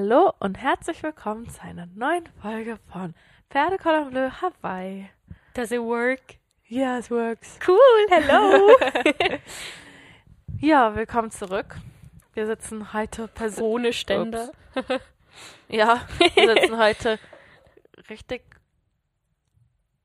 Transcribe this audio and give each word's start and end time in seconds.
Hallo 0.00 0.32
und 0.38 0.56
herzlich 0.58 1.02
willkommen 1.02 1.48
zu 1.50 1.60
einer 1.60 1.86
neuen 1.86 2.24
Folge 2.40 2.78
von 2.92 3.16
Pferde 3.50 3.78
Cordon 3.78 4.10
Bleu 4.10 4.30
Hawaii. 4.30 5.10
Does 5.54 5.72
it 5.72 5.80
work? 5.80 6.36
Yeah, 6.70 7.00
it 7.00 7.10
works. 7.10 7.58
Cool, 7.66 8.06
hello. 8.08 8.76
Ja, 10.60 10.94
willkommen 10.94 11.32
zurück. 11.32 11.78
Wir 12.34 12.46
sitzen 12.46 12.92
heute 12.92 13.26
persönlich. 13.26 13.68
Ohne 13.68 13.92
Ständer. 13.92 14.52
Ja, 15.68 16.06
wir 16.36 16.54
sitzen 16.54 16.78
heute 16.78 17.18
richtig 18.08 18.42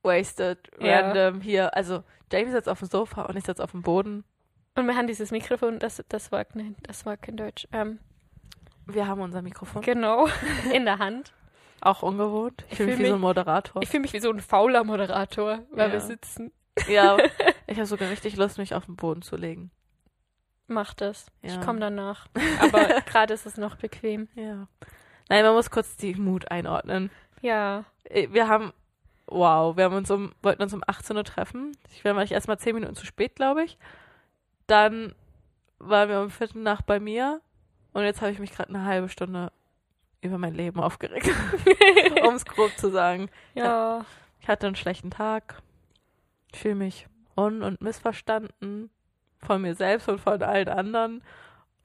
wasted, 0.02 0.72
Ja. 0.80 1.02
random 1.02 1.40
hier. 1.40 1.76
Also, 1.78 2.04
Jamie 2.32 2.50
sitzt 2.50 2.68
auf 2.68 2.80
dem 2.80 2.88
Sofa 2.88 3.26
und 3.26 3.38
ich 3.38 3.46
sitze 3.46 3.64
auf 3.64 3.70
dem 3.70 3.84
Boden. 3.84 4.24
Und 4.74 4.88
wir 4.88 4.96
haben 4.96 5.06
dieses 5.06 5.30
Mikrofon, 5.30 5.78
das, 5.78 6.04
das 6.10 6.32
war 6.32 6.48
nein, 6.56 6.76
das 6.82 7.06
war 7.06 7.16
kein 7.16 7.38
Deutsch. 7.38 7.68
Ähm, 7.72 8.00
Wir 8.86 9.08
haben 9.08 9.22
unser 9.22 9.42
Mikrofon. 9.42 9.82
genau, 9.82 10.28
in 10.74 10.86
der 10.86 11.00
Hand. 11.00 11.34
Auch 11.82 12.02
ungewohnt. 12.04 12.64
Ich 12.68 12.72
Ich 12.72 12.78
fühle 12.78 12.92
mich 12.92 13.00
wie 13.00 13.08
so 13.10 13.16
ein 13.16 13.22
Moderator. 13.22 13.82
Ich 13.82 13.90
fühle 13.90 14.02
mich 14.02 14.14
wie 14.14 14.20
so 14.20 14.30
ein 14.32 14.40
fauler 14.40 14.84
Moderator, 14.84 15.60
weil 15.72 15.88
Ja. 15.88 15.94
wir 15.94 16.00
sitzen. 16.02 16.52
ja, 16.88 17.18
ich 17.68 17.78
habe 17.78 17.86
sogar 17.86 18.10
richtig 18.10 18.36
Lust, 18.38 18.58
mich 18.58 18.74
auf 18.74 18.86
den 18.86 18.96
Boden 18.96 19.22
zu 19.22 19.36
legen. 19.36 19.72
Mach 20.68 20.94
das. 20.94 21.28
Ja. 21.42 21.50
Ich 21.56 21.62
komme 21.62 21.80
danach. 21.80 22.28
Aber 22.62 23.02
gerade 23.02 23.34
ist 23.34 23.46
es 23.46 23.58
noch 23.58 23.76
bequem. 23.76 24.30
Ja. 24.36 24.68
Nein, 25.30 25.44
man 25.46 25.54
muss 25.54 25.70
kurz 25.72 25.98
die 25.98 26.16
Mut 26.16 26.50
einordnen. 26.52 27.12
Ja. 27.42 27.84
Äh, 28.06 28.30
Wir 28.32 28.48
haben, 28.48 28.72
wow, 29.28 29.76
wir 29.76 29.84
haben 29.86 29.96
uns 29.96 30.10
um, 30.10 30.34
wollten 30.42 30.64
uns 30.64 30.74
um 30.74 30.84
18 30.88 31.18
Uhr 31.18 31.24
treffen. 31.26 31.76
Ich 31.92 32.06
war 32.06 32.16
erst 32.32 32.48
mal 32.48 32.58
10 32.58 32.76
Minuten 32.76 32.96
zu 32.96 33.06
spät, 33.06 33.36
glaube 33.36 33.64
ich. 33.66 33.78
Dann 34.68 35.14
waren 35.80 36.08
wir 36.08 36.22
um 36.22 36.30
Viertel 36.30 36.62
nach 36.62 36.82
bei 36.82 37.02
mir 37.02 37.42
und 37.94 38.04
jetzt 38.04 38.22
habe 38.22 38.32
ich 38.32 38.40
mich 38.40 38.52
gerade 38.52 38.70
eine 38.70 38.86
halbe 38.86 39.10
Stunde 39.10 39.52
über 40.22 40.38
mein 40.38 40.54
Leben 40.54 40.80
aufgeregt, 40.80 41.30
um 42.28 42.36
es 42.36 42.46
grob 42.46 42.72
zu 42.78 42.90
sagen. 42.92 43.30
Ja. 43.56 44.06
Ich 44.40 44.48
hatte 44.48 44.68
einen 44.68 44.76
schlechten 44.76 45.12
Tag. 45.12 45.62
Ich 46.54 46.60
fühle 46.60 46.76
mich 46.76 47.08
un- 47.36 47.62
und 47.64 47.82
missverstanden 47.82 48.90
von 49.40 49.62
mir 49.62 49.76
selbst 49.76 50.08
und 50.10 50.20
von 50.22 50.42
allen 50.42 50.70
anderen. 50.70 51.24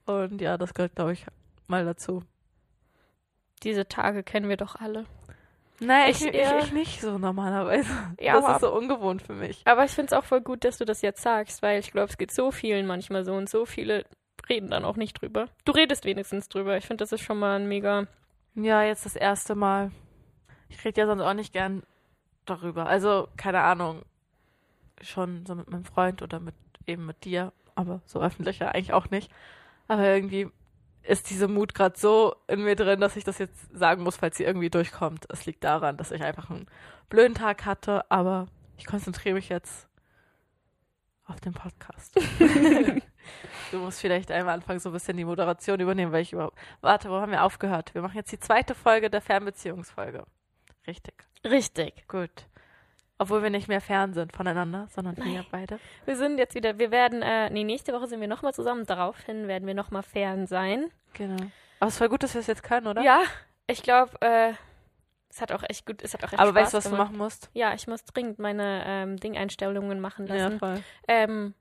Und 0.07 0.41
ja, 0.41 0.57
das 0.57 0.75
gehört, 0.75 0.95
glaube 0.97 1.13
ich, 1.13 1.27
mal 1.67 1.85
dazu. 1.85 2.23
Diese 3.63 3.89
Tage 3.89 4.23
kennen 4.23 4.49
wir 4.49 4.57
doch 4.57 4.77
alle. 4.77 5.05
Nein, 5.81 6.11
ich, 6.11 6.25
Ich- 6.25 6.35
ja. 6.35 6.59
ich 6.59 6.73
nicht 6.73 7.01
so 7.01 7.19
normalerweise. 7.19 7.91
Ja, 8.21 8.35
das 8.35 8.45
aber- 8.45 8.55
ist 8.57 8.61
so 8.63 8.73
ungewohnt 8.75 9.23
für 9.23 9.35
mich. 9.35 9.63
Aber 9.65 9.85
ich 9.85 9.91
finde 9.93 10.07
es 10.15 10.19
auch 10.19 10.25
voll 10.25 10.41
gut, 10.41 10.65
dass 10.65 10.79
du 10.79 10.85
das 10.85 11.03
jetzt 11.03 11.23
sagst, 11.23 11.63
weil 11.63 11.81
ich 11.81 11.91
glaube, 11.93 12.09
es 12.11 12.19
geht 12.19 12.31
so 12.33 12.51
vielen 12.51 12.87
manchmal 12.87 13.25
so 13.25 13.35
und 13.35 13.49
so 13.49 13.65
viele 13.65 14.05
reden 14.49 14.71
dann 14.71 14.85
auch 14.85 14.97
nicht 14.97 15.21
drüber. 15.21 15.49
Du 15.65 15.73
redest 15.73 16.05
wenigstens 16.05 16.49
drüber. 16.49 16.77
Ich 16.77 16.87
finde, 16.87 17.03
das 17.03 17.13
ist 17.13 17.23
schon 17.23 17.39
mal 17.39 17.59
ein 17.59 17.69
mega. 17.69 18.07
Ja, 18.55 18.83
jetzt 18.83 19.05
das 19.05 19.17
erste 19.17 19.55
Mal. 19.55 19.91
Ich 20.69 20.85
rede 20.85 21.01
ja 21.01 21.07
sonst 21.07 21.23
auch 21.23 21.35
nicht 21.35 21.53
gern 21.53 21.83
darüber. 22.45 22.87
Also, 22.87 23.29
keine 23.37 23.61
Ahnung. 23.61 24.03
Schon 25.01 25.47
so 25.47 25.55
mit 25.55 25.71
meinem 25.71 25.85
Freund 25.85 26.23
oder 26.23 26.41
mit 26.41 26.55
eben 26.87 27.07
mit 27.07 27.25
dir. 27.25 27.53
Aber 27.75 28.01
so 28.07 28.21
öffentlich 28.21 28.59
ja 28.59 28.69
eigentlich 28.69 28.93
auch 28.93 29.11
nicht. 29.11 29.31
Aber 29.87 30.05
irgendwie 30.05 30.49
ist 31.03 31.31
diese 31.31 31.49
Mut 31.49 31.75
gerade 31.75 31.99
so 31.99 32.35
in 32.49 32.63
mir 32.63 32.77
drin, 32.77 33.01
dass 33.01 33.17
ich 33.17 33.25
das 33.25 33.39
jetzt 33.39 33.75
sagen 33.77 34.03
muss, 34.03 34.17
falls 34.17 34.37
sie 34.37 34.45
irgendwie 34.45 34.71
durchkommt. 34.71 35.27
Es 35.31 35.47
liegt 35.47 35.65
daran, 35.65 35.97
dass 35.97 36.11
ich 36.11 36.23
einfach 36.23 36.51
einen 36.51 36.67
blöden 37.09 37.35
Tag 37.35 37.65
hatte, 37.65 38.11
aber 38.11 38.49
ich 38.77 38.87
konzentriere 38.87 39.35
mich 39.35 39.49
jetzt 39.49 39.89
auf 41.25 41.41
den 41.41 41.55
Podcast. 41.55 42.19
du 43.71 43.79
musst 43.79 44.01
vielleicht 44.01 44.31
einmal 44.31 44.55
anfangen, 44.55 44.79
so 44.81 44.91
ein 44.91 44.93
bisschen 44.93 45.17
die 45.17 45.25
Moderation 45.25 45.81
übernehmen, 45.81 46.13
weil 46.13 46.23
ich 46.23 46.33
überhaupt. 46.33 46.59
Warte, 46.81 47.11
wo 47.11 47.15
haben 47.21 47.33
wir 47.33 47.43
aufgehört? 47.45 47.95
Wir 47.95 48.03
machen 48.03 48.17
jetzt 48.17 48.33
die 48.33 48.39
zweite 48.41 48.75
Folge 48.75 49.11
der 49.11 49.21
Fernbeziehungsfolge. 49.21 50.25
Richtig. 50.87 51.15
Richtig. 51.45 52.07
Gut. 52.09 52.31
Obwohl 53.21 53.43
wir 53.43 53.51
nicht 53.51 53.67
mehr 53.69 53.81
fern 53.81 54.15
sind 54.15 54.33
voneinander, 54.33 54.87
sondern 54.91 55.17
wir 55.17 55.25
Nein. 55.25 55.47
beide. 55.51 55.81
Wir 56.05 56.17
sind 56.17 56.39
jetzt 56.39 56.55
wieder, 56.55 56.79
wir 56.79 56.91
werden, 56.93 57.21
äh, 57.23 57.51
nee, 57.51 57.65
nächste 57.65 57.93
Woche 57.93 58.07
sind 58.07 58.21
wir 58.21 58.29
nochmal 58.29 58.55
zusammen. 58.55 58.87
Daraufhin 58.87 59.49
werden 59.49 59.67
wir 59.67 59.75
nochmal 59.75 60.05
fern 60.05 60.47
sein. 60.47 60.91
Genau. 61.15 61.43
Aber 61.81 61.89
es 61.89 61.95
ist 61.95 61.99
voll 61.99 62.09
gut, 62.09 62.23
dass 62.23 62.35
wir 62.35 62.41
es 62.41 62.47
jetzt 62.47 62.63
können, 62.63 62.87
oder? 62.87 63.03
Ja, 63.03 63.23
ich 63.67 63.83
glaube, 63.83 64.13
äh, 64.21 64.53
es 65.31 65.41
hat 65.41 65.51
auch 65.53 65.63
echt 65.69 65.85
gut, 65.85 66.01
es 66.03 66.15
hat 66.15 66.23
auch 66.25 66.33
echt 66.33 66.39
Aber 66.41 66.51
Spaß 66.53 66.63
weißt 66.63 66.73
du, 66.73 66.77
was 66.79 66.85
du 66.85 66.91
gemacht. 66.91 67.09
machen 67.09 67.19
musst? 67.19 67.51
Ja, 67.55 67.75
ich 67.75 67.89
muss 67.89 68.05
dringend 68.05 68.39
meine 68.39 68.83
ähm, 68.87 69.17
Ding-Einstellungen 69.19 69.99
machen 70.01 70.27
Ja, 70.29 70.35
lassen. 70.37 70.59
voll. 70.61 70.83
ähm, 71.09 71.55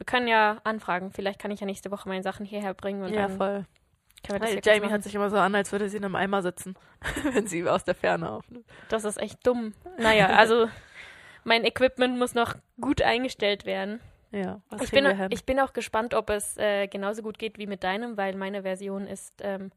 wir 0.00 0.06
können 0.06 0.28
ja 0.28 0.60
anfragen. 0.64 1.10
Vielleicht 1.12 1.38
kann 1.38 1.50
ich 1.50 1.60
ja 1.60 1.66
nächste 1.66 1.90
Woche 1.90 2.08
meine 2.08 2.22
Sachen 2.22 2.46
hierher 2.46 2.72
bringen 2.72 3.02
und 3.02 3.12
Ja, 3.12 3.28
dann 3.28 3.36
voll. 3.36 3.66
können 4.26 4.36
wir 4.36 4.38
das 4.40 4.50
Hey, 4.50 4.60
Jamie 4.64 4.80
machen. 4.80 4.92
hat 4.92 5.02
sich 5.02 5.14
immer 5.14 5.28
so 5.28 5.36
an, 5.36 5.54
als 5.54 5.70
würde 5.72 5.90
sie 5.90 5.98
in 5.98 6.04
einem 6.06 6.16
Eimer 6.16 6.40
sitzen, 6.42 6.74
wenn 7.34 7.46
sie 7.46 7.68
aus 7.68 7.84
der 7.84 7.94
Ferne 7.94 8.30
aufnimmt. 8.30 8.64
Das 8.88 9.04
ist 9.04 9.18
echt 9.20 9.46
dumm. 9.46 9.74
Naja, 9.98 10.28
also 10.28 10.68
mein 11.44 11.64
Equipment 11.64 12.18
muss 12.18 12.34
noch 12.34 12.54
gut 12.80 13.02
eingestellt 13.02 13.66
werden. 13.66 14.00
Ja, 14.32 14.62
was 14.70 14.82
Ich 14.82 14.90
bin, 14.90 15.04
wir 15.04 15.14
hin? 15.14 15.28
ich 15.32 15.44
bin 15.44 15.60
auch 15.60 15.72
gespannt, 15.74 16.14
ob 16.14 16.30
es 16.30 16.56
äh, 16.56 16.86
genauso 16.86 17.22
gut 17.22 17.38
geht 17.38 17.58
wie 17.58 17.66
mit 17.66 17.82
deinem, 17.84 18.16
weil 18.16 18.34
meine 18.36 18.62
Version 18.62 19.06
ist 19.06 19.34
ähm, 19.42 19.70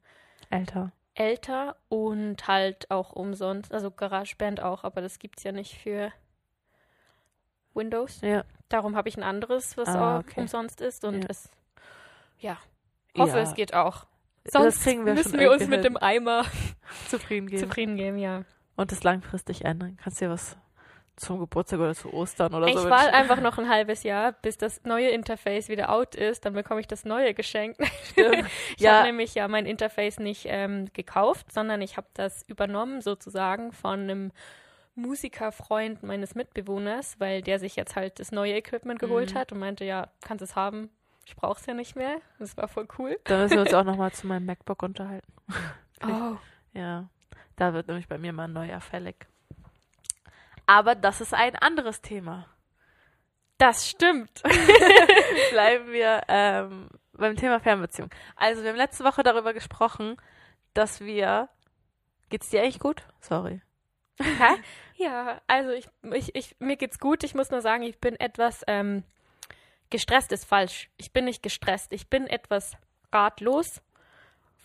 Älter. 0.49 0.91
älter 1.15 1.75
und 1.89 2.47
halt 2.47 2.89
auch 2.91 3.11
umsonst. 3.13 3.73
Also 3.73 3.91
GarageBand 3.91 4.61
auch, 4.61 4.83
aber 4.83 5.01
das 5.01 5.19
gibt's 5.19 5.43
ja 5.43 5.51
nicht 5.51 5.75
für 5.79 6.11
Windows. 7.73 8.21
Ja. 8.21 8.43
Darum 8.69 8.95
habe 8.95 9.09
ich 9.09 9.17
ein 9.17 9.23
anderes, 9.23 9.77
was 9.77 9.87
Ah, 9.89 10.17
auch 10.17 10.19
okay. 10.21 10.39
umsonst 10.41 10.81
ist 10.81 11.03
und 11.05 11.21
Ja. 11.23 11.27
es 11.29 11.49
ja 12.39 12.57
hoffe, 13.17 13.37
Ja. 13.37 13.43
es 13.43 13.53
geht 13.53 13.73
auch. 13.73 14.05
Sonst 14.45 14.85
wir 14.85 14.97
müssen 14.99 15.39
wir 15.39 15.51
uns 15.51 15.67
mit 15.67 15.83
dem 15.85 15.95
Eimer 15.95 16.43
Zufrieden 17.07 17.47
geben. 17.47 17.63
zufrieden 17.63 17.95
geben, 17.95 18.17
ja. 18.17 18.43
Und 18.75 18.91
das 18.91 19.03
langfristig 19.03 19.63
ändern. 19.63 19.97
Kannst 20.01 20.19
dir 20.19 20.29
was 20.29 20.57
zum 21.15 21.39
Geburtstag 21.39 21.79
oder 21.79 21.93
zu 21.93 22.11
Ostern 22.11 22.53
oder 22.55 22.65
Ich 22.67 22.73
so 22.73 22.89
warte 22.89 23.05
wünschen. 23.05 23.13
einfach 23.15 23.39
noch 23.39 23.59
ein 23.59 23.69
halbes 23.69 24.01
Jahr, 24.03 24.31
bis 24.31 24.57
das 24.57 24.83
neue 24.83 25.09
Interface 25.09 25.69
wieder 25.69 25.91
out 25.91 26.15
ist, 26.15 26.43
dann 26.43 26.53
bekomme 26.53 26.81
ich 26.81 26.87
das 26.87 27.05
neue 27.05 27.33
geschenkt. 27.35 27.79
Stimmt. 28.11 28.47
Ich 28.75 28.81
Ja. 28.81 28.93
habe 28.97 29.07
nämlich 29.07 29.35
ja 29.35 29.47
mein 29.47 29.67
Interface 29.67 30.17
nicht 30.19 30.45
ähm, 30.49 30.87
gekauft, 30.93 31.51
sondern 31.53 31.81
ich 31.81 31.97
habe 31.97 32.07
das 32.15 32.41
übernommen 32.49 32.99
sozusagen 33.01 33.71
von 33.71 33.99
einem 34.01 34.31
Musikerfreund 34.95 36.03
meines 36.03 36.35
Mitbewohners, 36.35 37.19
weil 37.19 37.41
der 37.41 37.59
sich 37.59 37.75
jetzt 37.75 37.95
halt 37.95 38.19
das 38.19 38.31
neue 38.31 38.53
Equipment 38.55 38.99
geholt 38.99 39.33
Mhm. 39.33 39.37
hat 39.39 39.51
und 39.51 39.59
meinte, 39.59 39.85
ja, 39.85 40.09
kannst 40.21 40.43
es 40.43 40.55
haben. 40.55 40.89
Ich 41.25 41.35
brauche 41.35 41.59
es 41.59 41.65
ja 41.65 41.73
nicht 41.73 41.95
mehr. 41.95 42.17
Das 42.39 42.55
war 42.57 42.67
voll 42.67 42.87
cool. 42.97 43.17
Dann 43.23 43.41
müssen 43.41 43.55
wir 43.55 43.61
uns 43.61 43.73
auch 43.73 43.83
nochmal 43.85 44.11
zu 44.13 44.27
meinem 44.27 44.45
MacBook 44.45 44.83
unterhalten. 44.83 45.31
Oh. 46.05 46.37
Ja, 46.75 47.07
da 47.55 47.73
wird 47.75 47.87
nämlich 47.87 48.07
bei 48.07 48.17
mir 48.17 48.33
mal 48.33 48.45
ein 48.45 48.53
neuer 48.53 48.81
fällig. 48.81 49.27
Aber 50.65 50.95
das 50.95 51.21
ist 51.21 51.31
ein 51.35 51.55
anderes 51.55 52.01
Thema. 52.01 52.47
Das 53.59 53.87
stimmt. 53.87 54.41
Bleiben 55.51 55.91
wir 55.91 56.21
ähm, 56.29 56.89
beim 57.13 57.35
Thema 57.35 57.59
Fernbeziehung. 57.59 58.09
Also, 58.35 58.63
wir 58.63 58.71
haben 58.71 58.77
letzte 58.77 59.03
Woche 59.03 59.21
darüber 59.21 59.53
gesprochen, 59.53 60.17
dass 60.73 60.99
wir. 61.01 61.47
Geht's 62.29 62.49
dir 62.49 62.63
eigentlich 62.63 62.79
gut? 62.79 63.03
Sorry. 63.19 63.61
Hä? 64.19 64.55
Ja, 64.95 65.41
also 65.47 65.71
ich, 65.71 65.87
ich, 66.13 66.35
ich, 66.35 66.55
mir 66.59 66.77
geht's 66.77 66.99
gut. 66.99 67.23
Ich 67.23 67.33
muss 67.33 67.49
nur 67.49 67.61
sagen, 67.61 67.81
ich 67.81 67.99
bin 67.99 68.17
etwas 68.19 68.61
ähm, 68.67 69.03
gestresst 69.89 70.31
ist 70.31 70.45
falsch. 70.45 70.89
Ich 70.97 71.11
bin 71.11 71.25
nicht 71.25 71.41
gestresst. 71.41 71.91
Ich 71.91 72.09
bin 72.09 72.27
etwas 72.27 72.77
ratlos, 73.11 73.81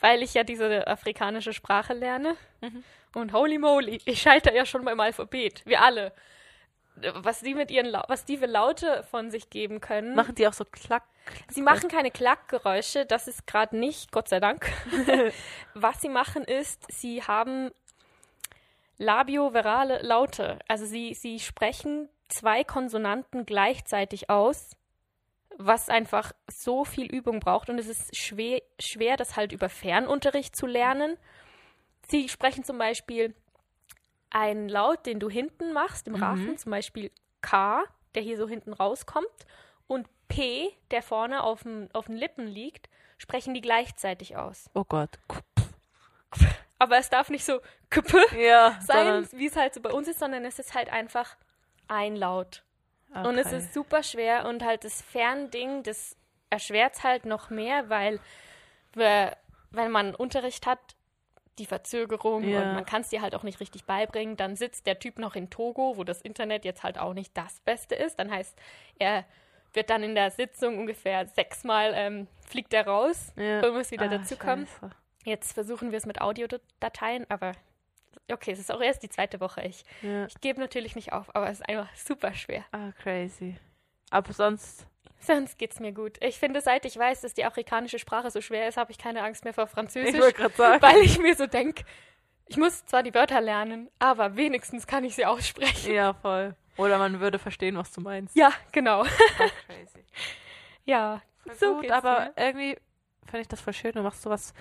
weil 0.00 0.22
ich 0.22 0.34
ja 0.34 0.44
diese 0.44 0.86
afrikanische 0.86 1.54
Sprache 1.54 1.94
lerne. 1.94 2.36
Mhm. 2.60 2.84
Und 3.14 3.32
holy 3.32 3.58
moly, 3.58 4.00
ich 4.04 4.20
scheitere 4.20 4.54
ja 4.54 4.66
schon 4.66 4.84
beim 4.84 5.00
Alphabet. 5.00 5.62
Wir 5.64 5.82
alle. 5.82 6.12
Was 7.14 7.40
die 7.40 7.54
mit 7.54 7.70
ihren, 7.70 7.92
was 8.08 8.24
die 8.24 8.38
für 8.38 8.46
Laute 8.46 9.04
von 9.10 9.30
sich 9.30 9.50
geben 9.50 9.80
können. 9.80 10.14
Machen 10.14 10.34
die 10.34 10.46
auch 10.46 10.52
so 10.52 10.64
klack? 10.64 11.04
Sie 11.48 11.62
machen 11.62 11.88
keine 11.88 12.10
Klackgeräusche, 12.10 13.06
das 13.06 13.28
ist 13.28 13.46
gerade 13.46 13.76
nicht, 13.76 14.12
Gott 14.12 14.28
sei 14.28 14.40
Dank. 14.40 14.66
Was 15.74 16.00
sie 16.00 16.08
machen 16.08 16.42
ist, 16.42 16.90
sie 16.90 17.22
haben 17.22 17.70
labioverale 18.98 20.02
Laute. 20.02 20.58
Also 20.68 20.84
sie, 20.84 21.14
sie 21.14 21.40
sprechen 21.40 22.08
zwei 22.28 22.64
Konsonanten 22.64 23.46
gleichzeitig 23.46 24.28
aus, 24.28 24.76
was 25.56 25.88
einfach 25.88 26.32
so 26.50 26.84
viel 26.84 27.06
Übung 27.06 27.40
braucht. 27.40 27.70
Und 27.70 27.78
es 27.78 27.88
ist 27.88 28.16
schwer, 28.16 28.60
schwer 28.78 29.16
das 29.16 29.36
halt 29.36 29.52
über 29.52 29.68
Fernunterricht 29.68 30.54
zu 30.54 30.66
lernen. 30.66 31.16
Sie 32.08 32.28
sprechen 32.28 32.64
zum 32.64 32.78
Beispiel 32.78 33.34
einen 34.30 34.68
Laut, 34.68 35.06
den 35.06 35.20
du 35.20 35.30
hinten 35.30 35.72
machst, 35.72 36.06
im 36.06 36.14
Rachen, 36.14 36.58
zum 36.58 36.70
Beispiel 36.70 37.10
K, 37.40 37.82
der 38.14 38.22
hier 38.22 38.36
so 38.36 38.48
hinten 38.48 38.72
rauskommt, 38.72 39.26
und 39.86 40.06
P, 40.28 40.70
der 40.90 41.02
vorne 41.02 41.42
auf, 41.42 41.62
dem, 41.62 41.88
auf 41.94 42.06
den 42.06 42.16
Lippen 42.16 42.46
liegt, 42.46 42.90
sprechen 43.16 43.54
die 43.54 43.62
gleichzeitig 43.62 44.36
aus. 44.36 44.68
Oh 44.74 44.84
Gott. 44.84 45.18
Aber 46.78 46.98
es 46.98 47.08
darf 47.10 47.28
nicht 47.30 47.44
so 47.44 47.60
kp 47.90 48.16
Ja, 48.38 48.78
sein, 48.80 49.26
wie 49.32 49.46
es 49.46 49.56
halt 49.56 49.74
so 49.74 49.80
bei 49.80 49.90
uns 49.90 50.06
ist, 50.08 50.20
sondern 50.20 50.44
es 50.44 50.58
ist 50.58 50.74
halt 50.74 50.90
einfach 50.92 51.36
ein 51.88 52.14
Laut. 52.16 52.62
sondern, 53.12 53.26
Und 53.26 53.38
es 53.38 53.46
okay. 53.48 53.56
ist 53.56 53.74
super 53.74 54.02
schwer 54.02 54.46
und 54.46 54.64
halt 54.64 54.84
das 54.84 55.02
Fernding, 55.02 55.82
das 55.82 56.16
erschwert 56.50 56.94
es 56.96 57.02
halt 57.04 57.26
noch 57.26 57.50
mehr, 57.50 57.88
weil 57.90 58.20
wenn 58.94 59.90
man 59.90 60.14
Unterricht 60.14 60.66
hat, 60.66 60.78
die 61.58 61.66
Verzögerung 61.66 62.44
Ja. 62.44 62.60
und 62.62 62.74
man 62.74 62.86
kann 62.86 63.00
es 63.02 63.08
dir 63.08 63.20
halt 63.20 63.34
auch 63.34 63.42
nicht 63.42 63.58
richtig 63.60 63.84
beibringen. 63.84 64.36
Dann 64.36 64.54
sitzt 64.54 64.86
der 64.86 64.98
Typ 65.00 65.18
noch 65.18 65.34
in 65.34 65.50
Togo, 65.50 65.96
wo 65.96 66.04
das 66.04 66.22
Internet 66.22 66.64
jetzt 66.64 66.84
halt 66.84 66.98
auch 66.98 67.14
nicht 67.14 67.36
das 67.36 67.58
Beste 67.60 67.96
ist. 67.96 68.18
Dann 68.20 68.30
heißt, 68.30 68.56
er 69.00 69.24
wird 69.72 69.90
dann 69.90 70.02
in 70.04 70.14
der 70.14 70.30
Sitzung 70.30 70.78
ungefähr 70.78 71.26
sechsmal 71.26 71.92
ähm, 71.96 72.28
fliegt 72.46 72.72
er 72.72 72.86
raus 72.86 73.32
Ja. 73.36 73.60
und 73.66 73.74
muss 73.74 73.90
wieder 73.90 74.04
Ah, 74.06 74.08
dazukommen. 74.18 74.68
Jetzt 75.28 75.52
versuchen 75.52 75.90
wir 75.92 75.98
es 75.98 76.06
mit 76.06 76.20
Audiodateien, 76.20 77.26
aber 77.28 77.52
okay, 78.32 78.52
es 78.52 78.58
ist 78.58 78.72
auch 78.72 78.80
erst 78.80 79.02
die 79.02 79.08
zweite 79.08 79.40
Woche. 79.40 79.62
Ich, 79.62 79.84
Ja. 80.02 80.26
ich 80.26 80.40
gebe 80.40 80.58
natürlich 80.60 80.96
nicht 80.96 81.12
auf, 81.12 81.34
aber 81.34 81.48
es 81.50 81.60
ist 81.60 81.68
einfach 81.68 81.88
super 81.94 82.32
schwer. 82.34 82.64
Ah, 82.72 82.92
crazy. 83.02 83.56
Aber 84.10 84.32
sonst. 84.32 84.86
Sonst 85.20 85.58
geht's 85.58 85.80
mir 85.80 85.92
gut. 85.92 86.16
Ich 86.22 86.38
finde, 86.38 86.60
seit 86.60 86.84
ich 86.84 86.96
weiß, 86.96 87.22
dass 87.22 87.34
die 87.34 87.44
afrikanische 87.44 87.98
Sprache 87.98 88.30
so 88.30 88.40
schwer 88.40 88.68
ist, 88.68 88.76
habe 88.76 88.92
ich 88.92 88.98
keine 88.98 89.22
Angst 89.22 89.44
mehr 89.44 89.52
vor 89.52 89.64
Ich 89.64 89.70
Französisch, 89.70 90.20
wollte 90.20 90.32
gerade 90.38 90.54
sagen. 90.54 90.82
weil 90.82 90.98
ich 91.02 91.18
mir 91.18 91.34
so 91.34 91.46
denke, 91.46 91.84
ich 92.46 92.56
muss 92.56 92.86
zwar 92.86 93.02
die 93.02 93.12
Wörter 93.12 93.40
lernen, 93.40 93.90
aber 93.98 94.36
wenigstens 94.36 94.86
kann 94.86 95.04
ich 95.04 95.14
sie 95.16 95.26
aussprechen. 95.26 95.92
Ja, 95.92 96.14
voll. 96.14 96.54
Oder 96.76 96.96
man 96.98 97.18
würde 97.18 97.38
verstehen, 97.40 97.76
was 97.76 97.90
du 97.92 98.00
meinst. 98.00 98.36
Ja, 98.36 98.52
genau. 98.72 99.02
Ah, 99.02 99.08
crazy. 99.66 100.04
Ja, 100.84 101.20
Voll 101.44 101.54
so 101.56 101.74
gut, 101.74 101.90
aber 101.90 102.20
mir. 102.20 102.32
irgendwie 102.36 102.78
finde 103.26 103.40
ich 103.40 103.48
das 103.48 103.60
voll 103.60 103.74
schön. 103.74 103.92
Du 103.92 104.00
machst 104.02 104.22
sowas. 104.22 104.54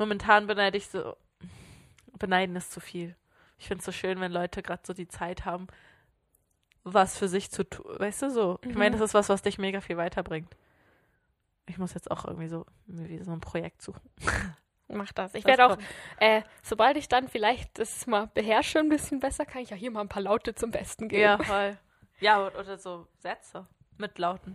Momentan 0.00 0.46
beneide 0.46 0.78
ich 0.78 0.88
so. 0.88 1.14
Beneiden 2.18 2.56
ist 2.56 2.72
zu 2.72 2.80
viel. 2.80 3.14
Ich 3.58 3.68
finde 3.68 3.80
es 3.80 3.84
so 3.84 3.92
schön, 3.92 4.18
wenn 4.20 4.32
Leute 4.32 4.62
gerade 4.62 4.82
so 4.84 4.94
die 4.94 5.06
Zeit 5.08 5.44
haben, 5.44 5.66
was 6.84 7.16
für 7.18 7.28
sich 7.28 7.50
zu 7.50 7.64
tun. 7.64 7.84
Weißt 7.98 8.22
du 8.22 8.30
so? 8.30 8.58
Ich 8.62 8.74
meine, 8.74 8.96
Mhm. 8.96 9.00
das 9.00 9.10
ist 9.10 9.14
was, 9.14 9.28
was 9.28 9.42
dich 9.42 9.58
mega 9.58 9.80
viel 9.82 9.96
weiterbringt. 9.98 10.56
Ich 11.66 11.76
muss 11.78 11.92
jetzt 11.94 12.10
auch 12.10 12.24
irgendwie 12.24 12.48
so, 12.48 12.64
wieder 12.86 13.24
so 13.24 13.32
ein 13.32 13.40
Projekt 13.40 13.82
suchen. 13.82 14.00
Mach 14.88 15.12
das. 15.12 15.34
Ich 15.34 15.44
werde 15.44 15.66
auch, 15.66 15.76
äh, 16.18 16.42
sobald 16.62 16.96
ich 16.96 17.08
dann 17.08 17.28
vielleicht 17.28 17.78
das 17.78 18.06
mal 18.06 18.26
beherrsche 18.34 18.80
ein 18.80 18.88
bisschen 18.88 19.20
besser, 19.20 19.44
kann 19.46 19.62
ich 19.62 19.70
ja 19.70 19.76
hier 19.76 19.90
mal 19.90 20.00
ein 20.00 20.08
paar 20.08 20.22
Laute 20.22 20.54
zum 20.54 20.70
Besten 20.72 21.08
geben. 21.08 21.22
Ja, 21.22 21.38
voll. 21.38 21.76
Ja, 22.20 22.46
oder 22.46 22.76
so 22.76 23.06
Sätze 23.18 23.66
mit 23.96 24.18
Lauten. 24.18 24.54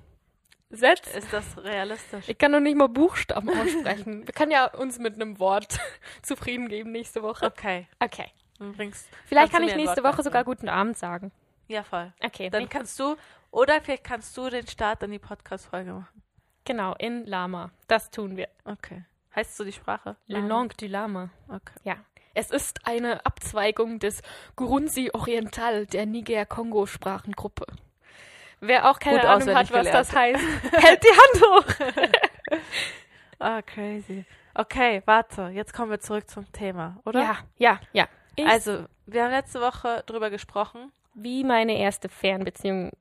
Setz. 0.69 1.13
Ist 1.15 1.31
das 1.31 1.57
realistisch? 1.63 2.27
Ich 2.27 2.37
kann 2.37 2.51
noch 2.51 2.59
nicht 2.59 2.75
mal 2.75 2.87
Buchstaben 2.89 3.49
aussprechen. 3.49 4.25
Wir 4.27 4.33
können 4.33 4.51
ja 4.51 4.65
uns 4.65 4.99
mit 4.99 5.15
einem 5.15 5.39
Wort 5.39 5.77
zufrieden 6.21 6.67
geben 6.69 6.91
nächste 6.91 7.21
Woche. 7.23 7.45
Okay. 7.45 7.87
Okay. 7.99 8.27
Bringst. 8.57 9.07
Vielleicht 9.25 9.51
kann 9.51 9.63
ich 9.63 9.75
nächste 9.75 10.03
Woche 10.03 10.23
sogar 10.23 10.43
guten 10.43 10.69
Abend 10.69 10.97
sagen. 10.97 11.31
Ja, 11.67 11.83
voll. 11.83 12.13
Okay. 12.23 12.49
Dann 12.49 12.69
kannst 12.69 12.99
du, 12.99 13.15
oder 13.51 13.81
vielleicht 13.81 14.03
kannst 14.03 14.35
du 14.37 14.49
den 14.49 14.67
Start 14.67 15.03
in 15.03 15.11
die 15.11 15.19
Podcast-Folge 15.19 15.91
machen. 15.93 16.21
genau, 16.63 16.93
in 16.97 17.25
Lama. 17.25 17.71
Das 17.87 18.09
tun 18.11 18.37
wir. 18.37 18.47
Okay. 18.63 19.03
Heißt 19.35 19.57
so 19.57 19.63
die 19.65 19.71
Sprache? 19.73 20.15
Le 20.27 20.39
langue 20.39 20.75
du 20.77 20.87
Lama. 20.87 21.29
Okay. 21.47 21.79
Ja. 21.83 21.97
Es 22.33 22.51
ist 22.51 22.85
eine 22.87 23.25
Abzweigung 23.25 23.99
des 23.99 24.21
Gurunsi 24.55 25.09
Oriental 25.13 25.85
der 25.85 26.05
Niger-Kongo-Sprachengruppe. 26.05 27.65
Wer 28.61 28.89
auch 28.89 28.99
keine 28.99 29.19
Gut 29.19 29.25
Ahnung 29.27 29.55
hat, 29.55 29.71
was 29.71 29.91
das 29.91 30.15
heißt, 30.15 30.43
hält 30.71 31.03
die 31.03 31.07
Hand 31.07 31.43
hoch. 31.45 32.59
Ah, 33.37 33.61
crazy. 33.61 34.23
Okay, 34.53 35.01
warte. 35.05 35.49
Jetzt 35.53 35.73
kommen 35.73 35.91
wir 35.91 35.99
zurück 35.99 36.29
zum 36.29 36.49
Thema, 36.53 36.97
oder? 37.03 37.19
Ja, 37.21 37.37
ja, 37.57 37.79
ja. 37.91 38.07
Ich, 38.37 38.47
Also, 38.47 38.85
wir 39.05 39.23
haben 39.25 39.31
letzte 39.31 39.59
Woche 39.59 40.03
drüber 40.05 40.29
gesprochen. 40.29 40.91
wie 41.13 41.43
meine 41.43 41.77
erste 41.77 42.07
Fernbeziehung 42.07 42.91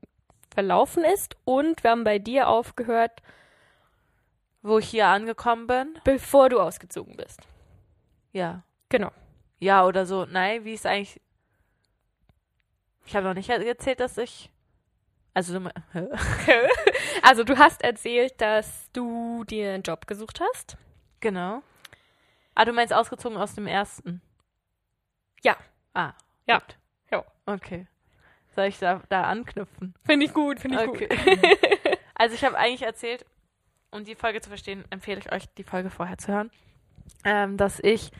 verlaufen 0.52 1.04
ist 1.04 1.36
und 1.44 1.82
wir 1.84 1.90
haben 1.92 2.02
bei 2.04 2.18
dir 2.18 2.48
aufgehört, 2.48 3.22
wo 4.62 4.78
ich 4.78 4.88
hier 4.88 5.06
angekommen 5.06 5.68
bin. 5.68 5.98
bevor 6.04 6.48
du 6.48 6.58
ausgezogen 6.60 7.16
bist. 7.16 7.40
Ja. 8.32 8.64
Genau. 8.88 9.12
Ja, 9.60 9.86
oder 9.86 10.04
so. 10.06 10.26
Nein, 10.26 10.64
wie 10.64 10.74
ist 10.74 10.84
eigentlich. 10.86 11.20
Ich 13.06 13.14
habe 13.14 13.26
noch 13.26 13.34
nicht 13.34 13.48
erzählt, 13.50 14.00
dass 14.00 14.18
ich. 14.18 14.50
Also? 15.34 15.60
Also 17.22 17.42
du 17.44 17.56
hast 17.58 17.82
erzählt, 17.82 18.40
dass 18.40 18.90
du 18.92 19.44
dir 19.44 19.72
einen 19.72 19.82
Job 19.82 20.06
gesucht 20.06 20.40
hast. 20.40 20.76
genau. 21.20 21.62
Ah, 22.56 22.64
du 22.64 22.72
meinst 22.72 22.92
ausgezogen 22.94 23.36
aus 23.36 23.54
dem 23.56 23.66
ersten? 23.66 24.20
Ja. 25.42 25.56
Ah. 25.92 26.12
Ja. 26.46 26.58
gut. 26.58 26.78
Ja. 27.10 27.24
Okay. 27.46 27.86
Soll 28.54 28.66
ich 28.66 28.78
da, 28.78 29.02
da 29.08 29.22
anknüpfen? 29.24 29.94
Finde 30.04 30.26
ich 30.26 30.32
gut, 30.32 30.60
finde 30.60 30.80
ich 30.82 30.88
Okay. 30.88 31.08
gut. 31.08 31.98
also 32.14 32.34
ich 32.34 32.44
habe 32.44 32.56
eigentlich 32.56 32.82
erzählt, 32.82 33.24
um 33.90 34.04
die 34.04 34.14
Folge 34.14 34.40
zu 34.40 34.50
verstehen, 34.50 34.84
empfehle 34.90 35.18
ich 35.18 35.32
euch, 35.32 35.46
die 35.54 35.64
Folge 35.64 35.90
vorher 35.90 36.16
zu 36.18 36.32
hören, 36.32 36.50
ähm, 37.24 37.56
dass 37.56 37.80
ich 37.80 38.10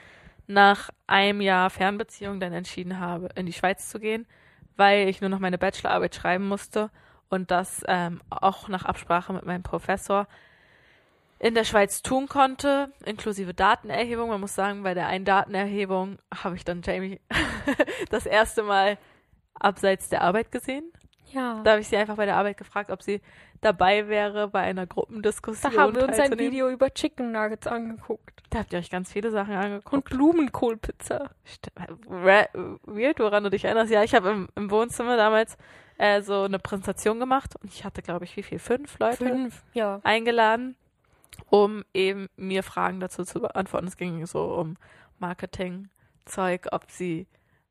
nach 0.49 0.91
einem 1.07 1.41
Jahr 1.41 1.71
Fernbeziehung 1.71 2.41
dann 2.41 2.53
entschieden 2.53 2.99
habe, 2.99 3.29
in 3.37 3.47
die 3.47 3.53
Schweiz 3.53 3.89
zu 3.89 4.01
gehen, 4.01 4.27
weil 4.77 5.09
ich 5.09 5.21
nur 5.21 5.31
noch 5.31 5.39
meine 5.39 5.59
Bachelorarbeit 5.59 6.15
schreiben 6.17 6.49
musste 6.49 6.91
und 7.31 7.51
das 7.51 7.83
ähm, 7.89 8.21
auch 8.31 8.69
nach 8.69 8.85
Absprache 8.85 9.33
mit 9.33 9.45
meinem 9.45 9.63
Professor 9.63 10.27
in 11.39 11.55
der 11.55 11.65
Schweiz 11.65 12.03
tun 12.03 12.29
konnte, 12.29 12.91
inklusive 13.05 13.53
Datenerhebung. 13.55 14.31
Man 14.31 14.41
muss 14.41 14.55
sagen, 14.55 14.83
bei 14.83 14.95
der 14.95 15.09
einen 15.09 15.25
Datenerhebung 15.25 16.19
habe 16.43 16.57
ich 16.57 16.65
dann 16.65 16.83
Jamie 16.83 17.21
das 18.11 18.25
erste 18.25 18.63
Mal 18.63 18.99
abseits 19.59 20.09
der 20.09 20.23
Arbeit 20.23 20.53
gesehen. 20.53 20.85
Ja. 21.33 21.61
Da 21.65 21.73
habe 21.73 21.81
ich 21.81 21.89
sie 21.89 21.97
einfach 21.97 22.17
bei 22.17 22.27
der 22.27 22.37
Arbeit 22.37 22.57
gefragt, 22.57 22.91
ob 22.91 23.03
sie 23.03 23.21
dabei 23.61 24.09
wäre 24.09 24.49
bei 24.49 24.61
einer 24.61 24.87
Gruppendiskussion. 24.87 25.73
Da 25.73 25.81
haben 25.81 25.95
wir 25.97 26.05
uns 26.07 26.19
ein. 26.19 26.39
Video 26.39 26.69
über 26.71 26.93
Chicken 26.95 27.33
Nuggets 27.33 27.67
angeguckt. 27.67 28.43
Da 28.51 28.61
habt 28.61 28.73
ihr 28.73 28.79
euch 28.79 28.91
ganz 28.91 29.11
viele 29.13 29.31
Sachen 29.31 29.55
Und 29.55 29.61
angeguckt. 29.65 30.11
Blumenkohlpizza. 30.11 31.31
St- 31.47 31.71
Ra- 32.09 32.49
Weird, 32.85 33.19
woran 33.19 33.43
du 33.43 33.51
dich 33.51 33.65
erinnerst. 33.65 33.91
Ja, 33.91 34.03
ich 34.05 34.15
habe 34.15 34.31
im, 34.31 34.49
im 34.55 34.71
Wohnzimmer 34.71 35.17
damals 35.17 35.57
äh, 35.99 36.23
so 36.23 36.43
eine 36.43 36.59
Präsentation 36.59 37.19
gemacht 37.21 37.55
und 37.63 37.73
ich 37.73 37.85
hatte, 37.85 38.03
glaube 38.03 38.25
ich, 38.25 38.37
wie 38.37 38.43
viel? 38.43 38.59
Fünf 38.59 38.99
Leute 38.99 39.17
Fünf. 39.29 39.63
Ja. 39.75 40.01
eingeladen, 40.05 40.77
um 41.51 41.85
eben 41.95 42.29
mir 42.37 42.63
Fragen 42.63 43.01
dazu 43.01 43.25
zu 43.25 43.41
beantworten. 43.41 43.87
Es 43.87 43.97
ging 43.97 44.25
so 44.27 44.55
um 44.55 44.77
Marketing-Zeug, 45.19 46.69
ob 46.73 46.91
sie, 46.91 47.27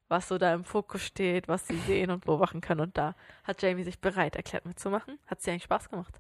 was 0.10 0.28
so 0.28 0.38
da 0.38 0.54
im 0.54 0.64
Fokus 0.64 1.02
steht, 1.04 1.48
was 1.48 1.68
sie 1.68 1.78
sehen 1.80 2.12
und 2.12 2.26
beobachten 2.26 2.62
können. 2.62 2.82
Und 2.82 2.98
da 2.98 3.16
hat 3.44 3.62
Jamie 3.62 3.84
sich 3.84 4.00
bereit 4.00 4.36
erklärt 4.36 4.66
mitzumachen. 4.66 5.20
Hat 5.28 5.42
sie 5.42 5.52
eigentlich 5.52 5.64
Spaß 5.64 5.90
gemacht? 5.90 6.20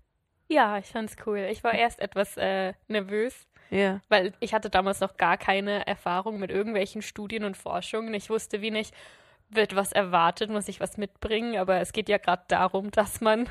Ja, 0.49 0.77
ich 0.77 0.87
fand's 0.87 1.15
cool. 1.25 1.47
Ich 1.51 1.63
war 1.63 1.73
erst 1.73 1.99
etwas 1.99 2.37
äh, 2.37 2.73
nervös, 2.87 3.47
Ja. 3.69 4.01
weil 4.09 4.33
ich 4.39 4.53
hatte 4.53 4.69
damals 4.69 4.99
noch 4.99 5.17
gar 5.17 5.37
keine 5.37 5.87
Erfahrung 5.87 6.39
mit 6.39 6.51
irgendwelchen 6.51 7.01
Studien 7.01 7.43
und 7.45 7.55
Forschungen. 7.57 8.13
Ich 8.13 8.29
wusste 8.29 8.61
wie 8.61 8.71
nicht, 8.71 8.93
wird 9.55 9.75
was 9.75 9.91
erwartet, 9.91 10.49
muss 10.49 10.67
ich 10.67 10.79
was 10.79 10.97
mitbringen, 10.97 11.57
aber 11.57 11.79
es 11.79 11.91
geht 11.93 12.09
ja 12.09 12.17
gerade 12.17 12.43
darum, 12.47 12.91
dass 12.91 13.21
man 13.21 13.47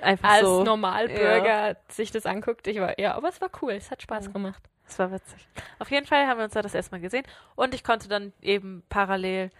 Einfach 0.00 0.28
als 0.28 0.40
so. 0.42 0.62
Normalbürger 0.64 1.76
sich 1.88 2.10
das 2.10 2.26
anguckt. 2.26 2.66
Ich 2.66 2.78
war, 2.80 2.98
ja, 2.98 3.14
aber 3.14 3.28
es 3.28 3.40
war 3.40 3.50
cool, 3.62 3.72
es 3.72 3.90
hat 3.90 4.02
Spaß 4.02 4.26
Ja. 4.26 4.32
gemacht. 4.32 4.62
Das 4.86 4.98
war 4.98 5.10
witzig. 5.10 5.48
Auf 5.80 5.90
jeden 5.90 6.06
Fall 6.06 6.26
haben 6.28 6.38
wir 6.38 6.44
uns 6.44 6.54
da 6.54 6.62
das 6.62 6.74
erstmal 6.74 7.00
gesehen 7.00 7.24
und 7.56 7.74
ich 7.74 7.82
konnte 7.82 8.08
dann 8.08 8.32
eben 8.40 8.84
parallel 8.88 9.50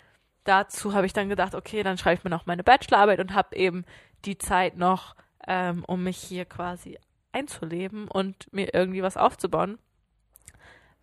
dazu 0.44 0.94
habe 0.94 1.06
ich 1.06 1.12
dann 1.12 1.28
gedacht, 1.28 1.56
okay, 1.56 1.82
dann 1.82 1.98
schreibe 1.98 2.18
ich 2.18 2.24
mir 2.24 2.30
noch 2.30 2.46
meine 2.46 2.62
Bachelorarbeit 2.62 3.18
und 3.18 3.34
habe 3.34 3.56
eben 3.56 3.84
die 4.24 4.38
Zeit 4.38 4.76
noch, 4.76 5.16
ähm, 5.48 5.84
um 5.88 6.04
mich 6.04 6.18
hier 6.18 6.44
quasi 6.44 6.98
einzuleben 7.32 8.06
und 8.06 8.52
mir 8.52 8.72
irgendwie 8.72 9.02
was 9.02 9.16
aufzubauen, 9.16 9.78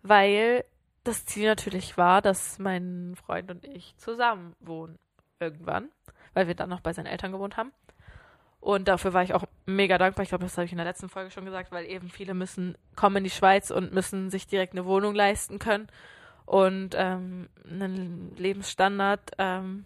weil 0.02 0.64
das 1.04 1.26
Ziel 1.26 1.46
natürlich 1.46 1.96
war, 1.96 2.22
dass 2.22 2.58
mein 2.58 3.14
Freund 3.16 3.50
und 3.50 3.64
ich 3.64 3.94
zusammen 3.96 4.56
wohnen 4.60 4.98
irgendwann, 5.38 5.90
weil 6.32 6.46
wir 6.46 6.54
dann 6.54 6.70
noch 6.70 6.80
bei 6.80 6.92
seinen 6.92 7.06
Eltern 7.06 7.32
gewohnt 7.32 7.56
haben. 7.56 7.72
Und 8.60 8.88
dafür 8.88 9.12
war 9.12 9.22
ich 9.22 9.34
auch 9.34 9.44
mega 9.66 9.98
dankbar. 9.98 10.22
Ich 10.22 10.30
glaube, 10.30 10.44
das 10.44 10.56
habe 10.56 10.64
ich 10.64 10.72
in 10.72 10.78
der 10.78 10.86
letzten 10.86 11.10
Folge 11.10 11.30
schon 11.30 11.44
gesagt, 11.44 11.70
weil 11.70 11.84
eben 11.84 12.08
viele 12.08 12.32
müssen 12.32 12.78
kommen 12.96 13.18
in 13.18 13.24
die 13.24 13.30
Schweiz 13.30 13.70
und 13.70 13.92
müssen 13.92 14.30
sich 14.30 14.46
direkt 14.46 14.72
eine 14.72 14.86
Wohnung 14.86 15.14
leisten 15.14 15.58
können 15.58 15.88
und 16.46 16.94
ähm, 16.96 17.50
einen 17.68 18.34
Lebensstandard, 18.36 19.32
ähm, 19.36 19.84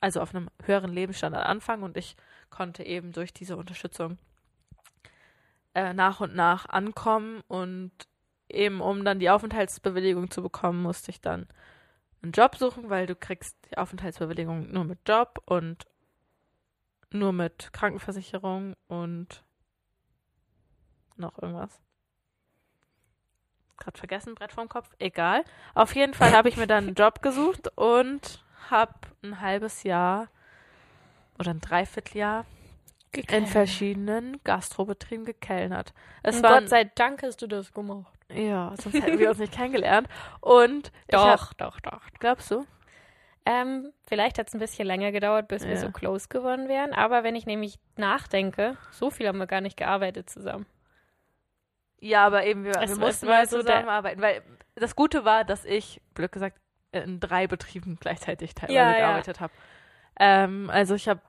also 0.00 0.22
auf 0.22 0.34
einem 0.34 0.48
höheren 0.64 0.92
Lebensstandard 0.92 1.44
anfangen. 1.46 1.82
Und 1.82 1.98
ich 1.98 2.16
konnte 2.48 2.82
eben 2.82 3.12
durch 3.12 3.34
diese 3.34 3.58
Unterstützung 3.58 4.16
äh, 5.74 5.92
nach 5.92 6.20
und 6.20 6.34
nach 6.34 6.66
ankommen 6.66 7.42
und 7.46 7.92
eben 8.48 8.80
um 8.80 9.04
dann 9.04 9.18
die 9.18 9.30
Aufenthaltsbewilligung 9.30 10.30
zu 10.30 10.42
bekommen, 10.42 10.82
musste 10.82 11.10
ich 11.10 11.20
dann 11.20 11.46
einen 12.22 12.32
Job 12.32 12.56
suchen, 12.56 12.90
weil 12.90 13.06
du 13.06 13.14
kriegst 13.14 13.56
die 13.70 13.78
Aufenthaltsbewilligung 13.78 14.72
nur 14.72 14.84
mit 14.84 14.98
Job 15.06 15.42
und 15.46 15.86
nur 17.10 17.32
mit 17.32 17.72
Krankenversicherung 17.72 18.74
und 18.88 19.44
noch 21.16 21.40
irgendwas. 21.40 21.80
Gerade 23.76 23.98
vergessen, 23.98 24.34
Brett 24.34 24.52
vorm 24.52 24.68
Kopf. 24.68 24.90
Egal. 24.98 25.44
Auf 25.74 25.94
jeden 25.94 26.14
Fall 26.14 26.32
habe 26.32 26.48
ich 26.48 26.56
mir 26.56 26.66
dann 26.66 26.86
einen 26.86 26.94
Job 26.94 27.22
gesucht 27.22 27.76
und 27.76 28.44
habe 28.70 28.94
ein 29.22 29.40
halbes 29.40 29.82
Jahr 29.82 30.28
oder 31.38 31.50
ein 31.50 31.60
Dreivierteljahr 31.60 32.46
in 33.28 33.46
verschiedenen 33.46 34.42
Gastrobetrieben 34.44 35.24
gekellnert. 35.24 35.92
Es 36.22 36.36
Und 36.36 36.42
waren, 36.44 36.60
Gott 36.60 36.68
sei 36.68 36.84
Dank 36.84 37.22
hast 37.22 37.42
du 37.42 37.46
das 37.46 37.72
gemacht. 37.72 38.13
Ja, 38.32 38.72
sonst 38.80 38.94
hätten 39.02 39.18
wir 39.18 39.30
uns 39.30 39.38
nicht 39.38 39.52
kennengelernt. 39.52 40.08
Und 40.40 40.92
Doch, 41.08 41.50
hab, 41.50 41.58
doch, 41.58 41.80
doch. 41.80 42.00
glaubst 42.18 42.50
du? 42.50 42.66
Ähm, 43.46 43.92
vielleicht 44.06 44.38
hat 44.38 44.48
es 44.48 44.54
ein 44.54 44.60
bisschen 44.60 44.86
länger 44.86 45.12
gedauert, 45.12 45.48
bis 45.48 45.64
wir 45.64 45.72
Ja. 45.74 45.76
so 45.76 45.90
close 45.90 46.28
geworden 46.28 46.66
wären. 46.68 46.94
Aber 46.94 47.22
wenn 47.24 47.36
ich 47.36 47.44
nämlich 47.44 47.78
nachdenke, 47.96 48.76
so 48.90 49.10
viel 49.10 49.28
haben 49.28 49.38
wir 49.38 49.46
gar 49.46 49.60
nicht 49.60 49.76
gearbeitet 49.76 50.30
zusammen. 50.30 50.64
Ja, 52.00 52.26
aber 52.26 52.44
eben, 52.46 52.64
wir, 52.64 52.74
wir 52.74 52.96
mussten 52.96 53.26
mal 53.26 53.46
so 53.46 53.56
der- 53.62 53.66
zusammenarbeiten. 53.66 54.20
Weil 54.22 54.42
das 54.74 54.96
Gute 54.96 55.24
war, 55.24 55.44
dass 55.44 55.64
ich, 55.64 56.00
blöd 56.14 56.32
gesagt, 56.32 56.58
in 56.92 57.20
drei 57.20 57.46
Betrieben 57.46 57.98
gleichzeitig 58.00 58.54
teilweise 58.54 58.74
Ja, 58.78 58.90
ja. 58.92 58.98
gearbeitet 58.98 59.40
habe. 59.40 59.52
Ähm, 60.18 60.70
also 60.70 60.94
ich 60.94 61.08
habe, 61.08 61.20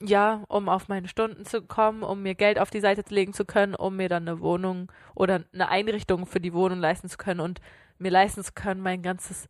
ja, 0.00 0.44
um 0.48 0.68
auf 0.68 0.88
meine 0.88 1.08
Stunden 1.08 1.44
zu 1.44 1.62
kommen, 1.62 2.02
um 2.02 2.22
mir 2.22 2.34
Geld 2.34 2.58
auf 2.58 2.70
die 2.70 2.80
Seite 2.80 3.02
legen 3.14 3.32
zu 3.32 3.44
können, 3.44 3.74
um 3.74 3.96
mir 3.96 4.08
dann 4.08 4.28
eine 4.28 4.40
Wohnung 4.40 4.90
oder 5.14 5.44
eine 5.52 5.68
Einrichtung 5.68 6.26
für 6.26 6.40
die 6.40 6.52
Wohnung 6.52 6.78
leisten 6.80 7.08
zu 7.08 7.16
können 7.16 7.40
und 7.40 7.60
mir 7.98 8.10
leisten 8.10 8.42
zu 8.42 8.52
können, 8.52 8.80
mein 8.80 9.02
ganzes, 9.02 9.48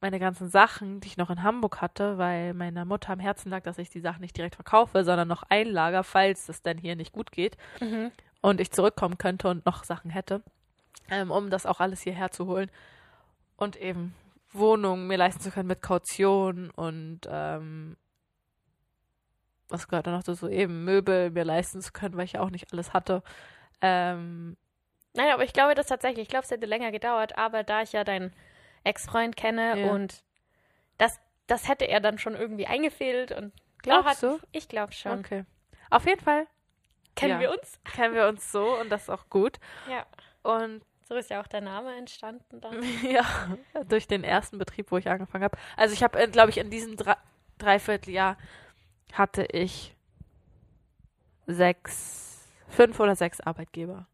meine 0.00 0.18
ganzen 0.18 0.48
Sachen, 0.48 1.00
die 1.00 1.08
ich 1.08 1.16
noch 1.16 1.30
in 1.30 1.42
Hamburg 1.42 1.80
hatte, 1.82 2.16
weil 2.16 2.54
meiner 2.54 2.84
Mutter 2.84 3.12
am 3.12 3.18
Herzen 3.18 3.50
lag, 3.50 3.62
dass 3.64 3.78
ich 3.78 3.90
die 3.90 4.00
Sachen 4.00 4.20
nicht 4.20 4.36
direkt 4.36 4.54
verkaufe, 4.54 5.04
sondern 5.04 5.28
noch 5.28 5.42
einlager, 5.48 6.04
falls 6.04 6.48
es 6.48 6.62
dann 6.62 6.78
hier 6.78 6.96
nicht 6.96 7.12
gut 7.12 7.32
geht 7.32 7.56
Mhm. 7.80 8.12
und 8.40 8.60
ich 8.60 8.70
zurückkommen 8.70 9.18
könnte 9.18 9.48
und 9.48 9.66
noch 9.66 9.84
Sachen 9.84 10.10
hätte, 10.10 10.42
ähm, 11.10 11.30
um 11.30 11.50
das 11.50 11.66
auch 11.66 11.80
alles 11.80 12.00
hierher 12.00 12.30
zu 12.30 12.46
holen 12.46 12.70
und 13.56 13.76
eben 13.76 14.14
Wohnungen 14.52 15.06
mir 15.06 15.18
leisten 15.18 15.40
zu 15.42 15.50
können 15.50 15.68
mit 15.68 15.82
Kaution 15.82 16.70
und 16.70 17.20
ähm, 17.28 17.96
was 19.70 19.88
gehört 19.88 20.06
da 20.06 20.10
noch 20.12 20.22
dazu, 20.22 20.48
eben 20.48 20.84
Möbel 20.84 21.30
mir 21.30 21.44
leisten 21.44 21.80
zu 21.80 21.92
können, 21.92 22.16
weil 22.16 22.24
ich 22.24 22.32
ja 22.32 22.40
auch 22.40 22.50
nicht 22.50 22.72
alles 22.72 22.92
hatte. 22.92 23.22
Ähm, 23.80 24.56
Nein, 25.14 25.32
aber 25.32 25.42
ich 25.44 25.52
glaube 25.52 25.74
das 25.74 25.86
tatsächlich. 25.86 26.22
Ich 26.24 26.28
glaube, 26.28 26.44
es 26.44 26.50
hätte 26.50 26.66
länger 26.66 26.92
gedauert, 26.92 27.36
aber 27.36 27.62
da 27.64 27.82
ich 27.82 27.92
ja 27.92 28.04
deinen 28.04 28.32
Ex-Freund 28.84 29.36
kenne 29.36 29.80
Ja. 29.80 29.90
und 29.92 30.22
das, 30.98 31.20
das 31.46 31.68
hätte 31.68 31.86
er 31.86 32.00
dann 32.00 32.18
schon 32.18 32.34
irgendwie 32.34 32.66
eingefädelt 32.66 33.32
und 33.32 33.52
glaubst 33.78 34.22
du? 34.22 34.38
ich 34.52 34.68
glaube 34.68 34.92
schon. 34.92 35.18
Okay. 35.20 35.44
Auf 35.90 36.06
jeden 36.06 36.20
Fall 36.20 36.46
Kennen 37.16 37.32
Ja. 37.34 37.40
wir 37.40 37.50
uns? 37.50 37.80
kennen 37.96 38.14
wir 38.14 38.28
uns 38.28 38.52
so 38.52 38.78
und 38.80 38.88
das 38.90 39.02
ist 39.02 39.10
auch 39.10 39.28
gut. 39.28 39.58
Ja. 39.90 40.06
Und 40.42 40.82
So 41.08 41.16
ist 41.16 41.28
ja 41.28 41.40
auch 41.42 41.48
der 41.48 41.60
Name 41.60 41.96
entstanden 41.96 42.60
dann. 42.60 42.76
Ja, 43.02 43.24
durch 43.88 44.06
den 44.06 44.22
ersten 44.22 44.58
Betrieb, 44.58 44.92
wo 44.92 44.96
ich 44.96 45.08
angefangen 45.10 45.42
habe. 45.44 45.58
Also 45.76 45.92
ich 45.92 46.04
habe, 46.04 46.28
glaube 46.28 46.50
ich, 46.50 46.58
in 46.58 46.70
diesem 46.70 46.96
Dre 46.96 47.16
Dreivierteljahr 47.58 48.36
hatte 49.14 49.44
ich 49.52 49.94
sechs, 51.46 52.48
fünf 52.68 52.98
oder 53.00 53.16
sechs 53.16 53.40
Arbeitgeber. 53.40 54.06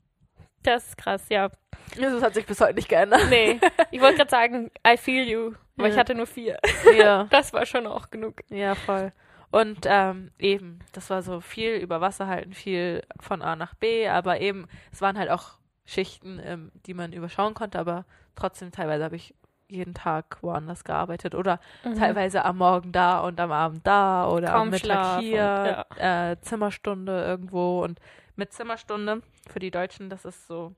Das 0.63 0.89
ist 0.89 0.97
krass, 0.99 1.29
ja. 1.29 1.51
Das 1.99 2.23
hat 2.23 2.35
sich 2.35 2.47
bis 2.47 2.61
heute 2.61 2.75
nicht 2.75 2.89
geändert. 2.89 3.23
Nee, 3.31 3.61
ich 3.91 4.01
wollte 4.01 4.17
gerade 4.19 4.31
sagen, 4.31 4.71
I 4.87 4.97
feel 4.97 5.29
you, 5.29 5.53
aber 5.79 5.89
ich 5.89 5.95
Ja. 5.95 6.01
hatte 6.01 6.15
nur 6.15 6.27
vier. 6.27 6.59
Ja, 6.97 7.25
Das 7.31 7.53
war 7.53 7.67
schon 7.67 7.87
auch 7.87 8.11
genug. 8.11 8.41
ja, 8.49 8.75
voll. 8.75 9.13
Und 9.53 9.81
ähm, 9.85 10.33
eben, 10.39 10.81
das 10.93 11.09
war 11.09 11.23
so 11.23 11.41
viel 11.41 11.75
über 11.77 12.01
Wasser 12.01 12.27
halten, 12.27 12.53
viel 12.53 13.03
von 13.21 13.43
A 13.43 13.55
nach 13.55 13.75
B, 13.75 14.09
aber 14.09 14.41
eben, 14.41 14.67
es 14.93 15.01
waren 15.01 15.17
halt 15.17 15.31
auch 15.31 15.53
Schichten, 15.85 16.41
ähm, 16.43 16.73
die 16.87 16.95
man 16.95 17.13
überschauen 17.13 17.55
konnte, 17.55 17.79
aber 17.79 18.05
trotzdem 18.35 18.73
teilweise 18.73 19.05
habe 19.05 19.15
ich 19.17 19.35
jeden 19.69 19.95
Tag 19.95 20.39
woanders 20.43 20.85
gearbeitet 20.85 21.35
oder 21.35 21.59
teilweise 21.99 22.45
am 22.45 22.59
Morgen 22.59 22.93
da 22.93 23.21
und 23.21 23.41
am 23.41 23.51
Abend 23.53 23.87
da 23.87 24.29
oder 24.29 24.51
am 24.53 24.59
Kaum 24.61 24.71
Mittag 24.71 24.85
Schlaf 24.85 25.21
hier, 25.21 25.87
äh, 25.97 26.37
Zimmerstunde 26.41 27.25
irgendwo. 27.25 27.83
Und 27.83 27.99
mit 28.37 28.53
Zimmerstunde 28.53 29.23
für 29.49 29.59
die 29.59 29.71
Deutschen, 29.71 30.09
das 30.11 30.25
ist 30.25 30.47
so, 30.47 30.73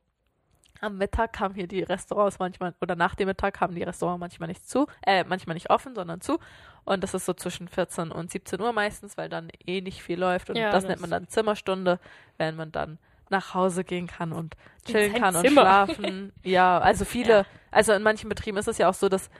am 0.80 0.96
Mittag 0.96 1.38
haben 1.40 1.54
hier 1.54 1.66
die 1.66 1.82
Restaurants 1.82 2.38
manchmal, 2.38 2.74
oder 2.80 2.94
nach 2.94 3.14
dem 3.16 3.26
Mittag 3.26 3.60
haben 3.60 3.74
die 3.74 3.82
Restaurants 3.82 4.20
manchmal 4.20 4.48
nicht 4.48 4.68
zu, 4.68 4.86
äh, 5.04 5.24
manchmal 5.24 5.54
nicht 5.54 5.70
offen, 5.70 5.94
sondern 5.94 6.20
zu. 6.20 6.38
Und 6.84 7.02
das 7.02 7.12
ist 7.14 7.26
so 7.26 7.34
zwischen 7.34 7.68
14 7.68 8.10
und 8.12 8.30
17 8.30 8.60
Uhr 8.60 8.72
meistens, 8.72 9.18
weil 9.18 9.28
dann 9.28 9.50
eh 9.66 9.80
nicht 9.80 10.02
viel 10.02 10.18
läuft. 10.18 10.50
Und 10.50 10.56
Ja, 10.56 10.70
das, 10.70 10.84
das- 10.84 10.88
nennt 10.88 11.00
man 11.00 11.10
dann 11.10 11.28
Zimmerstunde, 11.28 11.98
wenn 12.38 12.56
man 12.56 12.72
dann 12.72 12.98
nach 13.30 13.54
Hause 13.54 13.84
gehen 13.84 14.06
kann 14.06 14.32
und 14.32 14.54
chillen 14.84 15.14
kann 15.14 15.34
und 15.36 15.42
Zimmer. 15.42 15.62
schlafen. 15.62 16.32
Ja, 16.42 16.78
also 16.78 17.04
viele, 17.04 17.38
Ja. 17.38 17.44
also 17.70 17.92
in 17.92 18.02
manchen 18.02 18.28
Betrieben 18.28 18.56
ist 18.58 18.68
es 18.68 18.78
ja 18.78 18.88
auch 18.88 18.94
so, 18.94 19.08
dass 19.08 19.30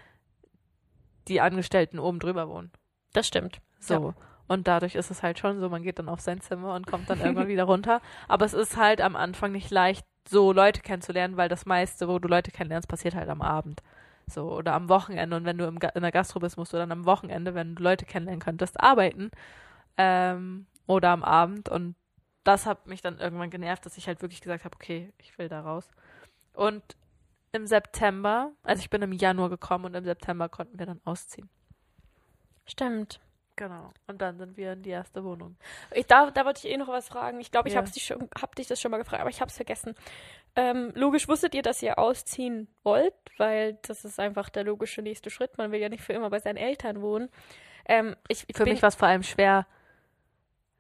die 1.29 1.41
Angestellten 1.41 1.99
oben 1.99 2.19
drüber 2.21 2.49
wohnen. 2.49 2.71
Das 3.13 3.27
stimmt. 3.27 3.61
So. 3.81 4.15
Und 4.47 4.67
dadurch 4.67 4.95
ist 4.95 5.11
es 5.11 5.23
halt 5.23 5.39
schon 5.39 5.61
so, 5.61 5.69
man 5.69 5.83
geht 5.83 5.99
dann 5.99 6.09
auf 6.09 6.21
sein 6.21 6.41
Zimmer 6.41 6.75
und 6.75 6.87
kommt 6.87 7.11
dann 7.11 7.21
irgendwann 7.23 7.49
wieder 7.49 7.65
runter. 7.65 8.01
Aber 8.29 8.45
es 8.47 8.55
ist 8.55 8.77
halt 8.77 9.01
am 9.01 9.15
Anfang 9.17 9.53
nicht 9.53 9.71
leicht, 9.71 10.07
so 10.27 10.53
Leute 10.53 10.81
kennenzulernen, 10.83 11.37
weil 11.37 11.49
das 11.49 11.65
meiste, 11.67 12.09
wo 12.09 12.19
du 12.19 12.29
Leute 12.29 12.51
kennenlernst, 12.51 12.89
passiert 12.89 13.15
halt 13.15 13.29
am 13.29 13.43
Abend. 13.43 13.83
So, 14.27 14.51
oder 14.53 14.75
am 14.75 14.89
Wochenende. 14.91 15.37
Und 15.37 15.45
wenn 15.47 15.57
du 15.57 15.65
im, 15.67 15.79
in 15.95 16.03
der 16.03 16.13
Gastro 16.13 16.41
bist, 16.41 16.59
musst 16.59 16.73
du 16.73 16.77
dann 16.77 16.93
am 16.93 17.07
Wochenende, 17.07 17.55
wenn 17.55 17.75
du 17.75 17.83
Leute 17.83 18.05
kennenlernen 18.05 18.41
könntest, 18.43 18.79
arbeiten. 18.81 19.31
Ähm, 19.97 20.67
oder 20.87 21.11
am 21.11 21.23
Abend. 21.25 21.69
Und 21.71 21.95
das 22.49 22.65
hat 22.65 22.87
mich 22.87 23.03
dann 23.03 23.19
irgendwann 23.19 23.51
genervt, 23.51 23.85
dass 23.85 23.99
ich 23.99 24.07
halt 24.07 24.23
wirklich 24.23 24.41
gesagt 24.41 24.65
habe, 24.65 24.75
okay, 24.75 25.13
ich 25.19 25.37
will 25.37 25.49
da 25.49 25.61
raus. 25.61 25.87
Und 26.55 26.83
im 27.53 27.67
September, 27.67 28.53
also 28.63 28.81
ich 28.81 28.89
bin 28.89 29.03
im 29.03 29.13
Januar 29.13 29.51
gekommen 29.51 29.85
und 29.85 29.95
im 29.95 30.05
September 30.05 30.49
konnten 30.49 30.79
wir 30.79 30.87
dann 30.87 31.01
ausziehen. 31.05 31.51
Stimmt. 32.67 33.21
Genau. 33.57 33.93
Und 34.07 34.23
dann 34.23 34.39
sind 34.39 34.57
wir 34.57 34.73
in 34.73 34.83
die 34.83 34.91
erste 34.91 35.25
Wohnung. 35.25 35.57
Ich, 35.93 36.07
da, 36.07 36.31
da 36.31 36.45
wollte 36.47 36.67
ich 36.67 36.73
eh 36.73 36.77
noch 36.79 36.89
was 36.89 37.09
fragen. 37.09 37.41
Ich 37.41 37.51
glaube, 37.51 37.69
ich 37.69 37.75
Ja. 37.75 37.81
habe 37.83 37.91
dich, 37.91 38.11
hab 38.41 38.55
dich 38.55 38.67
das 38.69 38.81
schon 38.81 38.91
mal 38.93 38.99
gefragt, 38.99 39.21
aber 39.21 39.31
ich 39.31 39.41
habe 39.41 39.51
es 39.51 39.57
vergessen. 39.57 39.95
Ähm, 40.57 40.93
logisch 40.95 41.29
wusstet 41.29 41.55
ihr, 41.55 41.63
dass 41.63 41.83
ihr 41.83 41.99
ausziehen 41.99 42.69
wollt, 42.83 43.15
weil 43.37 43.75
das 43.83 44.05
ist 44.05 44.21
einfach 44.21 44.49
der 44.49 44.65
logische 44.65 45.03
nächste 45.03 45.29
Schritt. 45.29 45.59
Man 45.59 45.71
will 45.73 45.81
ja 45.81 45.89
nicht 45.89 46.03
für 46.05 46.13
immer 46.15 46.31
bei 46.31 46.39
seinen 46.39 46.57
Eltern 46.57 47.03
wohnen. 47.03 47.29
Ähm, 47.85 48.17
ich, 48.29 48.45
ich 48.49 48.57
Für 48.57 48.65
bin, 48.65 48.73
mich 48.75 48.83
war 48.83 48.89
es 48.89 48.95
vor 48.95 49.09
allem 49.09 49.23
schwer. 49.25 49.67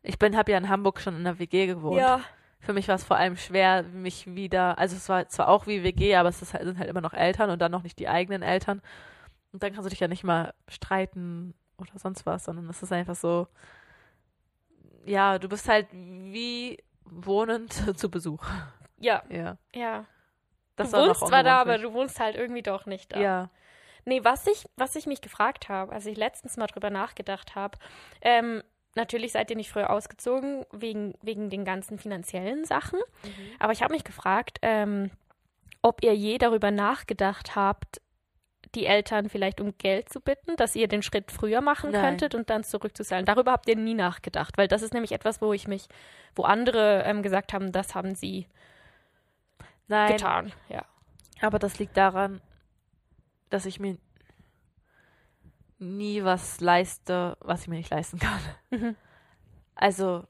Ich 0.02 0.18
bin, 0.18 0.36
habe 0.36 0.52
ja 0.52 0.58
in 0.58 0.68
Hamburg 0.68 1.00
schon 1.00 1.14
in 1.14 1.20
einer 1.26 1.38
WG 1.38 1.66
gewohnt. 1.66 1.98
ja, 1.98 2.20
Für 2.60 2.72
mich 2.72 2.88
war 2.88 2.94
es 2.94 3.04
vor 3.04 3.16
allem 3.16 3.36
schwer, 3.36 3.82
mich 3.82 4.34
wieder, 4.34 4.78
also 4.78 4.96
es 4.96 5.08
war 5.08 5.28
zwar 5.28 5.48
auch 5.48 5.66
wie 5.66 5.82
WG, 5.82 6.16
aber 6.16 6.28
es 6.28 6.42
ist 6.42 6.54
halt, 6.54 6.64
sind 6.64 6.78
halt 6.78 6.88
immer 6.88 7.00
noch 7.00 7.14
Eltern 7.14 7.50
und 7.50 7.60
dann 7.60 7.72
noch 7.72 7.82
nicht 7.82 7.98
die 7.98 8.08
eigenen 8.08 8.42
Eltern. 8.42 8.80
Und 9.52 9.62
dann 9.62 9.72
kannst 9.72 9.86
du 9.86 9.90
dich 9.90 10.00
ja 10.00 10.08
nicht 10.08 10.24
mal 10.24 10.54
streiten 10.68 11.54
oder 11.78 11.98
sonst 11.98 12.26
was, 12.26 12.44
sondern 12.44 12.68
es 12.68 12.82
ist 12.82 12.92
einfach 12.92 13.14
so, 13.14 13.46
ja, 15.04 15.38
du 15.38 15.48
bist 15.48 15.68
halt 15.68 15.86
wie 15.92 16.78
wohnend 17.04 17.72
zu 17.98 18.10
Besuch. 18.10 18.44
ja, 18.98 19.22
Ja. 19.30 19.56
ja. 19.74 20.04
Das 20.76 20.92
du 20.92 20.98
wohnst 20.98 21.26
zwar 21.26 21.42
da, 21.42 21.60
aber 21.60 21.76
du 21.78 21.92
wohnst 21.92 22.20
halt 22.20 22.36
irgendwie 22.36 22.62
doch 22.62 22.86
nicht 22.86 23.12
da. 23.12 23.18
Ja. 23.18 23.50
Nee, 24.04 24.22
was 24.22 24.46
ich, 24.46 24.64
was 24.76 24.94
ich 24.94 25.06
mich 25.06 25.20
gefragt 25.20 25.68
habe, 25.68 25.92
als 25.92 26.06
ich 26.06 26.16
letztens 26.16 26.56
mal 26.56 26.68
drüber 26.68 26.88
nachgedacht 26.88 27.56
habe, 27.56 27.78
ähm, 28.20 28.62
natürlich 28.98 29.32
seid 29.32 29.48
ihr 29.50 29.56
nicht 29.56 29.70
früher 29.70 29.88
ausgezogen 29.88 30.66
wegen, 30.72 31.14
wegen 31.22 31.48
den 31.48 31.64
ganzen 31.64 31.98
finanziellen 31.98 32.66
Sachen, 32.66 32.98
aber 33.58 33.72
ich 33.72 33.82
habe 33.82 33.94
mich 33.94 34.04
gefragt, 34.04 34.58
ähm, 34.60 35.10
ob 35.80 36.02
ihr 36.02 36.14
je 36.14 36.36
darüber 36.36 36.70
nachgedacht 36.70 37.56
habt, 37.56 38.02
die 38.74 38.86
Eltern 38.86 39.30
vielleicht 39.30 39.60
um 39.60 39.76
Geld 39.78 40.08
zu 40.10 40.20
bitten, 40.20 40.56
dass 40.56 40.76
ihr 40.76 40.88
den 40.88 41.02
Schritt 41.02 41.30
früher 41.32 41.60
machen 41.60 41.90
Nein. 41.90 42.02
könntet 42.02 42.34
und 42.34 42.50
dann 42.50 42.64
zurückzuzahlen. 42.64 43.24
Darüber 43.24 43.52
habt 43.52 43.68
ihr 43.68 43.76
nie 43.76 43.94
nachgedacht, 43.94 44.58
weil 44.58 44.68
das 44.68 44.82
ist 44.82 44.92
nämlich 44.92 45.12
etwas, 45.12 45.40
wo 45.40 45.52
ich 45.52 45.66
mich, 45.68 45.88
wo 46.34 46.42
andere 46.42 47.04
ähm, 47.04 47.22
gesagt 47.22 47.52
haben, 47.52 47.72
das 47.72 47.94
haben 47.94 48.14
sie 48.14 48.46
Nein, 49.86 50.12
getan. 50.12 50.52
Ja. 50.68 50.84
Aber 51.40 51.58
das 51.58 51.78
liegt 51.78 51.96
daran, 51.96 52.40
dass 53.48 53.64
ich 53.64 53.80
mir 53.80 53.96
nie 55.78 56.24
was 56.24 56.60
leiste, 56.60 57.36
was 57.40 57.62
ich 57.62 57.68
mir 57.68 57.76
nicht 57.76 57.90
leisten 57.90 58.18
kann. 58.18 58.40
Mhm. 58.70 58.96
Also 59.74 60.24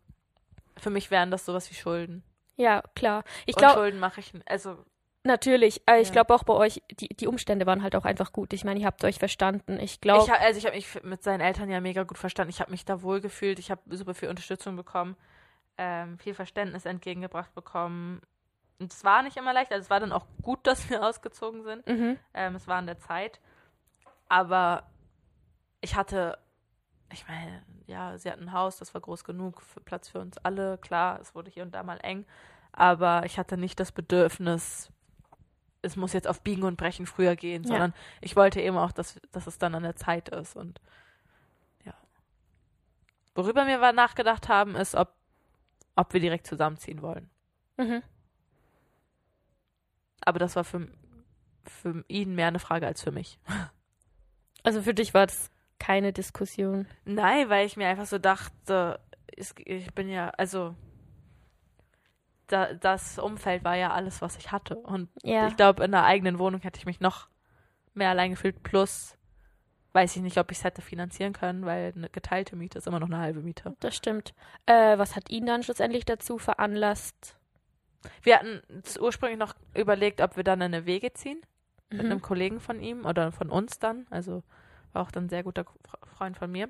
für 0.77 0.91
mich 0.91 1.11
wären 1.11 1.31
das 1.31 1.45
sowas 1.47 1.71
wie 1.71 1.75
Schulden. 1.75 2.23
Ja, 2.57 2.83
klar. 2.95 3.25
Ich 3.47 3.57
glaube, 3.57 3.75
Schulden 3.75 3.99
mache 3.99 4.21
ich, 4.21 4.33
also 4.47 4.85
Natürlich, 5.25 5.83
ich 6.01 6.07
Ja. 6.09 6.13
glaube 6.13 6.35
auch 6.35 6.45
bei 6.45 6.55
euch, 6.55 6.83
die, 6.91 7.09
die 7.09 7.27
Umstände 7.27 7.67
waren 7.67 7.83
halt 7.83 7.97
auch 7.97 8.05
einfach 8.05 8.33
gut. 8.33 8.53
Ich 8.53 8.65
meine, 8.65 8.79
ihr 8.81 8.87
habt 8.87 9.03
euch 9.05 9.19
verstanden. 9.19 9.79
Ich 9.81 10.01
glaube, 10.01 10.33
also 10.39 10.59
ich 10.59 10.65
habe 10.65 10.77
mich 10.77 11.03
mit 11.03 11.23
seinen 11.23 11.41
Eltern 11.41 11.69
ja 11.69 11.81
mega 11.81 12.05
gut 12.05 12.19
verstanden. 12.19 12.51
Ich 12.51 12.61
habe 12.61 12.71
mich 12.71 12.85
da 12.85 13.03
wohl 13.03 13.21
gefühlt. 13.21 13.59
Ich 13.59 13.71
habe 13.71 13.81
super 13.97 14.15
viel 14.15 14.29
Unterstützung 14.29 14.77
bekommen, 14.77 15.17
ähm, 15.77 16.19
viel 16.19 16.35
Verständnis 16.35 16.87
entgegengebracht 16.87 17.53
bekommen. 17.55 18.21
Und 18.79 18.93
es 18.93 19.03
war 19.05 19.23
nicht 19.23 19.37
immer 19.37 19.53
leicht. 19.53 19.73
Also 19.73 19.83
es 19.85 19.91
war 19.91 20.01
dann 20.01 20.13
auch 20.13 20.25
gut, 20.43 20.61
dass 20.67 20.89
wir 20.89 21.05
ausgezogen 21.05 21.63
sind. 21.65 21.87
mhm. 21.87 22.19
Ähm, 22.35 22.55
es 22.55 22.67
war 22.69 22.77
an 22.77 22.87
der 22.87 22.99
Zeit. 22.99 23.41
Aber 24.29 24.85
ich 25.81 25.95
hatte, 25.97 26.39
ich 27.13 27.27
meine, 27.29 27.63
ja, 27.87 28.19
sie 28.19 28.31
hatten 28.31 28.45
ein 28.45 28.53
Haus, 28.53 28.77
das 28.79 28.93
war 28.95 29.01
groß 29.01 29.25
genug 29.25 29.63
für 29.63 29.81
Platz 29.81 30.09
für 30.09 30.21
uns 30.21 30.39
alle. 30.39 30.79
Klar, 30.79 31.21
es 31.21 31.35
wurde 31.35 31.51
hier 31.51 31.63
und 31.63 31.75
da 31.75 31.83
mal 31.83 31.99
eng. 32.03 32.27
Aber 32.73 33.25
ich 33.25 33.39
hatte 33.39 33.57
nicht 33.57 33.81
das 33.81 33.93
Bedürfnis, 33.93 34.91
es 35.83 35.97
muss 35.97 36.13
jetzt 36.13 36.29
auf 36.29 36.43
Biegen 36.43 36.65
und 36.65 36.77
Brechen 36.77 37.07
früher 37.07 37.37
gehen, 37.37 37.63
Ja. 37.63 37.69
sondern 37.69 37.95
ich 38.21 38.37
wollte 38.37 38.61
eben 38.61 38.77
auch, 38.77 38.93
dass, 38.93 39.21
dass 39.33 39.47
es 39.47 39.59
dann 39.59 39.75
an 39.75 39.85
der 39.85 39.97
Zeit 39.97 40.29
ist. 40.29 40.57
Und 40.57 40.81
ja. 41.85 41.95
Worüber 43.35 43.67
wir 43.67 43.93
nachgedacht 43.93 44.49
haben, 44.49 44.75
ist, 44.77 44.95
ob, 44.95 45.09
ob, 45.09 45.15
ob 46.07 46.13
wir 46.13 46.21
direkt 46.21 46.47
zusammenziehen 46.47 47.03
wollen. 47.03 47.31
Mhm. 47.77 48.03
aber 50.21 50.39
das 50.41 50.57
war 50.57 50.65
für, 50.65 50.89
für 51.65 52.05
ihn 52.09 52.35
mehr 52.35 52.49
eine 52.49 52.59
Frage 52.59 52.87
als 52.87 53.03
für 53.03 53.13
mich. 53.13 53.39
Also 54.65 54.83
für 54.83 54.93
dich 54.95 55.15
war 55.15 55.27
das 55.27 55.51
keine 55.79 56.13
Diskussion. 56.13 56.87
Nein, 57.05 57.49
weil 57.49 57.67
ich 57.67 57.77
mir 57.77 57.89
einfach 57.89 58.07
so 58.07 58.19
dachte, 58.19 59.01
ich 59.37 59.95
bin 59.95 60.09
ja, 60.09 60.31
also 60.31 60.75
da, 62.47 62.73
das 62.75 63.19
Umfeld 63.19 63.63
war 63.65 63.77
ja 63.77 63.93
alles, 63.93 64.23
was 64.23 64.37
ich 64.39 64.51
hatte. 64.53 64.77
Und 64.77 65.09
Ja. 65.23 65.49
ich 65.49 65.57
glaube, 65.57 65.85
in 65.85 65.93
einer 65.95 66.05
eigenen 66.07 66.39
Wohnung 66.39 66.61
hätte 66.63 66.79
ich 66.79 66.87
mich 66.87 67.01
noch 67.01 67.29
mehr 67.95 68.09
allein 68.11 68.31
gefühlt. 68.31 68.63
Plus 68.63 69.17
weiß 69.93 70.17
ich 70.17 70.23
nicht, 70.23 70.39
ob 70.39 70.51
ich 70.51 70.59
es 70.59 70.65
hätte 70.65 70.83
finanzieren 70.83 71.33
können, 71.33 71.65
weil 71.67 71.93
eine 71.95 72.09
geteilte 72.09 72.57
Miete 72.57 72.79
ist 72.79 72.87
immer 72.87 73.01
noch 73.01 73.09
eine 73.09 73.19
halbe 73.19 73.41
Miete. 73.41 73.75
Das 73.81 73.97
stimmt. 73.97 74.35
Äh, 74.67 74.97
was 74.99 75.17
hat 75.17 75.31
ihn 75.31 75.47
dann 75.47 75.63
schlussendlich 75.63 76.05
dazu 76.05 76.39
veranlasst? 76.39 77.37
Wir 78.23 78.39
hatten 78.39 78.63
ursprünglich 79.01 79.39
noch 79.39 79.55
überlegt, 79.75 80.21
ob 80.21 80.37
wir 80.37 80.45
dann 80.45 80.61
in 80.61 80.73
eine 80.75 80.87
Wege 80.87 81.13
ziehen. 81.13 81.41
Mit 81.91 82.05
Mhm. 82.05 82.11
einem 82.13 82.23
Kollegen 82.23 82.61
von 82.61 82.81
ihm 82.81 83.07
oder 83.07 83.33
von 83.33 83.51
uns 83.51 83.79
dann. 83.79 84.07
Also 84.11 84.43
auch 84.99 85.11
dann 85.11 85.27
ein 85.27 85.29
sehr 85.29 85.43
guter 85.43 85.63
Fre- 85.63 86.07
Freund 86.17 86.37
von 86.37 86.51
mir. 86.51 86.69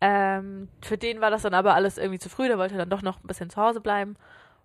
Ähm, 0.00 0.68
für 0.82 0.98
den 0.98 1.20
war 1.20 1.30
das 1.30 1.42
dann 1.42 1.54
aber 1.54 1.74
alles 1.74 1.98
irgendwie 1.98 2.18
zu 2.18 2.28
früh. 2.28 2.48
Der 2.48 2.58
wollte 2.58 2.76
dann 2.76 2.90
doch 2.90 3.02
noch 3.02 3.22
ein 3.22 3.26
bisschen 3.26 3.50
zu 3.50 3.60
Hause 3.60 3.80
bleiben. 3.80 4.16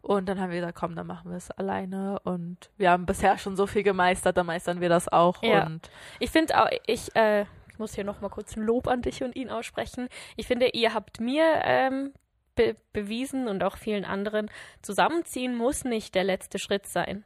Und 0.01 0.27
dann 0.29 0.39
haben 0.39 0.51
wir 0.51 0.59
gesagt, 0.59 0.77
komm, 0.77 0.95
dann 0.95 1.07
machen 1.07 1.29
wir 1.29 1.37
es 1.37 1.51
alleine. 1.51 2.19
Und 2.23 2.71
wir 2.77 2.91
haben 2.91 3.05
bisher 3.05 3.37
schon 3.37 3.55
so 3.55 3.67
viel 3.67 3.83
gemeistert, 3.83 4.37
dann 4.37 4.45
meistern 4.45 4.79
wir 4.79 4.89
das 4.89 5.07
auch. 5.07 5.43
Ja. 5.43 5.65
Und 5.65 5.89
Ich 6.19 6.31
finde 6.31 6.61
auch, 6.63 6.69
ich, 6.87 7.15
äh, 7.15 7.41
ich 7.69 7.77
muss 7.77 7.93
hier 7.93 8.03
nochmal 8.03 8.29
kurz 8.29 8.55
ein 8.55 8.63
Lob 8.63 8.87
an 8.87 9.01
dich 9.01 9.21
und 9.23 9.35
ihn 9.35 9.49
aussprechen. 9.49 10.07
Ich 10.35 10.47
finde, 10.47 10.69
ihr 10.69 10.93
habt 10.93 11.19
mir 11.19 11.43
ähm, 11.63 12.13
be 12.55 12.75
bewiesen 12.93 13.47
und 13.47 13.63
auch 13.63 13.77
vielen 13.77 14.05
anderen, 14.05 14.49
zusammenziehen 14.81 15.55
muss 15.55 15.83
nicht 15.83 16.15
der 16.15 16.23
letzte 16.23 16.57
Schritt 16.57 16.87
sein. 16.87 17.23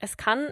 Es 0.00 0.16
kann 0.16 0.50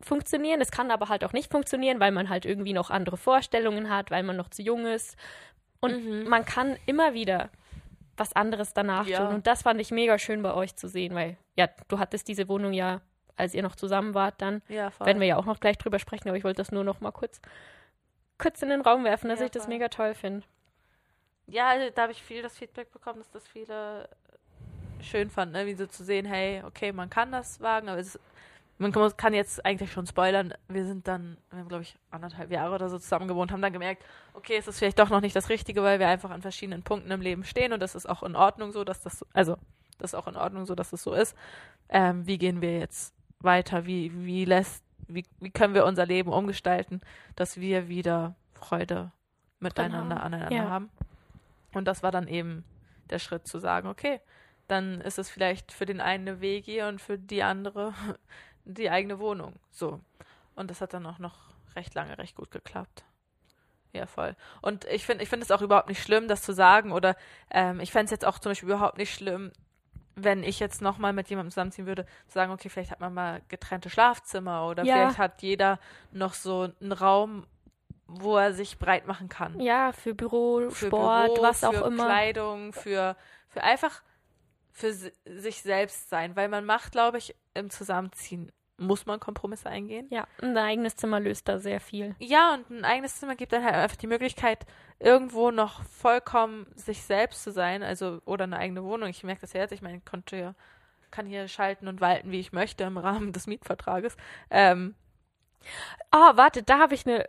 funktionieren, 0.00 0.60
es 0.60 0.70
kann 0.70 0.90
aber 0.90 1.08
halt 1.08 1.24
auch 1.24 1.32
nicht 1.32 1.50
funktionieren, 1.50 2.00
weil 2.00 2.12
man 2.12 2.28
halt 2.28 2.44
irgendwie 2.44 2.72
noch 2.72 2.90
andere 2.90 3.16
Vorstellungen 3.16 3.90
hat, 3.90 4.10
weil 4.10 4.22
man 4.22 4.36
noch 4.36 4.48
zu 4.48 4.62
jung 4.62 4.86
ist. 4.86 5.16
Und 5.80 5.92
Mhm. 6.04 6.28
man 6.28 6.44
kann 6.44 6.76
immer 6.86 7.14
wieder 7.14 7.50
was 8.16 8.32
anderes 8.34 8.74
danach 8.74 9.06
Ja. 9.06 9.18
tun. 9.18 9.34
Und 9.34 9.46
das 9.46 9.62
fand 9.62 9.80
ich 9.80 9.90
mega 9.90 10.18
schön 10.18 10.42
bei 10.42 10.52
euch 10.54 10.76
zu 10.76 10.88
sehen, 10.88 11.14
weil, 11.14 11.36
ja, 11.56 11.68
du 11.88 11.98
hattest 11.98 12.28
diese 12.28 12.48
Wohnung 12.48 12.72
ja, 12.72 13.00
als 13.36 13.54
ihr 13.54 13.62
noch 13.62 13.76
zusammen 13.76 14.14
wart, 14.14 14.40
dann 14.42 14.62
ja, 14.68 14.90
werden 14.98 15.20
wir 15.20 15.28
ja 15.28 15.36
auch 15.36 15.44
noch 15.46 15.60
gleich 15.60 15.78
drüber 15.78 15.98
sprechen, 16.00 16.28
aber 16.28 16.36
ich 16.36 16.42
wollte 16.44 16.56
das 16.60 16.72
nur 16.72 16.82
noch 16.82 17.00
mal 17.00 17.12
kurz, 17.12 17.40
kurz 18.38 18.62
in 18.62 18.68
den 18.70 18.80
Raum 18.80 19.04
werfen, 19.04 19.28
dass 19.28 19.38
Ja, 19.38 19.46
ich 19.46 19.52
das 19.52 19.64
voll. 19.64 19.74
mega 19.74 19.88
toll 19.88 20.14
finde. 20.14 20.44
Ja, 21.46 21.68
also 21.68 21.88
da 21.94 22.02
habe 22.02 22.12
ich 22.12 22.22
viel 22.22 22.42
das 22.42 22.56
Feedback 22.56 22.92
bekommen, 22.92 23.18
dass 23.20 23.30
das 23.30 23.46
viele 23.46 24.08
schön 25.00 25.30
fanden, 25.30 25.54
ne? 25.54 25.66
wie 25.66 25.74
so 25.74 25.86
zu 25.86 26.04
sehen, 26.04 26.26
hey, 26.26 26.62
okay, 26.66 26.90
man 26.92 27.08
kann 27.08 27.30
das 27.30 27.60
wagen, 27.60 27.88
aber 27.88 28.00
es 28.00 28.16
ist, 28.16 28.20
man 28.78 28.92
kann, 29.16 29.34
jetzt 29.34 29.64
eigentlich 29.64 29.92
schon 29.92 30.06
spoilern. 30.06 30.54
Wir 30.68 30.86
sind 30.86 31.08
dann, 31.08 31.36
wir 31.50 31.58
haben 31.60 31.68
glaube 31.68 31.82
ich 31.82 31.96
anderthalb 32.10 32.50
Jahre 32.50 32.74
oder 32.74 32.88
so 32.88 32.98
zusammen 32.98 33.28
gewohnt, 33.28 33.50
haben 33.50 33.62
dann 33.62 33.72
gemerkt, 33.72 34.04
okay, 34.34 34.56
es 34.56 34.68
ist 34.68 34.78
vielleicht 34.78 34.98
doch 34.98 35.10
noch 35.10 35.20
nicht 35.20 35.34
das 35.34 35.48
Richtige, 35.48 35.82
weil 35.82 35.98
wir 35.98 36.08
einfach 36.08 36.30
an 36.30 36.42
verschiedenen 36.42 36.82
Punkten 36.82 37.10
im 37.10 37.20
Leben 37.20 37.44
stehen 37.44 37.72
und 37.72 37.80
das 37.80 37.94
ist 37.94 38.06
auch 38.06 38.22
in 38.22 38.36
Ordnung 38.36 38.72
so, 38.72 38.84
dass 38.84 39.00
das, 39.00 39.26
also 39.32 39.56
das 39.98 40.12
ist 40.12 40.14
auch 40.14 40.28
in 40.28 40.36
Ordnung 40.36 40.64
so, 40.64 40.74
dass 40.74 40.92
es 40.92 41.02
so 41.02 41.12
ist. 41.12 41.36
Ähm, 41.88 42.26
wie 42.26 42.38
gehen 42.38 42.60
wir 42.60 42.78
jetzt 42.78 43.14
weiter? 43.40 43.84
Wie, 43.86 44.12
wie 44.24 44.44
lässt, 44.44 44.84
wie, 45.08 45.24
wie 45.40 45.50
können 45.50 45.74
wir 45.74 45.84
unser 45.84 46.06
Leben 46.06 46.32
umgestalten, 46.32 47.00
dass 47.34 47.56
wir 47.56 47.88
wieder 47.88 48.36
Freude 48.54 49.10
miteinander 49.60 50.16
haben. 50.16 50.34
aneinander 50.34 50.56
Ja. 50.56 50.70
haben? 50.70 50.90
Und 51.74 51.86
das 51.86 52.02
war 52.02 52.12
dann 52.12 52.28
eben 52.28 52.64
der 53.10 53.18
Schritt 53.18 53.46
zu 53.46 53.58
sagen, 53.58 53.88
okay, 53.88 54.20
dann 54.68 55.00
ist 55.00 55.18
es 55.18 55.30
vielleicht 55.30 55.72
für 55.72 55.86
den 55.86 56.00
einen 56.00 56.28
eine 56.28 56.40
WG 56.40 56.82
und 56.82 57.00
für 57.00 57.18
die 57.18 57.42
andere 57.42 57.94
die 58.68 58.90
eigene 58.90 59.18
Wohnung. 59.18 59.54
So. 59.70 60.00
Und 60.54 60.70
das 60.70 60.80
hat 60.80 60.92
dann 60.94 61.06
auch 61.06 61.18
noch 61.18 61.36
recht 61.74 61.94
lange 61.94 62.18
recht 62.18 62.36
gut 62.36 62.50
geklappt. 62.50 63.04
Ja, 63.92 64.06
voll. 64.06 64.36
Und 64.60 64.84
ich 64.84 65.06
finde 65.06 65.24
ich 65.24 65.30
finde 65.30 65.44
es 65.44 65.50
auch 65.50 65.62
überhaupt 65.62 65.88
nicht 65.88 66.02
schlimm, 66.02 66.28
das 66.28 66.42
zu 66.42 66.52
sagen. 66.52 66.92
Oder 66.92 67.16
ähm, 67.50 67.80
ich 67.80 67.90
fände 67.90 68.04
es 68.06 68.10
jetzt 68.10 68.24
auch 68.26 68.38
zum 68.38 68.50
Beispiel 68.50 68.68
überhaupt 68.68 68.98
nicht 68.98 69.12
schlimm, 69.14 69.50
wenn 70.14 70.42
ich 70.42 70.58
jetzt 70.60 70.82
nochmal 70.82 71.12
mit 71.12 71.30
jemandem 71.30 71.50
zusammenziehen 71.52 71.86
würde, 71.86 72.04
zu 72.26 72.34
sagen, 72.34 72.52
okay, 72.52 72.68
vielleicht 72.68 72.90
hat 72.90 73.00
man 73.00 73.14
mal 73.14 73.40
getrennte 73.48 73.88
Schlafzimmer 73.88 74.66
oder 74.68 74.82
Ja. 74.84 74.94
vielleicht 74.94 75.18
hat 75.18 75.42
jeder 75.42 75.78
noch 76.10 76.34
so 76.34 76.68
einen 76.80 76.92
Raum, 76.92 77.46
wo 78.06 78.36
er 78.36 78.52
sich 78.52 78.78
breit 78.78 79.06
machen 79.06 79.28
kann 79.28 79.58
Ja, 79.60 79.92
für 79.92 80.14
Büro, 80.14 80.70
für 80.70 80.86
Sport, 80.88 81.34
Büro, 81.34 81.42
was 81.42 81.62
auch 81.64 81.72
für 81.72 81.84
immer. 81.86 82.04
Kleidung, 82.06 82.72
für, 82.72 83.16
für 83.48 83.62
einfach 83.62 84.02
für 84.72 84.92
si- 84.92 85.12
sich 85.24 85.62
selbst 85.62 86.08
sein. 86.10 86.34
Weil 86.36 86.48
man 86.48 86.64
macht, 86.64 86.92
glaube 86.92 87.18
ich, 87.18 87.34
im 87.54 87.70
Zusammenziehen 87.70 88.50
muss 88.78 89.06
man 89.06 89.20
Kompromisse 89.20 89.68
eingehen. 89.68 90.06
Ja, 90.10 90.26
ein 90.40 90.56
eigenes 90.56 90.96
Zimmer 90.96 91.20
löst 91.20 91.48
da 91.48 91.58
sehr 91.58 91.80
viel. 91.80 92.14
Ja, 92.18 92.54
und 92.54 92.70
ein 92.70 92.84
eigenes 92.84 93.18
Zimmer 93.18 93.36
gibt 93.36 93.52
dann 93.52 93.64
halt 93.64 93.74
einfach 93.74 93.96
die 93.96 94.06
Möglichkeit, 94.06 94.64
irgendwo 94.98 95.50
noch 95.50 95.82
vollkommen 95.84 96.66
sich 96.74 97.02
selbst 97.02 97.42
zu 97.42 97.52
sein, 97.52 97.82
also 97.82 98.20
oder 98.24 98.44
eine 98.44 98.58
eigene 98.58 98.84
Wohnung. 98.84 99.08
Ich 99.08 99.22
merke 99.24 99.42
das 99.42 99.52
ja 99.52 99.60
jetzt, 99.60 99.72
ich 99.72 99.82
meine, 99.82 99.98
ich 99.98 100.04
konnte 100.04 100.36
ja, 100.36 100.54
kann 101.10 101.26
hier 101.26 101.48
schalten 101.48 101.88
und 101.88 102.00
walten, 102.00 102.30
wie 102.30 102.40
ich 102.40 102.52
möchte 102.52 102.84
im 102.84 102.98
Rahmen 102.98 103.32
des 103.32 103.46
Mietvertrages. 103.46 104.16
Ähm, 104.50 104.94
Ah, 106.10 106.36
warte, 106.36 106.62
da 106.62 106.78
habe 106.78 106.94
ich 106.94 107.06
eine. 107.06 107.26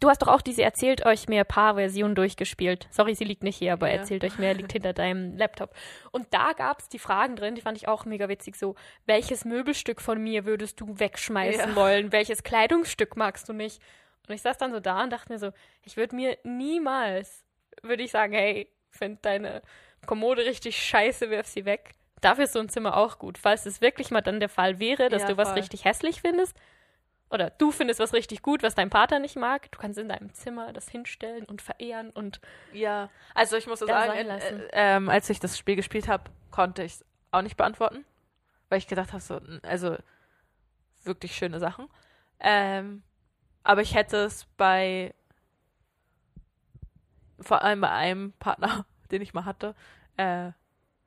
Du 0.00 0.08
hast 0.08 0.22
doch 0.22 0.28
auch 0.28 0.40
diese 0.42 0.62
Erzählt 0.62 1.04
euch 1.06 1.28
mehr 1.28 1.44
Paar-Version 1.44 2.14
durchgespielt. 2.14 2.88
Sorry, 2.90 3.14
sie 3.14 3.24
liegt 3.24 3.42
nicht 3.42 3.56
hier, 3.58 3.74
aber 3.74 3.88
Ja. 3.88 3.96
Erzählt 3.96 4.24
euch 4.24 4.38
mehr 4.38 4.54
liegt 4.54 4.72
hinter 4.72 4.92
deinem 4.92 5.36
Laptop. 5.36 5.74
Und 6.10 6.26
da 6.32 6.52
gab 6.52 6.80
es 6.80 6.88
die 6.88 6.98
Fragen 6.98 7.36
drin, 7.36 7.54
die 7.54 7.60
fand 7.60 7.76
ich 7.76 7.86
auch 7.86 8.04
mega 8.04 8.28
witzig. 8.28 8.56
So, 8.56 8.74
welches 9.06 9.44
Möbelstück 9.44 10.00
von 10.00 10.22
mir 10.22 10.44
würdest 10.46 10.80
du 10.80 10.98
wegschmeißen 10.98 11.70
Ja. 11.70 11.76
wollen? 11.76 12.12
Welches 12.12 12.42
Kleidungsstück 12.42 13.16
magst 13.16 13.48
du 13.48 13.52
nicht? 13.52 13.80
Und 14.26 14.34
ich 14.34 14.42
saß 14.42 14.56
dann 14.56 14.72
so 14.72 14.80
da 14.80 15.02
und 15.04 15.10
dachte 15.12 15.30
mir 15.32 15.38
so, 15.38 15.50
ich 15.82 15.96
würde 15.98 16.16
mir 16.16 16.38
niemals, 16.44 17.44
würde 17.82 18.02
ich 18.02 18.10
sagen, 18.10 18.32
hey, 18.32 18.70
find 18.90 19.24
deine 19.24 19.60
Kommode 20.06 20.44
richtig 20.46 20.76
scheiße, 20.82 21.28
wirf 21.30 21.46
sie 21.46 21.66
weg. 21.66 21.90
Dafür 22.22 22.44
ist 22.44 22.54
so 22.54 22.58
ein 22.60 22.70
Zimmer 22.70 22.96
auch 22.96 23.18
gut. 23.18 23.36
Falls 23.36 23.66
es 23.66 23.82
wirklich 23.82 24.10
mal 24.10 24.22
dann 24.22 24.40
der 24.40 24.48
Fall 24.48 24.78
wäre, 24.78 25.10
dass 25.10 25.22
Ja, 25.22 25.28
du 25.28 25.36
was 25.36 25.48
voll. 25.50 25.58
richtig 25.58 25.84
hässlich 25.84 26.22
findest, 26.22 26.56
oder 27.30 27.50
du 27.50 27.70
findest 27.70 28.00
was 28.00 28.12
richtig 28.12 28.42
gut, 28.42 28.62
was 28.62 28.74
dein 28.74 28.90
Partner 28.90 29.18
nicht 29.18 29.36
mag, 29.36 29.70
du 29.70 29.78
kannst 29.78 29.98
in 29.98 30.08
deinem 30.08 30.32
Zimmer 30.34 30.72
das 30.72 30.88
hinstellen 30.88 31.44
und 31.44 31.62
verehren 31.62 32.10
und 32.10 32.40
ja, 32.72 33.10
also 33.34 33.56
ich 33.56 33.66
muss 33.66 33.80
so 33.80 33.86
sagen, 33.86 34.12
äh, 34.12 34.68
äh, 34.72 35.08
als 35.08 35.30
ich 35.30 35.40
das 35.40 35.58
Spiel 35.58 35.76
gespielt 35.76 36.08
habe, 36.08 36.30
konnte 36.50 36.84
ich 36.84 36.94
es 36.94 37.04
auch 37.32 37.42
nicht 37.42 37.56
beantworten, 37.56 38.04
weil 38.68 38.78
ich 38.78 38.86
gedacht 38.86 39.12
habe, 39.12 39.22
so, 39.22 39.40
also 39.62 39.96
wirklich 41.02 41.34
schöne 41.34 41.58
Sachen. 41.58 41.88
Ähm, 42.40 43.02
aber 43.62 43.82
ich 43.82 43.94
hätte 43.94 44.18
es 44.18 44.44
bei 44.56 45.14
vor 47.40 47.62
allem 47.62 47.80
bei 47.80 47.90
einem 47.90 48.32
Partner, 48.34 48.86
den 49.10 49.22
ich 49.22 49.34
mal 49.34 49.44
hatte, 49.44 49.74
äh, 50.16 50.52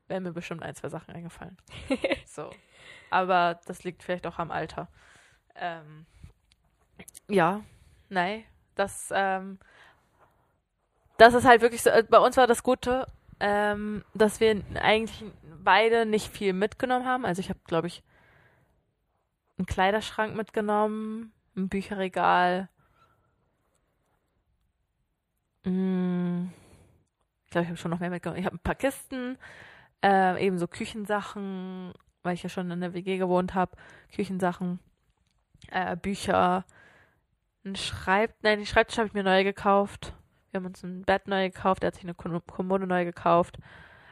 wären 0.08 0.23
mir 0.23 0.34
bestimmt 0.34 0.63
ein, 0.63 0.75
zwei 0.75 0.89
Sachen 0.89 1.13
eingefallen. 1.13 1.58
so. 2.25 2.49
Aber 3.10 3.60
das 3.65 3.84
liegt 3.84 4.03
vielleicht 4.03 4.27
auch 4.27 4.39
am 4.39 4.51
Alter. 4.51 4.88
Ähm, 5.60 6.06
ja, 7.28 7.62
nein, 8.10 8.43
das, 8.76 9.10
ähm, 9.13 9.60
das 11.17 11.34
ist 11.34 11.46
halt 11.46 11.62
wirklich 11.62 11.82
so, 11.82 11.89
äh, 11.89 12.04
bei 12.08 12.20
uns 12.20 12.38
war 12.38 12.48
das 12.48 12.63
Gute, 12.63 13.08
ähm, 13.39 14.04
dass 14.13 14.39
wir 14.39 14.63
eigentlich 14.76 15.24
beide 15.63 16.06
nicht 16.06 16.32
viel 16.32 16.54
mitgenommen 16.54 17.06
haben. 17.06 17.26
Also 17.26 17.39
ich 17.39 17.50
habe, 17.50 17.60
glaube 17.65 17.88
ich, 17.88 18.04
einen 19.58 19.65
Kleiderschrank 19.65 20.36
mitgenommen, 20.36 21.34
ein 21.56 21.70
Bücherregal. 21.70 22.70
Mm, 25.63 26.48
ich 27.46 27.52
glaube, 27.52 27.63
ich 27.63 27.70
habe 27.70 27.78
schon 27.78 27.91
noch 27.91 28.00
mehr 28.00 28.10
mitgenommen. 28.10 28.39
Ich 28.39 28.46
habe 28.46 28.56
ein 28.56 28.60
paar 28.60 28.76
Kisten, 28.76 29.38
äh, 30.04 30.46
eben 30.46 30.58
so 30.60 30.67
Küchensachen, 30.67 31.93
weil 32.24 32.36
ich 32.36 32.43
ja 32.43 32.50
schon 32.50 32.70
in 32.72 32.82
der 32.82 32.93
WG 32.93 33.17
gewohnt 33.17 33.56
habe. 33.56 33.76
Küchensachen, 34.13 34.80
äh, 35.71 35.95
Bücher, 35.95 36.65
ein 37.65 37.75
Schreib... 37.75 38.34
Nein, 38.41 38.60
den 38.60 38.65
Schreibtisch 38.65 38.97
habe 38.97 39.08
ich 39.08 39.13
mir 39.13 39.23
neu 39.23 39.43
gekauft. 39.43 40.13
Wir 40.51 40.60
haben 40.60 40.65
uns 40.65 40.84
ein 40.84 41.03
Bett 41.03 41.27
neu 41.27 41.49
gekauft, 41.49 41.84
er 41.84 41.88
hat 41.88 41.95
sich 41.95 42.03
eine 42.03 42.13
Kom- 42.13 42.41
Kommode 42.51 42.88
neu 42.88 43.06
gekauft. 43.06 43.58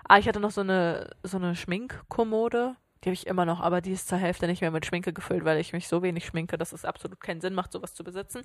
Ah, 0.07 0.17
ich 0.17 0.27
hatte 0.27 0.39
noch 0.39 0.51
so 0.51 0.61
eine, 0.61 1.09
so 1.23 1.37
eine 1.37 1.55
Schminkkommode. 1.55 2.75
Die 3.03 3.09
habe 3.09 3.13
ich 3.13 3.27
immer 3.27 3.45
noch, 3.45 3.61
aber 3.61 3.81
die 3.81 3.91
ist 3.91 4.07
zur 4.07 4.17
Hälfte 4.17 4.47
nicht 4.47 4.61
mehr 4.61 4.71
mit 4.71 4.85
Schminke 4.85 5.13
gefüllt, 5.13 5.45
weil 5.45 5.59
ich 5.59 5.73
mich 5.73 5.87
so 5.87 6.01
wenig 6.01 6.25
schminke, 6.25 6.57
dass 6.57 6.73
es 6.73 6.85
absolut 6.85 7.19
keinen 7.19 7.41
Sinn 7.41 7.53
macht, 7.53 7.71
sowas 7.71 7.93
zu 7.93 8.03
besitzen. 8.03 8.41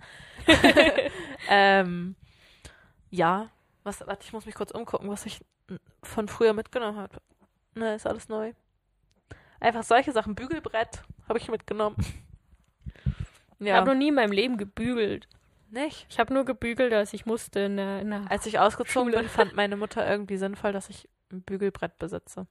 ähm, 1.49 2.15
ja, 3.11 3.49
was, 3.83 4.07
warte, 4.07 4.25
ich 4.25 4.33
muss 4.33 4.47
mich 4.47 4.55
kurz 4.55 4.71
umgucken, 4.71 5.09
was 5.09 5.27
ich 5.27 5.41
von 6.03 6.29
früher 6.29 6.53
mitgenommen 6.53 6.99
habe. 6.99 7.21
Ne, 7.75 7.95
ist 7.95 8.07
alles 8.07 8.29
neu. 8.29 8.53
Einfach 9.61 9.83
solche 9.83 10.13
Sachen. 10.13 10.35
Bügelbrett 10.35 11.03
habe 11.29 11.39
ich 11.39 11.49
mitgenommen. 11.49 11.97
Ich 13.61 13.69
ja, 13.69 13.77
habe 13.77 13.91
noch 13.91 13.97
nie 13.97 14.09
in 14.09 14.15
meinem 14.15 14.33
Leben 14.33 14.57
gebügelt. 14.57 15.29
nicht. 15.71 16.07
Ich 16.09 16.19
habe 16.19 16.35
nur 16.35 16.45
gebügelt, 16.45 16.93
als 16.93 17.13
ich 17.13 17.27
musste 17.27 17.61
in 17.61 17.77
der, 17.77 18.01
in 18.01 18.11
der 18.11 18.31
Als 18.31 18.47
ich 18.47 18.59
ausgezogen 18.59 19.13
Schule. 19.13 19.23
bin, 19.23 19.29
fand 19.29 19.55
meine 19.57 19.77
Mutter 19.77 20.09
irgendwie 20.09 20.37
sinnvoll, 20.37 20.73
dass 20.73 20.89
ich 20.89 21.09
ein 21.31 21.43
Bügelbrett 21.43 21.99
besitze. 21.99 22.47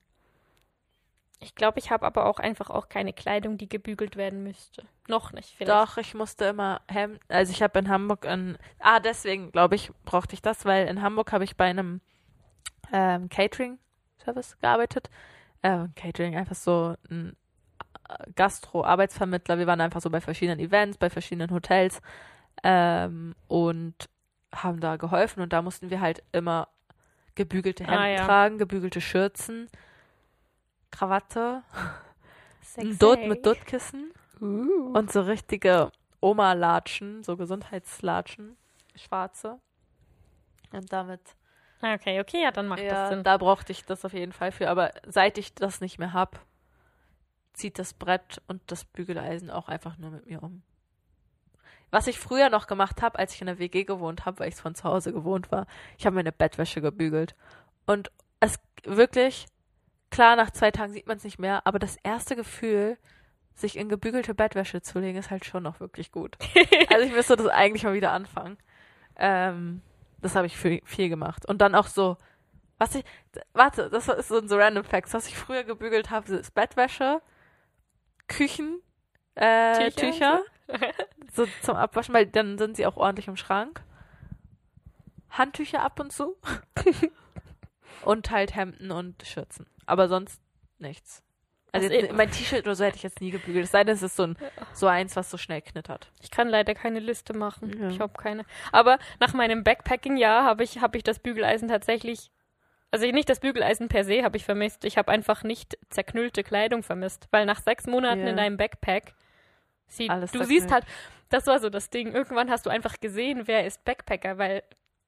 Ich 1.42 1.56
glaube, 1.56 1.80
ich 1.80 1.90
habe 1.90 2.06
aber 2.06 2.26
auch 2.26 2.40
einfach 2.40 2.70
auch 2.70 2.90
keine 2.90 3.14
Kleidung, 3.14 3.58
die 3.58 3.70
gebügelt 3.70 4.18
werden 4.18 4.44
müsste. 4.44 4.84
Noch 5.08 5.32
nicht, 5.32 5.56
vielleicht. 5.56 5.72
Doch, 5.72 5.98
ich 5.98 6.14
musste 6.14 6.46
immer 6.46 6.82
Hemd, 6.90 7.20
also 7.30 7.52
ich 7.52 7.62
habe 7.62 7.80
in 7.80 7.88
Hamburg 7.88 8.26
in, 8.26 8.58
ah, 8.80 9.00
deswegen 9.00 9.52
glaube 9.52 9.76
ich, 9.76 9.92
brauchte 10.04 10.34
ich 10.34 10.42
das, 10.42 10.66
weil 10.66 10.88
in 10.88 11.02
Hamburg 11.02 11.32
habe 11.32 11.46
ich 11.46 11.56
bei 11.56 11.66
einem 11.66 12.02
ähm, 12.92 13.30
Catering-Service 13.30 14.58
gearbeitet. 14.60 15.10
Äh, 15.62 15.88
Catering, 15.96 16.36
einfach 16.36 16.56
so 16.56 16.96
ein 17.10 17.38
Gastro-Arbeitsvermittler. 18.36 19.58
Wir 19.58 19.68
waren 19.68 19.82
einfach 19.82 20.02
so 20.02 20.10
bei 20.10 20.22
verschiedenen 20.22 20.60
Events, 20.60 20.98
bei 20.98 21.10
verschiedenen 21.10 21.52
Hotels 21.52 22.02
ähm, 22.64 23.36
und 23.48 23.96
haben 24.54 24.80
da 24.80 24.96
geholfen 24.98 25.42
und 25.44 25.54
da 25.54 25.62
mussten 25.62 25.90
wir 25.90 26.02
halt 26.02 26.24
immer 26.32 26.68
gebügelte 27.36 27.84
Hemden 27.84 28.00
Ah, 28.00 28.08
ja. 28.08 28.26
tragen, 28.26 28.58
gebügelte 28.58 29.00
Schürzen, 29.02 29.70
Krawatte, 30.92 31.64
Sexy. 32.64 32.90
ein 32.90 32.98
Dutt 33.00 33.26
mit 33.28 33.46
Duttkissen 33.46 34.12
Uh. 34.42 34.94
und 34.98 35.12
so 35.12 35.22
richtige 35.22 35.92
Oma-Latschen, 36.22 37.24
so 37.24 37.36
Gesundheitslatschen, 37.36 38.56
schwarze. 38.96 39.60
Und 40.72 40.92
damit, 40.94 41.20
Okay, 41.82 42.20
okay, 42.22 42.44
ja, 42.44 42.52
dann 42.52 42.68
macht 42.68 42.80
das 42.80 42.88
ja, 42.92 43.10
Sinn. 43.10 43.24
da 43.24 43.38
brauchte 43.38 43.72
ich 43.74 43.84
das 43.86 44.04
auf 44.06 44.14
jeden 44.14 44.32
Fall 44.32 44.52
für. 44.54 44.70
Aber 44.70 44.92
seit 45.08 45.38
ich 45.38 45.54
das 45.56 45.82
nicht 45.82 46.00
mehr 46.00 46.14
hab, 46.14 46.40
zieht 47.60 47.78
das 47.78 47.94
Brett 47.94 48.42
und 48.48 48.62
das 48.68 48.86
Bügeleisen 48.86 49.50
auch 49.52 49.68
einfach 49.68 49.98
nur 49.98 50.12
mit 50.12 50.26
mir 50.26 50.42
um. 50.42 50.64
Was 51.92 52.08
ich 52.08 52.20
früher 52.20 52.50
noch 52.50 52.68
gemacht 52.68 53.02
habe, 53.02 53.18
als 53.18 53.34
ich 53.34 53.42
in 53.42 53.48
der 53.48 53.60
WG 53.60 53.84
gewohnt 53.84 54.26
habe, 54.26 54.40
weil 54.40 54.50
ich 54.50 54.56
von 54.56 54.76
zu 54.76 54.84
Hause 54.84 55.12
gewohnt 55.12 55.52
war, 55.52 55.66
ich 55.98 56.06
habe 56.06 56.16
meine 56.16 56.32
Bettwäsche 56.32 56.82
gebügelt. 56.82 57.36
Und 57.86 58.12
es 58.40 58.60
wirklich, 58.84 59.48
klar, 60.12 60.36
nach 60.36 60.52
zwei 60.52 60.72
Tagen 60.72 60.94
sieht 60.94 61.08
man 61.08 61.18
es 61.18 61.24
nicht 61.24 61.40
mehr, 61.40 61.66
aber 61.66 61.80
das 61.80 61.98
erste 62.04 62.36
Gefühl, 62.36 62.98
sich 63.56 63.78
in 63.78 63.90
gebügelte 63.90 64.34
Bettwäsche 64.34 64.82
zu 64.82 65.00
legen, 65.00 65.18
ist 65.18 65.32
halt 65.32 65.46
schon 65.46 65.64
noch 65.64 65.80
wirklich 65.80 66.12
gut. 66.12 66.38
also 66.90 67.06
ich 67.06 67.12
müsste 67.12 67.36
das 67.36 67.48
eigentlich 67.48 67.84
mal 67.84 67.94
wieder 67.94 68.12
anfangen. 68.12 68.58
Ähm, 69.16 69.82
das 70.22 70.36
habe 70.36 70.48
ich 70.48 70.58
viel, 70.58 70.82
viel 70.86 71.10
gemacht. 71.10 71.46
Und 71.46 71.60
dann 71.60 71.76
auch 71.76 71.88
so, 71.88 72.18
was 72.78 72.96
ich, 72.96 73.04
warte, 73.54 73.90
das 73.90 74.08
ist 74.08 74.30
so 74.30 74.38
ein 74.38 74.48
so 74.48 74.58
random 74.58 74.84
Facts. 74.84 75.14
Was 75.14 75.28
ich 75.28 75.36
früher 75.36 75.64
gebügelt 75.64 76.10
habe, 76.10 76.34
ist 76.34 76.54
Bettwäsche, 76.54 77.22
Küchen, 78.30 78.82
äh, 79.36 79.92
Tücher? 79.92 80.44
Tücher, 80.68 80.94
so 81.34 81.48
zum 81.62 81.76
Abwaschen, 81.76 82.14
weil 82.14 82.26
dann 82.26 82.58
sind 82.58 82.78
sie 82.78 82.86
auch 82.86 82.98
ordentlich 82.98 83.28
im 83.28 83.36
Schrank. 83.36 83.84
Handtücher 85.30 85.82
ab 85.82 86.00
und 86.00 86.12
zu. 86.12 86.38
und 88.04 88.32
halt 88.32 88.56
Hemden 88.56 88.92
und 88.92 89.24
Schürzen. 89.26 89.68
Aber 89.86 90.08
sonst 90.08 90.42
nichts. 90.80 91.24
Also 91.72 91.88
Also 91.88 92.00
jetzt, 92.00 92.14
mein 92.14 92.32
T-Shirt 92.32 92.66
oder 92.66 92.76
so 92.76 92.84
hätte 92.84 92.98
ich 92.98 93.04
jetzt 93.04 93.22
nie 93.22 93.30
gebügelt. 93.30 93.66
Es 93.66 93.72
sei 93.72 93.84
denn, 93.84 93.94
es 93.94 94.02
ist 94.02 94.16
so, 94.16 94.24
ein, 94.24 94.38
so 94.74 94.88
eins, 94.88 95.16
was 95.16 95.30
so 95.30 95.38
schnell 95.38 95.62
knittert. 95.62 96.12
Ich 96.22 96.32
kann 96.32 96.48
leider 96.48 96.74
keine 96.74 97.00
Liste 97.00 97.34
machen. 97.34 97.80
Ja. 97.80 97.90
Ich 97.90 98.00
habe 98.00 98.14
keine. 98.14 98.44
Aber 98.72 98.98
nach 99.20 99.34
meinem 99.34 99.64
Backpacking-Jahr 99.64 100.44
habe 100.46 100.64
ich, 100.64 100.82
hab 100.82 100.96
ich 100.96 101.04
das 101.04 101.20
Bügeleisen 101.20 101.68
tatsächlich. 101.68 102.32
Also 102.92 103.06
nicht 103.06 103.30
das 103.30 103.40
Bügeleisen 103.40 103.88
per 103.88 104.04
se 104.04 104.24
habe 104.24 104.38
ich 104.38 104.46
vermisst. 104.46 104.84
Ich 104.84 104.98
habe 104.98 105.12
einfach 105.12 105.44
nicht 105.44 105.78
zerknüllte 105.90 106.44
Kleidung 106.44 106.82
vermisst. 106.84 107.28
Weil 107.32 107.46
nach 107.46 107.62
sechs 107.62 107.86
Monaten 107.86 108.22
Ja. 108.22 108.30
in 108.30 108.38
deinem 108.38 108.58
Backpack 108.58 109.14
sieht, 109.88 110.10
Alles 110.10 110.32
du 110.32 110.44
siehst 110.44 110.72
halt, 110.72 110.86
das 111.30 111.46
war 111.48 111.60
so 111.60 111.70
das 111.70 111.90
Ding. 111.90 112.12
Irgendwann 112.14 112.50
hast 112.50 112.66
du 112.66 112.70
einfach 112.70 113.00
gesehen, 113.00 113.44
wer 113.48 113.66
ist 113.66 113.84
Backpacker, 113.86 114.38
weil 114.40 114.64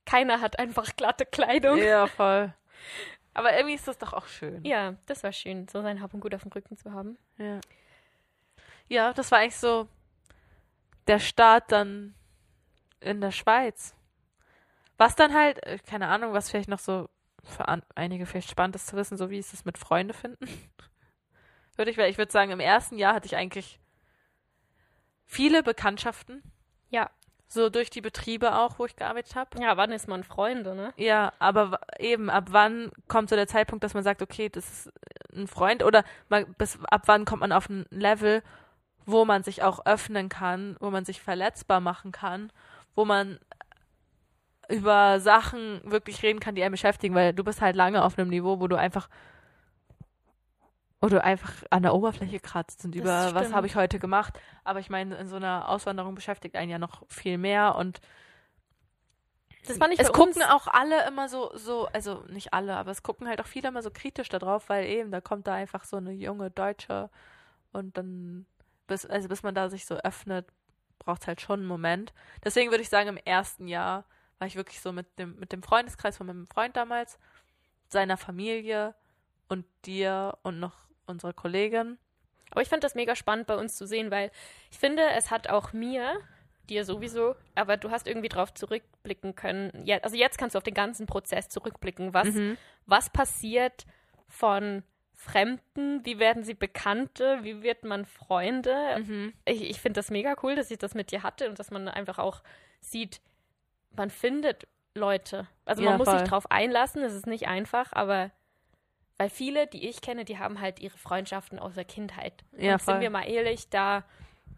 keiner 0.05 0.41
hat 0.41 0.59
einfach 0.59 0.95
glatte 0.95 1.25
Kleidung. 1.25 1.77
Ja, 1.77 2.05
voll. 2.07 2.53
Aber 3.33 3.53
irgendwie 3.55 3.75
ist 3.75 3.87
das 3.87 3.97
doch 3.97 4.13
auch 4.13 4.27
schön. 4.27 4.63
Ja, 4.65 4.95
das 5.05 5.23
war 5.23 5.31
schön, 5.31 5.67
so 5.67 5.81
sein 5.81 6.01
Hab 6.01 6.13
und 6.13 6.19
Gut 6.19 6.35
auf 6.35 6.41
dem 6.43 6.51
Rücken 6.51 6.77
zu 6.77 6.91
haben. 6.93 7.17
Ja. 7.37 7.59
Ja, 8.89 9.13
das 9.13 9.31
war 9.31 9.39
eigentlich 9.39 9.55
so 9.55 9.87
der 11.07 11.19
Start 11.19 11.71
dann 11.71 12.13
in 12.99 13.21
der 13.21 13.31
Schweiz. 13.31 13.95
Was 14.97 15.15
dann 15.15 15.33
halt, 15.33 15.63
äh, 15.65 15.79
keine 15.79 16.07
Ahnung, 16.09 16.33
was 16.33 16.49
vielleicht 16.51 16.67
noch 16.69 16.79
so 16.79 17.09
für 17.43 17.67
einige 17.95 18.25
vielleicht 18.25 18.49
spannend 18.49 18.75
ist 18.75 18.87
zu 18.87 18.95
wissen, 18.95 19.17
so 19.17 19.29
wie 19.29 19.39
ist 19.39 19.53
es 19.53 19.65
mit 19.65 19.77
Freunde 19.77 20.13
finden. 20.13 20.45
würde 21.81 21.91
ich, 21.91 21.97
weil 21.97 22.11
ich 22.11 22.17
würde 22.17 22.31
sagen, 22.31 22.51
im 22.51 22.59
ersten 22.59 22.97
Jahr 22.97 23.15
hatte 23.15 23.25
ich 23.25 23.35
eigentlich 23.35 23.79
viele 25.25 25.63
Bekanntschaften. 25.63 26.43
Ja. 26.89 27.09
So 27.47 27.69
durch 27.69 27.89
die 27.89 28.01
Betriebe 28.01 28.55
auch, 28.55 28.79
wo 28.79 28.85
ich 28.85 28.95
gearbeitet 28.95 29.35
habe. 29.35 29.61
Ja, 29.61 29.75
wann 29.75 29.91
ist 29.91 30.07
man 30.07 30.23
Freunde, 30.23 30.75
ne? 30.75 30.93
Ja, 30.95 31.33
aber 31.39 31.81
eben, 31.99 32.29
ab 32.29 32.45
wann 32.51 32.91
kommt 33.07 33.29
so 33.29 33.35
der 33.35 33.47
Zeitpunkt, 33.47 33.83
dass 33.83 33.93
man 33.93 34.03
sagt, 34.03 34.21
okay, 34.21 34.47
das 34.47 34.69
ist 34.69 34.93
ein 35.33 35.47
Freund 35.47 35.83
oder 35.83 36.03
man, 36.29 36.53
bis, 36.53 36.79
ab 36.85 37.03
wann 37.07 37.25
kommt 37.25 37.41
man 37.41 37.51
auf 37.51 37.67
ein 37.67 37.85
Level, 37.89 38.43
wo 39.05 39.25
man 39.25 39.43
sich 39.43 39.63
auch 39.63 39.85
öffnen 39.85 40.29
kann, 40.29 40.77
wo 40.79 40.91
man 40.91 41.03
sich 41.03 41.21
verletzbar 41.21 41.81
machen 41.81 42.11
kann, 42.11 42.53
wo 42.95 43.03
man 43.03 43.39
über 44.71 45.19
Sachen 45.19 45.81
wirklich 45.83 46.23
reden 46.23 46.39
kann, 46.39 46.55
die 46.55 46.63
einen 46.63 46.71
beschäftigen, 46.71 47.15
weil 47.15 47.33
du 47.33 47.43
bist 47.43 47.61
halt 47.61 47.75
lange 47.75 48.03
auf 48.03 48.17
einem 48.17 48.29
Niveau, 48.29 48.59
wo 48.59 48.67
du 48.67 48.75
einfach 48.75 49.09
du 51.01 51.23
einfach 51.23 51.51
an 51.71 51.81
der 51.81 51.95
Oberfläche 51.95 52.39
kratzt 52.39 52.85
und 52.85 52.93
über 52.93 53.33
was 53.33 53.53
habe 53.53 53.65
ich 53.65 53.75
heute 53.75 53.97
gemacht. 53.97 54.39
Aber 54.63 54.79
ich 54.79 54.89
meine, 54.89 55.15
in 55.15 55.27
so 55.27 55.35
einer 55.35 55.67
Auswanderung 55.67 56.13
beschäftigt 56.15 56.55
einen 56.55 56.69
ja 56.69 56.77
noch 56.77 57.03
viel 57.07 57.39
mehr 57.39 57.75
und 57.75 57.99
Das 59.67 59.77
fand 59.77 59.93
ich 59.93 59.99
es 59.99 60.11
gucken 60.11 60.43
auch 60.43 60.67
alle 60.67 61.07
immer 61.07 61.27
so, 61.27 61.51
so, 61.55 61.87
also 61.87 62.23
nicht 62.29 62.53
alle, 62.53 62.75
aber 62.75 62.91
es 62.91 63.01
gucken 63.01 63.27
halt 63.27 63.41
auch 63.41 63.47
viele 63.47 63.69
immer 63.69 63.81
so 63.81 63.89
kritisch 63.91 64.29
da 64.29 64.37
drauf, 64.37 64.69
weil 64.69 64.85
eben, 64.85 65.11
da 65.11 65.21
kommt 65.21 65.47
da 65.47 65.53
einfach 65.53 65.85
so 65.85 65.97
eine 65.97 66.11
junge 66.11 66.51
Deutsche 66.51 67.09
und 67.71 67.97
dann, 67.97 68.45
bis, 68.85 69.05
also 69.05 69.27
bis 69.27 69.41
man 69.41 69.55
da 69.55 69.69
sich 69.69 69.85
so 69.85 69.95
öffnet, 69.95 70.47
braucht 70.99 71.23
es 71.23 71.27
halt 71.27 71.41
schon 71.41 71.61
einen 71.61 71.67
Moment. 71.67 72.13
Deswegen 72.43 72.69
würde 72.69 72.83
ich 72.83 72.89
sagen, 72.89 73.09
im 73.09 73.17
ersten 73.17 73.67
Jahr 73.67 74.05
war 74.41 74.47
ich 74.47 74.55
wirklich 74.55 74.81
so 74.81 74.91
mit 74.91 75.05
dem, 75.19 75.37
mit 75.39 75.51
dem 75.51 75.61
Freundeskreis 75.61 76.17
von 76.17 76.25
meinem 76.25 76.47
Freund 76.47 76.75
damals, 76.75 77.19
seiner 77.89 78.17
Familie 78.17 78.95
und 79.47 79.65
dir 79.85 80.35
und 80.41 80.59
noch 80.59 80.73
unserer 81.05 81.31
Kollegin. 81.33 81.99
Aber 82.49 82.63
ich 82.63 82.67
fand 82.67 82.83
das 82.83 82.95
mega 82.95 83.15
spannend 83.15 83.45
bei 83.45 83.55
uns 83.55 83.75
zu 83.75 83.85
sehen, 83.85 84.09
weil 84.09 84.31
ich 84.71 84.79
finde, 84.79 85.03
es 85.15 85.29
hat 85.29 85.47
auch 85.49 85.73
mir, 85.73 86.19
dir 86.69 86.85
sowieso, 86.85 87.35
aber 87.53 87.77
du 87.77 87.91
hast 87.91 88.07
irgendwie 88.07 88.29
drauf 88.29 88.51
zurückblicken 88.53 89.35
können. 89.35 89.85
Ja, 89.85 89.97
also 89.99 90.15
jetzt 90.15 90.37
kannst 90.39 90.55
du 90.55 90.57
auf 90.57 90.63
den 90.63 90.73
ganzen 90.73 91.05
Prozess 91.05 91.47
zurückblicken. 91.49 92.13
Was, 92.15 92.29
Mhm. 92.29 92.57
was 92.87 93.09
passiert 93.11 93.85
von 94.27 94.83
Fremden? 95.13 96.03
Wie 96.03 96.17
werden 96.17 96.43
sie 96.43 96.55
Bekannte? 96.55 97.39
Wie 97.43 97.61
wird 97.61 97.83
man 97.83 98.05
Freunde? 98.07 98.75
Mhm. 99.05 99.33
Ich, 99.45 99.61
ich 99.69 99.79
finde 99.79 99.99
das 99.99 100.09
mega 100.09 100.35
cool, 100.41 100.55
dass 100.55 100.71
ich 100.71 100.79
das 100.79 100.95
mit 100.95 101.11
dir 101.11 101.21
hatte 101.21 101.47
und 101.47 101.59
dass 101.59 101.69
man 101.69 101.87
einfach 101.87 102.17
auch 102.17 102.41
sieht, 102.79 103.21
man 103.95 104.09
findet 104.09 104.67
Leute. 104.95 105.47
Also 105.65 105.81
man 105.83 105.93
Ja, 105.93 105.97
muss 105.97 106.07
voll. 106.09 106.19
sich 106.19 106.27
drauf 106.29 106.49
einlassen, 106.51 107.01
es 107.03 107.13
ist 107.13 107.27
nicht 107.27 107.47
einfach, 107.47 107.93
aber 107.93 108.31
weil 109.17 109.29
viele, 109.29 109.67
die 109.67 109.87
ich 109.87 110.01
kenne, 110.01 110.25
die 110.25 110.39
haben 110.39 110.59
halt 110.61 110.79
ihre 110.79 110.97
Freundschaften 110.97 111.59
aus 111.59 111.75
der 111.75 111.85
Kindheit. 111.85 112.43
Ja, 112.57 112.73
und 112.73 112.79
sind 112.81 112.93
voll. 112.95 112.99
wir 113.01 113.09
mal 113.11 113.29
ehrlich, 113.29 113.69
da, 113.69 114.03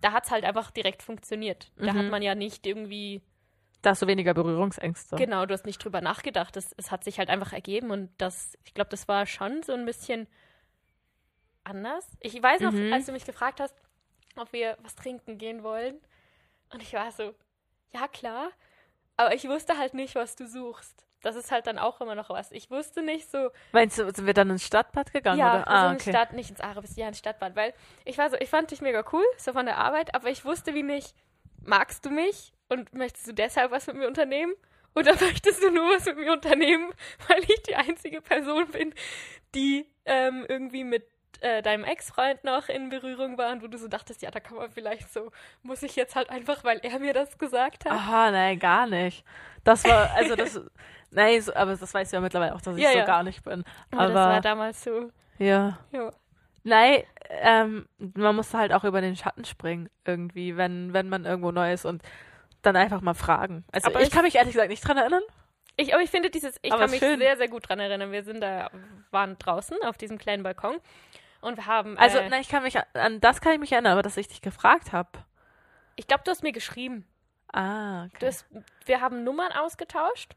da 0.02 0.14
hat 0.14 0.26
es 0.26 0.32
halt 0.32 0.46
einfach 0.46 0.72
direkt 0.72 1.04
funktioniert. 1.04 1.72
Da 1.76 1.94
Mhm. 1.94 1.98
hat 1.98 2.10
man 2.12 2.22
ja 2.22 2.34
nicht 2.34 2.66
irgendwie, 2.66 3.22
Da 3.82 3.90
hast 3.92 4.02
du 4.02 4.08
weniger 4.08 4.34
Berührungsängste. 4.34 5.18
genau, 5.18 5.46
du 5.46 5.54
hast 5.54 5.66
nicht 5.66 5.84
drüber 5.84 6.00
nachgedacht. 6.00 6.56
Es, 6.56 6.74
es 6.78 6.92
hat 6.92 7.04
sich 7.04 7.20
halt 7.20 7.30
einfach 7.30 7.52
ergeben 7.52 7.92
und 7.92 8.10
das, 8.18 8.58
ich 8.64 8.74
glaube, 8.74 8.90
das 8.90 9.08
war 9.10 9.26
schon 9.26 9.62
so 9.64 9.74
ein 9.74 9.86
bisschen 9.86 10.28
anders. 11.64 12.08
Ich 12.22 12.42
weiß 12.42 12.62
noch, 12.62 12.72
Mhm. 12.72 12.94
als 12.94 13.06
du 13.06 13.12
mich 13.12 13.26
gefragt 13.26 13.60
hast, 13.60 13.76
ob 14.38 14.52
wir 14.54 14.78
was 14.82 14.96
trinken 14.96 15.38
gehen 15.38 15.64
wollen. 15.64 16.00
Und 16.74 16.82
ich 16.82 16.94
war 16.94 17.12
so, 17.12 17.34
ja 17.94 18.08
klar. 18.08 18.50
Aber 19.18 19.34
ich 19.34 19.48
wusste 19.48 19.78
halt 19.78 19.94
nicht, 19.94 20.16
was 20.16 20.36
du 20.36 20.48
suchst. 20.48 21.06
Das 21.22 21.38
ist 21.38 21.52
halt 21.52 21.68
dann 21.68 21.80
auch 21.80 22.02
immer 22.02 22.16
noch 22.16 22.30
was. 22.30 22.52
Ich 22.52 22.70
wusste 22.70 23.02
nicht 23.02 23.32
so, 23.32 23.50
Meinst 23.72 23.98
du, 23.98 24.12
sind 24.14 24.26
wir 24.26 24.34
dann 24.34 24.50
ins 24.50 24.66
Stadtbad 24.66 25.14
gegangen? 25.14 25.40
ja, 25.40 25.62
oder? 25.62 25.68
Ah, 25.68 25.90
in 25.90 25.96
okay. 25.96 26.10
Stadt, 26.10 26.34
nicht 26.34 26.50
ins 26.50 26.60
Arabis, 26.60 26.98
ja, 26.98 27.08
ins 27.08 27.20
Stadtbad, 27.20 27.56
weil 27.56 27.74
ich 28.04 28.18
war 28.18 28.30
so, 28.30 28.36
ich 28.38 28.50
fand 28.50 28.72
dich 28.72 28.82
mega 28.82 29.06
cool, 29.14 29.24
so 29.38 29.54
von 29.54 29.66
der 29.66 29.78
Arbeit, 29.78 30.14
aber 30.16 30.30
ich 30.30 30.44
wusste 30.44 30.74
wie 30.74 30.84
nicht, 30.84 31.16
magst 31.64 32.06
du 32.06 32.10
mich 32.10 32.54
und 32.68 32.94
möchtest 32.94 33.28
du 33.28 33.34
deshalb 33.34 33.72
was 33.72 33.88
mit 33.88 33.96
mir 33.96 34.08
unternehmen? 34.08 34.54
Oder 34.96 35.14
möchtest 35.22 35.64
du 35.64 35.72
nur 35.72 35.96
was 35.96 36.06
mit 36.06 36.18
mir 36.18 36.34
unternehmen, 36.34 36.92
weil 37.30 37.42
ich 37.44 37.64
die 37.64 37.76
einzige 37.76 38.22
Person 38.22 38.68
bin, 38.68 38.94
die 39.56 39.88
ähm, 40.06 40.46
irgendwie 40.50 40.84
mit 40.84 41.08
äh, 41.44 41.62
deinem 41.62 41.84
Ex-Freund 41.84 42.44
noch 42.44 42.70
in 42.70 42.90
Berührung 42.90 43.38
war 43.38 43.52
und 43.52 43.62
wo 43.62 43.68
du 43.68 43.78
so 43.78 43.88
dachtest, 43.88 44.22
ja, 44.22 44.32
da 44.32 44.40
kann 44.40 44.58
man 44.58 44.72
vielleicht 44.72 45.12
so, 45.14 45.32
muss 45.62 45.84
ich 45.84 45.96
jetzt 45.96 46.16
halt 46.16 46.30
einfach, 46.30 46.64
weil 46.64 46.80
er 46.84 47.00
mir 47.00 47.14
das 47.14 47.38
gesagt 47.38 47.86
hat. 47.86 47.92
Aha, 47.92 48.32
nein, 48.32 48.58
gar 48.60 48.88
nicht. 48.88 49.24
Das 49.64 49.84
war, 49.86 50.12
also 50.16 50.36
das, 50.36 50.60
nein, 51.12 51.42
so, 51.42 51.54
aber 51.54 51.76
das 51.76 51.94
weißt 51.94 52.12
du 52.14 52.18
ja 52.18 52.22
mittlerweile 52.22 52.56
auch, 52.56 52.62
dass 52.62 52.76
ich 52.78 52.84
Ja, 52.84 52.92
so 52.92 52.98
ja. 53.00 53.06
gar 53.06 53.24
nicht 53.24 53.44
bin. 53.44 53.64
aber, 53.92 54.08
das 54.08 54.14
war 54.16 54.42
damals 54.42 54.84
so, 54.84 55.12
ja. 55.38 55.78
ja. 55.92 56.12
Nein, 56.64 57.04
ähm, 57.30 57.88
man 58.16 58.36
muss 58.36 58.54
halt 58.54 58.72
auch 58.72 58.86
über 58.86 59.02
den 59.02 59.16
Schatten 59.18 59.44
springen, 59.44 59.90
irgendwie, 60.06 60.56
wenn, 60.56 60.94
wenn 60.94 61.10
man 61.10 61.26
irgendwo 61.26 61.52
neu 61.52 61.74
ist 61.74 61.84
und 61.86 62.02
dann 62.62 62.78
einfach 62.78 63.02
mal 63.02 63.14
fragen. 63.16 63.66
Also 63.74 63.88
Aber 63.90 64.00
ich, 64.00 64.08
ich- 64.08 64.14
kann 64.14 64.24
mich 64.24 64.36
ehrlich 64.36 64.54
gesagt 64.54 64.70
nicht 64.70 64.88
dran 64.88 64.98
erinnern. 64.98 65.24
Ich, 65.76 65.94
aber 65.94 66.04
ich 66.04 66.12
finde 66.12 66.30
dieses, 66.30 66.58
ich 66.62 66.72
Aber 66.72 66.84
kann 66.84 66.92
mich 66.92 67.00
schön. 67.00 67.20
sehr, 67.20 67.36
sehr 67.36 67.48
gut 67.48 67.68
dran 67.68 67.80
erinnern. 67.80 68.12
Wir 68.12 68.24
sind 68.24 68.40
da, 68.42 68.70
waren 69.12 69.38
draußen 69.40 69.76
auf 69.86 69.98
diesem 69.98 70.20
kleinen 70.20 70.44
Balkon 70.44 70.76
und 71.44 71.58
wir 71.58 71.66
haben. 71.68 71.98
Also, 71.98 72.18
äh, 72.18 72.30
na, 72.30 72.40
ich 72.40 72.50
kann 72.50 72.64
mich 72.64 72.78
an- 72.94 73.20
das 73.22 73.42
kann 73.42 73.54
ich 73.54 73.60
mich 73.60 73.72
erinnern, 73.72 73.94
aber 73.94 74.02
dass 74.02 74.18
ich 74.18 74.28
dich 74.28 74.42
gefragt 74.42 74.92
habe. 74.92 75.10
ich 75.96 76.08
glaube, 76.08 76.24
du 76.24 76.32
hast 76.32 76.44
mir 76.44 76.52
geschrieben. 76.52 77.06
Ah, 77.52 78.06
okay. 78.06 78.18
Du 78.20 78.26
hast, 78.28 78.46
wir 78.86 79.02
haben 79.02 79.24
Nummern 79.24 79.52
ausgetauscht. 79.52 80.36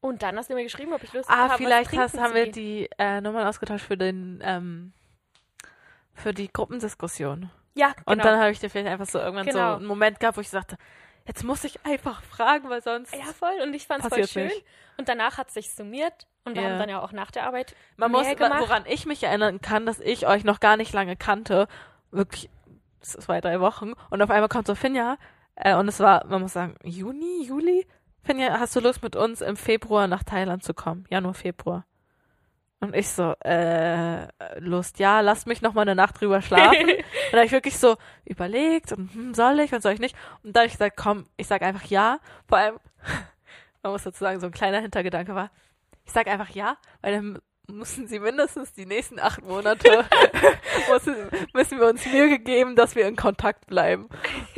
Und 0.00 0.22
dann 0.22 0.36
hast 0.38 0.48
du 0.48 0.54
mir 0.54 0.62
geschrieben, 0.62 0.92
ob 0.94 1.02
ich 1.02 1.12
Lust 1.12 1.28
ah, 1.28 1.36
habe, 1.36 1.50
was 1.50 1.56
vielleicht 1.58 1.96
hast, 1.96 2.18
haben 2.18 2.34
wir 2.34 2.50
die 2.50 2.88
äh, 2.98 3.20
Nummern 3.20 3.46
ausgetauscht 3.46 3.84
für 3.84 3.98
den 3.98 4.40
ähm, 4.42 4.92
für 6.14 6.32
die 6.32 6.50
Gruppendiskussion. 6.50 7.50
Ja, 7.74 7.88
genau. 7.92 8.12
Und 8.12 8.24
dann 8.24 8.38
habe 8.40 8.50
ich 8.50 8.60
dir 8.60 8.70
vielleicht 8.70 8.88
einfach 8.88 9.06
so 9.06 9.18
irgendwann 9.18 9.46
Genau. 9.46 9.72
so 9.72 9.76
einen 9.76 9.86
Moment 9.86 10.18
gehabt, 10.20 10.36
wo 10.36 10.40
ich 10.40 10.48
sagte, 10.48 10.76
jetzt 11.26 11.44
muss 11.44 11.64
ich 11.64 11.84
einfach 11.84 12.22
fragen, 12.22 12.68
weil 12.70 12.82
sonst 12.82 13.14
ja, 13.14 13.24
voll. 13.24 13.60
Und 13.62 13.74
ich 13.74 13.86
fand 13.86 14.02
es 14.04 14.08
voll 14.08 14.26
schön. 14.26 14.46
nicht. 14.46 14.64
Und 14.96 15.08
danach 15.08 15.36
hat 15.38 15.48
es 15.48 15.54
sich 15.54 15.70
summiert. 15.72 16.26
Und 16.44 16.54
wir 16.54 16.62
Ja. 16.62 16.70
haben 16.70 16.78
dann 16.78 16.88
ja 16.88 17.00
auch 17.02 17.12
nach 17.12 17.30
der 17.30 17.44
Arbeit 17.46 17.74
Man 17.96 18.10
mehr 18.12 18.22
muss, 18.22 18.36
gemacht. 18.36 18.60
woran 18.60 18.84
ich 18.86 19.06
mich 19.06 19.22
erinnern 19.22 19.60
kann, 19.60 19.86
dass 19.86 20.00
ich 20.00 20.26
euch 20.26 20.44
noch 20.44 20.60
gar 20.60 20.76
nicht 20.76 20.92
lange 20.92 21.16
kannte, 21.16 21.68
wirklich 22.10 22.50
zwei, 23.00 23.40
drei 23.40 23.60
Wochen, 23.60 23.92
und 24.10 24.22
auf 24.22 24.30
einmal 24.30 24.48
kommt 24.48 24.66
so 24.66 24.74
Finja, 24.74 25.16
äh, 25.56 25.74
und 25.74 25.88
es 25.88 26.00
war, 26.00 26.26
man 26.26 26.40
muss 26.42 26.52
sagen, 26.54 26.76
Juni, 26.82 27.44
Juli? 27.46 27.86
Finja, 28.22 28.58
hast 28.58 28.74
du 28.76 28.80
Lust 28.80 29.02
mit 29.02 29.16
uns 29.16 29.40
im 29.40 29.56
Februar 29.56 30.06
nach 30.06 30.22
Thailand 30.22 30.62
zu 30.62 30.74
kommen? 30.74 31.06
Januar, 31.10 31.34
Februar. 31.34 31.84
Und 32.82 32.94
ich 32.96 33.08
so, 33.10 33.34
äh, 33.44 34.26
Lust, 34.58 34.98
ja, 34.98 35.20
lasst 35.20 35.46
mich 35.46 35.60
noch 35.60 35.74
mal 35.74 35.82
eine 35.82 35.94
Nacht 35.94 36.18
drüber 36.20 36.40
schlafen. 36.40 36.88
und 36.88 37.32
da 37.32 37.36
habe 37.38 37.46
ich 37.46 37.52
wirklich 37.52 37.78
so 37.78 37.96
überlegt 38.24 38.92
und 38.92 39.12
hm, 39.12 39.34
soll 39.34 39.60
ich 39.60 39.72
und 39.74 39.82
soll 39.82 39.92
ich 39.92 40.00
nicht? 40.00 40.16
Und 40.42 40.56
dann 40.56 40.62
habe 40.62 40.66
ich 40.68 40.72
gesagt, 40.72 40.96
komm, 40.96 41.26
ich 41.36 41.46
sag 41.46 41.60
einfach 41.60 41.84
ja. 41.84 42.18
Vor 42.48 42.56
allem, 42.58 42.78
man 43.82 43.92
muss 43.92 44.04
dazu 44.04 44.18
sagen, 44.20 44.40
so 44.40 44.46
ein 44.46 44.52
kleiner 44.52 44.80
Hintergedanke 44.80 45.34
war, 45.34 45.50
ich 46.10 46.14
sag 46.14 46.26
einfach 46.26 46.50
ja, 46.50 46.76
weil 47.02 47.12
dann 47.12 47.38
müssen 47.68 48.08
sie 48.08 48.18
mindestens 48.18 48.72
die 48.72 48.84
nächsten 48.84 49.20
acht 49.20 49.44
Monate 49.44 50.04
müssen, 50.90 51.14
müssen 51.54 51.78
wir 51.78 51.86
uns 51.86 52.04
Mühe 52.04 52.28
gegeben, 52.28 52.74
dass 52.74 52.96
wir 52.96 53.06
in 53.06 53.14
Kontakt 53.14 53.68
bleiben. 53.68 54.08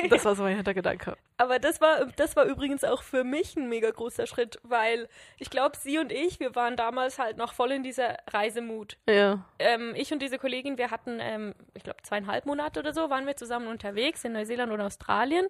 Und 0.02 0.10
das 0.10 0.24
war 0.24 0.34
so 0.34 0.44
mein 0.44 0.56
Hintergedanke. 0.56 1.14
Aber 1.36 1.58
das 1.58 1.82
war, 1.82 2.06
das 2.16 2.36
war 2.36 2.46
übrigens 2.46 2.84
auch 2.84 3.02
für 3.02 3.22
mich 3.22 3.54
ein 3.54 3.68
mega 3.68 3.90
großer 3.90 4.26
Schritt, 4.26 4.60
weil 4.62 5.10
ich 5.36 5.50
glaube, 5.50 5.76
sie 5.76 5.98
und 5.98 6.10
ich, 6.10 6.40
wir 6.40 6.54
waren 6.54 6.74
damals 6.74 7.18
halt 7.18 7.36
noch 7.36 7.52
voll 7.52 7.72
in 7.72 7.82
dieser 7.82 8.16
Reisemut. 8.30 8.96
Ja. 9.06 9.44
Ähm, 9.58 9.92
ich 9.94 10.10
und 10.10 10.22
diese 10.22 10.38
Kollegin, 10.38 10.78
wir 10.78 10.90
hatten, 10.90 11.18
ähm, 11.20 11.54
ich 11.74 11.82
glaube, 11.82 12.00
zweieinhalb 12.02 12.46
Monate 12.46 12.80
oder 12.80 12.94
so, 12.94 13.10
waren 13.10 13.26
wir 13.26 13.36
zusammen 13.36 13.66
unterwegs 13.66 14.24
in 14.24 14.32
Neuseeland 14.32 14.72
und 14.72 14.80
Australien 14.80 15.46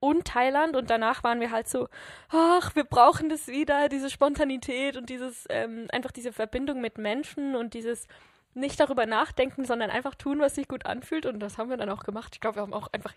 und 0.00 0.26
Thailand 0.26 0.76
und 0.76 0.90
danach 0.90 1.24
waren 1.24 1.40
wir 1.40 1.50
halt 1.50 1.68
so, 1.68 1.88
ach, 2.30 2.74
wir 2.74 2.84
brauchen 2.84 3.28
das 3.28 3.46
wieder, 3.48 3.88
diese 3.88 4.10
Spontanität 4.10 4.96
und 4.96 5.08
dieses, 5.10 5.46
ähm, 5.50 5.86
einfach 5.92 6.12
diese 6.12 6.32
Verbindung 6.32 6.80
mit 6.80 6.98
Menschen 6.98 7.56
und 7.56 7.74
dieses 7.74 8.06
nicht 8.54 8.78
darüber 8.78 9.06
nachdenken, 9.06 9.64
sondern 9.64 9.90
einfach 9.90 10.14
tun, 10.14 10.38
was 10.40 10.54
sich 10.54 10.68
gut 10.68 10.86
anfühlt 10.86 11.26
und 11.26 11.40
das 11.40 11.58
haben 11.58 11.70
wir 11.70 11.76
dann 11.76 11.90
auch 11.90 12.04
gemacht. 12.04 12.34
Ich 12.34 12.40
glaube, 12.40 12.56
wir 12.56 12.62
haben 12.62 12.74
auch 12.74 12.88
einfach 12.92 13.14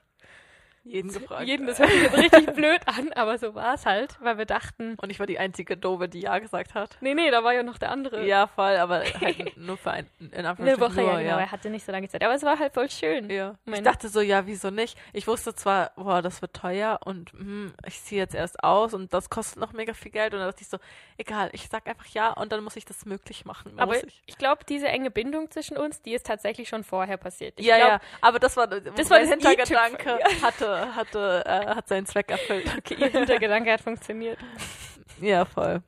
Jeden 0.87 1.11
gefragt. 1.11 1.47
jeden, 1.47 1.67
das 1.67 1.79
hört 1.79 1.89
sich 1.89 2.03
jetzt 2.03 2.17
richtig 2.17 2.53
blöd 2.55 2.81
an, 2.85 3.11
aber 3.13 3.37
so 3.37 3.55
war 3.55 3.73
es 3.75 3.85
halt, 3.85 4.17
weil 4.21 4.37
wir 4.37 4.45
dachten, 4.45 4.95
Und 5.01 5.09
ich 5.09 5.19
war 5.19 5.27
die 5.27 5.39
einzige 5.39 5.77
Dove, 5.77 6.07
die 6.07 6.21
ja 6.21 6.39
gesagt 6.39 6.73
hat. 6.73 6.97
nee, 7.01 7.13
nee, 7.13 7.29
da 7.31 7.43
war 7.43 7.53
ja 7.53 7.63
noch 7.63 7.77
der 7.77 7.91
andere. 7.91 8.25
Ja, 8.25 8.47
voll, 8.47 8.75
aber 8.77 9.03
halt 9.03 9.57
nur 9.57 9.77
für 9.77 9.91
ein, 9.91 10.07
in 10.19 10.45
Eine 10.45 10.79
Woche, 10.79 11.01
nur, 11.01 11.11
ja, 11.13 11.21
genau. 11.21 11.37
Er 11.37 11.51
hatte 11.51 11.69
nicht 11.69 11.85
so 11.85 11.91
lange 11.91 12.07
Zeit. 12.07 12.23
Aber 12.23 12.33
es 12.33 12.43
war 12.43 12.59
halt 12.59 12.73
voll 12.73 12.89
schön. 12.89 13.29
Ja. 13.29 13.55
Ich 13.65 13.81
dachte 13.81 14.09
so, 14.09 14.21
ja, 14.21 14.45
wieso 14.45 14.69
nicht? 14.69 14.97
Ich 15.13 15.27
wusste 15.27 15.53
zwar, 15.55 15.91
boah, 15.95 16.21
das 16.21 16.41
wird 16.41 16.53
teuer 16.53 16.99
und 17.05 17.31
hm, 17.33 17.73
ich 17.85 18.01
ziehe 18.03 18.21
jetzt 18.21 18.35
erst 18.35 18.63
aus 18.63 18.93
und 18.93 19.13
das 19.13 19.29
kostet 19.29 19.59
noch 19.59 19.73
mega 19.73 19.93
viel 19.93 20.11
Geld 20.11 20.33
und 20.33 20.39
dann 20.39 20.49
dachte 20.49 20.61
ich 20.61 20.69
so, 20.69 20.77
egal, 21.17 21.49
ich 21.53 21.67
sag 21.69 21.87
einfach 21.87 22.07
ja 22.07 22.31
und 22.33 22.51
dann 22.51 22.63
muss 22.63 22.75
ich 22.75 22.85
das 22.85 23.05
möglich 23.05 23.45
machen. 23.45 23.71
Dann 23.75 23.79
Aber 23.79 23.97
ich. 23.97 24.21
ich 24.25 24.37
glaube, 24.37 24.63
diese 24.67 24.87
enge 24.87 25.11
Bindung 25.11 25.49
zwischen 25.51 25.77
uns, 25.77 26.01
die 26.01 26.13
ist 26.13 26.25
tatsächlich 26.25 26.69
schon 26.69 26.83
vorher 26.83 27.17
passiert. 27.17 27.59
Ich 27.59 27.65
ja, 27.65 27.77
glaub, 27.77 27.89
ja, 27.89 28.01
aber 28.21 28.39
das 28.39 28.57
war, 28.57 28.67
das 28.67 28.83
war 29.09 29.19
mein 29.19 29.21
das 29.21 29.29
Hintergedanke 29.29 30.19
i-Tüpfel, 30.19 30.76
hatte, 30.77 30.95
hatte, 30.95 31.43
äh, 31.45 31.65
hat 31.75 31.87
seinen 31.87 32.05
Zweck 32.05 32.29
erfüllt. 32.31 32.69
Okay, 32.77 32.95
ihr 32.99 33.07
Hintergedanke 33.09 33.71
hat 33.71 33.81
funktioniert. 33.81 34.37
Ja, 35.19 35.45
voll. 35.45 35.81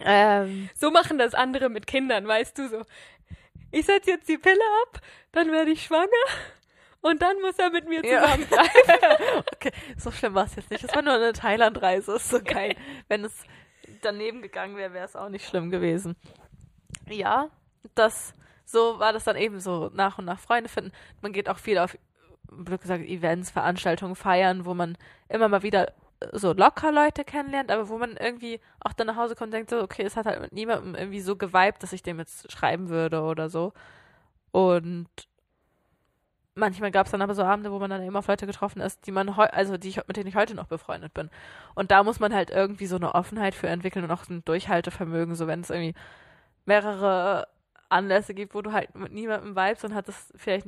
Ähm, 0.00 0.68
So 0.74 0.90
machen 0.90 1.16
das 1.16 1.32
andere 1.32 1.70
mit 1.70 1.86
Kindern, 1.86 2.28
weißt 2.28 2.58
du 2.58 2.68
so. 2.68 2.82
Ich 3.70 3.86
setze 3.86 4.10
jetzt 4.10 4.28
die 4.28 4.36
Pille 4.36 4.60
ab, 4.82 5.00
dann 5.32 5.50
werde 5.50 5.70
ich 5.70 5.84
schwanger 5.84 6.06
und 7.00 7.22
dann 7.22 7.40
muss 7.40 7.58
er 7.58 7.70
mit 7.70 7.88
mir 7.88 8.04
Ja. 8.04 8.24
zusammen 8.24 8.46
bleiben. 8.48 9.44
okay, 9.54 9.72
so 9.96 10.10
schlimm 10.10 10.34
war 10.34 10.44
es 10.44 10.56
jetzt 10.56 10.70
nicht. 10.70 10.84
Das 10.84 10.94
war 10.94 11.00
nur 11.00 11.14
eine 11.14 11.32
Thailand-Reise, 11.32 12.16
ist 12.16 12.28
so 12.28 12.42
geil. 12.42 12.76
Wenn 13.08 13.24
es 13.24 13.32
daneben 14.02 14.42
gegangen 14.42 14.76
wäre, 14.76 14.92
wäre 14.92 15.06
es 15.06 15.16
auch 15.16 15.30
nicht 15.30 15.46
schlimm 15.48 15.70
gewesen. 15.70 16.14
Ja, 17.08 17.48
das, 17.94 18.34
so 18.66 18.98
war 18.98 19.14
das 19.14 19.24
dann 19.24 19.36
eben 19.36 19.60
so 19.60 19.90
nach 19.94 20.18
und 20.18 20.26
nach 20.26 20.40
Freunde 20.40 20.68
finden. 20.68 20.92
Man 21.22 21.32
geht 21.32 21.48
auch 21.48 21.58
viel 21.58 21.78
auf, 21.78 21.96
blöd 22.58 22.80
gesagt, 22.80 23.04
Events, 23.04 23.50
Veranstaltungen, 23.50 24.16
Feiern, 24.16 24.64
wo 24.64 24.74
man 24.74 24.96
immer 25.28 25.48
mal 25.48 25.62
wieder 25.62 25.92
so 26.32 26.52
locker 26.52 26.92
Leute 26.92 27.24
kennenlernt, 27.24 27.70
aber 27.70 27.88
wo 27.88 27.98
man 27.98 28.16
irgendwie 28.16 28.60
auch 28.80 28.92
dann 28.92 29.08
nach 29.08 29.16
Hause 29.16 29.34
kommt 29.34 29.48
und 29.48 29.54
denkt 29.54 29.70
so, 29.70 29.80
okay, 29.82 30.02
es 30.04 30.16
hat 30.16 30.26
halt 30.26 30.40
mit 30.40 30.52
niemandem 30.52 30.94
irgendwie 30.94 31.20
so 31.20 31.36
geweibt, 31.36 31.82
dass 31.82 31.92
ich 31.92 32.02
dem 32.02 32.18
jetzt 32.18 32.50
schreiben 32.52 32.88
würde 32.88 33.22
oder 33.22 33.48
so. 33.48 33.72
Und 34.52 35.08
manchmal 36.54 36.90
gab 36.90 37.06
es 37.06 37.12
dann 37.12 37.22
aber 37.22 37.34
so 37.34 37.42
Abende, 37.42 37.72
wo 37.72 37.78
man 37.78 37.90
dann 37.90 38.02
eben 38.02 38.16
auf 38.16 38.26
Leute 38.26 38.46
getroffen 38.46 38.80
ist, 38.80 39.06
die 39.06 39.12
man 39.12 39.28
also 39.30 39.76
die 39.76 39.88
ich, 39.88 39.96
mit 40.06 40.16
denen 40.16 40.28
ich 40.28 40.36
heute 40.36 40.54
noch 40.54 40.66
befreundet 40.66 41.14
bin. 41.14 41.30
Und 41.74 41.90
da 41.90 42.04
muss 42.04 42.20
man 42.20 42.34
halt 42.34 42.50
irgendwie 42.50 42.86
so 42.86 42.96
eine 42.96 43.14
Offenheit 43.14 43.54
für 43.54 43.68
entwickeln 43.68 44.04
und 44.04 44.10
auch 44.10 44.28
ein 44.28 44.44
Durchhaltevermögen, 44.44 45.34
so 45.34 45.46
wenn 45.46 45.60
es 45.60 45.70
irgendwie 45.70 45.94
mehrere 46.66 47.48
Anlässe 47.88 48.34
gibt, 48.34 48.54
wo 48.54 48.62
du 48.62 48.72
halt 48.72 48.94
mit 48.94 49.12
niemandem 49.12 49.56
vibest, 49.56 49.84
dann 49.84 49.94
hat 49.94 50.08
das 50.08 50.32
vielleicht 50.36 50.66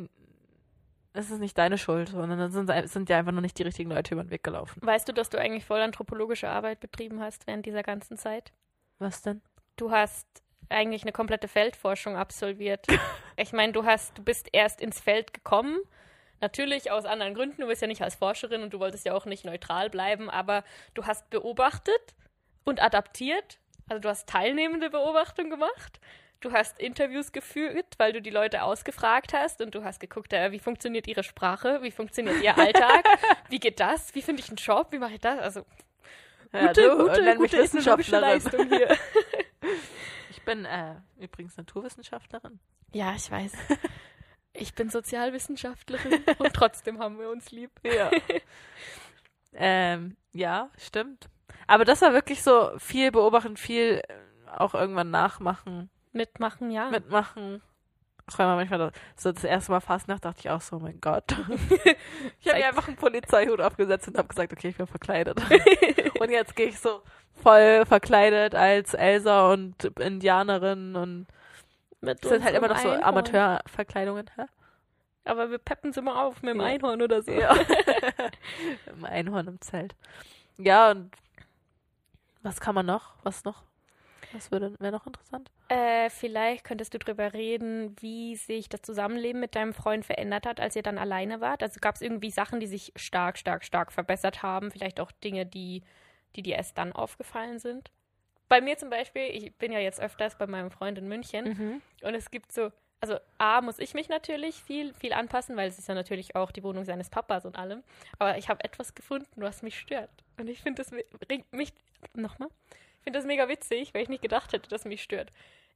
es 1.14 1.30
ist 1.30 1.38
nicht 1.38 1.56
deine 1.56 1.78
Schuld, 1.78 2.08
sondern 2.08 2.38
dann 2.38 2.50
sind, 2.50 2.88
sind 2.88 3.08
ja 3.08 3.18
einfach 3.18 3.32
noch 3.32 3.40
nicht 3.40 3.56
die 3.58 3.62
richtigen 3.62 3.90
Leute 3.90 4.14
über 4.14 4.24
den 4.24 4.30
Weg 4.30 4.42
gelaufen. 4.42 4.80
Weißt 4.84 5.08
du, 5.08 5.12
dass 5.12 5.30
du 5.30 5.38
eigentlich 5.38 5.64
voll 5.64 5.80
anthropologische 5.80 6.48
Arbeit 6.48 6.80
betrieben 6.80 7.20
hast 7.20 7.46
während 7.46 7.64
dieser 7.64 7.84
ganzen 7.84 8.18
Zeit? 8.18 8.52
Was 8.98 9.22
denn? 9.22 9.40
Du 9.76 9.92
hast 9.92 10.26
eigentlich 10.68 11.02
eine 11.02 11.12
komplette 11.12 11.46
Feldforschung 11.46 12.16
absolviert. 12.16 12.86
ich 13.36 13.52
meine, 13.52 13.72
du 13.72 13.84
hast, 13.84 14.18
du 14.18 14.24
bist 14.24 14.48
erst 14.52 14.80
ins 14.80 15.00
Feld 15.00 15.32
gekommen. 15.32 15.78
Natürlich 16.40 16.90
aus 16.90 17.04
anderen 17.04 17.34
Gründen. 17.34 17.60
Du 17.60 17.68
bist 17.68 17.80
ja 17.80 17.86
nicht 17.86 18.02
als 18.02 18.16
Forscherin 18.16 18.62
und 18.62 18.74
du 18.74 18.80
wolltest 18.80 19.06
ja 19.06 19.14
auch 19.14 19.24
nicht 19.24 19.44
neutral 19.44 19.90
bleiben, 19.90 20.28
aber 20.28 20.64
du 20.94 21.04
hast 21.04 21.30
beobachtet 21.30 22.14
und 22.64 22.82
adaptiert. 22.82 23.60
Also 23.88 24.00
du 24.00 24.08
hast 24.08 24.28
teilnehmende 24.28 24.90
Beobachtung 24.90 25.48
gemacht. 25.48 26.00
Du 26.44 26.52
hast 26.52 26.78
Interviews 26.78 27.32
geführt, 27.32 27.94
weil 27.96 28.12
du 28.12 28.20
die 28.20 28.28
Leute 28.28 28.64
ausgefragt 28.64 29.32
hast 29.32 29.62
und 29.62 29.74
du 29.74 29.82
hast 29.82 29.98
geguckt, 29.98 30.30
äh, 30.34 30.52
wie 30.52 30.58
funktioniert 30.58 31.06
ihre 31.06 31.22
Sprache, 31.22 31.80
wie 31.80 31.90
funktioniert 31.90 32.42
ihr 32.42 32.58
Alltag, 32.58 33.02
wie 33.48 33.58
geht 33.58 33.80
das, 33.80 34.14
wie 34.14 34.20
finde 34.20 34.42
ich 34.42 34.48
einen 34.50 34.58
Job, 34.58 34.88
wie 34.90 34.98
mache 34.98 35.14
ich 35.14 35.20
das? 35.20 35.38
Also 35.38 35.64
Ja, 36.52 36.66
gute, 36.66 36.82
du, 36.82 36.98
gute, 36.98 37.36
gute 37.36 37.56
Wissenschaftlerin. 37.56 38.28
Leistung 38.28 38.68
hier. 38.68 38.94
Ich 40.30 40.42
bin 40.44 40.66
äh, 40.66 40.96
übrigens 41.18 41.56
Naturwissenschaftlerin. 41.56 42.60
Ja, 42.92 43.14
ich 43.16 43.30
weiß. 43.30 43.52
Ich 44.56 44.74
bin 44.74 44.90
Sozialwissenschaftlerin 44.90 46.22
und 46.38 46.52
trotzdem 46.52 47.00
haben 47.00 47.18
wir 47.18 47.30
uns 47.30 47.50
lieb. 47.50 47.72
Ja. 47.82 48.10
ähm, 49.54 50.16
ja, 50.32 50.70
stimmt. 50.76 51.28
Aber 51.66 51.84
das 51.84 52.02
war 52.02 52.12
wirklich 52.12 52.42
so 52.42 52.70
viel 52.78 53.10
beobachten, 53.10 53.56
viel 53.56 54.02
äh, 54.06 54.14
auch 54.50 54.74
irgendwann 54.74 55.10
nachmachen, 55.10 55.90
Mitmachen, 56.14 56.70
ja. 56.70 56.88
mitmachen. 56.90 57.60
Das 58.26 58.38
war 58.38 58.56
manchmal 58.56 58.90
so 59.16 59.32
das 59.32 59.44
erste 59.44 59.72
Mal 59.72 59.80
Fastnacht, 59.80 60.24
dachte 60.24 60.40
ich 60.40 60.50
auch 60.50 60.60
so, 60.60 60.76
oh 60.76 60.78
mein 60.78 60.98
Gott. 61.00 61.24
ich 62.40 62.48
habe 62.48 62.58
mir 62.58 62.66
einfach 62.68 62.88
einen 62.88 62.96
Polizeihut 62.96 63.60
aufgesetzt 63.60 64.08
und 64.08 64.16
habe 64.16 64.28
gesagt, 64.28 64.52
okay, 64.52 64.68
ich 64.68 64.76
bin 64.76 64.86
verkleidet. 64.86 65.38
und 66.20 66.30
jetzt 66.30 66.56
gehe 66.56 66.68
ich 66.68 66.78
so 66.78 67.02
voll 67.42 67.84
verkleidet 67.84 68.54
als 68.54 68.94
Elsa 68.94 69.52
und 69.52 69.84
Indianerin 70.00 70.96
und 70.96 71.26
Mit 72.00 72.24
es 72.24 72.30
sind 72.30 72.44
halt 72.44 72.54
immer 72.54 72.68
noch 72.68 72.78
so. 72.78 72.90
Amateurverkleidungen. 72.90 74.30
Hä? 74.36 74.44
Aber 75.24 75.50
wir 75.50 75.58
peppen 75.58 75.92
sie 75.92 76.00
mal 76.00 76.22
auf 76.22 76.42
mit 76.42 76.54
dem 76.54 76.60
Ja. 76.60 76.66
Einhorn 76.66 77.02
oder 77.02 77.22
so. 77.22 77.30
Ja. 77.30 77.54
Im 78.86 79.04
Einhorn 79.04 79.48
im 79.48 79.60
Zelt. 79.60 79.94
Ja, 80.58 80.90
und 80.90 81.10
was 82.42 82.60
kann 82.60 82.74
man 82.74 82.86
noch? 82.86 83.14
Was 83.22 83.44
noch? 83.44 83.64
Was 84.34 84.50
würde 84.50 84.74
wäre 84.80 84.92
noch 84.92 85.06
interessant? 85.06 85.50
Äh, 85.68 86.10
vielleicht 86.10 86.64
könntest 86.64 86.92
du 86.92 86.98
drüber 86.98 87.32
reden, 87.32 87.94
wie 88.00 88.34
sich 88.34 88.68
das 88.68 88.82
Zusammenleben 88.82 89.40
mit 89.40 89.54
deinem 89.54 89.72
Freund 89.72 90.04
verändert 90.04 90.44
hat, 90.44 90.60
als 90.60 90.74
ihr 90.74 90.82
dann 90.82 90.98
alleine 90.98 91.40
wart. 91.40 91.62
Also 91.62 91.78
gab 91.80 91.94
es 91.94 92.02
irgendwie 92.02 92.30
Sachen, 92.30 92.58
die 92.58 92.66
sich 92.66 92.92
stark, 92.96 93.38
stark, 93.38 93.64
stark 93.64 93.92
verbessert 93.92 94.42
haben. 94.42 94.72
Vielleicht 94.72 94.98
auch 94.98 95.12
Dinge, 95.12 95.46
die, 95.46 95.82
die 96.34 96.42
dir 96.42 96.56
erst 96.56 96.76
dann 96.76 96.92
aufgefallen 96.92 97.60
sind. 97.60 97.92
Bei 98.48 98.60
mir 98.60 98.76
zum 98.76 98.90
Beispiel, 98.90 99.22
ich 99.22 99.54
bin 99.54 99.72
ja 99.72 99.78
jetzt 99.78 100.00
öfters 100.00 100.36
bei 100.36 100.46
meinem 100.46 100.70
Freund 100.70 100.98
in 100.98 101.08
München. 101.08 101.44
Mhm. 101.44 101.82
Und 102.02 102.14
es 102.14 102.30
gibt 102.30 102.52
so, 102.52 102.72
also 103.00 103.18
A, 103.38 103.60
muss 103.60 103.78
ich 103.78 103.94
mich 103.94 104.08
natürlich 104.08 104.62
viel, 104.62 104.94
viel 104.94 105.12
anpassen, 105.12 105.56
weil 105.56 105.68
es 105.68 105.78
ist 105.78 105.88
ja 105.88 105.94
natürlich 105.94 106.34
auch 106.34 106.50
die 106.50 106.62
Wohnung 106.64 106.84
seines 106.84 107.08
Papas 107.08 107.46
und 107.46 107.56
allem. 107.56 107.84
Aber 108.18 108.36
ich 108.36 108.48
habe 108.48 108.64
etwas 108.64 108.94
gefunden, 108.94 109.42
was 109.42 109.62
mich 109.62 109.78
stört. 109.78 110.10
Und 110.38 110.48
ich 110.48 110.60
finde 110.60 110.82
das 110.82 110.92
regt 111.30 111.52
mich, 111.52 111.72
nochmal, 112.14 112.48
finde 113.04 113.18
das 113.18 113.26
mega 113.26 113.48
witzig, 113.48 113.94
weil 113.94 114.02
ich 114.02 114.08
nicht 114.08 114.22
gedacht 114.22 114.52
hätte, 114.52 114.68
dass 114.68 114.84
mich 114.84 115.02
stört. 115.02 115.30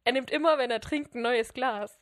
er 0.04 0.12
nimmt 0.12 0.30
immer, 0.30 0.58
wenn 0.58 0.70
er 0.70 0.80
trinkt, 0.80 1.14
ein 1.14 1.22
neues 1.22 1.52
Glas. 1.54 2.00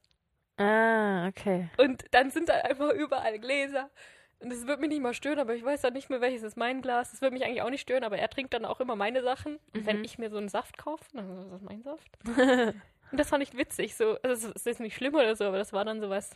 Ah, 0.58 1.28
okay. 1.28 1.68
Und 1.76 2.04
dann 2.12 2.30
sind 2.30 2.48
da 2.48 2.54
einfach 2.54 2.90
überall 2.92 3.38
Gläser. 3.38 3.90
Und 4.38 4.50
das 4.52 4.66
wird 4.66 4.80
mich 4.80 4.90
nicht 4.90 5.02
mal 5.02 5.14
stören, 5.14 5.38
aber 5.38 5.54
ich 5.54 5.64
weiß 5.64 5.80
dann 5.82 5.94
nicht 5.94 6.08
mehr, 6.10 6.20
welches 6.20 6.42
ist 6.42 6.56
mein 6.56 6.82
Glas. 6.82 7.10
Das 7.10 7.20
wird 7.22 7.32
mich 7.32 7.44
eigentlich 7.44 7.62
auch 7.62 7.70
nicht 7.70 7.80
stören, 7.82 8.04
aber 8.04 8.18
er 8.18 8.28
trinkt 8.30 8.54
dann 8.54 8.64
auch 8.64 8.80
immer 8.80 8.94
meine 8.96 9.22
Sachen. 9.22 9.58
Und 9.74 9.86
wenn 9.86 9.98
Mhm. 9.98 10.04
ich 10.04 10.18
mir 10.18 10.30
so 10.30 10.36
einen 10.36 10.48
Saft 10.48 10.76
kaufe, 10.78 11.04
dann 11.14 11.28
ist 11.42 11.50
das 11.52 11.62
mein 11.62 11.82
Saft. 11.82 12.10
Und 13.12 13.20
das 13.20 13.28
fand 13.28 13.42
ich 13.42 13.56
witzig. 13.56 13.94
So, 13.96 14.18
also 14.22 14.50
es 14.54 14.66
ist 14.66 14.80
nicht 14.80 14.96
schlimm 14.96 15.14
oder 15.14 15.36
so, 15.36 15.44
aber 15.44 15.58
das 15.58 15.72
war 15.72 15.84
dann 15.84 16.00
sowas. 16.00 16.30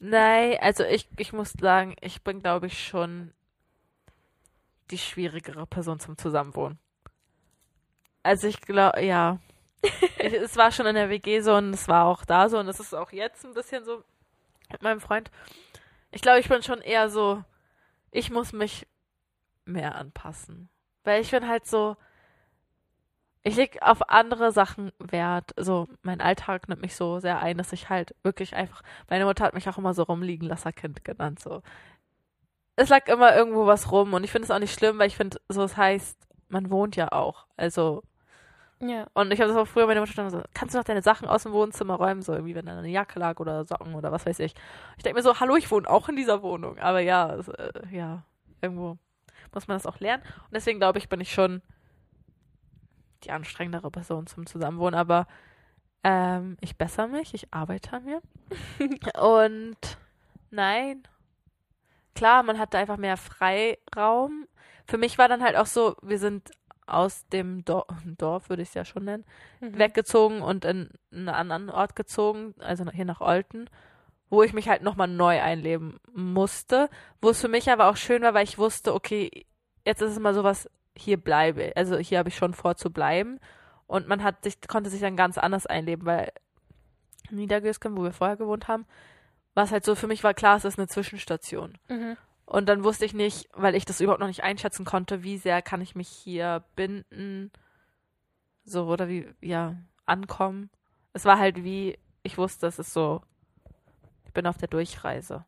Nein, 0.00 0.56
also 0.60 0.84
ich, 0.84 1.08
ich 1.16 1.32
muss 1.32 1.52
sagen, 1.52 1.94
ich 2.00 2.22
bin, 2.22 2.40
glaube 2.40 2.66
ich, 2.68 2.86
schon 2.86 3.32
die 4.90 4.98
schwierigere 4.98 5.66
Person 5.66 6.00
zum 6.00 6.16
Zusammenwohnen. 6.16 6.78
Also 8.28 8.46
ich 8.46 8.60
glaube, 8.60 9.02
ja. 9.02 9.38
ich, 9.82 10.34
es 10.34 10.54
war 10.58 10.70
schon 10.70 10.84
in 10.84 10.96
der 10.96 11.08
WG 11.08 11.40
so 11.40 11.54
und 11.54 11.72
es 11.72 11.88
war 11.88 12.04
auch 12.04 12.26
da 12.26 12.50
so 12.50 12.58
und 12.58 12.68
es 12.68 12.78
ist 12.78 12.92
auch 12.92 13.10
jetzt 13.10 13.42
ein 13.46 13.54
bisschen 13.54 13.86
so 13.86 14.04
mit 14.70 14.82
meinem 14.82 15.00
Freund. 15.00 15.30
Ich 16.10 16.20
glaube, 16.20 16.38
ich 16.38 16.46
bin 16.46 16.62
schon 16.62 16.82
eher 16.82 17.08
so, 17.08 17.42
ich 18.10 18.30
muss 18.30 18.52
mich 18.52 18.86
mehr 19.64 19.94
anpassen. 19.94 20.68
Weil 21.04 21.22
ich 21.22 21.30
bin 21.30 21.48
halt 21.48 21.66
so, 21.66 21.96
ich 23.44 23.56
leg 23.56 23.78
auf 23.80 24.10
andere 24.10 24.52
Sachen 24.52 24.92
Wert. 24.98 25.54
So, 25.56 25.88
mein 26.02 26.20
Alltag 26.20 26.68
nimmt 26.68 26.82
mich 26.82 26.96
so 26.96 27.20
sehr 27.20 27.40
ein, 27.40 27.56
dass 27.56 27.72
ich 27.72 27.88
halt 27.88 28.14
wirklich 28.24 28.54
einfach 28.54 28.82
meine 29.08 29.24
Mutter 29.24 29.42
hat 29.42 29.54
mich 29.54 29.70
auch 29.70 29.78
immer 29.78 29.94
so 29.94 30.02
rumliegen 30.02 30.46
Lasserkind 30.46 31.02
genannt. 31.02 31.40
So. 31.40 31.62
Es 32.76 32.90
lag 32.90 33.08
immer 33.08 33.34
irgendwo 33.34 33.64
was 33.64 33.90
rum 33.90 34.12
und 34.12 34.22
ich 34.22 34.30
finde 34.30 34.44
es 34.44 34.50
auch 34.50 34.58
nicht 34.58 34.78
schlimm, 34.78 34.98
weil 34.98 35.06
ich 35.08 35.16
finde, 35.16 35.40
so 35.48 35.62
es 35.62 35.78
heißt, 35.78 36.18
man 36.48 36.70
wohnt 36.70 36.94
ja 36.96 37.12
auch. 37.12 37.46
Also, 37.56 38.02
Ja. 38.80 39.06
und 39.14 39.32
ich 39.32 39.40
habe 39.40 39.48
das 39.52 39.56
auch 39.56 39.66
früher 39.66 39.86
meine 39.86 40.00
Mutter 40.00 40.12
stand 40.12 40.30
so, 40.30 40.40
kannst 40.54 40.74
du 40.74 40.78
noch 40.78 40.84
deine 40.84 41.02
Sachen 41.02 41.26
aus 41.28 41.42
dem 41.42 41.52
Wohnzimmer 41.52 41.94
räumen? 41.94 42.22
So 42.22 42.32
irgendwie, 42.32 42.54
wenn 42.54 42.66
da 42.66 42.78
eine 42.78 42.88
Jacke 42.88 43.18
lag 43.18 43.40
oder 43.40 43.64
Socken 43.64 43.94
oder 43.94 44.12
was 44.12 44.24
weiß 44.24 44.38
ich. 44.40 44.54
Ich 44.96 45.02
denke 45.02 45.18
mir 45.18 45.22
so, 45.22 45.40
hallo, 45.40 45.56
ich 45.56 45.70
wohne 45.70 45.88
auch 45.90 46.08
in 46.08 46.16
dieser 46.16 46.42
Wohnung. 46.42 46.78
Aber 46.78 47.00
ja, 47.00 47.34
es, 47.34 47.48
äh, 47.48 47.72
ja, 47.90 48.22
irgendwo 48.60 48.98
muss 49.52 49.66
man 49.66 49.76
das 49.76 49.86
auch 49.86 49.98
lernen. 50.00 50.22
Und 50.22 50.54
deswegen 50.54 50.78
glaube 50.78 50.98
ich, 50.98 51.08
bin 51.08 51.20
ich 51.20 51.32
schon 51.32 51.62
die 53.24 53.30
anstrengendere 53.30 53.90
Person 53.90 54.26
zum 54.26 54.46
Zusammenwohnen. 54.46 54.94
Aber 54.94 55.26
ähm, 56.04 56.56
ich 56.60 56.76
bessere 56.76 57.08
mich, 57.08 57.34
ich 57.34 57.52
arbeite 57.52 57.94
an 57.94 58.04
mir. 58.04 58.20
Und 59.20 59.98
nein, 60.50 61.02
klar, 62.14 62.42
man 62.42 62.58
hatte 62.58 62.78
einfach 62.78 62.96
mehr 62.96 63.16
Freiraum. 63.16 64.46
Für 64.86 64.98
mich 64.98 65.18
war 65.18 65.28
dann 65.28 65.42
halt 65.42 65.56
auch 65.56 65.66
so, 65.66 65.96
wir 66.02 66.18
sind 66.18 66.50
aus 66.88 67.26
dem 67.28 67.64
Dor 67.64 67.86
Dorf, 68.18 68.48
würde 68.48 68.62
ich 68.62 68.68
es 68.68 68.74
ja 68.74 68.84
schon 68.84 69.04
nennen, 69.04 69.24
Mhm. 69.60 69.78
weggezogen 69.78 70.42
und 70.42 70.64
in 70.64 70.90
einen 71.12 71.28
anderen 71.28 71.70
Ort 71.70 71.96
gezogen, 71.96 72.54
also 72.58 72.90
hier 72.90 73.04
nach 73.04 73.20
Olten, 73.20 73.68
wo 74.30 74.42
ich 74.42 74.52
mich 74.52 74.68
halt 74.68 74.82
nochmal 74.82 75.08
neu 75.08 75.40
einleben 75.40 75.98
musste, 76.12 76.88
wo 77.20 77.30
es 77.30 77.40
für 77.40 77.48
mich 77.48 77.70
aber 77.70 77.88
auch 77.88 77.96
schön 77.96 78.22
war, 78.22 78.34
weil 78.34 78.44
ich 78.44 78.58
wusste, 78.58 78.94
okay, 78.94 79.46
jetzt 79.84 80.02
ist 80.02 80.12
es 80.12 80.18
mal 80.18 80.34
sowas, 80.34 80.68
hier 80.96 81.16
bleibe, 81.16 81.72
also 81.76 81.96
hier 81.96 82.18
habe 82.18 82.28
ich 82.28 82.36
schon 82.36 82.54
vor 82.54 82.76
zu 82.76 82.90
bleiben 82.90 83.38
und 83.86 84.08
man 84.08 84.22
hat 84.24 84.42
sich, 84.44 84.60
konnte 84.68 84.90
sich 84.90 85.00
dann 85.00 85.16
ganz 85.16 85.38
anders 85.38 85.64
einleben, 85.66 86.04
weil 86.06 86.32
in 87.30 87.36
Niedergösken, 87.36 87.96
wo 87.96 88.02
wir 88.02 88.12
vorher 88.12 88.36
gewohnt 88.36 88.68
haben, 88.68 88.84
war 89.54 89.64
es 89.64 89.72
halt 89.72 89.84
so, 89.84 89.94
für 89.94 90.06
mich 90.06 90.24
war 90.24 90.34
klar, 90.34 90.56
es 90.56 90.64
ist 90.64 90.78
eine 90.78 90.88
Zwischenstation. 90.88 91.78
Mhm. 91.88 92.16
Und 92.48 92.66
dann 92.66 92.82
wusste 92.82 93.04
ich 93.04 93.12
nicht, 93.12 93.46
weil 93.52 93.74
ich 93.74 93.84
das 93.84 94.00
überhaupt 94.00 94.20
noch 94.20 94.26
nicht 94.26 94.42
einschätzen 94.42 94.86
konnte, 94.86 95.22
wie 95.22 95.36
sehr 95.36 95.60
kann 95.60 95.82
ich 95.82 95.94
mich 95.94 96.08
hier 96.08 96.64
binden, 96.76 97.52
so 98.64 98.86
oder 98.86 99.06
wie, 99.06 99.28
ja, 99.42 99.76
ankommen. 100.06 100.70
Es 101.12 101.26
war 101.26 101.38
halt 101.38 101.62
wie, 101.62 101.98
ich 102.22 102.38
wusste, 102.38 102.66
es 102.66 102.78
ist 102.78 102.94
so, 102.94 103.20
ich 104.24 104.32
bin 104.32 104.46
auf 104.46 104.56
der 104.56 104.68
Durchreise. 104.68 105.44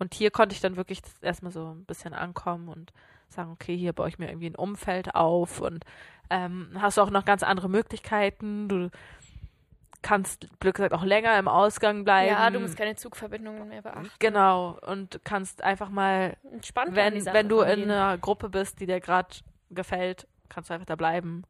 Und 0.00 0.12
hier 0.12 0.32
konnte 0.32 0.56
ich 0.56 0.60
dann 0.60 0.74
wirklich 0.74 1.02
erstmal 1.20 1.52
so 1.52 1.72
ein 1.72 1.84
bisschen 1.84 2.14
ankommen 2.14 2.66
und 2.66 2.92
sagen, 3.28 3.52
okay, 3.52 3.76
hier 3.76 3.92
baue 3.92 4.08
ich 4.08 4.18
mir 4.18 4.26
irgendwie 4.26 4.50
ein 4.50 4.56
Umfeld 4.56 5.14
auf 5.14 5.60
und 5.60 5.84
ähm, 6.30 6.70
hast 6.80 6.98
auch 6.98 7.10
noch 7.10 7.24
ganz 7.24 7.44
andere 7.44 7.68
Möglichkeiten. 7.68 8.68
Du 8.68 8.90
kannst, 10.04 10.46
blöd 10.60 10.74
gesagt, 10.74 10.92
auch 10.92 11.02
länger 11.02 11.36
im 11.38 11.48
Ausgang 11.48 12.04
bleiben. 12.04 12.30
Ja, 12.30 12.50
du 12.50 12.60
musst 12.60 12.76
keine 12.76 12.94
Zugverbindungen 12.94 13.66
mehr 13.68 13.82
beachten. 13.82 14.10
Genau, 14.18 14.78
und 14.86 15.20
kannst 15.24 15.62
einfach 15.62 15.88
mal 15.88 16.36
Entspannt 16.52 16.94
wenn, 16.94 17.24
wenn 17.24 17.48
du 17.48 17.62
in 17.62 17.90
einer 17.90 18.18
Gruppe 18.18 18.50
bist, 18.50 18.80
die 18.80 18.86
dir 18.86 19.00
gerade 19.00 19.34
gefällt, 19.70 20.28
kannst 20.50 20.68
du 20.68 20.74
einfach 20.74 20.86
da 20.86 20.94
bleiben. 20.94 21.42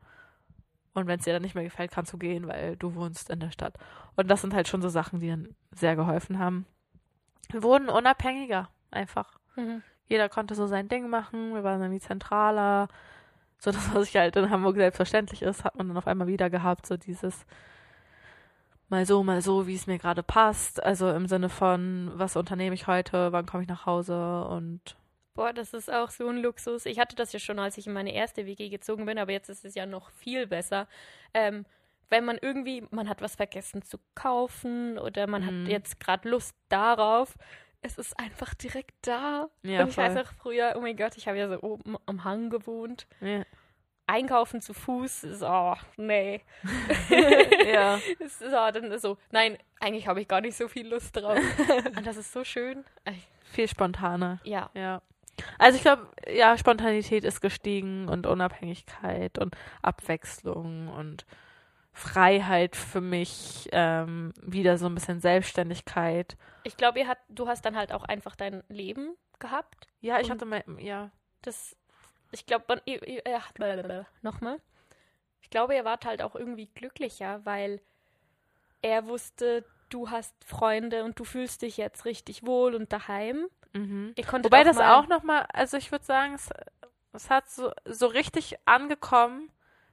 Und 0.95 1.09
wenn 1.09 1.19
es 1.19 1.25
dir 1.25 1.33
dann 1.33 1.43
nicht 1.43 1.57
mehr 1.57 1.65
gefällt, 1.65 1.91
kannst 1.91 2.13
du 2.13 2.19
gehen, 2.19 2.47
weil 2.47 2.77
du 2.77 2.95
wohnst 2.95 3.29
in 3.29 3.41
der 3.41 3.51
Stadt. 3.51 3.77
Und 4.15 4.31
das 4.31 4.41
sind 4.41 4.55
halt 4.55 4.69
schon 4.69 4.81
so 4.81 4.89
Sachen, 4.89 5.19
die 5.19 5.29
dann 5.29 5.49
sehr 5.73 5.97
geholfen 5.97 6.39
haben. 6.39 6.65
Wir 7.51 7.65
wurden 7.65 7.89
unabhängiger, 7.89 8.69
einfach. 8.93 9.39
Mhm. 9.57 9.83
Jeder 10.07 10.29
konnte 10.29 10.55
so 10.55 10.69
sein 10.69 10.89
Ding 10.89 11.09
machen. 11.09 11.55
Wir 11.55 11.65
waren 11.65 11.81
irgendwie 11.81 12.01
zentraler. 12.01 12.87
So 13.59 13.73
das, 13.73 13.93
was 13.93 14.09
ich 14.09 14.17
halt 14.17 14.37
in 14.37 14.51
Hamburg 14.51 14.77
selbstverständlich 14.77 15.43
ist, 15.43 15.65
hat 15.65 15.75
man 15.75 15.89
dann 15.89 15.97
auf 15.97 16.07
einmal 16.07 16.29
wieder 16.29 16.51
gehabt. 16.51 16.87
So 16.87 16.97
dieses 16.97 17.45
mal 18.89 19.07
so, 19.07 19.23
mal 19.23 19.43
so, 19.43 19.67
wie 19.67 19.75
es 19.75 19.87
mir 19.87 19.99
gerade 19.99 20.23
passt. 20.23 20.83
Also 20.83 21.11
im 21.11 21.27
Sinne 21.27 21.49
von, 21.49 22.11
was 22.15 22.37
unternehme 22.37 22.75
ich 22.75 22.87
heute, 22.87 23.33
wann 23.33 23.47
komme 23.47 23.63
ich 23.63 23.69
nach 23.69 23.87
Hause 23.87 24.45
und 24.47 24.97
Boah, 25.35 25.53
das 25.53 25.75
ist 25.75 25.93
auch 25.93 26.11
so 26.11 26.29
ein 26.29 26.39
Luxus. 26.39 26.87
Ich 26.87 27.01
hatte 27.01 27.17
das 27.17 27.33
ja 27.33 27.41
schon, 27.41 27.59
als 27.59 27.77
ich 27.77 27.89
in 27.89 27.93
meine 27.93 28.15
erste 28.15 28.47
WG 28.47 28.69
gezogen 28.69 29.05
bin, 29.05 29.19
aber 29.19 29.33
jetzt 29.33 29.49
ist 29.49 29.65
es 29.65 29.75
ja 29.75 29.85
noch 29.85 30.11
viel 30.11 30.47
besser. 30.47 30.87
Ähm, 31.33 31.67
wenn 32.09 32.25
man 32.25 32.39
irgendwie, 32.41 32.87
man 32.93 33.09
hat 33.09 33.21
was 33.21 33.35
vergessen 33.35 33.83
zu 33.83 33.99
kaufen 34.15 34.97
oder 34.97 35.27
man 35.27 35.43
Mhm. 35.43 35.63
hat 35.65 35.69
jetzt 35.73 35.99
gerade 35.99 36.29
Lust 36.29 36.55
darauf, 36.69 37.35
es 37.83 37.99
ist 37.99 38.17
einfach 38.19 38.55
direkt 38.55 38.95
da. 39.03 39.49
Ja, 39.65 39.83
Und 39.83 39.89
ich 39.89 39.97
weiß 39.97 40.13
voll. 40.13 40.23
auch 40.23 40.33
früher, 40.41 40.75
oh 40.77 40.81
mein 40.81 40.97
Gott, 40.97 41.17
ich 41.17 41.27
habe 41.27 41.37
ja 41.39 41.49
so 41.49 41.61
oben 41.63 41.97
am 42.07 42.23
Hang 42.23 42.49
gewohnt. 42.51 43.07
ja. 43.21 43.43
Einkaufen 44.07 44.61
zu 44.61 44.75
Fuß 44.75 45.25
ist, 45.25 45.43
oh, 45.43 45.75
nee. 45.97 46.43
ja. 47.73 47.99
Es 48.19 48.41
ist, 48.41 48.53
oh, 48.53 48.71
dann 48.71 48.99
so, 48.99 49.19
nein, 49.31 49.59
eigentlich 49.81 50.07
habe 50.07 50.21
ich 50.21 50.29
gar 50.29 50.41
nicht 50.41 50.57
so 50.57 50.69
viel 50.69 50.89
Lust 50.89 51.17
drauf. 51.17 51.39
Und 51.97 52.07
das 52.07 52.17
ist 52.17 52.33
so 52.33 52.45
schön. 52.45 52.85
Viel 53.45 53.69
spontaner. 53.69 54.41
Ja, 54.45 54.71
Ja. 54.75 55.03
Also 55.59 55.77
ich 55.77 55.83
glaube, 55.83 56.07
ja, 56.33 56.57
Spontanität 56.57 57.25
ist 57.25 57.41
gestiegen 57.41 58.09
und 58.09 58.25
Unabhängigkeit 58.25 59.39
und 59.39 59.57
Abwechslung 59.83 60.87
und 60.87 61.27
Freiheit 61.93 62.77
für 62.77 63.01
mich, 63.01 63.69
ähm, 63.73 64.33
wieder 64.41 64.79
so 64.79 64.87
ein 64.87 64.95
bisschen 64.95 65.21
Selbstständigkeit. 65.21 66.37
ich 66.63 66.77
glaube, 66.77 67.01
ihr 67.01 67.09
hat, 67.09 67.19
du 67.29 67.49
hast 67.49 67.65
dann 67.65 67.77
halt 67.77 67.93
auch 67.93 68.05
einfach 68.05 68.37
dein 68.37 68.63
Leben 68.69 69.17
gehabt. 69.39 69.89
Ja, 70.01 70.21
ich 70.21 70.31
hatte 70.31 70.45
mal, 70.45 70.65
ja. 70.79 71.11
Das, 71.43 71.77
ich 72.35 72.47
glaube, 72.47 72.83
blablabla. 73.55 74.07
nochmal. 74.23 74.61
Ich 75.41 75.51
glaube, 75.51 75.75
ihr 75.75 75.85
wart 75.85 76.05
halt 76.05 76.23
auch 76.23 76.35
irgendwie 76.35 76.67
glücklicher, 76.67 77.45
weil 77.45 77.81
er 78.83 79.07
wusste, 79.07 79.65
du 79.89 80.11
hast 80.11 80.35
Freunde 80.45 81.05
und 81.05 81.19
du 81.19 81.25
fühlst 81.25 81.63
dich 81.63 81.77
jetzt 81.77 82.05
richtig 82.05 82.45
wohl 82.45 82.75
und 82.75 82.93
daheim. 82.93 83.47
Mhm. 83.73 84.15
Wobei 84.17 84.61
auch 84.61 84.65
das 84.65 84.77
mal, 84.77 84.95
auch 84.95 85.07
nochmal, 85.07 85.47
also 85.53 85.77
ich 85.77 85.93
würde 85.93 86.05
sagen, 86.05 86.35
es, 86.35 86.51
es 87.13 87.31
hat 87.31 87.49
so, 87.51 87.73
so 87.85 88.07
richtig 88.07 88.57
angekommen, 88.67 89.51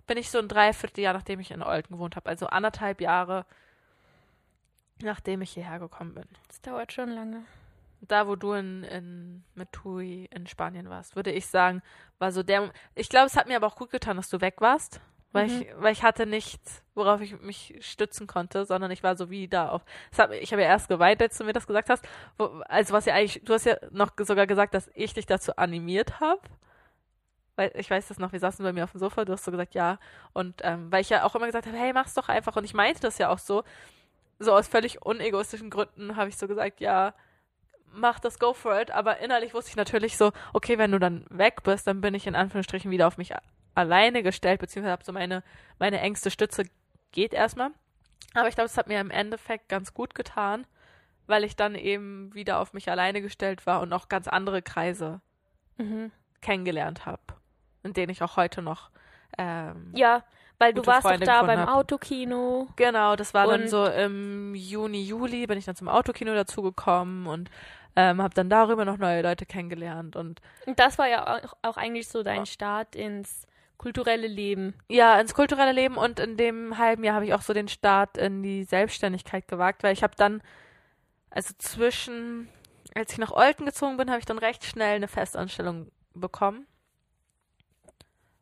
bin 0.07 0.17
ich 0.17 0.31
so 0.31 0.39
ein 0.39 0.47
Dreivierteljahr, 0.47 1.13
nachdem 1.13 1.39
ich 1.39 1.51
in 1.51 1.63
Olten 1.63 1.93
gewohnt 1.93 2.15
habe. 2.15 2.29
Also 2.29 2.47
anderthalb 2.47 3.01
Jahre, 3.01 3.45
nachdem 5.01 5.41
ich 5.41 5.51
hierher 5.51 5.79
gekommen 5.79 6.15
bin. 6.15 6.25
Das 6.47 6.61
dauert 6.61 6.91
schon 6.91 7.09
lange. 7.09 7.45
Da, 8.01 8.27
wo 8.27 8.35
du 8.35 8.53
in, 8.53 8.83
in 8.83 9.43
mit 9.53 9.71
Tui 9.71 10.27
in 10.31 10.47
Spanien 10.47 10.89
warst, 10.89 11.15
würde 11.15 11.31
ich 11.31 11.45
sagen, 11.47 11.83
war 12.17 12.31
so 12.31 12.41
der. 12.43 12.71
Ich 12.95 13.09
glaube, 13.09 13.27
es 13.27 13.37
hat 13.37 13.47
mir 13.47 13.55
aber 13.55 13.67
auch 13.67 13.75
gut 13.75 13.91
getan, 13.91 14.17
dass 14.17 14.29
du 14.29 14.41
weg 14.41 14.55
warst. 14.59 14.99
Weil, 15.33 15.47
Mhm. 15.47 15.61
ich, 15.61 15.67
weil 15.77 15.93
ich 15.93 16.03
hatte 16.03 16.25
nichts, 16.25 16.83
worauf 16.93 17.21
ich 17.21 17.39
mich 17.39 17.77
stützen 17.79 18.27
konnte, 18.27 18.65
sondern 18.65 18.91
ich 18.91 19.01
war 19.01 19.15
so 19.15 19.29
wie 19.29 19.47
da 19.47 19.69
auf. 19.69 19.85
Hat, 20.17 20.31
ich 20.33 20.51
habe 20.51 20.61
ja 20.61 20.67
erst 20.67 20.89
geweint, 20.89 21.21
als 21.21 21.37
du 21.37 21.45
mir 21.45 21.53
das 21.53 21.67
gesagt 21.67 21.89
hast. 21.89 22.05
Wo, 22.37 22.45
also 22.67 22.93
was 22.93 23.05
ja 23.05 23.13
eigentlich, 23.13 23.41
du 23.45 23.53
hast 23.53 23.65
ja 23.65 23.77
noch 23.91 24.11
sogar 24.19 24.45
gesagt, 24.45 24.73
dass 24.73 24.89
ich 24.93 25.13
dich 25.13 25.25
dazu 25.27 25.55
animiert 25.55 26.19
habe. 26.19 26.41
Weil 27.55 27.71
ich 27.75 27.89
weiß 27.89 28.07
das 28.07 28.17
noch, 28.19 28.31
wir 28.33 28.39
saßen 28.39 28.63
bei 28.63 28.73
mir 28.73 28.83
auf 28.83 28.91
dem 28.91 28.99
Sofa, 28.99 29.23
du 29.23 29.33
hast 29.33 29.45
so 29.45 29.51
gesagt, 29.51 29.73
ja. 29.73 29.99
Und 30.33 30.61
ähm, 30.63 30.91
weil 30.91 31.01
ich 31.01 31.09
ja 31.09 31.23
auch 31.23 31.35
immer 31.35 31.45
gesagt 31.45 31.67
habe, 31.67 31.77
hey, 31.77 31.93
mach's 31.93 32.13
doch 32.13 32.27
einfach. 32.27 32.55
Und 32.57 32.63
ich 32.63 32.73
meinte 32.73 32.99
das 33.01 33.17
ja 33.17 33.29
auch 33.29 33.39
so. 33.39 33.63
So 34.39 34.53
aus 34.53 34.67
völlig 34.67 35.05
unegoistischen 35.05 35.69
Gründen 35.69 36.15
habe 36.15 36.29
ich 36.29 36.35
so 36.37 36.47
gesagt, 36.47 36.81
ja, 36.81 37.13
mach 37.93 38.19
das, 38.19 38.39
go 38.39 38.53
for 38.53 38.79
it. 38.79 38.91
Aber 38.91 39.19
innerlich 39.19 39.53
wusste 39.53 39.69
ich 39.71 39.75
natürlich 39.75 40.17
so, 40.17 40.31
okay, 40.53 40.77
wenn 40.77 40.91
du 40.91 40.99
dann 40.99 41.25
weg 41.29 41.63
bist, 41.63 41.87
dann 41.87 42.01
bin 42.01 42.13
ich 42.13 42.27
in 42.27 42.35
Anführungsstrichen 42.35 42.91
wieder 42.91 43.07
auf 43.07 43.17
mich 43.17 43.33
alleine 43.75 44.23
gestellt, 44.23 44.59
beziehungsweise 44.59 44.91
habe 44.91 45.03
so 45.03 45.11
meine, 45.13 45.43
meine 45.79 45.99
engste 46.01 46.31
Stütze 46.31 46.63
geht 47.11 47.33
erstmal. 47.33 47.71
Aber 48.33 48.47
ich 48.47 48.55
glaube, 48.55 48.67
es 48.67 48.77
hat 48.77 48.87
mir 48.87 48.99
im 48.99 49.11
Endeffekt 49.11 49.69
ganz 49.69 49.93
gut 49.93 50.15
getan, 50.15 50.65
weil 51.27 51.43
ich 51.43 51.55
dann 51.55 51.75
eben 51.75 52.33
wieder 52.33 52.59
auf 52.59 52.73
mich 52.73 52.89
alleine 52.89 53.21
gestellt 53.21 53.65
war 53.65 53.81
und 53.81 53.91
auch 53.93 54.09
ganz 54.09 54.27
andere 54.27 54.61
Kreise 54.61 55.21
Mhm. 55.77 56.11
kennengelernt 56.41 57.05
habe, 57.05 57.21
in 57.83 57.93
denen 57.93 58.11
ich 58.11 58.21
auch 58.21 58.37
heute 58.37 58.61
noch 58.61 58.89
ähm, 59.37 59.91
Ja, 59.95 60.23
Weil 60.59 60.73
du 60.73 60.85
warst 60.85 61.05
doch 61.05 61.09
Freunde 61.09 61.25
da 61.25 61.41
gefunden 61.41 61.55
beim 61.55 61.67
hab. 61.69 61.75
Autokino. 61.77 62.67
Genau, 62.75 63.15
das 63.15 63.33
war 63.33 63.47
dann 63.47 63.67
so 63.67 63.85
im 63.85 64.53
Juni, 64.53 65.03
Juli 65.03 65.47
bin 65.47 65.57
ich 65.57 65.65
dann 65.65 65.75
zum 65.75 65.87
Autokino 65.87 66.33
dazugekommen 66.33 67.25
und 67.27 67.49
ähm, 67.95 68.21
habe 68.21 68.33
dann 68.33 68.49
darüber 68.49 68.85
noch 68.85 68.97
neue 68.97 69.21
Leute 69.21 69.45
kennengelernt 69.45 70.15
und 70.15 70.41
Und 70.65 70.79
das 70.79 70.97
war 70.97 71.07
ja 71.07 71.37
auch, 71.37 71.53
auch 71.61 71.77
eigentlich 71.77 72.07
so 72.07 72.23
dein 72.23 72.45
Start 72.45 72.95
ins 72.95 73.45
kulturelle 73.77 74.27
Leben. 74.27 74.75
ja, 74.89 75.19
ins 75.19 75.33
kulturelle 75.33 75.71
Leben 75.71 75.97
und 75.97 76.19
in 76.19 76.37
dem 76.37 76.77
halben 76.77 77.03
Jahr 77.03 77.15
habe 77.15 77.25
ich 77.25 77.33
auch 77.33 77.41
so 77.41 77.53
den 77.53 77.67
Start 77.67 78.17
in 78.17 78.43
die 78.43 78.63
Selbstständigkeit 78.63 79.47
gewagt, 79.47 79.83
weil 79.83 79.93
ich 79.93 80.03
habe 80.03 80.15
dann, 80.15 80.41
also 81.31 81.53
zwischen, 81.57 82.47
als 82.93 83.11
ich 83.13 83.17
nach 83.17 83.31
Olten 83.31 83.65
gezogen 83.65 83.97
bin, 83.97 84.09
habe 84.09 84.19
ich 84.19 84.25
dann 84.25 84.37
recht 84.37 84.63
schnell 84.65 84.95
eine 84.95 85.07
Festanstellung 85.07 85.91
bekommen. 86.13 86.67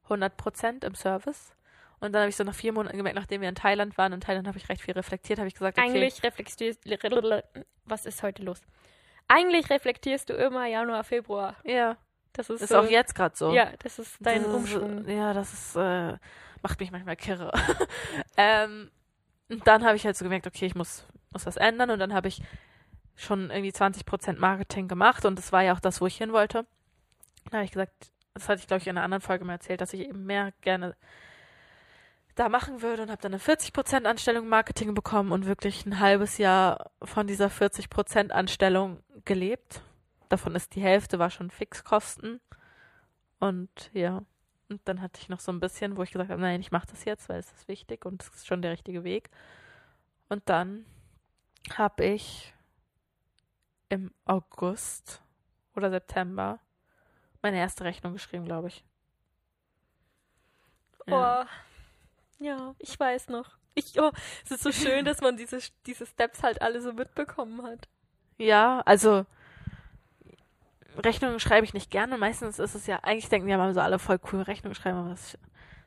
100 0.04 0.36
Prozent 0.38 0.84
im 0.84 0.96
Service. 0.96 1.54
Und 2.00 2.14
dann 2.14 2.22
habe 2.22 2.30
ich 2.30 2.36
so 2.36 2.44
nach 2.44 2.56
vier 2.56 2.74
Monaten 2.74 2.98
gemerkt, 2.98 3.18
nachdem 3.18 3.42
wir 3.42 3.50
in 3.50 3.56
Thailand 3.56 3.98
waren, 3.98 4.14
in 4.14 4.22
Thailand 4.22 4.48
habe 4.48 4.58
ich 4.58 4.70
recht 4.70 4.82
viel 4.82 4.94
reflektiert, 4.94 5.38
habe 5.40 5.48
ich 5.48 5.54
gesagt, 5.54 5.78
okay, 5.78 5.88
Eigentlich 5.88 6.24
reflektierst 6.24 6.82
Was 7.86 8.06
ist 8.06 8.24
heute 8.24 8.44
los? 8.44 8.62
Eigentlich 9.30 9.70
reflektierst 9.70 10.30
du 10.30 10.34
immer 10.34 10.66
Januar, 10.66 11.04
Februar. 11.04 11.56
ja, 11.64 11.96
Das 12.34 12.50
ist, 12.50 12.62
ist 12.64 12.70
so, 12.70 12.80
auch 12.80 12.90
jetzt 12.90 13.14
gerade 13.14 13.36
so. 13.38 13.54
Ja, 13.54 13.70
das 13.82 14.00
ist 14.00 14.18
dein 14.20 14.44
das 14.44 14.48
ist, 14.48 14.56
Umschwung. 14.56 15.08
Ja, 15.08 15.34
das 15.34 15.54
ist, 15.54 15.76
äh, 15.76 16.18
macht 16.64 16.80
mich 16.80 16.92
manchmal 16.92 17.16
kirre. 17.16 17.52
ähm, 18.38 18.90
und 19.48 19.66
dann 19.68 19.86
habe 19.86 19.96
ich 19.96 20.06
halt 20.06 20.18
so 20.18 20.26
gemerkt, 20.26 20.48
okay, 20.48 20.66
ich 20.66 20.76
muss, 20.76 21.06
muss 21.32 21.46
was 21.46 21.58
ändern. 21.58 21.92
Und 21.92 22.00
dann 22.00 22.14
habe 22.14 22.28
ich 22.28 22.42
schon 23.16 23.52
irgendwie 23.52 23.72
20% 23.72 24.40
Marketing 24.40 24.88
gemacht. 24.88 25.26
Und 25.26 25.38
das 25.38 25.52
war 25.52 25.62
ja 25.62 25.74
auch 25.74 25.80
das, 25.80 26.02
wo 26.02 26.08
ich 26.08 26.18
hin 26.18 26.34
wollte. 26.34 26.66
Dann 27.46 27.60
habe 27.60 27.66
ich 27.66 27.72
gesagt, 27.72 28.12
das 28.34 28.50
hatte 28.50 28.62
ich, 28.62 28.68
glaube 28.68 28.82
ich, 28.82 28.88
in 28.88 28.98
einer 28.98 29.04
anderen 29.04 29.22
Folge 29.22 29.46
mal 29.46 29.54
erzählt, 29.54 29.82
dass 29.82 29.94
ich 29.94 30.02
eben 30.02 30.26
mehr 30.26 30.54
gerne 30.62 30.96
da 32.40 32.48
machen 32.48 32.82
würde 32.82 33.04
und 33.04 33.12
habe 33.12 33.22
dann 33.22 33.34
eine 33.34 33.42
40% 33.42 34.06
Anstellung 34.06 34.44
im 34.44 34.50
Marketing 34.50 34.94
bekommen 34.94 35.34
und 35.34 35.46
wirklich 35.46 35.86
ein 35.86 36.00
halbes 36.00 36.38
Jahr 36.38 36.92
von 37.04 37.28
dieser 37.28 37.48
40% 37.48 38.30
Anstellung 38.30 39.04
gelebt. 39.26 39.82
Davon 40.30 40.56
ist 40.56 40.74
die 40.76 40.82
Hälfte 40.82 41.20
war 41.20 41.32
schon 41.32 41.52
Fixkosten. 41.52 42.40
Und 43.40 43.92
ja, 43.94 44.24
und 44.70 44.80
dann 44.86 45.02
hatte 45.02 45.20
ich 45.22 45.28
noch 45.28 45.42
so 45.42 45.52
ein 45.52 45.60
bisschen, 45.60 45.98
wo 45.98 46.04
ich 46.04 46.12
gesagt 46.12 46.30
habe, 46.30 46.42
nein, 46.42 46.62
ich 46.62 46.72
mache 46.72 46.88
das 46.88 47.04
jetzt, 47.04 47.28
weil 47.28 47.40
es 47.40 47.52
ist 47.52 47.68
wichtig 47.68 48.06
und 48.06 48.24
es 48.24 48.30
ist 48.30 48.48
schon 48.48 48.62
der 48.62 48.72
richtige 48.72 49.04
Weg. 49.04 49.30
Und 50.30 50.48
dann 50.48 50.86
habe 51.76 52.06
ich 52.06 52.54
im 53.90 54.14
August 54.24 55.22
oder 55.76 55.90
September 55.90 56.60
meine 57.42 57.58
erste 57.58 57.84
Rechnung 57.84 58.14
geschrieben, 58.14 58.46
glaube 58.46 58.70
ich. 58.70 58.86
Ja. 61.06 61.42
Oh. 61.42 61.69
Ja, 62.40 62.76
ich 62.80 63.00
weiß 63.00 63.30
noch. 63.30 63.58
Ich, 63.76 64.00
oh, 64.00 64.12
es 64.44 64.52
ist 64.52 64.64
so 64.64 64.72
schön, 64.72 65.06
dass 65.06 65.22
man 65.22 65.38
diese, 65.38 65.60
diese 65.86 66.06
Steps 66.06 66.44
halt 66.44 66.62
alle 66.62 66.82
so 66.82 66.94
mitbekommen 66.94 67.64
hat. 67.64 67.88
Ja, 68.38 68.82
also 68.86 69.26
Rechnungen 70.98 71.40
schreibe 71.40 71.66
ich 71.66 71.74
nicht 71.74 71.92
gerne. 71.92 72.18
Meistens 72.18 72.60
ist 72.60 72.76
es 72.76 72.88
ja, 72.88 73.00
eigentlich 73.04 73.30
denken 73.30 73.48
ja 73.48 73.58
mal 73.58 73.74
so 73.74 73.80
alle 73.80 74.00
voll 74.00 74.20
cool 74.32 74.42
Rechnungen 74.42 74.76
schreiben, 74.76 74.98
aber 74.98 75.10
das, 75.12 75.38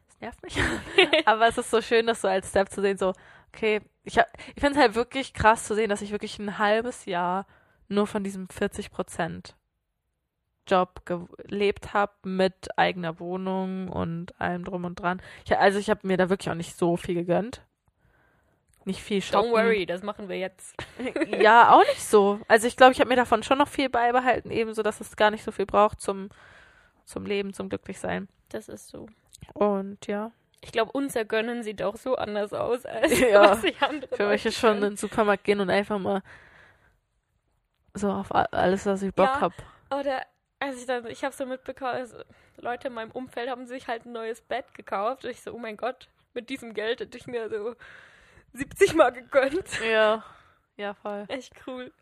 das 0.08 0.20
nervt 0.20 0.42
mich. 0.42 0.58
aber 1.26 1.48
es 1.48 1.58
ist 1.58 1.70
so 1.70 1.80
schön, 1.82 2.06
das 2.06 2.20
so 2.22 2.28
als 2.28 2.48
Step 2.50 2.70
zu 2.70 2.80
sehen, 2.80 2.98
so, 2.98 3.12
okay, 3.52 3.80
ich, 4.04 4.18
hab- 4.18 4.28
ich 4.54 4.60
finde 4.60 4.72
es 4.72 4.78
halt 4.78 4.94
wirklich 4.94 5.34
krass 5.34 5.64
zu 5.64 5.74
sehen, 5.74 5.90
dass 5.90 6.02
ich 6.02 6.12
wirklich 6.12 6.38
ein 6.38 6.58
halbes 6.58 7.04
Jahr 7.04 7.46
nur 7.88 8.06
von 8.06 8.24
diesem 8.24 8.48
40 8.48 8.90
Prozent 8.90 9.54
Job 10.66 11.02
gelebt 11.04 11.92
habe 11.94 12.12
mit 12.24 12.76
eigener 12.78 13.18
Wohnung 13.20 13.88
und 13.88 14.40
allem 14.40 14.64
drum 14.64 14.84
und 14.84 14.96
dran. 15.00 15.20
Ich, 15.44 15.56
also 15.56 15.78
ich 15.78 15.90
habe 15.90 16.06
mir 16.06 16.16
da 16.16 16.28
wirklich 16.30 16.50
auch 16.50 16.54
nicht 16.56 16.76
so 16.76 16.96
viel 16.96 17.14
gegönnt. 17.14 17.62
Nicht 18.84 19.00
viel 19.00 19.22
shoppen. 19.22 19.50
Don't 19.50 19.52
worry, 19.52 19.86
das 19.86 20.02
machen 20.02 20.28
wir 20.28 20.38
jetzt. 20.38 20.74
Ja, 21.40 21.70
auch 21.72 21.84
nicht 21.86 22.02
so. 22.04 22.40
Also 22.48 22.66
ich 22.66 22.76
glaube, 22.76 22.92
ich 22.92 23.00
habe 23.00 23.08
mir 23.08 23.16
davon 23.16 23.42
schon 23.42 23.58
noch 23.58 23.68
viel 23.68 23.88
beibehalten, 23.88 24.50
ebenso, 24.50 24.82
dass 24.82 25.00
es 25.00 25.14
gar 25.16 25.30
nicht 25.30 25.44
so 25.44 25.52
viel 25.52 25.66
braucht 25.66 26.00
zum, 26.00 26.30
zum 27.04 27.24
Leben, 27.24 27.54
zum 27.54 27.68
Glücklichsein. 27.68 28.28
Das 28.48 28.68
ist 28.68 28.88
so. 28.88 29.06
Und 29.54 30.06
ja, 30.08 30.32
Ich 30.62 30.72
glaube, 30.72 30.90
unser 30.92 31.24
Gönnen 31.24 31.62
sieht 31.62 31.82
auch 31.82 31.96
so 31.96 32.16
anders 32.16 32.52
aus, 32.52 32.84
als 32.86 33.18
Ja, 33.20 33.50
was 33.50 33.62
sich 33.62 33.80
andere 33.82 34.16
für 34.16 34.28
mich 34.28 34.44
ist 34.46 34.58
schon 34.58 34.76
in 34.76 34.82
den 34.82 34.96
Supermarkt 34.96 35.44
gehen 35.44 35.60
und 35.60 35.70
einfach 35.70 35.98
mal 35.98 36.22
so 37.94 38.10
auf 38.10 38.34
alles, 38.34 38.86
was 38.86 39.02
ich 39.02 39.14
Bock 39.14 39.26
Ja. 39.26 39.40
hab. 39.40 39.52
Oder 39.90 40.22
als 40.62 40.78
ich 40.78 40.86
dann, 40.86 41.06
ich 41.06 41.24
habe 41.24 41.34
so 41.34 41.44
mitbekommen, 41.44 41.92
also 41.92 42.16
Leute 42.58 42.88
in 42.88 42.94
meinem 42.94 43.10
Umfeld 43.10 43.50
haben 43.50 43.66
sich 43.66 43.88
halt 43.88 44.06
ein 44.06 44.12
neues 44.12 44.40
Bett 44.40 44.72
gekauft. 44.74 45.24
Und 45.24 45.30
ich 45.30 45.40
so, 45.40 45.52
oh 45.52 45.58
mein 45.58 45.76
Gott, 45.76 46.08
mit 46.34 46.50
diesem 46.50 46.72
Geld 46.72 47.00
hätte 47.00 47.18
ich 47.18 47.26
mir 47.26 47.48
so 47.50 47.74
70 48.52 48.94
Mal 48.94 49.10
gegönnt. 49.10 49.80
Ja, 49.84 50.24
ja, 50.76 50.94
voll. 50.94 51.24
Echt 51.28 51.52
cool. 51.66 51.92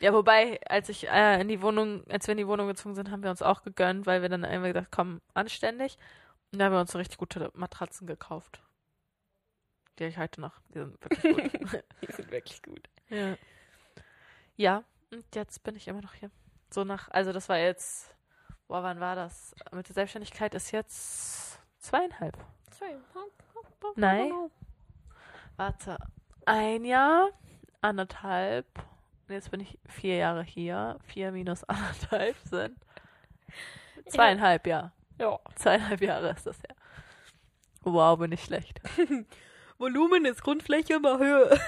Ja, 0.00 0.12
wobei, 0.12 0.60
als 0.68 0.88
ich 0.88 1.08
äh, 1.08 1.40
in 1.40 1.48
die 1.48 1.62
Wohnung, 1.62 2.04
als 2.08 2.26
wir 2.26 2.32
in 2.32 2.38
die 2.38 2.48
Wohnung 2.48 2.66
gezogen 2.66 2.94
sind, 2.94 3.10
haben 3.10 3.22
wir 3.22 3.30
uns 3.30 3.42
auch 3.42 3.62
gegönnt, 3.62 4.06
weil 4.06 4.22
wir 4.22 4.28
dann 4.28 4.44
einfach 4.44 4.68
gedacht, 4.68 4.88
komm, 4.90 5.20
anständig. 5.34 5.98
Und 6.52 6.58
da 6.58 6.66
haben 6.66 6.72
wir 6.72 6.80
uns 6.80 6.92
so 6.92 6.98
richtig 6.98 7.18
gute 7.18 7.50
Matratzen 7.54 8.06
gekauft. 8.06 8.60
Die 9.98 10.04
ich 10.04 10.18
heute 10.18 10.40
noch. 10.40 10.60
Die 10.74 10.78
sind 10.78 11.00
wirklich 11.00 11.22
gut. 11.22 11.84
Die 12.02 12.12
sind 12.12 12.30
wirklich 12.30 12.62
gut. 12.62 12.88
Ja. 13.08 13.36
Ja, 14.56 14.84
und 15.12 15.24
jetzt 15.34 15.62
bin 15.62 15.76
ich 15.76 15.86
immer 15.86 16.02
noch 16.02 16.14
hier. 16.14 16.30
So 16.70 16.84
nach, 16.84 17.10
also 17.10 17.32
das 17.32 17.48
war 17.48 17.58
jetzt, 17.58 18.14
boah, 18.66 18.82
wann 18.82 19.00
war 19.00 19.16
das? 19.16 19.54
Mit 19.72 19.88
der 19.88 19.94
Selbstständigkeit 19.94 20.54
ist 20.54 20.70
jetzt 20.70 21.58
zweieinhalb. 21.78 22.36
Nein. 23.96 24.32
Warte, 25.56 25.98
ein 26.46 26.84
Jahr, 26.84 27.30
anderthalb. 27.80 28.66
Jetzt 29.28 29.50
bin 29.50 29.60
ich 29.60 29.78
vier 29.86 30.16
Jahre 30.16 30.42
hier. 30.42 30.98
Vier 31.04 31.32
minus 31.32 31.64
anderthalb 31.64 32.36
sind 32.44 32.78
zweieinhalb 34.08 34.66
Jahre. 34.66 34.92
Ja. 35.18 35.38
Zweieinhalb 35.56 36.00
Jahre 36.00 36.30
ist 36.30 36.46
das 36.46 36.58
ja. 36.58 36.74
Wow, 37.82 38.18
bin 38.18 38.32
ich 38.32 38.44
schlecht. 38.44 38.80
Volumen 39.78 40.24
ist 40.24 40.42
Grundfläche 40.42 40.98
mal 40.98 41.18
Höhe. 41.18 41.60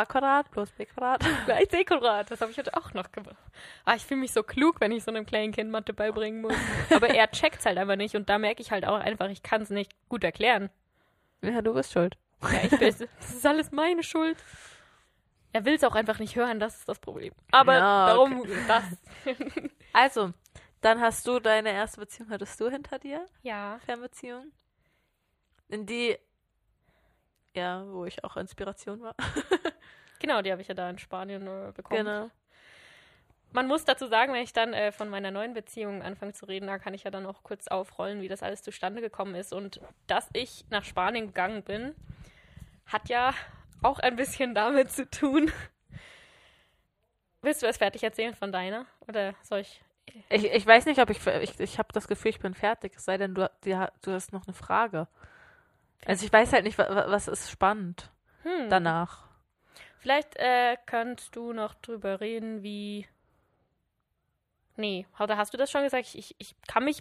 A 0.00 0.06
Quadrat 0.06 0.50
plus 0.50 0.70
B 0.72 0.86
Quadrat. 0.86 1.24
Gleich 1.46 1.68
C-Quadrat. 1.70 2.30
Das 2.30 2.40
habe 2.40 2.50
ich 2.50 2.58
heute 2.58 2.76
auch 2.76 2.92
noch 2.94 3.10
gemacht. 3.12 3.36
Ah, 3.84 3.94
ich 3.94 4.04
fühle 4.04 4.20
mich 4.20 4.32
so 4.32 4.42
klug, 4.42 4.80
wenn 4.80 4.92
ich 4.92 5.04
so 5.04 5.10
einem 5.10 5.26
kleinen 5.26 5.52
Kind 5.52 5.70
Mathe 5.70 5.92
beibringen 5.92 6.42
muss. 6.42 6.54
Aber 6.90 7.08
er 7.08 7.30
checkt's 7.30 7.66
halt 7.66 7.78
einfach 7.78 7.96
nicht 7.96 8.14
und 8.14 8.28
da 8.28 8.38
merke 8.38 8.62
ich 8.62 8.70
halt 8.70 8.86
auch 8.86 8.98
einfach, 8.98 9.28
ich 9.28 9.42
kann 9.42 9.62
es 9.62 9.70
nicht 9.70 9.92
gut 10.08 10.24
erklären. 10.24 10.70
Ja, 11.42 11.62
du 11.62 11.74
bist 11.74 11.92
schuld. 11.92 12.16
Ja, 12.42 12.62
ich 12.64 12.70
bin, 12.70 12.80
das 12.80 13.34
ist 13.34 13.46
alles 13.46 13.72
meine 13.72 14.02
Schuld. 14.02 14.36
Er 15.52 15.64
will 15.64 15.74
es 15.74 15.84
auch 15.84 15.94
einfach 15.94 16.18
nicht 16.18 16.36
hören, 16.36 16.60
das 16.60 16.76
ist 16.76 16.88
das 16.88 16.98
Problem. 16.98 17.32
Aber 17.50 17.74
Ja, 17.74 18.06
darum, 18.08 18.42
das. 18.68 18.84
Also, 19.92 20.34
dann 20.82 21.00
hast 21.00 21.26
du 21.26 21.40
deine 21.40 21.70
erste 21.72 22.00
Beziehung, 22.00 22.28
hattest 22.30 22.60
du 22.60 22.68
hinter 22.68 22.98
dir? 22.98 23.24
Ja. 23.42 23.78
Fernbeziehung? 23.86 24.52
In 25.68 25.86
die, 25.86 26.18
ja, 27.54 27.82
wo 27.88 28.04
ich 28.04 28.22
auch 28.22 28.36
Inspiration 28.36 29.00
war. 29.00 29.14
Genau, 30.18 30.42
die 30.42 30.50
habe 30.52 30.62
ich 30.62 30.68
ja 30.68 30.74
da 30.74 30.88
in 30.90 30.98
Spanien 30.98 31.46
äh, 31.46 31.72
bekommen. 31.74 32.04
Genau. 32.04 32.30
Man 33.52 33.68
muss 33.68 33.84
dazu 33.84 34.06
sagen, 34.06 34.32
wenn 34.32 34.42
ich 34.42 34.52
dann 34.52 34.74
äh, 34.74 34.92
von 34.92 35.08
meiner 35.08 35.30
neuen 35.30 35.54
Beziehung 35.54 36.02
anfange 36.02 36.32
zu 36.32 36.46
reden, 36.46 36.66
da 36.66 36.78
kann 36.78 36.94
ich 36.94 37.04
ja 37.04 37.10
dann 37.10 37.26
auch 37.26 37.42
kurz 37.42 37.68
aufrollen, 37.68 38.20
wie 38.20 38.28
das 38.28 38.42
alles 38.42 38.62
zustande 38.62 39.00
gekommen 39.00 39.34
ist. 39.34 39.52
Und 39.52 39.80
dass 40.08 40.28
ich 40.32 40.64
nach 40.70 40.84
Spanien 40.84 41.28
gegangen 41.28 41.62
bin, 41.62 41.94
hat 42.86 43.08
ja 43.08 43.32
auch 43.82 43.98
ein 43.98 44.16
bisschen 44.16 44.54
damit 44.54 44.90
zu 44.92 45.08
tun. 45.08 45.50
Willst 47.42 47.62
du 47.62 47.66
es 47.66 47.76
fertig 47.78 48.02
erzählen 48.02 48.34
von 48.34 48.52
deiner? 48.52 48.86
Oder 49.06 49.34
soll 49.42 49.60
ich? 49.60 49.80
Ich, 50.28 50.44
ich 50.44 50.66
weiß 50.66 50.86
nicht, 50.86 51.00
ob 51.00 51.10
ich, 51.10 51.24
ich, 51.26 51.58
ich 51.60 51.78
habe 51.78 51.88
das 51.92 52.08
Gefühl, 52.08 52.30
ich 52.30 52.40
bin 52.40 52.54
fertig, 52.54 52.94
es 52.96 53.04
sei 53.04 53.16
denn, 53.16 53.34
du, 53.34 53.50
du, 53.62 53.90
du 54.02 54.12
hast 54.12 54.32
noch 54.32 54.46
eine 54.46 54.54
Frage. 54.54 55.08
Also 56.04 56.24
ich 56.26 56.32
weiß 56.32 56.52
halt 56.52 56.64
nicht, 56.64 56.78
wa- 56.78 56.88
wa- 56.88 57.06
was 57.10 57.28
ist 57.28 57.50
spannend 57.50 58.10
Hm. 58.42 58.68
danach. 58.70 59.25
Vielleicht 60.06 60.36
äh, 60.36 60.76
kannst 60.86 61.34
du 61.34 61.52
noch 61.52 61.74
drüber 61.74 62.20
reden, 62.20 62.62
wie. 62.62 63.08
Nee, 64.76 65.04
oder 65.18 65.36
hast 65.36 65.52
du 65.52 65.58
das 65.58 65.68
schon 65.68 65.82
gesagt? 65.82 66.04
Ich, 66.04 66.16
ich, 66.16 66.36
ich 66.38 66.54
kann 66.68 66.84
mich. 66.84 67.00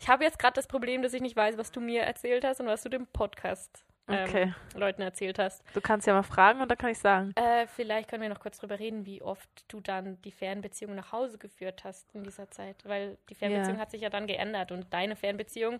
Ich 0.00 0.08
habe 0.08 0.24
jetzt 0.24 0.40
gerade 0.40 0.54
das 0.54 0.66
Problem, 0.66 1.02
dass 1.02 1.14
ich 1.14 1.20
nicht 1.22 1.36
weiß, 1.36 1.56
was 1.56 1.70
du 1.70 1.80
mir 1.80 2.02
erzählt 2.02 2.42
hast 2.44 2.58
und 2.60 2.66
was 2.66 2.82
du 2.82 2.88
dem 2.88 3.06
Podcast 3.06 3.84
ähm, 4.08 4.24
Okay. 4.28 4.54
Leuten 4.74 5.02
erzählt 5.02 5.38
hast. 5.38 5.62
Du 5.72 5.80
kannst 5.80 6.08
ja 6.08 6.14
mal 6.14 6.24
fragen 6.24 6.60
und 6.60 6.68
dann 6.68 6.78
kann 6.78 6.90
ich 6.90 6.98
sagen. 6.98 7.30
Äh, 7.36 7.68
vielleicht 7.68 8.10
können 8.10 8.22
wir 8.22 8.28
noch 8.28 8.40
kurz 8.40 8.58
drüber 8.58 8.80
reden, 8.80 9.06
wie 9.06 9.22
oft 9.22 9.48
du 9.68 9.78
dann 9.80 10.20
die 10.22 10.32
Fernbeziehung 10.32 10.96
nach 10.96 11.12
Hause 11.12 11.38
geführt 11.38 11.84
hast 11.84 12.12
in 12.12 12.24
dieser 12.24 12.50
Zeit. 12.50 12.74
Weil 12.84 13.18
die 13.28 13.36
Fernbeziehung 13.36 13.76
Ja. 13.76 13.82
hat 13.82 13.92
sich 13.92 14.00
ja 14.00 14.10
dann 14.10 14.26
geändert 14.26 14.72
und 14.72 14.92
deine 14.92 15.14
Fernbeziehung 15.14 15.78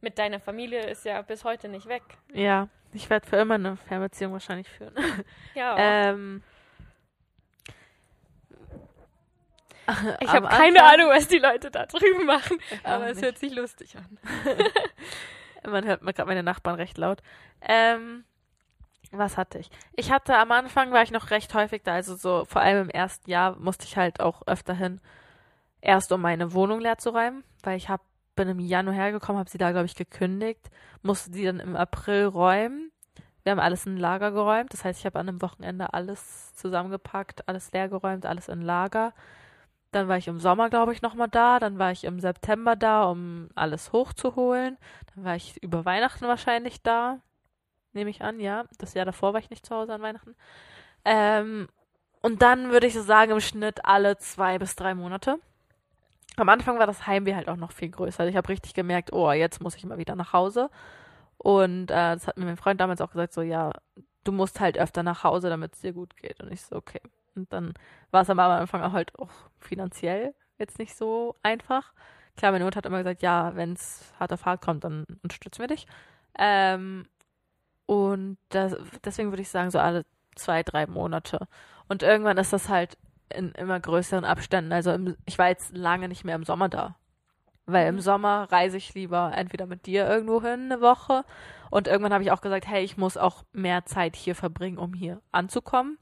mit 0.00 0.18
deiner 0.18 0.40
Familie 0.40 0.88
ist 0.88 1.04
ja 1.04 1.20
bis 1.22 1.44
heute 1.44 1.68
nicht 1.68 1.86
weg. 1.86 2.02
Ja, 2.32 2.68
ich 2.92 3.08
werde 3.10 3.26
für 3.26 3.36
immer 3.36 3.54
eine 3.54 3.76
Fernbeziehung 3.76 4.32
wahrscheinlich 4.32 4.68
führen. 4.68 4.94
Ja. 5.54 5.76
ähm, 5.78 6.42
ich 10.20 10.28
habe 10.28 10.46
keine 10.46 10.84
Ahnung, 10.84 11.08
was 11.08 11.26
die 11.26 11.38
Leute 11.38 11.70
da 11.70 11.86
drüben 11.86 12.24
machen, 12.24 12.58
aber 12.84 13.08
es 13.08 13.16
nicht. 13.16 13.24
hört 13.24 13.38
sich 13.38 13.52
lustig 13.52 13.96
an. 13.96 14.18
Man 15.70 15.84
hört 15.84 16.02
gerade 16.02 16.26
meine 16.26 16.44
Nachbarn 16.44 16.76
recht 16.76 16.96
laut. 16.96 17.20
Ähm, 17.60 18.24
was 19.10 19.36
hatte 19.36 19.58
ich? 19.58 19.70
Ich 19.96 20.12
hatte 20.12 20.36
am 20.36 20.52
Anfang 20.52 20.92
war 20.92 21.02
ich 21.02 21.10
noch 21.10 21.30
recht 21.30 21.52
häufig 21.54 21.82
da, 21.82 21.94
also 21.94 22.14
so 22.14 22.44
vor 22.44 22.62
allem 22.62 22.82
im 22.82 22.90
ersten 22.90 23.28
Jahr 23.28 23.56
musste 23.56 23.84
ich 23.84 23.96
halt 23.96 24.20
auch 24.20 24.46
öfter 24.46 24.74
hin, 24.74 25.00
erst 25.80 26.12
um 26.12 26.20
meine 26.20 26.52
Wohnung 26.52 26.80
leer 26.80 26.98
zu 26.98 27.10
räumen, 27.10 27.42
weil 27.62 27.76
ich 27.76 27.88
hab, 27.88 28.02
bin 28.34 28.48
im 28.48 28.58
Januar 28.60 28.94
hergekommen, 28.94 29.38
habe 29.38 29.50
sie 29.50 29.58
da 29.58 29.70
glaube 29.72 29.86
ich 29.86 29.94
gekündigt, 29.94 30.70
musste 31.02 31.30
die 31.30 31.44
dann 31.44 31.60
im 31.60 31.76
April 31.76 32.26
räumen. 32.26 32.90
Wir 33.42 33.52
haben 33.52 33.60
alles 33.60 33.86
in 33.86 33.96
Lager 33.96 34.32
geräumt, 34.32 34.72
das 34.72 34.84
heißt, 34.84 35.00
ich 35.00 35.06
habe 35.06 35.18
an 35.18 35.28
einem 35.28 35.42
Wochenende 35.42 35.94
alles 35.94 36.54
zusammengepackt, 36.54 37.48
alles 37.48 37.72
leer 37.72 37.88
geräumt, 37.88 38.26
alles 38.26 38.48
in 38.48 38.60
Lager. 38.60 39.14
Dann 39.92 40.08
war 40.08 40.18
ich 40.18 40.28
im 40.28 40.38
Sommer, 40.38 40.70
glaube 40.70 40.92
ich, 40.92 41.02
nochmal 41.02 41.28
da. 41.28 41.58
Dann 41.58 41.78
war 41.78 41.90
ich 41.90 42.04
im 42.04 42.20
September 42.20 42.76
da, 42.76 43.04
um 43.04 43.48
alles 43.56 43.92
hochzuholen. 43.92 44.78
Dann 45.14 45.24
war 45.24 45.34
ich 45.36 45.60
über 45.62 45.84
Weihnachten 45.84 46.26
wahrscheinlich 46.26 46.82
da. 46.82 47.18
Nehme 47.92 48.10
ich 48.10 48.22
an, 48.22 48.38
ja. 48.38 48.64
Das 48.78 48.94
Jahr 48.94 49.04
davor 49.04 49.32
war 49.32 49.40
ich 49.40 49.50
nicht 49.50 49.66
zu 49.66 49.74
Hause 49.74 49.94
an 49.94 50.02
Weihnachten. 50.02 50.36
Ähm, 51.04 51.68
und 52.22 52.42
dann 52.42 52.70
würde 52.70 52.86
ich 52.86 52.94
so 52.94 53.02
sagen, 53.02 53.32
im 53.32 53.40
Schnitt 53.40 53.84
alle 53.84 54.16
zwei 54.18 54.58
bis 54.58 54.76
drei 54.76 54.94
Monate. 54.94 55.40
Am 56.36 56.48
Anfang 56.48 56.78
war 56.78 56.86
das 56.86 57.06
Heimweh 57.06 57.34
halt 57.34 57.48
auch 57.48 57.56
noch 57.56 57.72
viel 57.72 57.90
größer. 57.90 58.26
Ich 58.28 58.36
habe 58.36 58.48
richtig 58.48 58.74
gemerkt, 58.74 59.12
oh, 59.12 59.30
jetzt 59.32 59.62
muss 59.62 59.76
ich 59.76 59.84
mal 59.84 59.98
wieder 59.98 60.14
nach 60.16 60.32
Hause. 60.32 60.70
Und 61.38 61.90
äh, 61.90 62.14
das 62.14 62.26
hat 62.26 62.36
mir 62.38 62.44
mein 62.44 62.56
Freund 62.56 62.80
damals 62.80 63.00
auch 63.00 63.10
gesagt, 63.10 63.32
so, 63.32 63.42
ja, 63.42 63.72
du 64.24 64.32
musst 64.32 64.60
halt 64.60 64.78
öfter 64.78 65.02
nach 65.02 65.24
Hause, 65.24 65.48
damit 65.48 65.74
es 65.74 65.80
dir 65.80 65.92
gut 65.92 66.16
geht. 66.16 66.40
Und 66.40 66.52
ich 66.52 66.62
so, 66.62 66.76
okay. 66.76 67.00
Und 67.34 67.52
dann 67.52 67.74
war 68.10 68.22
es 68.22 68.30
am 68.30 68.38
Anfang 68.38 68.82
auch 68.82 68.92
halt 68.92 69.18
auch 69.18 69.30
finanziell 69.58 70.34
jetzt 70.58 70.78
nicht 70.78 70.94
so 70.94 71.36
einfach. 71.42 71.92
Klar, 72.36 72.52
meine 72.52 72.64
Mutter 72.64 72.78
hat 72.78 72.86
immer 72.86 72.98
gesagt, 72.98 73.22
ja, 73.22 73.54
wenn 73.56 73.72
es 73.72 74.12
hart 74.18 74.32
auf 74.32 74.44
hart 74.44 74.60
kommt, 74.60 74.84
dann 74.84 75.04
unterstützen 75.22 75.60
wir 75.60 75.68
dich. 75.68 75.86
Ähm, 76.38 77.06
und 77.86 78.38
das, 78.50 78.76
deswegen 79.04 79.30
würde 79.30 79.42
ich 79.42 79.48
sagen, 79.48 79.70
so 79.70 79.78
alle 79.78 80.04
zwei, 80.36 80.62
drei 80.62 80.86
Monate. 80.86 81.48
Und 81.88 82.02
irgendwann 82.02 82.38
ist 82.38 82.52
das 82.52 82.68
halt 82.68 82.96
in 83.34 83.52
immer 83.52 83.78
größeren 83.80 84.24
Abständen. 84.24 84.72
Also 84.72 84.92
im, 84.92 85.16
ich 85.26 85.38
war 85.38 85.48
jetzt 85.48 85.76
lange 85.76 86.08
nicht 86.08 86.24
mehr 86.24 86.36
im 86.36 86.44
Sommer 86.44 86.68
da. 86.68 86.96
Weil 87.66 87.88
im 87.88 88.00
Sommer 88.00 88.48
reise 88.50 88.76
ich 88.76 88.94
lieber 88.94 89.32
entweder 89.34 89.66
mit 89.66 89.86
dir 89.86 90.08
irgendwo 90.08 90.42
hin 90.42 90.72
eine 90.72 90.80
Woche. 90.80 91.24
Und 91.70 91.86
irgendwann 91.86 92.12
habe 92.12 92.24
ich 92.24 92.32
auch 92.32 92.40
gesagt, 92.40 92.66
hey, 92.66 92.82
ich 92.82 92.96
muss 92.96 93.16
auch 93.16 93.44
mehr 93.52 93.84
Zeit 93.84 94.16
hier 94.16 94.34
verbringen, 94.34 94.78
um 94.78 94.92
hier 94.92 95.20
anzukommen. 95.30 95.98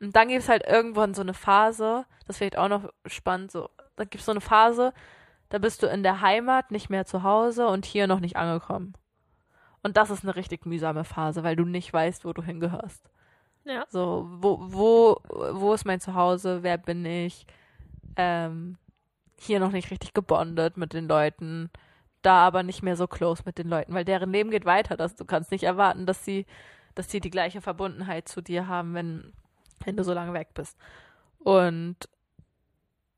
Und 0.00 0.16
dann 0.16 0.28
gibt 0.28 0.42
es 0.42 0.48
halt 0.48 0.66
irgendwann 0.66 1.14
so 1.14 1.22
eine 1.22 1.34
Phase, 1.34 2.06
das 2.26 2.38
vielleicht 2.38 2.58
auch 2.58 2.68
noch 2.68 2.90
spannend, 3.06 3.50
so, 3.50 3.68
da 3.96 4.04
gibt 4.04 4.20
es 4.20 4.26
so 4.26 4.32
eine 4.32 4.40
Phase, 4.40 4.94
da 5.50 5.58
bist 5.58 5.82
du 5.82 5.86
in 5.86 6.02
der 6.02 6.20
Heimat 6.20 6.70
nicht 6.70 6.88
mehr 6.90 7.04
zu 7.04 7.22
Hause 7.22 7.66
und 7.66 7.84
hier 7.84 8.06
noch 8.06 8.20
nicht 8.20 8.36
angekommen. 8.36 8.94
Und 9.82 9.96
das 9.96 10.10
ist 10.10 10.24
eine 10.24 10.36
richtig 10.36 10.66
mühsame 10.66 11.04
Phase, 11.04 11.42
weil 11.42 11.56
du 11.56 11.64
nicht 11.64 11.92
weißt, 11.92 12.24
wo 12.24 12.32
du 12.32 12.42
hingehörst. 12.42 13.10
Ja. 13.70 13.86
So, 13.88 14.28
wo, 14.40 14.58
wo, 14.60 15.20
wo 15.52 15.72
ist 15.72 15.84
mein 15.84 16.00
Zuhause? 16.00 16.62
Wer 16.62 16.76
bin 16.76 17.04
ich? 17.04 17.46
Ähm, 18.16 18.76
hier 19.38 19.60
noch 19.60 19.70
nicht 19.70 19.90
richtig 19.90 20.12
gebondet 20.12 20.76
mit 20.76 20.92
den 20.92 21.06
Leuten, 21.06 21.70
da 22.22 22.46
aber 22.46 22.62
nicht 22.62 22.82
mehr 22.82 22.96
so 22.96 23.06
close 23.06 23.44
mit 23.46 23.58
den 23.58 23.68
Leuten, 23.68 23.94
weil 23.94 24.04
deren 24.04 24.32
Leben 24.32 24.50
geht 24.50 24.64
weiter. 24.64 24.96
Dass 24.96 25.14
du 25.14 25.24
kannst 25.24 25.52
nicht 25.52 25.62
erwarten, 25.62 26.04
dass 26.04 26.24
sie, 26.24 26.46
dass 26.94 27.10
sie 27.10 27.20
die 27.20 27.30
gleiche 27.30 27.60
Verbundenheit 27.60 28.28
zu 28.28 28.42
dir 28.42 28.66
haben, 28.66 28.94
wenn 28.94 29.32
wenn 29.84 29.96
du 29.96 30.04
so 30.04 30.12
lange 30.12 30.34
weg 30.34 30.48
bist. 30.54 30.76
Und 31.38 31.96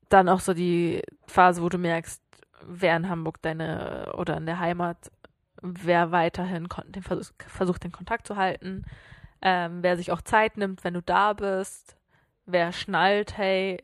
dann 0.09 0.29
auch 0.29 0.39
so 0.39 0.53
die 0.53 1.01
Phase, 1.27 1.61
wo 1.61 1.69
du 1.69 1.77
merkst, 1.77 2.21
wer 2.65 2.95
in 2.95 3.09
Hamburg 3.09 3.41
deine 3.41 4.13
oder 4.17 4.37
in 4.37 4.45
der 4.45 4.59
Heimat, 4.59 5.11
wer 5.61 6.11
weiterhin 6.11 6.67
den 6.87 7.03
Versuch, 7.03 7.33
versucht, 7.47 7.83
den 7.83 7.91
Kontakt 7.91 8.27
zu 8.27 8.35
halten, 8.35 8.85
ähm, 9.43 9.83
wer 9.83 9.97
sich 9.97 10.11
auch 10.11 10.21
Zeit 10.21 10.57
nimmt, 10.57 10.83
wenn 10.85 10.93
du 10.93 11.01
da 11.01 11.33
bist, 11.33 11.97
wer 12.45 12.71
schnallt, 12.71 13.37
hey, 13.37 13.83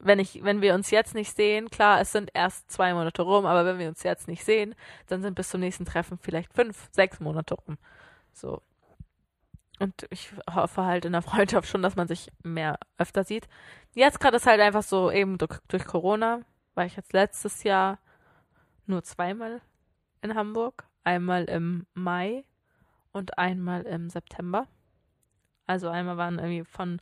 wenn 0.00 0.18
ich, 0.18 0.42
wenn 0.42 0.60
wir 0.60 0.74
uns 0.74 0.90
jetzt 0.90 1.14
nicht 1.14 1.36
sehen, 1.36 1.70
klar, 1.70 2.00
es 2.00 2.10
sind 2.10 2.30
erst 2.34 2.70
zwei 2.70 2.92
Monate 2.92 3.22
rum, 3.22 3.46
aber 3.46 3.64
wenn 3.64 3.78
wir 3.78 3.88
uns 3.88 4.02
jetzt 4.02 4.26
nicht 4.26 4.44
sehen, 4.44 4.74
dann 5.06 5.22
sind 5.22 5.34
bis 5.34 5.50
zum 5.50 5.60
nächsten 5.60 5.84
Treffen 5.84 6.18
vielleicht 6.18 6.52
fünf, 6.52 6.88
sechs 6.90 7.20
Monate 7.20 7.54
rum. 7.54 7.78
So. 8.32 8.60
Und 9.78 10.06
ich 10.10 10.32
hoffe 10.52 10.84
halt 10.84 11.04
in 11.04 11.12
der 11.12 11.22
Freundschaft 11.22 11.68
schon, 11.68 11.82
dass 11.82 11.96
man 11.96 12.08
sich 12.08 12.32
mehr 12.42 12.78
öfter 12.98 13.22
sieht. 13.22 13.46
Jetzt 13.94 14.18
gerade 14.18 14.38
ist 14.38 14.46
halt 14.46 14.60
einfach 14.60 14.82
so, 14.82 15.12
eben 15.12 15.38
durch, 15.38 15.58
durch 15.68 15.84
Corona 15.84 16.40
war 16.74 16.86
ich 16.86 16.96
jetzt 16.96 17.12
letztes 17.12 17.62
Jahr 17.62 17.98
nur 18.86 19.04
zweimal 19.04 19.60
in 20.22 20.34
Hamburg. 20.34 20.84
Einmal 21.04 21.44
im 21.44 21.86
Mai 21.94 22.44
und 23.12 23.38
einmal 23.38 23.82
im 23.82 24.10
September. 24.10 24.66
Also 25.66 25.88
einmal 25.88 26.16
waren 26.16 26.38
irgendwie 26.38 26.64
von 26.64 27.00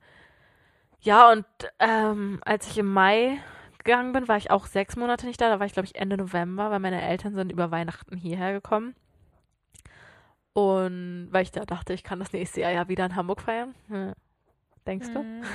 ja, 1.00 1.30
und 1.30 1.46
ähm, 1.78 2.40
als 2.44 2.66
ich 2.68 2.78
im 2.78 2.92
Mai 2.92 3.38
gegangen 3.78 4.12
bin, 4.12 4.28
war 4.28 4.36
ich 4.36 4.50
auch 4.50 4.66
sechs 4.66 4.96
Monate 4.96 5.26
nicht 5.26 5.40
da. 5.40 5.48
Da 5.48 5.61
war 5.61 5.66
ich, 5.66 5.72
glaube 5.72 5.86
ich, 5.86 5.94
Ende 5.94 6.16
November, 6.16 6.70
weil 6.70 6.80
meine 6.80 7.00
Eltern 7.00 7.34
sind 7.34 7.52
über 7.52 7.70
Weihnachten 7.70 8.16
hierher 8.16 8.52
gekommen. 8.52 8.94
Und 10.52 11.28
weil 11.30 11.44
ich 11.44 11.52
da 11.52 11.64
dachte, 11.64 11.92
ich 11.92 12.02
kann 12.02 12.18
das 12.18 12.32
nächste 12.32 12.62
Jahr 12.62 12.72
ja 12.72 12.88
wieder 12.88 13.06
in 13.06 13.14
Hamburg 13.14 13.42
feiern. 13.42 13.74
Hm. 13.88 14.12
Denkst 14.86 15.09
du? 15.12 15.22
Mhm. 15.22 15.42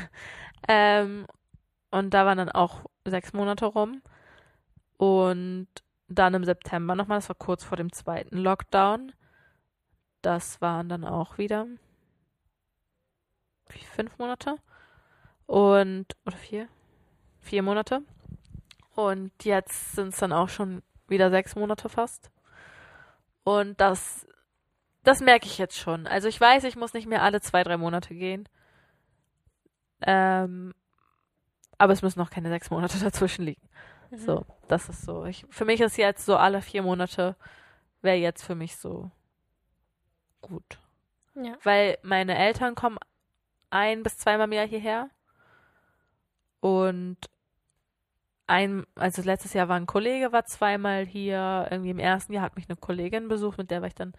Ähm, 0.69 1.27
und 1.91 2.13
da 2.13 2.25
waren 2.25 2.37
dann 2.37 2.49
auch 2.49 2.85
sechs 3.03 3.33
Monate 3.33 3.65
rum. 3.65 4.01
Und 4.95 5.67
dann 6.07 6.33
im 6.33 6.45
September 6.45 6.95
nochmal, 6.95 7.17
das 7.17 7.27
war 7.27 7.35
kurz 7.35 7.65
vor 7.65 7.75
dem 7.75 7.91
zweiten 7.91 8.37
Lockdown. 8.37 9.11
Das 10.23 10.59
waren 10.61 10.89
dann 10.89 11.05
auch 11.05 11.37
wieder 11.37 11.67
wie, 13.69 13.79
fünf 13.79 14.17
Monate. 14.17 14.57
Und, 15.45 16.07
oder 16.25 16.37
vier? 16.37 16.67
Vier 17.41 17.61
Monate. 17.61 18.01
Und 18.95 19.31
jetzt 19.43 19.93
sind 19.93 20.09
es 20.09 20.19
dann 20.19 20.33
auch 20.33 20.49
schon 20.49 20.81
wieder 21.07 21.29
sechs 21.29 21.55
Monate 21.55 21.89
fast. 21.89 22.31
Und 23.43 23.79
das 23.79 24.25
das 25.03 25.19
merke 25.19 25.45
ich 25.45 25.57
jetzt 25.57 25.77
schon. 25.77 26.07
Also 26.07 26.27
ich 26.27 26.39
weiß, 26.39 26.63
ich 26.63 26.75
muss 26.75 26.93
nicht 26.93 27.07
mehr 27.07 27.23
alle 27.23 27.41
zwei, 27.41 27.63
drei 27.63 27.77
Monate 27.77 28.15
gehen. 28.15 28.47
Ähm, 30.01 30.73
aber 31.77 31.93
es 31.93 32.01
müssen 32.01 32.19
noch 32.19 32.29
keine 32.29 32.49
sechs 32.49 32.69
Monate 32.69 32.97
dazwischen 33.03 33.45
liegen. 33.45 33.67
Mhm. 34.09 34.17
So, 34.17 34.45
das 34.67 34.89
ist 34.89 35.03
so. 35.03 35.25
Ich, 35.25 35.45
für 35.49 35.65
mich 35.65 35.81
ist 35.81 35.97
jetzt 35.97 36.25
so 36.25 36.37
alle 36.37 36.61
vier 36.61 36.83
Monate 36.83 37.35
wäre 38.01 38.17
jetzt 38.17 38.43
für 38.43 38.55
mich 38.55 38.77
so 38.77 39.11
gut. 40.43 40.79
Ja. 41.35 41.57
Weil 41.63 41.97
meine 42.03 42.37
Eltern 42.37 42.75
kommen 42.75 42.99
ein 43.71 44.03
bis 44.03 44.17
zweimal 44.17 44.47
im 44.47 44.53
Jahr 44.53 44.67
hierher. 44.67 45.09
Und 46.59 47.17
ein, 48.45 48.85
also 48.95 49.21
letztes 49.21 49.53
Jahr 49.53 49.67
war 49.67 49.77
ein 49.77 49.87
Kollege, 49.87 50.31
war 50.31 50.45
zweimal 50.45 51.05
hier. 51.05 51.67
Irgendwie 51.71 51.89
im 51.89 51.99
ersten 51.99 52.33
Jahr 52.33 52.43
hat 52.43 52.55
mich 52.55 52.69
eine 52.69 52.77
Kollegin 52.77 53.27
besucht, 53.27 53.57
mit 53.57 53.71
der 53.71 53.81
war 53.81 53.87
ich 53.87 53.95
dann 53.95 54.13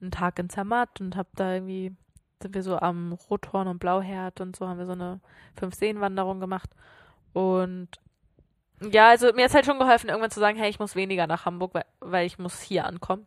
einen 0.00 0.10
Tag 0.10 0.38
in 0.38 0.50
Zermatt 0.50 1.00
und 1.00 1.16
hab 1.16 1.28
da 1.34 1.54
irgendwie, 1.54 1.96
sind 2.42 2.54
wir 2.54 2.62
so 2.62 2.78
am 2.78 3.12
Rothorn 3.12 3.68
und 3.68 3.78
Blauherd 3.78 4.40
und 4.40 4.54
so 4.54 4.68
haben 4.68 4.78
wir 4.78 4.86
so 4.86 4.92
eine 4.92 5.20
Fünf-Seen-Wanderung 5.56 6.40
gemacht. 6.40 6.70
Und 7.32 7.88
ja, 8.80 9.08
also 9.08 9.32
mir 9.32 9.46
ist 9.46 9.54
halt 9.54 9.66
schon 9.66 9.78
geholfen, 9.78 10.08
irgendwann 10.08 10.30
zu 10.30 10.40
sagen, 10.40 10.58
hey, 10.58 10.70
ich 10.70 10.78
muss 10.78 10.94
weniger 10.94 11.26
nach 11.26 11.46
Hamburg, 11.46 11.74
weil, 11.74 11.84
weil 12.00 12.26
ich 12.26 12.38
muss 12.38 12.60
hier 12.60 12.84
ankommen. 12.84 13.26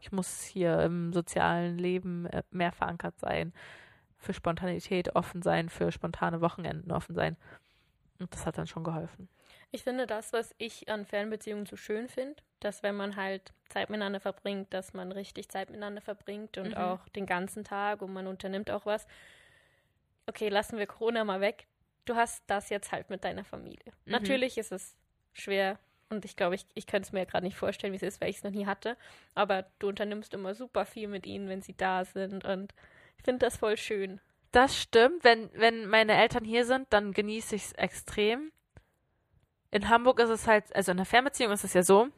Ich 0.00 0.12
muss 0.12 0.42
hier 0.42 0.82
im 0.82 1.12
sozialen 1.12 1.78
Leben 1.78 2.26
äh, 2.26 2.42
mehr 2.50 2.72
verankert 2.72 3.18
sein, 3.18 3.52
für 4.18 4.32
Spontanität 4.32 5.14
offen 5.14 5.42
sein, 5.42 5.68
für 5.68 5.92
spontane 5.92 6.40
Wochenenden 6.40 6.90
offen 6.90 7.14
sein. 7.14 7.36
Und 8.18 8.32
das 8.34 8.46
hat 8.46 8.58
dann 8.58 8.66
schon 8.66 8.84
geholfen. 8.84 9.28
Ich 9.70 9.84
finde 9.84 10.06
das, 10.06 10.32
was 10.32 10.54
ich 10.58 10.88
an 10.88 11.04
Fernbeziehungen 11.04 11.66
so 11.66 11.76
schön 11.76 12.08
finde, 12.08 12.36
dass 12.60 12.82
wenn 12.82 12.96
man 12.96 13.16
halt 13.16 13.52
Zeit 13.68 13.90
miteinander 13.90 14.18
verbringt, 14.18 14.72
dass 14.72 14.94
man 14.94 15.12
richtig 15.12 15.50
Zeit 15.50 15.68
miteinander 15.68 16.00
verbringt 16.00 16.56
und 16.58 16.70
mhm. 16.70 16.76
auch 16.76 17.08
den 17.10 17.26
ganzen 17.26 17.64
Tag 17.64 18.02
und 18.02 18.12
man 18.12 18.26
unternimmt 18.26 18.70
auch 18.70 18.86
was. 18.86 19.06
Okay, 20.26 20.48
lassen 20.48 20.78
wir 20.78 20.86
Corona 20.86 21.24
mal 21.24 21.40
weg. 21.40 21.66
Du 22.06 22.16
hast 22.16 22.42
das 22.46 22.70
jetzt 22.70 22.92
halt 22.92 23.10
mit 23.10 23.24
deiner 23.24 23.44
Familie. 23.44 23.92
Mhm. 24.04 24.12
Natürlich 24.12 24.56
ist 24.56 24.72
es 24.72 24.96
schwer 25.32 25.78
und 26.10 26.24
ich 26.24 26.36
glaube, 26.36 26.54
ich, 26.54 26.66
ich 26.74 26.86
könnte 26.86 27.06
es 27.06 27.12
mir 27.12 27.26
gerade 27.26 27.44
nicht 27.44 27.56
vorstellen, 27.56 27.92
wie 27.92 27.96
es 27.96 28.02
ist, 28.02 28.20
weil 28.20 28.30
ich 28.30 28.38
es 28.38 28.44
noch 28.44 28.50
nie 28.50 28.66
hatte. 28.66 28.96
Aber 29.34 29.66
du 29.78 29.88
unternimmst 29.88 30.34
immer 30.34 30.54
super 30.54 30.86
viel 30.86 31.08
mit 31.08 31.26
ihnen, 31.26 31.48
wenn 31.48 31.62
sie 31.62 31.76
da 31.76 32.04
sind 32.04 32.44
und 32.44 32.74
ich 33.18 33.24
finde 33.24 33.44
das 33.44 33.56
voll 33.56 33.76
schön. 33.76 34.20
Das 34.52 34.80
stimmt. 34.80 35.24
Wenn, 35.24 35.50
wenn 35.54 35.86
meine 35.86 36.14
Eltern 36.14 36.44
hier 36.44 36.64
sind, 36.64 36.86
dann 36.90 37.12
genieße 37.12 37.56
ich 37.56 37.64
es 37.64 37.72
extrem 37.72 38.52
in 39.70 39.88
Hamburg 39.88 40.20
ist 40.20 40.30
es 40.30 40.46
halt, 40.46 40.74
also 40.74 40.90
in 40.90 40.96
der 40.96 41.06
Fernbeziehung 41.06 41.52
ist 41.52 41.64
es 41.64 41.74
ja 41.74 41.82
so, 41.82 42.08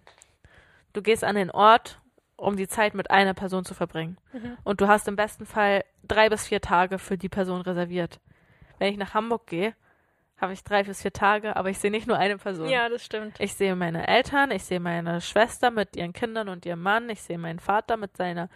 du 0.93 1.03
gehst 1.03 1.25
an 1.25 1.35
den 1.35 1.51
Ort, 1.51 2.01
um 2.37 2.57
die 2.57 2.69
Zeit 2.69 2.95
mit 2.95 3.11
einer 3.11 3.35
Person 3.35 3.65
zu 3.65 3.75
verbringen. 3.75 4.19
Mhm. 4.33 4.57
Und 4.65 4.81
du 4.81 4.89
hast 4.89 5.09
im 5.09 5.17
besten 5.17 5.47
Fall 5.47 5.85
drei 6.05 6.29
bis 6.29 6.47
vier 6.47 6.61
Tage 6.61 6.99
für 6.99 7.19
die 7.19 7.29
Person 7.29 7.61
reserviert. 7.61 8.21
Wenn 8.79 8.93
ich 8.93 8.99
nach 8.99 9.15
Hamburg 9.15 9.47
gehe, 9.47 9.75
habe 10.41 10.53
ich 10.53 10.65
drei 10.65 10.83
bis 10.83 11.03
vier 11.03 11.13
Tage, 11.13 11.55
aber 11.57 11.69
ich 11.69 11.79
sehe 11.79 11.91
nicht 11.91 12.07
nur 12.07 12.17
eine 12.17 12.39
Person. 12.39 12.69
Ja, 12.69 12.89
das 12.89 13.05
stimmt. 13.05 13.39
Ich 13.39 13.55
sehe 13.55 13.77
meine 13.77 14.09
Eltern, 14.09 14.51
ich 14.51 14.65
sehe 14.65 14.81
meine 14.81 15.21
Schwester 15.21 15.71
mit 15.71 15.97
ihren 15.97 16.13
Kindern 16.13 16.49
und 16.49 16.65
ihrem 16.65 16.83
Mann, 16.83 17.11
ich 17.11 17.21
sehe 17.23 17.39
meinen 17.39 17.61
Vater 17.61 17.97
mit 17.97 18.17
seiner 18.17 18.49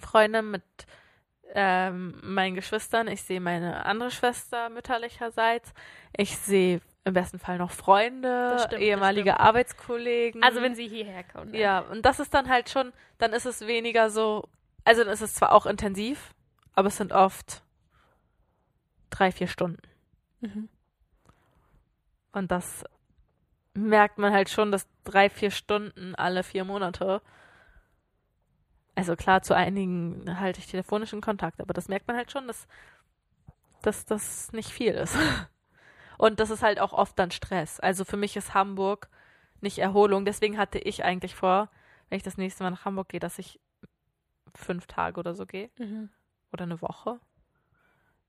Freundin, 0.00 0.50
mit 0.50 0.62
ähm, 1.54 2.18
meinen 2.22 2.54
Geschwistern, 2.54 3.08
ich 3.08 3.22
sehe 3.22 3.40
meine 3.40 3.84
andere 3.84 4.10
Schwester 4.10 4.68
mütterlicherseits, 4.68 5.72
ich 6.16 6.36
sehe 6.38 6.80
im 7.04 7.14
besten 7.14 7.38
Fall 7.38 7.58
noch 7.58 7.70
Freunde, 7.70 8.58
stimmt, 8.64 8.82
ehemalige. 8.82 9.38
Arbeitskollegen. 9.38 10.42
Also 10.42 10.60
wenn 10.60 10.74
sie 10.74 10.88
hierher 10.88 11.22
kommen. 11.24 11.52
dann. 11.52 11.60
Ja, 11.60 11.80
und 11.80 12.04
das 12.04 12.18
ist 12.20 12.34
dann 12.34 12.48
halt 12.48 12.68
schon, 12.68 12.92
dann 13.18 13.32
ist 13.32 13.46
es 13.46 13.66
weniger 13.66 14.10
so, 14.10 14.48
also 14.84 15.04
dann 15.04 15.12
ist 15.12 15.20
es 15.20 15.34
zwar 15.34 15.52
auch 15.52 15.66
intensiv, 15.66 16.34
aber 16.74 16.88
es 16.88 16.96
sind 16.96 17.12
oft 17.12 17.62
drei, 19.10 19.30
vier 19.30 19.46
Stunden. 19.46 19.82
Mhm. 20.40 20.68
Und 22.36 22.50
das 22.50 22.84
merkt 23.72 24.18
man 24.18 24.30
halt 24.30 24.50
schon, 24.50 24.70
dass 24.70 24.86
drei, 25.04 25.30
vier 25.30 25.50
Stunden 25.50 26.14
alle 26.14 26.42
vier 26.42 26.64
Monate. 26.66 27.22
Also 28.94 29.16
klar, 29.16 29.40
zu 29.40 29.54
einigen 29.54 30.38
halte 30.38 30.60
ich 30.60 30.66
telefonischen 30.66 31.22
Kontakt, 31.22 31.62
aber 31.62 31.72
das 31.72 31.88
merkt 31.88 32.06
man 32.06 32.16
halt 32.18 32.30
schon, 32.30 32.46
dass, 32.46 32.68
dass 33.80 34.04
das 34.04 34.52
nicht 34.52 34.68
viel 34.68 34.92
ist. 34.92 35.16
Und 36.18 36.38
das 36.38 36.50
ist 36.50 36.62
halt 36.62 36.78
auch 36.78 36.92
oft 36.92 37.18
dann 37.18 37.30
Stress. 37.30 37.80
Also 37.80 38.04
für 38.04 38.18
mich 38.18 38.36
ist 38.36 38.52
Hamburg 38.52 39.08
nicht 39.62 39.78
Erholung. 39.78 40.26
Deswegen 40.26 40.58
hatte 40.58 40.78
ich 40.78 41.04
eigentlich 41.04 41.34
vor, 41.34 41.70
wenn 42.10 42.18
ich 42.18 42.22
das 42.22 42.36
nächste 42.36 42.64
Mal 42.64 42.70
nach 42.70 42.84
Hamburg 42.84 43.08
gehe, 43.08 43.20
dass 43.20 43.38
ich 43.38 43.58
fünf 44.54 44.86
Tage 44.88 45.18
oder 45.20 45.34
so 45.34 45.46
gehe 45.46 45.70
Mhm. 45.78 46.10
oder 46.52 46.64
eine 46.64 46.82
Woche. 46.82 47.18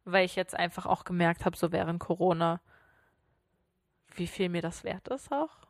Weil 0.06 0.24
ich 0.24 0.38
jetzt 0.38 0.56
einfach 0.56 0.86
auch 0.86 1.04
gemerkt 1.04 1.44
habe, 1.44 1.58
so 1.58 1.74
während 1.74 2.00
Corona, 2.00 2.62
wie 4.18 4.28
viel 4.28 4.50
mir 4.50 4.62
das 4.62 4.84
wert 4.84 5.08
ist 5.08 5.32
auch. 5.32 5.68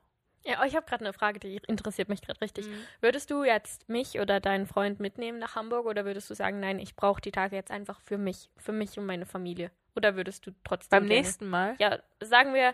Ja, 0.48 0.64
ich 0.64 0.76
habe 0.76 0.86
gerade 0.86 1.04
eine 1.04 1.14
Frage, 1.14 1.40
die 1.40 1.58
interessiert 1.68 2.08
mich 2.08 2.22
gerade 2.22 2.40
richtig. 2.40 2.68
Mhm. 2.68 2.86
Würdest 3.02 3.30
du 3.32 3.44
jetzt 3.44 3.90
mich 3.90 4.20
oder 4.20 4.40
deinen 4.40 4.66
Freund 4.66 5.00
mitnehmen 5.00 5.40
nach 5.40 5.56
Hamburg 5.56 5.86
oder 5.86 6.06
würdest 6.06 6.30
du 6.30 6.36
sagen, 6.36 6.62
nein, 6.62 6.80
ich 6.80 6.96
brauche 6.96 7.20
die 7.20 7.32
Tage 7.32 7.56
jetzt 7.56 7.70
einfach 7.70 8.00
für 8.00 8.18
mich, 8.18 8.50
für 8.58 8.72
mich 8.72 8.98
und 8.98 9.06
meine 9.06 9.26
Familie? 9.26 9.72
Oder 9.96 10.16
würdest 10.16 10.48
du 10.48 10.52
trotzdem 10.64 11.02
Beim 11.02 11.08
gerne? 11.08 11.22
nächsten 11.22 11.50
Mal? 11.50 11.76
Ja, 11.80 12.00
sagen 12.22 12.54
wir, 12.54 12.74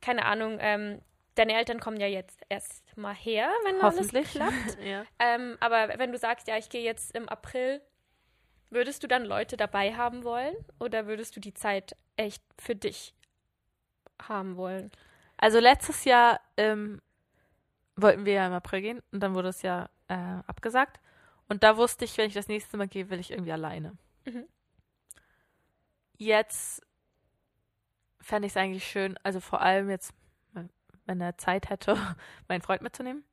keine 0.00 0.24
Ahnung, 0.24 0.58
ähm, 0.60 1.00
deine 1.36 1.54
Eltern 1.54 1.78
kommen 1.78 2.00
ja 2.00 2.08
jetzt 2.08 2.40
erst 2.48 2.96
mal 2.96 3.14
her, 3.14 3.48
wenn 3.64 3.80
alles 3.80 4.08
klappt. 4.08 4.78
ja. 4.84 5.04
Ähm, 5.20 5.56
aber 5.60 5.98
wenn 5.98 6.10
du 6.10 6.18
sagst, 6.18 6.48
ja, 6.48 6.56
ich 6.56 6.68
gehe 6.68 6.82
jetzt 6.82 7.14
im 7.14 7.28
April, 7.28 7.80
würdest 8.70 9.04
du 9.04 9.06
dann 9.06 9.24
Leute 9.24 9.56
dabei 9.56 9.94
haben 9.94 10.24
wollen 10.24 10.56
oder 10.80 11.06
würdest 11.06 11.36
du 11.36 11.40
die 11.40 11.54
Zeit 11.54 11.96
echt 12.16 12.42
für 12.58 12.74
dich 12.74 13.14
haben 14.20 14.56
wollen? 14.56 14.90
Also 15.36 15.60
letztes 15.60 16.04
Jahr 16.04 16.40
ähm, 16.56 17.00
wollten 17.96 18.24
wir 18.24 18.34
ja 18.34 18.46
im 18.46 18.52
April 18.52 18.80
gehen 18.80 19.02
und 19.12 19.20
dann 19.20 19.34
wurde 19.34 19.48
es 19.48 19.62
ja 19.62 19.88
äh, 20.08 20.14
abgesagt. 20.46 21.00
Und 21.48 21.62
da 21.62 21.76
wusste 21.76 22.04
ich, 22.04 22.16
wenn 22.18 22.28
ich 22.28 22.34
das 22.34 22.48
nächste 22.48 22.76
Mal 22.76 22.88
gehe, 22.88 23.08
will 23.10 23.20
ich 23.20 23.30
irgendwie 23.30 23.52
alleine. 23.52 23.96
Mhm. 24.24 24.44
Jetzt 26.18 26.82
fände 28.20 28.46
ich 28.46 28.52
es 28.52 28.56
eigentlich 28.56 28.84
schön, 28.84 29.18
also 29.22 29.40
vor 29.40 29.62
allem 29.62 29.88
jetzt, 29.88 30.12
wenn 31.06 31.20
er 31.20 31.38
Zeit 31.38 31.70
hätte, 31.70 31.96
meinen 32.48 32.62
Freund 32.62 32.82
mitzunehmen. 32.82 33.24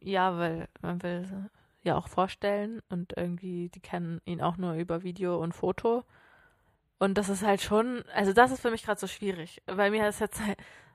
Ja, 0.00 0.36
weil 0.36 0.68
man 0.80 1.02
will 1.02 1.50
ja 1.82 1.96
auch 1.96 2.08
vorstellen 2.08 2.82
und 2.88 3.16
irgendwie, 3.16 3.68
die 3.68 3.80
kennen 3.80 4.20
ihn 4.24 4.40
auch 4.40 4.56
nur 4.56 4.74
über 4.74 5.02
Video 5.02 5.40
und 5.40 5.52
Foto. 5.52 6.04
Und 7.02 7.14
das 7.14 7.28
ist 7.28 7.44
halt 7.44 7.60
schon, 7.60 8.04
also 8.14 8.32
das 8.32 8.52
ist 8.52 8.62
für 8.62 8.70
mich 8.70 8.84
gerade 8.84 9.00
so 9.00 9.08
schwierig, 9.08 9.60
weil 9.66 9.90
mir 9.90 10.08
ist 10.08 10.20
jetzt 10.20 10.40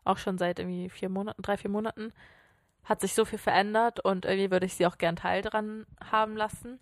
auch 0.06 0.18
schon 0.18 0.38
seit 0.38 0.58
irgendwie 0.58 0.90
vier 0.90 1.10
Monaten, 1.10 1.42
drei, 1.42 1.58
vier 1.58 1.70
Monaten, 1.70 2.14
hat 2.86 3.02
sich 3.02 3.14
so 3.14 3.26
viel 3.26 3.38
verändert 3.38 4.00
und 4.00 4.24
irgendwie 4.24 4.50
würde 4.50 4.68
ich 4.68 4.76
sie 4.76 4.88
auch 4.88 4.98
gern 4.98 5.18
Teil 5.18 5.42
dran 5.42 5.86
haben 6.02 6.38
lassen. 6.38 6.80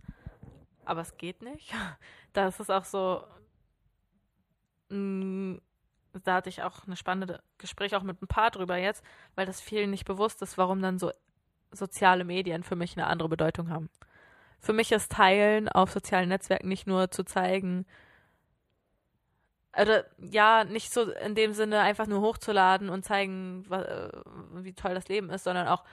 Aber 0.86 1.02
es 1.02 1.18
geht 1.18 1.42
nicht. 1.42 1.74
Da 2.34 2.50
ist 2.50 2.60
es 2.60 2.70
auch 2.70 2.84
so, 2.84 3.24
mh, 4.90 5.60
da 6.24 6.36
hatte 6.36 6.50
ich 6.50 6.62
auch 6.62 6.86
eine 6.86 6.96
spannende 6.96 7.42
Gespräch 7.58 7.96
auch 7.96 8.04
mit 8.04 8.22
ein 8.22 8.28
paar 8.28 8.52
drüber 8.52 8.78
jetzt, 8.78 9.04
weil 9.34 9.48
das 9.48 9.60
vielen 9.60 9.90
nicht 9.90 10.06
bewusst 10.06 10.44
ist, 10.44 10.56
warum 10.60 10.84
dann 10.84 11.00
so 11.00 11.12
soziale 11.72 12.26
Medien 12.26 12.62
für 12.62 12.76
mich 12.76 12.96
eine 12.96 13.08
andere 13.08 13.30
Bedeutung 13.30 13.72
haben. 13.72 13.90
Für 14.60 14.74
mich 14.74 14.92
ist 14.92 15.14
Teilen 15.14 15.68
auf 15.68 15.92
sozialen 15.92 16.30
Netzwerken 16.30 16.68
nicht 16.68 16.86
nur 16.86 17.10
zu 17.10 17.24
zeigen, 17.24 17.88
oder 19.82 20.06
ja, 20.18 20.64
nicht 20.64 20.92
so 20.94 21.12
in 21.12 21.36
dem 21.36 21.54
Sinne 21.54 21.82
einfach 21.82 22.08
nur 22.08 22.22
hochzuladen 22.22 22.90
und 22.90 23.04
zeigen, 23.06 23.66
äh, 23.72 24.10
wie 24.64 24.74
toll 24.74 24.94
das 24.94 25.08
Leben 25.08 25.30
ist, 25.30 25.44
sondern 25.44 25.68
auch 25.68 25.84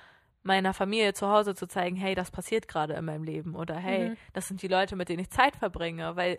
meiner 0.44 0.74
Familie 0.74 1.14
zu 1.14 1.28
Hause 1.28 1.54
zu 1.54 1.66
zeigen, 1.68 1.96
hey, 1.96 2.14
das 2.14 2.30
passiert 2.30 2.66
gerade 2.68 2.94
in 2.94 3.04
meinem 3.04 3.22
Leben 3.24 3.54
oder 3.54 3.76
hey, 3.76 4.10
Mhm. 4.10 4.16
das 4.32 4.48
sind 4.48 4.62
die 4.62 4.68
Leute, 4.68 4.96
mit 4.96 5.08
denen 5.08 5.20
ich 5.20 5.30
Zeit 5.30 5.56
verbringe, 5.56 6.16
weil 6.16 6.38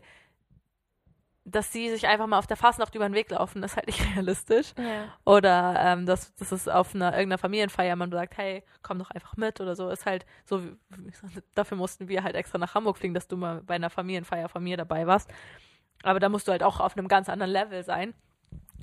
dass 1.45 1.73
sie 1.73 1.89
sich 1.89 2.07
einfach 2.07 2.25
mal 2.25 2.39
auf 2.39 2.47
der 2.47 2.55
Fastnacht 2.55 2.95
über 2.95 3.07
den 3.07 3.15
Weg 3.15 3.29
laufen, 3.29 3.63
ist 3.63 3.75
halt 3.75 3.87
nicht 3.87 3.99
realistisch. 4.15 4.73
Ja. 4.77 5.07
Oder 5.25 5.75
ähm, 5.77 6.05
dass, 6.05 6.33
dass 6.35 6.53
es 6.53 6.69
auf 6.69 6.95
einer 6.95 7.11
irgendeiner 7.11 7.37
Familienfeier 7.37 7.97
man 7.97 8.11
sagt, 8.11 8.37
hey, 8.37 8.63
komm 8.81 8.99
doch 8.99 9.11
einfach 9.11 9.35
mit 9.35 9.59
oder 9.59 9.75
so, 9.75 9.89
ist 9.89 10.05
halt 10.05 10.25
so, 10.45 10.61
dafür 11.53 11.77
mussten 11.77 12.07
wir 12.07 12.23
halt 12.23 12.35
extra 12.35 12.57
nach 12.57 12.75
Hamburg 12.75 12.97
fliegen, 12.97 13.13
dass 13.13 13.27
du 13.27 13.35
mal 13.35 13.61
bei 13.61 13.75
einer 13.75 13.89
Familienfeier 13.89 14.47
von 14.47 14.63
mir 14.63 14.77
dabei 14.77 15.05
warst. 15.05 15.29
Aber 16.01 16.19
da 16.19 16.29
musst 16.29 16.47
du 16.47 16.51
halt 16.51 16.63
auch 16.63 16.79
auf 16.79 16.97
einem 16.97 17.07
ganz 17.07 17.29
anderen 17.29 17.51
Level 17.51 17.83
sein. 17.83 18.13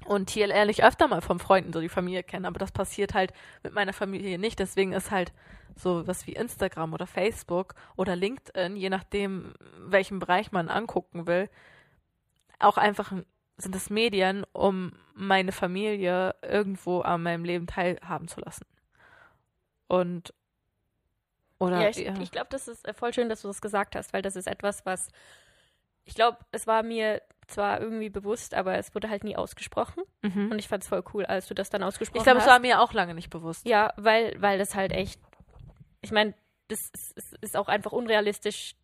Und 0.07 0.31
hier 0.31 0.47
lerne 0.47 0.71
ich 0.71 0.83
öfter 0.83 1.09
mal 1.09 1.21
von 1.21 1.39
Freunden 1.39 1.73
so 1.73 1.81
die 1.81 1.89
Familie 1.91 2.23
kennen, 2.23 2.47
aber 2.47 2.59
das 2.59 2.73
passiert 2.73 3.13
halt 3.13 3.33
mit 3.63 3.75
meiner 3.75 3.93
Familie 3.93 4.39
nicht. 4.39 4.59
Deswegen 4.59 4.93
ist 4.93 5.11
halt 5.11 5.33
so 5.77 6.07
was 6.07 6.27
wie 6.27 6.33
Instagram 6.33 6.95
oder 6.95 7.07
Facebook 7.07 7.75
oder 7.97 8.17
LinkedIn, 8.17 8.77
je 8.77 8.89
nachdem, 8.91 9.53
welchen 9.79 10.19
Bereich 10.19 10.53
man 10.53 10.69
angucken 10.69 11.27
will, 11.27 11.49
auch 12.59 12.77
einfach 12.79 13.13
ein- 13.13 13.27
sind 13.59 13.77
es 13.77 13.91
Medien, 13.91 14.45
um 14.53 14.93
meine 15.15 15.53
Familie 15.53 16.35
irgendwo 16.41 17.01
an 17.03 17.23
meinem 17.23 17.45
Leben 17.45 17.67
teilhaben 17.67 18.27
zu 18.27 18.41
lassen. 18.41 18.65
Und 19.87 20.33
oder 21.59 21.83
Ja, 21.83 21.89
ich, 21.91 21.99
ja. 21.99 22.15
ich 22.21 22.31
glaube, 22.31 22.49
das 22.51 22.69
ist 22.69 22.89
äh, 22.89 22.95
voll 22.95 23.13
schön, 23.13 23.29
dass 23.29 23.43
du 23.43 23.49
das 23.49 23.61
gesagt 23.61 23.97
hast, 23.97 24.15
weil 24.15 24.23
das 24.23 24.35
ist 24.35 24.47
etwas, 24.47 24.87
was 24.87 25.09
ich 26.05 26.15
glaube, 26.15 26.39
es 26.53 26.67
war 26.67 26.83
mir 26.83 27.23
zwar 27.47 27.81
irgendwie 27.81 28.11
bewusst, 28.11 28.55
aber 28.55 28.79
es 28.79 28.95
wurde 28.95 29.11
halt 29.11 29.25
nie 29.25 29.37
ausgesprochen. 29.37 30.03
mhm. 30.23 30.51
Und 30.53 30.59
ich 30.59 30.69
fand 30.69 30.83
es 30.83 30.89
voll 30.89 31.03
cool, 31.15 31.25
als 31.27 31.47
du 31.49 31.55
das 31.55 31.69
dann 31.71 31.83
ausgesprochen 31.83 32.19
ich 32.19 32.25
glaube, 32.25 32.39
es 32.39 32.45
hast. 32.45 32.53
war 32.53 32.59
mir 32.61 32.81
auch 32.81 32.93
lange 32.93 33.15
nicht 33.15 33.31
bewusst. 33.31 33.67
Ja, 33.67 33.93
weil, 33.97 34.41
weil 34.41 34.59
das 34.59 34.75
halt 34.75 34.93
echt, 34.93 35.21
ich 36.01 36.13
meine, 36.13 36.35
das 36.69 36.79
ist, 37.17 37.37
ist- 37.41 37.57
auch 37.57 37.67
einfach 37.69 37.91
unrealistisch 37.93 38.77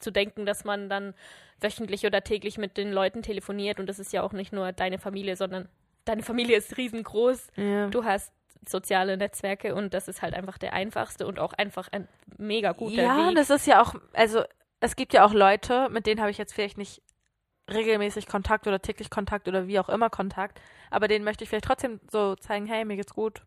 zu 0.00 0.10
denken, 0.10 0.46
dass 0.46 0.64
man 0.64 0.88
dann 0.88 1.14
wöchentlich 1.60 2.06
oder 2.06 2.22
täglich 2.22 2.56
mit 2.56 2.76
den 2.76 2.92
Leuten 2.92 3.20
telefoniert 3.22 3.80
und 3.80 3.86
das 3.86 3.98
ist 3.98 4.12
ja 4.12 4.22
auch 4.22 4.32
nicht 4.32 4.52
nur 4.52 4.72
deine 4.72 4.98
Familie, 4.98 5.36
sondern 5.36 5.68
deine 6.04 6.22
Familie 6.22 6.56
ist 6.56 6.76
riesengroß. 6.76 7.48
Ja. 7.56 7.88
Du 7.88 8.04
hast 8.04 8.32
soziale 8.66 9.16
Netzwerke 9.16 9.74
und 9.74 9.92
das 9.92 10.08
ist 10.08 10.22
halt 10.22 10.34
einfach 10.34 10.56
der 10.58 10.72
einfachste 10.72 11.26
und 11.26 11.38
auch 11.38 11.52
einfach 11.52 11.88
ein 11.92 12.08
mega 12.38 12.72
guter 12.72 13.02
ja, 13.02 13.28
Weg. 13.28 13.36
das 13.36 13.50
ist 13.50 13.66
ja 13.66 13.82
auch, 13.82 13.94
also 14.14 14.42
es 14.80 14.96
gibt 14.96 15.12
ja 15.12 15.24
auch 15.24 15.32
Leute, 15.32 15.88
mit 15.90 16.06
denen 16.06 16.20
habe 16.20 16.30
ich 16.30 16.38
jetzt 16.38 16.52
vielleicht 16.52 16.78
nicht 16.78 17.02
regelmäßig 17.70 18.26
Kontakt 18.26 18.66
oder 18.66 18.80
täglich 18.80 19.10
Kontakt 19.10 19.48
oder 19.48 19.66
wie 19.66 19.78
auch 19.78 19.88
immer 19.88 20.10
Kontakt, 20.10 20.60
aber 20.90 21.08
denen 21.08 21.24
möchte 21.24 21.44
ich 21.44 21.50
vielleicht 21.50 21.66
trotzdem 21.66 22.00
so 22.10 22.34
zeigen, 22.36 22.66
hey, 22.66 22.84
mir 22.84 22.96
geht's 22.96 23.14
gut. 23.14 23.42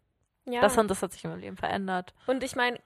ja. 0.45 0.61
Das 0.61 0.77
und 0.77 0.89
das 0.89 1.01
hat 1.01 1.11
sich 1.11 1.23
in 1.23 1.31
meinem 1.31 1.39
Leben 1.39 1.57
verändert. 1.57 2.13
Und 2.27 2.43
ich 2.43 2.55
meine, 2.55 2.79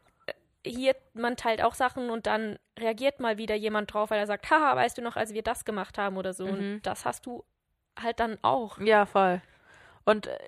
hier, 0.65 0.95
man 1.13 1.37
teilt 1.37 1.61
auch 1.61 1.73
Sachen 1.75 2.09
und 2.09 2.25
dann 2.25 2.57
reagiert 2.79 3.19
mal 3.19 3.37
wieder 3.37 3.55
jemand 3.55 3.93
drauf, 3.93 4.09
weil 4.09 4.19
er 4.19 4.27
sagt, 4.27 4.49
haha, 4.49 4.75
weißt 4.75 4.97
du 4.97 5.01
noch, 5.01 5.15
als 5.15 5.33
wir 5.33 5.43
das 5.43 5.65
gemacht 5.65 5.97
haben 5.97 6.17
oder 6.17 6.33
so. 6.33 6.45
Mhm. 6.45 6.53
Und 6.53 6.81
das 6.83 7.05
hast 7.05 7.25
du 7.25 7.43
halt 7.99 8.19
dann 8.19 8.37
auch. 8.41 8.79
Ja, 8.79 9.05
voll. 9.05 9.41
Und 10.05 10.27
äh, 10.27 10.39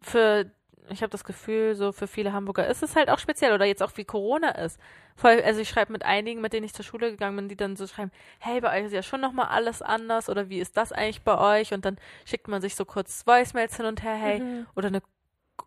für, 0.00 0.50
ich 0.90 1.02
habe 1.02 1.10
das 1.10 1.24
Gefühl, 1.24 1.74
so 1.74 1.92
für 1.92 2.06
viele 2.06 2.32
Hamburger 2.32 2.66
ist 2.66 2.82
es 2.82 2.94
halt 2.96 3.10
auch 3.10 3.18
speziell 3.18 3.52
oder 3.52 3.64
jetzt 3.64 3.82
auch 3.82 3.92
wie 3.96 4.04
Corona 4.04 4.50
ist. 4.50 4.78
Voll, 5.16 5.40
also 5.44 5.60
ich 5.60 5.68
schreibe 5.68 5.92
mit 5.92 6.04
einigen, 6.04 6.40
mit 6.40 6.52
denen 6.52 6.64
ich 6.66 6.74
zur 6.74 6.84
Schule 6.84 7.10
gegangen 7.10 7.36
bin, 7.36 7.48
die 7.48 7.56
dann 7.56 7.76
so 7.76 7.86
schreiben, 7.86 8.10
hey, 8.38 8.60
bei 8.60 8.78
euch 8.78 8.86
ist 8.86 8.92
ja 8.92 9.02
schon 9.02 9.20
nochmal 9.20 9.46
alles 9.48 9.82
anders 9.82 10.28
oder 10.28 10.48
wie 10.48 10.60
ist 10.60 10.76
das 10.76 10.92
eigentlich 10.92 11.22
bei 11.22 11.38
euch? 11.60 11.72
Und 11.72 11.84
dann 11.84 11.96
schickt 12.24 12.48
man 12.48 12.60
sich 12.60 12.74
so 12.76 12.84
kurz 12.84 13.26
Voicemails 13.26 13.76
hin 13.76 13.86
und 13.86 14.02
her, 14.02 14.14
hey, 14.14 14.40
Mhm. 14.40 14.66
oder 14.76 14.88
eine 14.88 15.02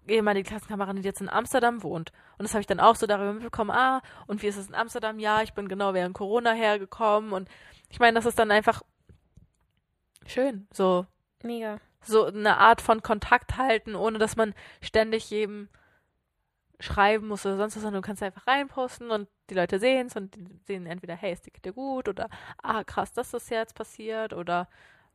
ehemalige 0.07 0.47
Klassenkameradin, 0.49 1.01
die 1.01 1.07
jetzt 1.07 1.22
in 1.22 1.30
Amsterdam 1.30 1.82
wohnt. 1.84 2.11
Und 2.38 2.43
das 2.43 2.53
habe 2.53 2.61
ich 2.61 2.67
dann 2.67 2.80
auch 2.80 2.95
so 2.95 3.07
darüber 3.07 3.34
mitbekommen, 3.34 3.72
ah, 3.72 4.01
und 4.28 4.41
wie 4.43 4.47
ist 4.47 4.57
es 4.57 4.67
in 4.67 4.76
Amsterdam? 4.76 5.20
Ja, 5.20 5.41
ich 5.41 5.53
bin 5.53 5.67
genau 5.67 5.93
während 5.93 6.13
Corona 6.15 6.51
hergekommen. 6.53 7.34
Und 7.34 7.49
ich 7.89 7.99
meine, 7.99 8.13
das 8.15 8.26
ist 8.26 8.38
dann 8.38 8.51
einfach 8.51 8.82
schön, 10.26 10.67
so 10.72 11.05
Mega. 11.43 11.80
So 12.02 12.26
eine 12.26 12.58
Art 12.58 12.82
von 12.82 13.04
Kontakt 13.04 13.58
halten, 13.58 13.95
ohne 13.95 14.20
dass 14.20 14.36
man 14.36 14.54
ständig 14.82 15.30
jedem 15.30 15.70
schreiben 16.80 17.28
muss 17.28 17.45
oder 17.45 17.58
sonst 17.58 17.76
was, 17.76 17.82
sondern 17.84 18.02
du 18.02 18.08
kannst 18.08 18.24
einfach 18.24 18.47
reinposten 18.47 19.12
und 19.12 19.28
die 19.50 19.54
Leute 19.54 19.80
sehen 19.80 20.08
es 20.08 20.16
und 20.16 20.36
die 20.36 20.47
sehen 20.66 20.86
entweder, 20.86 21.16
hey, 21.16 21.34
es 21.34 21.41
geht 21.41 21.66
dir 21.66 21.74
gut 21.74 22.08
oder 22.08 22.30
ah, 22.64 22.84
krass, 22.84 23.12
dass 23.12 23.32
das 23.32 23.50
jetzt 23.50 23.76
passiert 23.76 24.34
oder 24.34 24.70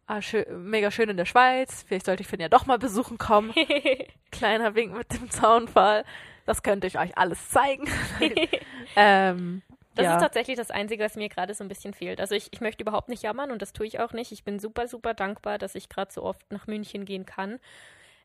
ah, 0.07 0.21
schö 0.21 0.45
mega 0.57 0.91
schön 0.91 1.09
in 1.09 1.17
der 1.17 1.25
Schweiz, 1.25 1.83
vielleicht 1.83 2.07
sollte 2.07 2.23
ich 2.23 2.29
Finn 2.29 2.41
ja 2.41 2.49
doch 2.49 2.67
mal 2.67 2.79
besuchen 2.79 3.17
kommen. 3.17 3.55
Kleiner 4.31 4.75
Wink 4.75 4.95
mit 4.95 5.13
dem 5.15 5.31
Zaunfall. 5.31 6.05
Das 6.47 6.63
könnte 6.63 6.87
ich 6.87 6.99
euch 6.99 7.17
alles 7.17 7.49
zeigen. 7.49 7.89
ähm, 8.97 9.63
Das 9.95 10.05
ja. 10.05 10.17
ist 10.17 10.23
tatsächlich 10.23 10.57
das 10.57 10.71
Einzige, 10.71 11.05
was 11.05 11.17
mir 11.17 11.29
gerade 11.29 11.55
so 11.55 11.63
ein 11.65 11.69
bisschen 11.69 11.95
fehlt. 11.95 12.21
Also 12.21 12.35
ich, 12.35 12.49
ich 12.53 12.61
möchte 12.61 12.83
überhaupt 12.83 13.09
nicht 13.09 13.23
jammern 13.23 13.51
und 13.51 13.63
das 13.63 13.73
tue 13.73 13.87
ich 13.87 14.01
auch 14.01 14.13
nicht. 14.13 14.33
Ich 14.33 14.45
bin 14.45 14.59
super, 14.59 14.89
super 14.89 15.15
dankbar, 15.15 15.59
dass 15.59 15.75
ich 15.75 15.89
gerade 15.89 16.13
so 16.13 16.23
oft 16.23 16.51
nach 16.51 16.67
München 16.67 17.05
gehen 17.05 17.27
kann. 17.27 17.61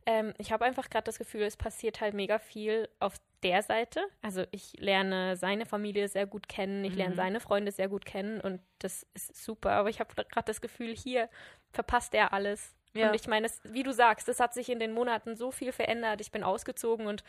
Ähm, 0.05 0.33
ich 0.37 0.51
habe 0.51 0.65
einfach 0.65 0.89
gerade 0.89 1.03
das 1.03 1.19
Gefühl, 1.19 1.43
es 1.43 1.57
passiert 1.57 2.01
halt 2.01 2.13
mega 2.13 2.39
viel 2.39 2.89
auf 2.99 3.15
der 3.43 3.61
Seite. 3.61 4.01
Also 4.21 4.43
ich 4.51 4.73
lerne 4.79 5.35
seine 5.37 5.65
Familie 5.65 6.07
sehr 6.07 6.25
gut 6.25 6.49
kennen, 6.49 6.83
ich 6.85 6.95
lerne 6.95 7.13
Mhm. 7.13 7.17
seine 7.17 7.39
Freunde 7.39 7.71
sehr 7.71 7.89
gut 7.89 8.05
kennen 8.05 8.41
und 8.41 8.61
das 8.79 9.05
ist 9.13 9.43
super. 9.43 9.71
Aber 9.71 9.89
ich 9.89 9.99
habe 9.99 10.15
gerade 10.15 10.45
das 10.45 10.61
Gefühl, 10.61 10.95
hier 10.95 11.29
verpasst 11.71 12.13
er 12.15 12.33
alles. 12.33 12.75
Ja. 12.93 13.09
Und 13.09 13.15
ich 13.15 13.27
meine, 13.27 13.47
wie 13.65 13.83
du 13.83 13.93
sagst, 13.93 14.27
es 14.29 14.39
hat 14.39 14.53
sich 14.53 14.69
in 14.69 14.79
den 14.79 14.93
Monaten 14.93 15.35
so 15.35 15.51
viel 15.51 15.71
verändert. 15.71 16.21
Ich 16.21 16.31
bin 16.31 16.43
ausgezogen 16.43 17.05
und 17.05 17.23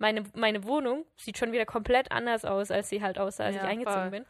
meine, 0.00 0.24
meine 0.34 0.64
Wohnung 0.64 1.04
sieht 1.16 1.38
schon 1.38 1.52
wieder 1.52 1.66
komplett 1.66 2.10
anders 2.10 2.44
aus, 2.44 2.70
als 2.70 2.88
sie 2.88 3.02
halt 3.02 3.18
aussah, 3.18 3.44
als 3.44 3.56
Ja, 3.56 3.62
ich 3.64 3.68
eingezogen 3.68 4.00
voll. 4.02 4.10
bin. 4.10 4.26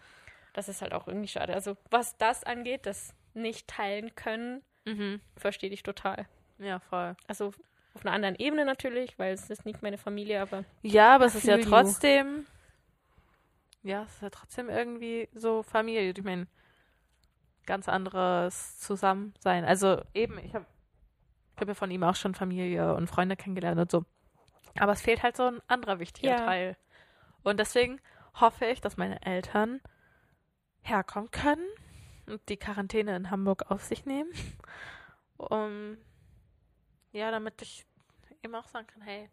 Das 0.52 0.68
ist 0.68 0.82
halt 0.82 0.92
auch 0.92 1.06
irgendwie 1.06 1.28
schade. 1.28 1.54
Also 1.54 1.76
was 1.90 2.18
das 2.18 2.44
angeht, 2.44 2.84
das 2.86 3.14
nicht 3.34 3.68
teilen 3.68 4.14
können, 4.14 4.62
Mhm. 4.84 5.20
verstehe 5.36 5.70
ich 5.70 5.82
total. 5.82 6.26
Ja, 6.58 6.80
voll. 6.80 7.14
Also 7.28 7.52
auf 7.94 8.04
einer 8.04 8.12
anderen 8.12 8.34
Ebene 8.36 8.64
natürlich, 8.64 9.18
weil 9.18 9.32
es 9.32 9.48
ist 9.50 9.64
nicht 9.64 9.82
meine 9.82 9.98
Familie, 9.98 10.40
aber 10.42 10.64
Ja, 10.82 11.14
aber 11.14 11.26
es 11.26 11.34
ist 11.34 11.46
ja 11.46 11.56
you. 11.56 11.68
trotzdem. 11.68 12.46
Ja, 13.82 14.02
es 14.02 14.14
ist 14.14 14.22
ja 14.22 14.30
trotzdem 14.30 14.68
irgendwie 14.68 15.28
so 15.32 15.62
Familie. 15.62 16.10
Ich 16.16 16.22
meine, 16.24 16.46
ganz 17.66 17.88
anderes 17.88 18.78
Zusammensein. 18.80 19.64
Also 19.64 20.02
eben, 20.14 20.38
ich 20.38 20.54
habe 20.54 20.66
ich 21.56 21.60
hab 21.60 21.68
ja 21.68 21.74
von 21.74 21.90
ihm 21.90 22.02
auch 22.02 22.16
schon 22.16 22.34
Familie 22.34 22.94
und 22.94 23.06
Freunde 23.06 23.36
kennengelernt 23.36 23.80
und 23.80 23.90
so. 23.90 24.04
Aber 24.78 24.92
es 24.92 25.02
fehlt 25.02 25.22
halt 25.22 25.36
so 25.36 25.44
ein 25.44 25.60
anderer 25.66 25.98
wichtiger 25.98 26.30
Ja. 26.30 26.44
Teil. 26.44 26.76
Und 27.42 27.58
deswegen 27.58 28.00
hoffe 28.34 28.66
ich, 28.66 28.80
dass 28.80 28.96
meine 28.96 29.22
Eltern 29.22 29.80
herkommen 30.82 31.30
können 31.30 31.66
und 32.26 32.40
die 32.48 32.56
Quarantäne 32.56 33.16
in 33.16 33.30
Hamburg 33.30 33.70
auf 33.70 33.82
sich 33.84 34.06
nehmen. 34.06 34.30
Um, 35.48 35.96
ja, 37.12 37.30
damit 37.30 37.62
ich 37.62 37.86
eben 38.42 38.54
auch 38.54 38.68
sagen 38.68 38.86
kann, 38.86 39.00
hey, 39.00 39.30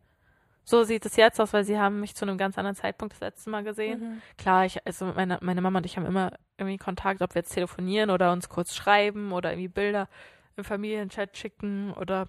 so 0.63 0.83
sieht 0.83 1.05
es 1.05 1.15
jetzt 1.15 1.39
aus, 1.39 1.53
weil 1.53 1.63
sie 1.63 1.77
haben 1.79 2.01
mich 2.01 2.13
zu 2.13 2.25
einem 2.25 2.37
ganz 2.37 2.57
anderen 2.57 2.75
Zeitpunkt 2.75 3.13
das 3.13 3.21
letzte 3.21 3.49
Mal 3.49 3.63
gesehen. 3.63 3.99
Mhm. 3.99 4.21
Klar, 4.37 4.65
ich, 4.65 4.85
also 4.85 5.05
meine, 5.05 5.37
meine 5.41 5.61
Mama 5.61 5.79
und 5.79 5.85
ich 5.85 5.95
haben 5.95 6.05
immer 6.05 6.33
irgendwie 6.57 6.77
Kontakt, 6.77 7.21
ob 7.21 7.35
wir 7.35 7.41
jetzt 7.41 7.53
telefonieren 7.53 8.09
oder 8.09 8.33
uns 8.33 8.49
kurz 8.49 8.75
schreiben 8.75 9.31
oder 9.31 9.51
irgendwie 9.51 9.69
Bilder 9.69 10.09
im 10.57 10.65
Familienchat 10.65 11.37
schicken 11.37 11.93
oder 11.93 12.27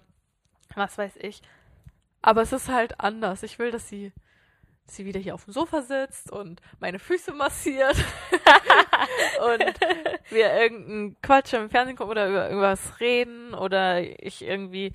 was 0.75 0.97
weiß 0.97 1.17
ich. 1.17 1.41
Aber 2.21 2.41
es 2.41 2.51
ist 2.51 2.69
halt 2.69 2.99
anders. 2.99 3.43
Ich 3.43 3.59
will, 3.59 3.71
dass 3.71 3.87
sie, 3.87 4.11
dass 4.85 4.95
sie 4.95 5.05
wieder 5.05 5.19
hier 5.19 5.35
auf 5.35 5.45
dem 5.45 5.53
Sofa 5.53 5.81
sitzt 5.81 6.31
und 6.31 6.61
meine 6.79 6.99
Füße 6.99 7.31
massiert 7.33 7.95
und 9.43 9.63
wir 10.29 10.53
irgendeinen 10.53 11.21
Quatsch 11.21 11.53
im 11.53 11.69
Fernsehen 11.69 11.95
gucken 11.95 12.11
oder 12.11 12.27
über 12.27 12.49
irgendwas 12.49 12.99
reden 12.99 13.53
oder 13.53 14.01
ich 14.23 14.43
irgendwie 14.43 14.93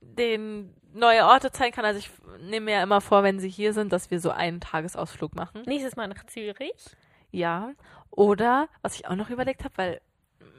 den 0.00 0.74
neue 0.92 1.24
Orte 1.24 1.50
zeigen 1.50 1.74
kann. 1.74 1.84
Also 1.84 1.98
ich 1.98 2.10
nehme 2.40 2.66
mir 2.66 2.76
ja 2.76 2.82
immer 2.82 3.00
vor, 3.00 3.22
wenn 3.22 3.40
sie 3.40 3.50
hier 3.50 3.72
sind, 3.72 3.92
dass 3.92 4.10
wir 4.10 4.20
so 4.20 4.30
einen 4.30 4.60
Tagesausflug 4.60 5.34
machen. 5.34 5.62
Nächstes 5.66 5.96
Mal 5.96 6.08
nach 6.08 6.24
Zürich. 6.26 6.96
Ja. 7.30 7.72
Oder, 8.10 8.68
was 8.82 8.96
ich 8.96 9.06
auch 9.06 9.14
noch 9.14 9.30
überlegt 9.30 9.64
habe, 9.64 9.76
weil 9.76 10.00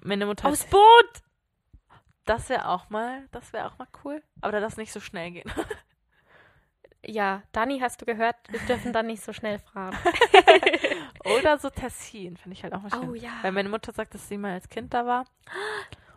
meine 0.03 0.25
Mutter. 0.25 0.47
Aufs 0.47 0.65
Boot! 0.65 1.21
das 2.25 2.49
wäre 2.49 2.67
auch 2.67 2.89
mal, 2.89 3.27
das 3.31 3.51
wäre 3.53 3.67
auch 3.67 3.77
mal 3.77 3.87
cool. 4.03 4.21
Aber 4.41 4.51
da 4.51 4.59
darf 4.59 4.73
es 4.73 4.77
nicht 4.77 4.91
so 4.91 4.99
schnell 4.99 5.31
gehen. 5.31 5.51
Ja, 7.05 7.41
Dani, 7.51 7.79
hast 7.79 8.01
du 8.01 8.05
gehört? 8.05 8.35
Wir 8.49 8.59
dürfen 8.59 8.93
dann 8.93 9.07
nicht 9.07 9.23
so 9.23 9.33
schnell 9.33 9.57
fahren. 9.59 9.97
Oder 11.39 11.57
so 11.57 11.69
Tessin, 11.69 12.37
finde 12.37 12.55
ich 12.55 12.63
halt 12.63 12.73
auch 12.73 12.81
mal 12.81 12.91
schön. 12.91 13.09
Oh 13.09 13.13
ja. 13.15 13.31
Weil 13.41 13.51
meine 13.51 13.69
Mutter 13.69 13.91
sagt, 13.91 14.13
dass 14.13 14.27
sie 14.27 14.37
mal 14.37 14.53
als 14.53 14.69
Kind 14.69 14.93
da 14.93 15.05
war. 15.05 15.25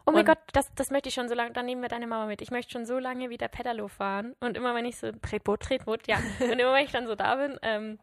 Oh 0.06 0.10
mein 0.12 0.20
Und- 0.20 0.26
Gott, 0.26 0.38
das, 0.52 0.74
das 0.74 0.90
möchte 0.90 1.08
ich 1.08 1.14
schon 1.14 1.28
so 1.28 1.34
lange. 1.34 1.52
Dann 1.52 1.64
nehmen 1.66 1.80
wir 1.80 1.88
deine 1.88 2.06
Mama 2.06 2.26
mit. 2.26 2.42
Ich 2.42 2.50
möchte 2.50 2.72
schon 2.72 2.84
so 2.84 2.98
lange 2.98 3.30
wieder 3.30 3.48
Pedalo 3.48 3.88
fahren. 3.88 4.34
Und 4.40 4.56
immer 4.56 4.74
wenn 4.74 4.84
ich 4.84 4.98
so. 4.98 5.10
Tretboot, 5.12 5.60
Tretboot, 5.62 6.06
ja. 6.06 6.18
Und 6.40 6.58
immer 6.58 6.74
wenn 6.74 6.84
ich 6.84 6.92
dann 6.92 7.06
so 7.06 7.14
da 7.14 7.36
bin. 7.36 7.58
Ähm, 7.62 7.98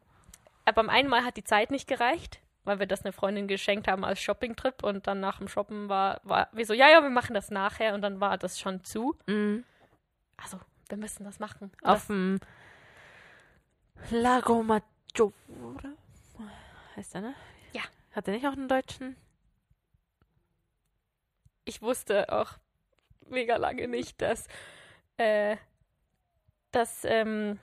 aber 0.65 0.75
beim 0.83 0.89
einen 0.89 1.07
Mal 1.09 1.23
hat 1.23 1.37
die 1.37 1.43
Zeit 1.43 1.69
nicht 1.69 1.87
gereicht, 1.87 2.39
weil 2.63 2.79
wir 2.79 2.87
das 2.87 3.03
einer 3.05 3.13
Freundin 3.13 3.47
geschenkt 3.47 3.87
haben 3.87 4.03
als 4.03 4.19
Shoppingtrip. 4.21 4.83
Und 4.83 5.05
dann 5.05 5.19
nach 5.19 5.37
dem 5.37 5.47
Shoppen 5.47 5.87
war, 5.89 6.19
war 6.23 6.49
wir 6.51 6.65
so, 6.65 6.73
ja, 6.73 6.89
ja, 6.89 7.01
wir 7.03 7.09
machen 7.11 7.35
das 7.35 7.51
nachher. 7.51 7.93
Und 7.93 8.01
dann 8.01 8.19
war 8.19 8.39
das 8.39 8.59
schon 8.59 8.83
zu. 8.83 9.15
Mhm. 9.27 9.63
Also, 10.37 10.59
wir 10.89 10.97
müssen 10.97 11.23
das 11.23 11.37
machen. 11.39 11.71
Auf 11.83 12.07
dem 12.07 12.39
Lago 14.11 14.63
Maggiore. 14.63 15.33
Heißt 16.95 17.13
der, 17.13 17.21
ne? 17.21 17.35
Ja. 17.73 17.81
Hat 18.11 18.27
der 18.27 18.33
nicht 18.33 18.47
auch 18.47 18.53
einen 18.53 18.67
deutschen? 18.67 19.15
ich 21.65 21.81
wusste 21.81 22.31
auch 22.31 22.53
mega 23.27 23.55
lange 23.55 23.87
nicht, 23.87 24.21
dass, 24.21 24.47
äh, 25.17 25.55
dass, 26.71 27.05
ähm, 27.05 27.59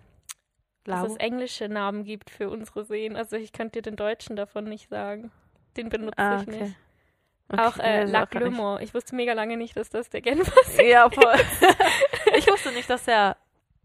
dass 0.85 1.11
es 1.11 1.17
englische 1.17 1.69
Namen 1.69 2.05
gibt 2.05 2.31
für 2.31 2.49
unsere 2.49 2.85
Seen. 2.85 3.17
Also 3.17 3.37
ich 3.37 3.53
könnte 3.53 3.79
dir 3.79 3.91
den 3.91 3.97
deutschen 3.97 4.37
davon 4.37 4.65
nicht 4.65 4.89
sagen. 4.89 5.31
Den 5.77 5.91
benutze 5.91 6.19
Ah, 6.19 6.41
ich 6.41 6.49
okay. 6.49 6.63
nicht. 6.63 6.77
Okay, 7.51 7.61
Auch 7.63 7.79
äh, 7.79 8.05
Lac 8.05 8.35
Le. 8.35 8.51
Mans. 8.51 8.83
Ich 8.83 8.95
wusste 8.95 9.15
mega 9.15 9.33
lange 9.33 9.57
nicht, 9.57 9.77
dass 9.77 9.91
das 9.91 10.09
der 10.11 10.21
Genfer 10.21 10.61
ist. 10.63 10.81
Ja, 10.81 11.11
voll. 11.11 11.35
ich 12.37 12.47
wusste 12.47 12.73
nicht, 12.73 12.89
dass 12.89 13.05
der, 13.05 13.37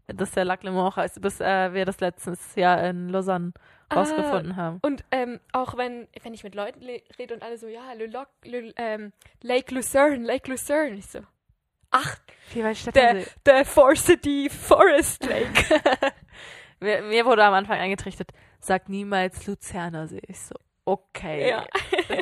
dass 0.06 0.32
der 0.32 0.44
Lac 0.44 0.62
Le 0.62 0.70
Mans 0.70 0.96
heißt, 0.96 1.20
bis 1.20 1.40
äh, 1.40 1.72
wir 1.72 1.84
das 1.84 2.00
letztes 2.00 2.54
Jahr 2.56 2.82
in 2.84 3.08
Lausanne 3.08 3.52
Ah, 3.90 3.96
rausgefunden 3.96 4.56
haben. 4.56 4.78
Und 4.82 5.04
ähm, 5.10 5.40
auch 5.52 5.76
wenn, 5.76 6.08
wenn 6.22 6.32
ich 6.32 6.42
mit 6.42 6.54
Leuten 6.54 6.80
le- 6.80 7.02
rede 7.18 7.34
und 7.34 7.42
alle 7.42 7.58
so, 7.58 7.66
ja, 7.68 7.92
Le 7.92 8.06
Loc, 8.06 8.28
Le, 8.44 8.72
ähm, 8.76 9.12
Lake 9.42 9.74
Lucerne, 9.74 10.24
Lake 10.24 10.50
Lucerne. 10.50 10.96
Ich 10.96 11.06
so, 11.06 11.20
ach, 11.90 12.16
Wie 12.54 12.64
weit 12.64 12.96
der, 12.96 13.24
der 13.44 13.64
Forsity 13.66 14.48
Forest 14.48 15.24
Lake. 15.26 15.80
Mir, 16.80 17.02
mir 17.02 17.24
wurde 17.26 17.44
am 17.44 17.54
Anfang 17.54 17.78
eingetrichtert, 17.78 18.30
sag 18.58 18.88
niemals 18.88 19.46
Luzerner 19.46 20.08
See. 20.08 20.22
Ich 20.28 20.40
so, 20.40 20.54
okay. 20.86 21.48
Ja. 21.50 21.66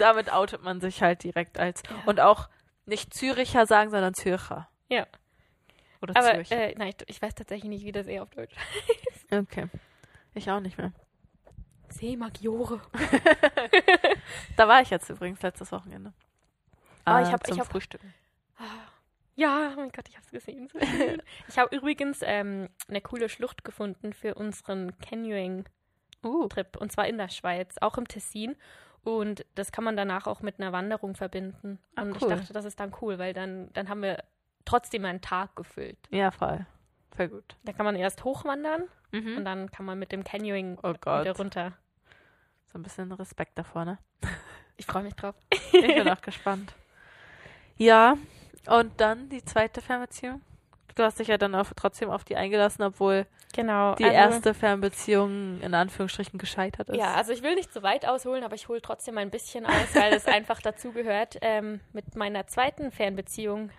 Damit 0.01 0.33
outet 0.33 0.62
man 0.62 0.80
sich 0.80 1.01
halt 1.03 1.22
direkt 1.24 1.59
als. 1.59 1.83
Und 2.07 2.20
auch 2.20 2.49
nicht 2.87 3.14
Züricher 3.14 3.66
sagen, 3.66 3.91
sondern 3.91 4.14
Zürcher. 4.14 4.68
Ja. 4.89 5.07
Oder 6.03 6.16
Aber 6.16 6.32
Zürcher. 6.34 6.70
äh, 6.70 6.74
nein, 6.76 6.88
ich, 6.98 7.09
ich 7.09 7.22
weiß 7.22 7.34
tatsächlich 7.34 7.68
nicht, 7.70 7.84
wie 7.84 7.92
das 7.92 8.07
eher 8.07 8.22
auf 8.22 8.30
Deutsch 8.30 8.55
okay. 9.30 9.68
Ich 10.34 10.50
auch 10.50 10.61
nicht 10.61 10.78
mehr. 10.78 10.92
Seemagiore. 11.88 12.80
Da 14.57 14.68
war 14.68 14.80
ich 14.82 14.90
jetzt 14.90 15.09
übrigens 15.11 15.42
letztes 15.42 15.72
Wochenende. 15.72 16.12
Ah, 17.05 17.20
Äh, 17.20 17.22
ich 17.24 17.32
hab- 17.32 17.46
zum 17.46 17.55
ich 17.55 17.61
hab- 17.61 17.70
Frühstücken. 17.70 18.12
Ja, 19.34 19.72
oh 19.74 19.80
mein 19.80 19.90
Gott, 19.90 20.09
ich 20.09 20.16
hab's 20.16 20.30
gesehen. 20.30 20.68
So 20.68 20.78
ich 21.48 21.59
habe 21.59 21.74
übrigens 21.74 22.20
ähm, 22.22 22.68
eine 22.88 23.00
coole 23.00 23.28
Schlucht 23.28 23.64
gefunden 23.64 24.12
für 24.12 24.34
unseren 24.34 24.98
Canoeing-Trip. 24.98 26.76
Uh. 26.76 26.78
Und 26.80 26.92
zwar 26.92 27.07
in 27.09 27.16
der 27.18 27.28
Schweiz, 27.30 27.76
auch 27.80 27.96
im 27.98 28.07
Tessin. 28.07 28.57
Und 29.05 29.44
das 29.55 29.72
kann 29.72 29.84
man 29.84 29.96
danach 29.96 30.26
auch 30.26 30.42
mit 30.42 30.61
einer 30.61 30.72
Wanderung 30.72 31.14
verbinden. 31.16 31.78
Ah, 31.96 32.03
und 32.03 32.11
cool. 32.22 32.30
ich 32.30 32.38
dachte, 32.38 32.53
das 32.53 32.64
ist 32.66 32.78
dann 32.78 32.94
cool, 33.00 33.18
weil 33.18 33.32
dann, 33.32 33.72
dann 33.72 33.88
haben 33.88 34.03
wir 34.03 34.22
trotzdem 34.64 35.04
einen 35.04 35.20
Tag 35.20 35.56
gefüllt. 35.56 35.98
Ja, 36.10 36.30
voll. 36.30 36.66
Voll 37.16 37.28
gut. 37.28 37.56
Da 37.64 37.72
kann 37.72 37.84
man 37.84 37.96
erst 37.96 38.24
hochwandern 38.24 38.84
und 39.12 39.24
Mhm. 39.24 39.44
dann 39.44 39.70
kann 39.70 39.84
man 39.84 39.98
mit 39.98 40.12
dem 40.12 40.24
Canoeing 40.24 40.78
Oh 40.82 40.90
wieder 40.94 41.36
runter. 41.36 41.72
So 42.72 42.78
ein 42.78 42.82
bisschen 42.82 43.12
Respekt 43.12 43.58
davor, 43.58 43.84
ne? 43.84 43.98
Ich 44.78 44.86
freue 44.86 45.02
mich 45.02 45.14
drauf. 45.14 45.34
Ich 45.72 45.94
bin 45.94 46.08
auch 46.08 46.20
gespannt. 46.22 46.74
Ja, 47.76 48.16
und 48.66 49.00
dann 49.00 49.28
die 49.28 49.44
zweite 49.44 49.80
Fernbeziehung. 49.80 50.40
Du 50.94 51.02
hast 51.02 51.18
dich 51.18 51.28
ja 51.28 51.38
dann 51.38 51.54
auf, 51.54 51.72
trotzdem 51.74 52.10
auf 52.10 52.22
die 52.24 52.36
eingelassen, 52.36 52.82
obwohl 52.82 53.26
Genau. 53.54 53.94
die 53.94 54.02
erste 54.04 54.52
Fernbeziehung 54.54 55.60
in 55.62 55.74
Anführungsstrichen 55.74 56.38
gescheitert 56.38 56.90
ist. 56.90 56.96
Ja, 56.96 57.14
also 57.14 57.32
ich 57.32 57.42
will 57.42 57.54
nicht 57.54 57.72
zu 57.72 57.82
weit 57.82 58.06
ausholen, 58.06 58.44
aber 58.44 58.54
ich 58.54 58.68
hole 58.68 58.80
trotzdem 58.82 59.16
ein 59.18 59.30
bisschen 59.30 59.64
aus, 59.66 59.94
weil 59.94 60.12
es 60.12 60.26
einfach 60.26 60.60
dazugehört. 60.60 61.38
Ähm, 61.40 61.80
mit 61.92 62.14
meiner 62.14 62.46
zweiten 62.46 62.90
Fernbeziehung 62.92 63.70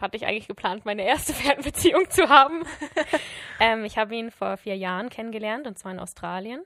hatte 0.00 0.16
ich 0.16 0.26
eigentlich 0.26 0.48
geplant, 0.48 0.84
meine 0.84 1.02
erste 1.04 1.32
Fernbeziehung 1.34 2.08
zu 2.10 2.28
haben. 2.28 2.62
ähm, 3.60 3.84
ich 3.84 3.98
habe 3.98 4.14
ihn 4.14 4.30
vor 4.30 4.56
vier 4.56 4.76
Jahren 4.76 5.08
kennengelernt, 5.08 5.66
und 5.66 5.78
zwar 5.78 5.92
in 5.92 5.98
Australien. 5.98 6.62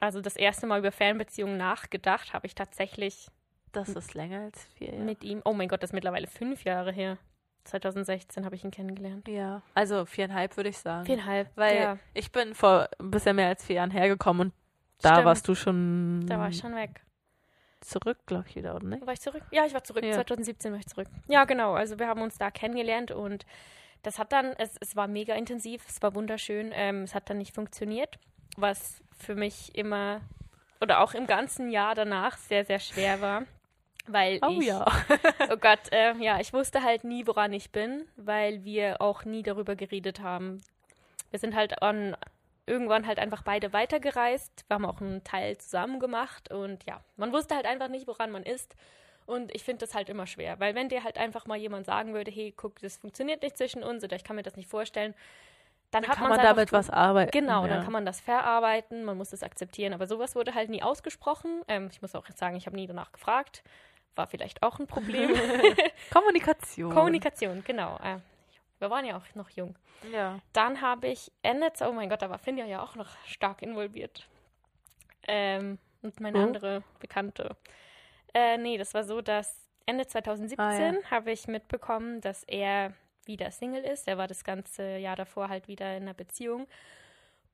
Also 0.00 0.20
das 0.20 0.36
erste 0.36 0.66
Mal 0.66 0.80
über 0.80 0.92
Fernbeziehungen 0.92 1.56
nachgedacht 1.56 2.32
habe 2.34 2.46
ich 2.46 2.54
tatsächlich 2.54 3.28
das 3.72 3.88
ist 3.90 4.14
länger 4.14 4.40
als 4.40 4.64
vier 4.74 4.92
Jahre. 4.92 5.04
mit 5.04 5.24
ihm. 5.24 5.42
Oh 5.44 5.52
mein 5.52 5.68
Gott, 5.68 5.82
das 5.82 5.90
ist 5.90 5.94
mittlerweile 5.94 6.26
fünf 6.26 6.64
Jahre 6.64 6.92
her. 6.92 7.18
2016 7.64 8.44
habe 8.44 8.54
ich 8.54 8.64
ihn 8.64 8.70
kennengelernt. 8.70 9.26
ja, 9.28 9.60
also 9.74 10.04
viereinhalb 10.04 10.56
würde 10.56 10.70
ich 10.70 10.78
sagen. 10.78 11.04
Viereinhalb. 11.04 11.50
Weil 11.56 11.76
ja, 11.76 11.98
ich 12.14 12.30
bin 12.30 12.54
vor 12.54 12.88
ein 12.98 13.10
bisschen 13.10 13.36
mehr 13.36 13.48
als 13.48 13.64
vier 13.64 13.76
Jahren 13.76 13.90
hergekommen 13.90 14.48
und 14.48 14.54
da 15.02 15.14
Stimmt. 15.14 15.24
warst 15.26 15.48
du 15.48 15.54
schon. 15.54 16.24
da 16.26 16.38
war 16.38 16.48
ich 16.48 16.58
schon 16.58 16.74
weg. 16.74 17.02
Zurück, 17.80 18.18
glaube 18.26 18.46
ich, 18.48 18.56
wieder, 18.56 18.74
oder 18.74 18.86
nicht? 18.86 19.06
War 19.06 19.12
ich 19.12 19.20
zurück? 19.20 19.42
Ja, 19.50 19.64
ich 19.66 19.74
war 19.74 19.84
zurück. 19.84 20.04
Ja. 20.04 20.12
2017 20.12 20.72
war 20.72 20.78
ich 20.78 20.86
zurück. 20.86 21.08
Ja, 21.28 21.44
genau. 21.44 21.74
Also 21.74 21.98
wir 21.98 22.08
haben 22.08 22.22
uns 22.22 22.38
da 22.38 22.50
kennengelernt 22.50 23.10
und 23.10 23.46
das 24.02 24.18
hat 24.18 24.32
dann, 24.32 24.52
es, 24.58 24.76
es 24.80 24.96
war 24.96 25.08
mega 25.08 25.34
intensiv, 25.34 25.84
es 25.88 26.00
war 26.02 26.14
wunderschön. 26.14 26.70
Ähm, 26.72 27.02
es 27.02 27.14
hat 27.14 27.28
dann 27.28 27.38
nicht 27.38 27.54
funktioniert, 27.54 28.18
was 28.56 29.02
für 29.18 29.34
mich 29.34 29.74
immer 29.74 30.20
oder 30.80 31.00
auch 31.00 31.14
im 31.14 31.26
ganzen 31.26 31.70
Jahr 31.70 31.94
danach 31.94 32.36
sehr, 32.36 32.64
sehr 32.64 32.78
schwer 32.78 33.20
war. 33.20 33.42
Weil 34.06 34.38
Oh 34.42 34.58
ich, 34.60 34.66
ja. 34.66 34.86
oh 35.50 35.56
Gott, 35.56 35.92
äh, 35.92 36.14
ja, 36.18 36.38
ich 36.38 36.52
wusste 36.52 36.82
halt 36.82 37.02
nie, 37.02 37.26
woran 37.26 37.52
ich 37.52 37.72
bin, 37.72 38.04
weil 38.16 38.64
wir 38.64 39.00
auch 39.00 39.24
nie 39.24 39.42
darüber 39.42 39.74
geredet 39.74 40.20
haben. 40.20 40.62
Wir 41.30 41.40
sind 41.40 41.56
halt 41.56 41.82
an, 41.82 42.16
irgendwann 42.66 43.06
halt 43.06 43.18
einfach 43.18 43.42
beide 43.42 43.72
weitergereist. 43.72 44.64
Wir 44.68 44.74
haben 44.74 44.84
auch 44.84 45.00
einen 45.00 45.24
Teil 45.24 45.56
zusammen 45.58 46.00
gemacht 46.00 46.50
und 46.50 46.84
ja, 46.84 47.00
man 47.16 47.32
wusste 47.32 47.54
halt 47.54 47.66
einfach 47.66 47.88
nicht, 47.88 48.06
woran 48.06 48.30
man 48.30 48.42
ist. 48.42 48.74
Und 49.24 49.52
ich 49.54 49.64
finde 49.64 49.84
das 49.84 49.94
halt 49.94 50.08
immer 50.08 50.26
schwer, 50.26 50.60
weil 50.60 50.74
wenn 50.74 50.88
dir 50.88 51.02
halt 51.02 51.18
einfach 51.18 51.46
mal 51.46 51.56
jemand 51.56 51.86
sagen 51.86 52.14
würde, 52.14 52.30
hey, 52.30 52.54
guck, 52.56 52.78
das 52.80 52.96
funktioniert 52.96 53.42
nicht 53.42 53.56
zwischen 53.56 53.82
uns 53.82 54.04
oder 54.04 54.14
ich 54.14 54.22
kann 54.22 54.36
mir 54.36 54.42
das 54.42 54.56
nicht 54.56 54.68
vorstellen, 54.68 55.14
dann, 55.90 56.02
Dann 56.02 56.10
hat 56.10 56.18
kann 56.18 56.28
man 56.28 56.38
einfach 56.38 56.54
damit 56.54 56.72
was 56.72 56.90
arbeiten. 56.90 57.30
Genau, 57.30 57.62
ja. 57.62 57.68
dann 57.68 57.84
kann 57.84 57.92
man 57.92 58.04
das 58.04 58.20
verarbeiten, 58.20 59.04
man 59.04 59.16
muss 59.16 59.30
das 59.30 59.42
akzeptieren, 59.42 59.92
aber 59.94 60.06
sowas 60.06 60.34
wurde 60.34 60.54
halt 60.54 60.68
nie 60.68 60.82
ausgesprochen. 60.82 61.62
Ähm, 61.68 61.88
ich 61.92 62.02
muss 62.02 62.14
auch 62.14 62.26
jetzt 62.28 62.38
sagen, 62.38 62.56
ich 62.56 62.66
habe 62.66 62.76
nie 62.76 62.86
danach 62.86 63.12
gefragt. 63.12 63.62
War 64.16 64.26
vielleicht 64.26 64.62
auch 64.62 64.78
ein 64.78 64.86
Problem. 64.86 65.30
Kommunikation. 66.12 66.92
Kommunikation, 66.92 67.62
genau. 67.64 67.98
Äh, 68.02 68.18
wir 68.78 68.90
waren 68.90 69.04
ja 69.04 69.16
auch 69.16 69.34
noch 69.34 69.50
jung. 69.50 69.76
Ja. 70.12 70.38
Dann 70.52 70.80
habe 70.80 71.08
ich 71.08 71.32
Ende, 71.42 71.72
oh 71.80 71.92
mein 71.92 72.08
Gott, 72.08 72.22
da 72.22 72.30
war 72.30 72.38
Finja 72.38 72.66
ja 72.66 72.82
auch 72.82 72.94
noch 72.94 73.08
stark 73.26 73.62
involviert. 73.62 74.28
Ähm, 75.26 75.78
und 76.02 76.20
meine 76.20 76.38
Wo? 76.38 76.42
andere 76.42 76.82
Bekannte. 77.00 77.56
Äh, 78.34 78.58
nee, 78.58 78.76
das 78.78 78.94
war 78.94 79.04
so, 79.04 79.20
dass 79.20 79.68
Ende 79.86 80.06
2017 80.06 80.58
Ah, 80.64 80.92
ja. 80.92 81.10
habe 81.10 81.32
ich 81.32 81.48
mitbekommen, 81.48 82.20
dass 82.20 82.44
er 82.44 82.92
wieder 83.24 83.50
Single 83.50 83.82
ist. 83.82 84.06
Er 84.06 84.18
war 84.18 84.28
das 84.28 84.44
ganze 84.44 84.98
Jahr 84.98 85.16
davor 85.16 85.48
halt 85.48 85.68
wieder 85.68 85.96
in 85.96 86.04
einer 86.04 86.14
Beziehung. 86.14 86.66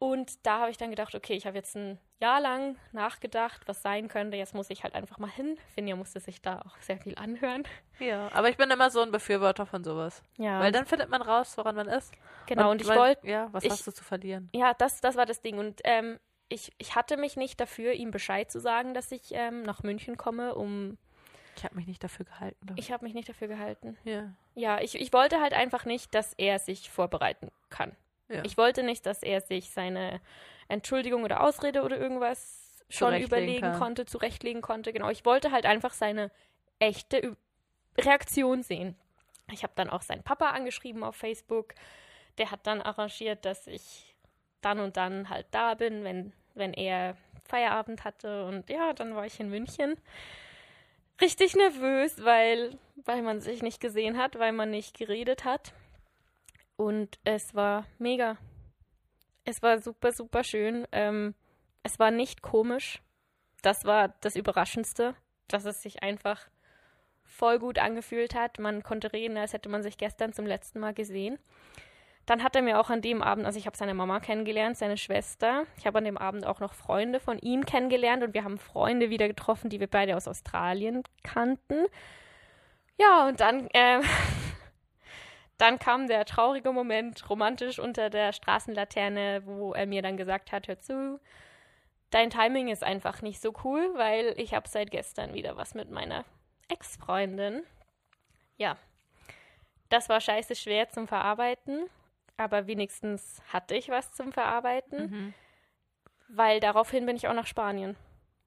Und 0.03 0.45
da 0.45 0.59
habe 0.59 0.71
ich 0.73 0.77
dann 0.79 0.91
gedacht, 0.91 1.15
okay, 1.15 1.35
ich 1.35 1.47
habe 1.47 1.57
jetzt 1.57 1.77
ein 1.77 1.97
Jahr 2.21 2.41
lang 2.41 2.77
nachgedacht, 2.91 3.63
was 3.69 3.83
sein 3.83 4.09
könnte. 4.09 4.37
Jetzt 4.37 4.53
muss 4.53 4.69
ich 4.69 4.83
halt 4.83 4.97
einfach 4.97 5.19
mal 5.19 5.31
hin. 5.31 5.57
Finja 5.77 5.95
musste 5.95 6.19
sich 6.19 6.43
da 6.43 6.61
auch 6.63 6.77
sehr 6.81 6.99
viel 6.99 7.15
anhören. 7.17 7.63
Ja, 8.01 8.29
aber 8.33 8.49
ich 8.49 8.57
bin 8.57 8.69
immer 8.73 8.91
so 8.91 9.01
ein 9.01 9.13
Befürworter 9.13 9.65
von 9.65 9.85
sowas. 9.85 10.25
Ja, 10.39 10.59
Weil 10.59 10.73
dann 10.73 10.87
findet 10.87 11.09
man 11.09 11.23
raus, 11.23 11.57
woran 11.57 11.77
man 11.77 11.87
ist. 11.87 12.13
genau. 12.47 12.73
Und, 12.73 12.81
ich 12.81 12.89
weil- 12.89 12.99
wollte 12.99 13.29
Ja, 13.29 13.49
was 13.53 13.63
ich- 13.63 13.71
hast 13.71 13.87
du 13.87 13.93
zu 13.93 14.03
verlieren? 14.03 14.49
Ja, 14.53 14.75
das, 14.75 15.01
das 15.01 15.15
war 15.15 15.25
das 15.25 15.41
Ding. 15.41 15.59
Und 15.61 15.81
ähm, 15.85 16.19
ich, 16.49 16.73
ich 16.79 16.97
hatte 16.97 17.17
mich 17.17 17.37
nicht 17.37 17.61
dafür, 17.61 17.93
ihm 17.93 18.11
Bescheid 18.11 18.51
zu 18.51 18.59
sagen, 18.59 18.95
dass 18.95 19.13
ich 19.13 19.31
ähm, 19.33 19.63
nach 19.63 19.85
München 19.85 20.17
komme, 20.17 20.57
um. 20.57 20.99
Ich 21.57 21.63
habe 21.63 21.77
mich 21.77 21.87
nicht 21.87 22.03
dafür 22.03 22.27
gehalten. 22.27 22.67
ich. 22.75 22.87
Ich 22.87 22.93
habe 22.93 23.05
mich 23.05 23.15
nicht 23.15 23.29
dafür 23.29 23.47
gehalten. 23.47 23.97
Ja. 24.03 24.33
Ja, 24.57 24.81
ich, 24.81 24.97
ich 25.01 25.13
wollte 25.13 25.41
halt 25.41 25.53
einfach 25.53 25.85
nicht, 25.85 26.13
dass 26.13 26.35
er 26.39 26.59
sich 26.59 26.91
vorbereiten 26.91 27.53
kann. 27.71 27.95
Ja. 28.33 28.43
Ich 28.45 28.57
wollte 28.57 28.83
nicht, 28.83 29.07
dass 29.07 29.23
er 29.23 29.41
sich 29.41 29.71
seine 29.71 30.21
Entschuldigung 30.69 31.23
oder 31.25 31.43
Ausrede 31.43 31.83
oder 31.83 31.99
irgendwas 31.99 32.83
schon 32.89 33.15
überlegen 33.21 33.61
kann. 33.63 33.79
konnte, 33.79 34.07
zurechtlegen 34.07 34.63
konnte. 34.63 34.93
Genau, 34.93 35.09
ich 35.11 35.25
wollte 35.25 35.51
halt 35.53 35.67
einfach 35.67 35.93
seine 35.93 36.31
echte 36.79 37.19
Ü- 37.23 37.37
Reaktion 37.99 38.63
sehen. 38.63 38.97
Ich 39.51 39.63
habe 39.63 39.73
dann 39.77 39.91
auch 39.91 40.03
seinen 40.03 40.23
Papa 40.23 40.51
angeschrieben 40.51 41.03
auf 41.05 41.17
Facebook. 41.17 41.75
Der 42.39 42.51
hat 42.51 42.67
dann 42.67 42.81
arrangiert, 42.81 43.45
dass 43.45 43.67
ich 43.67 44.15
dann 44.63 44.81
und 44.81 44.97
dann 44.97 45.29
halt 45.29 45.47
da 45.51 45.75
bin, 45.75 46.05
wenn, 46.05 46.33
wenn 46.55 46.73
er 46.73 47.17
Feierabend 47.45 48.05
hatte. 48.05 48.47
Und 48.47 48.71
ja, 48.71 48.93
dann 48.93 49.15
war 49.15 49.27
ich 49.27 49.39
in 49.41 49.51
München. 49.51 49.97
Richtig 51.21 51.55
nervös, 51.55 52.25
weil, 52.25 52.79
weil 53.05 53.23
man 53.23 53.41
sich 53.41 53.63
nicht 53.63 53.81
gesehen 53.81 54.17
hat, 54.19 54.39
weil 54.39 54.53
man 54.53 54.71
nicht 54.71 54.97
geredet 54.97 55.45
hat. 55.45 55.73
Und 56.77 57.19
es 57.25 57.55
war 57.55 57.87
mega. 57.99 58.37
Es 59.45 59.63
war 59.63 59.81
super, 59.81 60.13
super 60.13 60.45
schön. 60.45 60.87
Ähm, 60.93 61.35
es 61.83 61.99
war 61.99 62.11
nicht 62.11 62.43
komisch. 62.43 63.03
Das 63.63 63.85
war 63.85 64.09
das 64.21 64.37
Überraschendste, 64.37 65.15
dass 65.49 65.65
es 65.65 65.83
sich 65.83 66.03
einfach 66.03 66.49
voll 67.25 67.59
gut 67.59 67.79
angefühlt 67.79 68.35
hat. 68.35 68.59
Man 68.59 68.83
konnte 68.83 69.13
reden, 69.13 69.37
als 69.37 69.53
hätte 69.53 69.69
man 69.69 69.83
sich 69.83 69.97
gestern 69.97 70.33
zum 70.33 70.47
letzten 70.47 70.81
Mal 70.81 70.95
gesehen. 70.95 71.39
Dann 72.27 72.45
hat 72.45 72.55
er 72.55 72.63
mir 72.63 72.79
auch 72.79 72.89
an 72.89 73.03
dem 73.03 73.21
Abend, 73.21 73.47
also 73.47 73.59
ich 73.59 73.67
habe 73.67 73.77
seine 73.77 73.95
Mama 73.95 74.21
kennengelernt, 74.21 74.77
seine 74.77 74.97
Schwester. 74.97 75.65
Ich 75.77 75.87
habe 75.87 75.99
an 75.99 76.05
dem 76.05 76.17
Abend 76.17 76.47
auch 76.47 76.61
noch 76.61 76.75
Freunde 76.75 77.19
von 77.19 77.39
ihm 77.39 77.67
kennengelernt 77.67 78.23
und 78.23 78.33
wir 78.33 78.45
haben 78.45 78.59
Freunde 78.59 79.11
wieder 79.11 79.27
getroffen, 79.27 79.71
die 79.71 79.81
wir 79.81 79.89
beide 79.89 80.17
aus 80.17 80.29
Australien 80.29 81.03
kannten. 81.25 81.87
Ja, 83.01 83.27
und 83.27 83.41
dann, 83.41 83.69
ähm, 83.75 84.03
dann 85.59 85.79
kam 85.79 86.09
der 86.09 86.25
traurige 86.25 86.73
Moment, 86.73 87.29
romantisch 87.31 87.79
unter 87.79 88.11
der 88.11 88.33
Straßenlaterne, 88.33 89.43
wo 89.45 89.73
er 89.75 89.87
mir 89.87 90.03
dann 90.03 90.17
gesagt 90.17 90.51
hat, 90.53 90.67
hör 90.69 90.79
zu, 90.81 91.21
dein 92.11 92.31
Timing 92.31 92.69
ist 92.69 92.83
einfach 92.83 93.23
nicht 93.23 93.41
so 93.41 93.55
cool, 93.65 93.93
weil 93.95 94.35
ich 94.37 94.55
habe 94.55 94.69
seit 94.69 94.91
gestern 94.91 95.35
wieder 95.35 95.57
was 95.57 95.75
mit 95.75 95.91
meiner 95.91 96.25
Ex-Freundin. 96.69 97.63
Ja, 98.57 98.77
das 99.89 100.09
war 100.09 100.21
scheiße 100.21 100.55
schwer 100.57 100.89
zum 100.89 101.07
Verarbeiten, 101.07 101.87
aber 102.37 102.67
wenigstens 102.67 103.43
hatte 103.53 103.75
ich 103.75 103.89
was 103.89 104.13
zum 104.13 104.33
Verarbeiten, 104.33 105.11
Mhm. 105.11 105.35
weil 106.29 106.61
daraufhin 106.61 107.07
bin 107.07 107.17
ich 107.17 107.29
auch 107.29 107.35
nach 107.35 107.47
Spanien. 107.47 107.97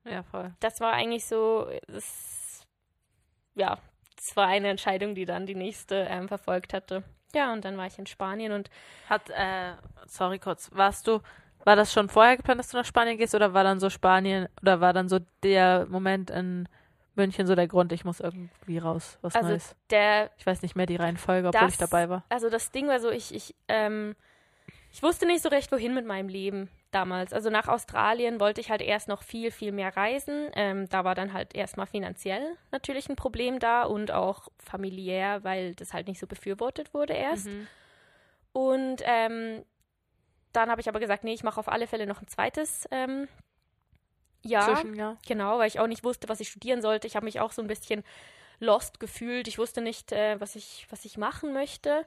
Ja, 0.04 0.24
voll. 0.24 0.54
Das 0.60 0.82
war 0.82 0.94
eigentlich 0.94 1.26
so, 1.26 1.70
das, 1.88 2.66
ja, 3.56 3.78
das 4.16 4.36
war 4.36 4.48
eine 4.48 4.70
Entscheidung, 4.70 5.16
die 5.16 5.26
dann 5.26 5.46
die 5.46 5.56
nächste 5.56 6.08
ähm, 6.10 6.28
verfolgt 6.28 6.74
hatte. 6.74 7.04
Ja, 7.34 7.52
und 7.54 7.66
dann 7.66 7.78
war 7.78 7.86
ich 7.88 8.00
in 8.00 8.06
Spanien 8.06 8.52
und 8.54 8.70
Hat, 9.10 9.30
äh, 9.30 9.74
sorry 10.08 10.40
kurz, 10.40 10.70
warst 10.74 11.08
du, 11.08 11.20
war 11.66 11.76
das 11.76 11.92
schon 11.92 12.08
vorher 12.10 12.38
geplant, 12.38 12.60
dass 12.60 12.70
du 12.70 12.78
nach 12.78 12.86
Spanien 12.86 13.18
gehst 13.18 13.36
oder 13.36 13.54
war 13.54 13.64
dann 13.64 13.80
so 13.80 13.90
Spanien, 13.90 14.48
oder 14.62 14.80
war 14.80 14.94
dann 14.94 15.10
so 15.10 15.20
der 15.44 15.86
Moment 15.90 16.30
in 16.30 16.70
München 17.16 17.48
so 17.48 17.56
der 17.56 17.68
Grund, 17.68 17.92
ich 17.92 18.06
muss 18.06 18.20
irgendwie 18.20 18.78
raus, 18.78 19.18
was 19.22 19.36
Also 19.36 19.50
Neues? 19.50 19.76
der 19.90 20.32
Ich 20.38 20.46
weiß 20.46 20.62
nicht 20.62 20.76
mehr 20.76 20.86
die 20.86 20.96
Reihenfolge, 20.98 21.48
obwohl 21.50 21.68
ich 21.70 21.78
das- 21.78 21.90
dabei 21.90 22.10
war. 22.10 22.24
also 22.30 22.50
das 22.50 22.72
Ding 22.72 22.88
war 22.88 23.00
so, 23.00 23.10
ich, 23.10 23.34
ich, 23.34 23.56
ähm, 23.68 24.16
ich 24.92 25.02
wusste 25.04 25.26
nicht 25.26 25.42
so 25.42 25.50
recht, 25.50 25.72
wohin 25.72 25.94
mit 25.94 26.06
meinem 26.06 26.30
Leben 26.30 26.70
damals. 26.96 27.34
Also 27.34 27.50
nach 27.50 27.68
Australien 27.68 28.40
wollte 28.40 28.62
ich 28.62 28.72
halt 28.72 28.82
erst 28.82 29.08
noch 29.08 29.22
viel, 29.22 29.52
viel 29.52 29.72
mehr 29.72 29.96
reisen. 29.96 30.50
Ähm, 30.56 30.88
da 30.90 31.04
war 31.04 31.14
dann 31.14 31.34
halt 31.34 31.54
erstmal 31.54 31.88
finanziell 31.88 32.58
natürlich 32.72 33.10
ein 33.10 33.18
Problem 33.18 33.60
da 33.60 33.84
und 33.84 34.12
auch 34.12 34.48
familiär, 34.58 35.44
weil 35.44 35.76
das 35.76 35.94
halt 35.94 36.08
nicht 36.08 36.20
so 36.20 36.26
befürwortet 36.26 36.94
wurde 36.94 37.14
erst. 37.14 37.48
Mhm. 37.48 37.68
Und 38.54 39.02
ähm, 39.04 39.66
dann 40.54 40.72
habe 40.72 40.80
ich 40.80 40.88
aber 40.88 41.02
gesagt, 41.02 41.26
nee, 41.26 41.34
ich 41.34 41.44
mache 41.44 41.60
auf 41.60 41.68
alle 41.68 41.86
Fälle 41.86 42.08
noch 42.08 42.22
ein 42.22 42.28
zweites 42.30 42.88
ähm, 42.92 43.28
Jahr. 44.42 44.74
Zwischenjahr. 44.74 45.18
Genau, 45.28 45.60
weil 45.60 45.68
ich 45.68 45.82
auch 45.82 45.88
nicht 45.88 46.06
wusste, 46.06 46.30
was 46.30 46.40
ich 46.40 46.48
studieren 46.48 46.82
sollte. 46.82 47.08
Ich 47.08 47.18
habe 47.18 47.26
mich 47.26 47.42
auch 47.42 47.52
so 47.52 47.62
ein 47.62 47.68
bisschen 47.68 48.04
lost 48.60 49.02
gefühlt. 49.02 49.50
Ich 49.50 49.58
wusste 49.58 49.82
nicht, 49.82 50.14
äh, 50.14 50.40
was, 50.40 50.56
ich, 50.56 50.88
was 50.90 51.04
ich 51.04 51.18
machen 51.18 51.52
möchte. 51.52 52.06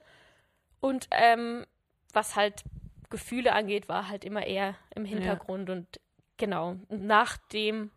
Und 0.79 1.07
ähm, 1.11 1.67
was 2.11 2.35
halt 2.35 2.63
Gefühle 3.09 3.53
angeht, 3.53 3.89
war 3.89 4.07
halt 4.07 4.23
immer 4.25 4.45
eher 4.45 4.75
im 4.95 5.05
Hintergrund. 5.05 5.69
Und 5.69 5.99
genau, 6.37 6.75
nachdem 6.89 7.91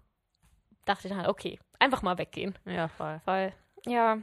dachte 0.85 1.07
ich 1.07 1.11
dann 1.11 1.21
halt, 1.21 1.29
okay, 1.29 1.59
einfach 1.79 2.03
mal 2.03 2.19
weggehen. 2.19 2.59
Ja, 2.65 2.89
voll. 2.89 3.21
Weil, 3.25 3.53
ja, 3.87 4.19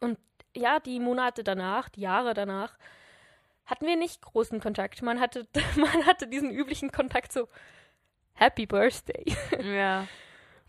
und 0.00 0.18
ja, 0.54 0.80
die 0.80 1.00
Monate 1.00 1.44
danach, 1.44 1.88
die 1.88 2.00
Jahre 2.00 2.34
danach, 2.34 2.76
hatten 3.66 3.86
wir 3.86 3.96
nicht 3.96 4.20
großen 4.20 4.60
Kontakt. 4.60 5.00
Man 5.02 5.20
hatte, 5.20 5.46
man 5.76 6.06
hatte 6.06 6.26
diesen 6.26 6.50
üblichen 6.50 6.90
Kontakt 6.90 7.32
so, 7.32 7.48
Happy 8.34 8.66
Birthday. 8.66 9.24
Ja. 9.62 10.06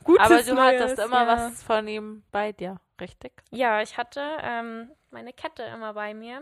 Gutes 0.03 0.25
Aber 0.25 0.41
du 0.41 0.55
Neues, 0.55 0.81
hattest 0.81 0.99
immer 0.99 1.25
ja. 1.25 1.27
was 1.27 1.63
von 1.63 1.87
ihm 1.87 2.23
bei 2.31 2.51
dir, 2.53 2.79
richtig? 2.99 3.33
Ja, 3.51 3.83
ich 3.83 3.97
hatte 3.97 4.21
ähm, 4.41 4.89
meine 5.11 5.31
Kette 5.31 5.61
immer 5.61 5.93
bei 5.93 6.15
mir. 6.15 6.41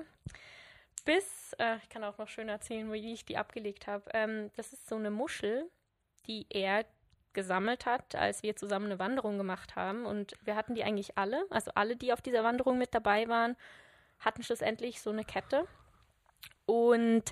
Bis, 1.09 1.53
äh, 1.57 1.77
ich 1.81 1.89
kann 1.89 2.03
auch 2.03 2.19
noch 2.19 2.27
schön 2.27 2.49
erzählen, 2.49 2.93
wie 2.93 3.13
ich 3.13 3.25
die 3.25 3.35
abgelegt 3.35 3.87
habe. 3.87 4.03
Ähm, 4.13 4.51
das 4.55 4.73
ist 4.73 4.87
so 4.87 4.95
eine 4.95 5.09
Muschel, 5.09 5.67
die 6.27 6.45
er 6.51 6.85
gesammelt 7.33 7.87
hat, 7.87 8.13
als 8.13 8.43
wir 8.43 8.55
zusammen 8.55 8.85
eine 8.85 8.99
Wanderung 8.99 9.39
gemacht 9.39 9.75
haben. 9.75 10.05
Und 10.05 10.35
wir 10.43 10.55
hatten 10.55 10.75
die 10.75 10.83
eigentlich 10.83 11.17
alle, 11.17 11.47
also 11.49 11.71
alle, 11.73 11.95
die 11.95 12.13
auf 12.13 12.21
dieser 12.21 12.43
Wanderung 12.43 12.77
mit 12.77 12.93
dabei 12.93 13.27
waren, 13.27 13.55
hatten 14.19 14.43
schlussendlich 14.43 15.01
so 15.01 15.09
eine 15.09 15.25
Kette. 15.25 15.65
Und 16.67 17.23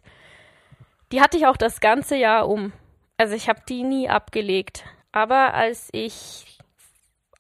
die 1.12 1.22
hatte 1.22 1.38
ich 1.38 1.46
auch 1.46 1.56
das 1.56 1.80
ganze 1.80 2.16
Jahr 2.16 2.50
um. 2.50 2.74
Also 3.18 3.36
ich 3.36 3.48
habe 3.48 3.62
die 3.70 3.84
nie 3.84 4.10
abgelegt. 4.10 4.86
Aber 5.12 5.54
als 5.54 5.90
ich 5.92 6.57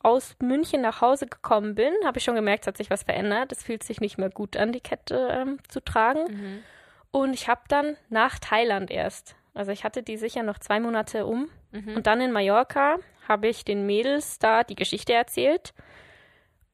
aus 0.03 0.35
München 0.41 0.81
nach 0.81 1.01
Hause 1.01 1.27
gekommen 1.27 1.75
bin, 1.75 1.91
habe 2.05 2.17
ich 2.19 2.23
schon 2.23 2.35
gemerkt, 2.35 2.63
es 2.63 2.67
hat 2.67 2.77
sich 2.77 2.89
was 2.89 3.03
verändert. 3.03 3.51
Es 3.51 3.63
fühlt 3.63 3.83
sich 3.83 3.99
nicht 3.99 4.17
mehr 4.17 4.29
gut 4.29 4.55
an, 4.57 4.71
die 4.71 4.79
Kette 4.81 5.29
ähm, 5.31 5.59
zu 5.67 5.83
tragen. 5.83 6.23
Mhm. 6.29 6.63
Und 7.11 7.33
ich 7.33 7.47
habe 7.49 7.61
dann 7.67 7.97
nach 8.09 8.37
Thailand 8.39 8.91
erst, 8.91 9.35
also 9.53 9.71
ich 9.71 9.83
hatte 9.83 10.03
die 10.03 10.17
sicher 10.17 10.43
noch 10.43 10.59
zwei 10.59 10.79
Monate 10.79 11.25
um. 11.25 11.49
Mhm. 11.71 11.95
Und 11.95 12.07
dann 12.07 12.21
in 12.21 12.31
Mallorca 12.31 12.97
habe 13.27 13.47
ich 13.47 13.65
den 13.65 13.85
Mädels 13.85 14.39
da 14.39 14.63
die 14.63 14.75
Geschichte 14.75 15.13
erzählt 15.13 15.73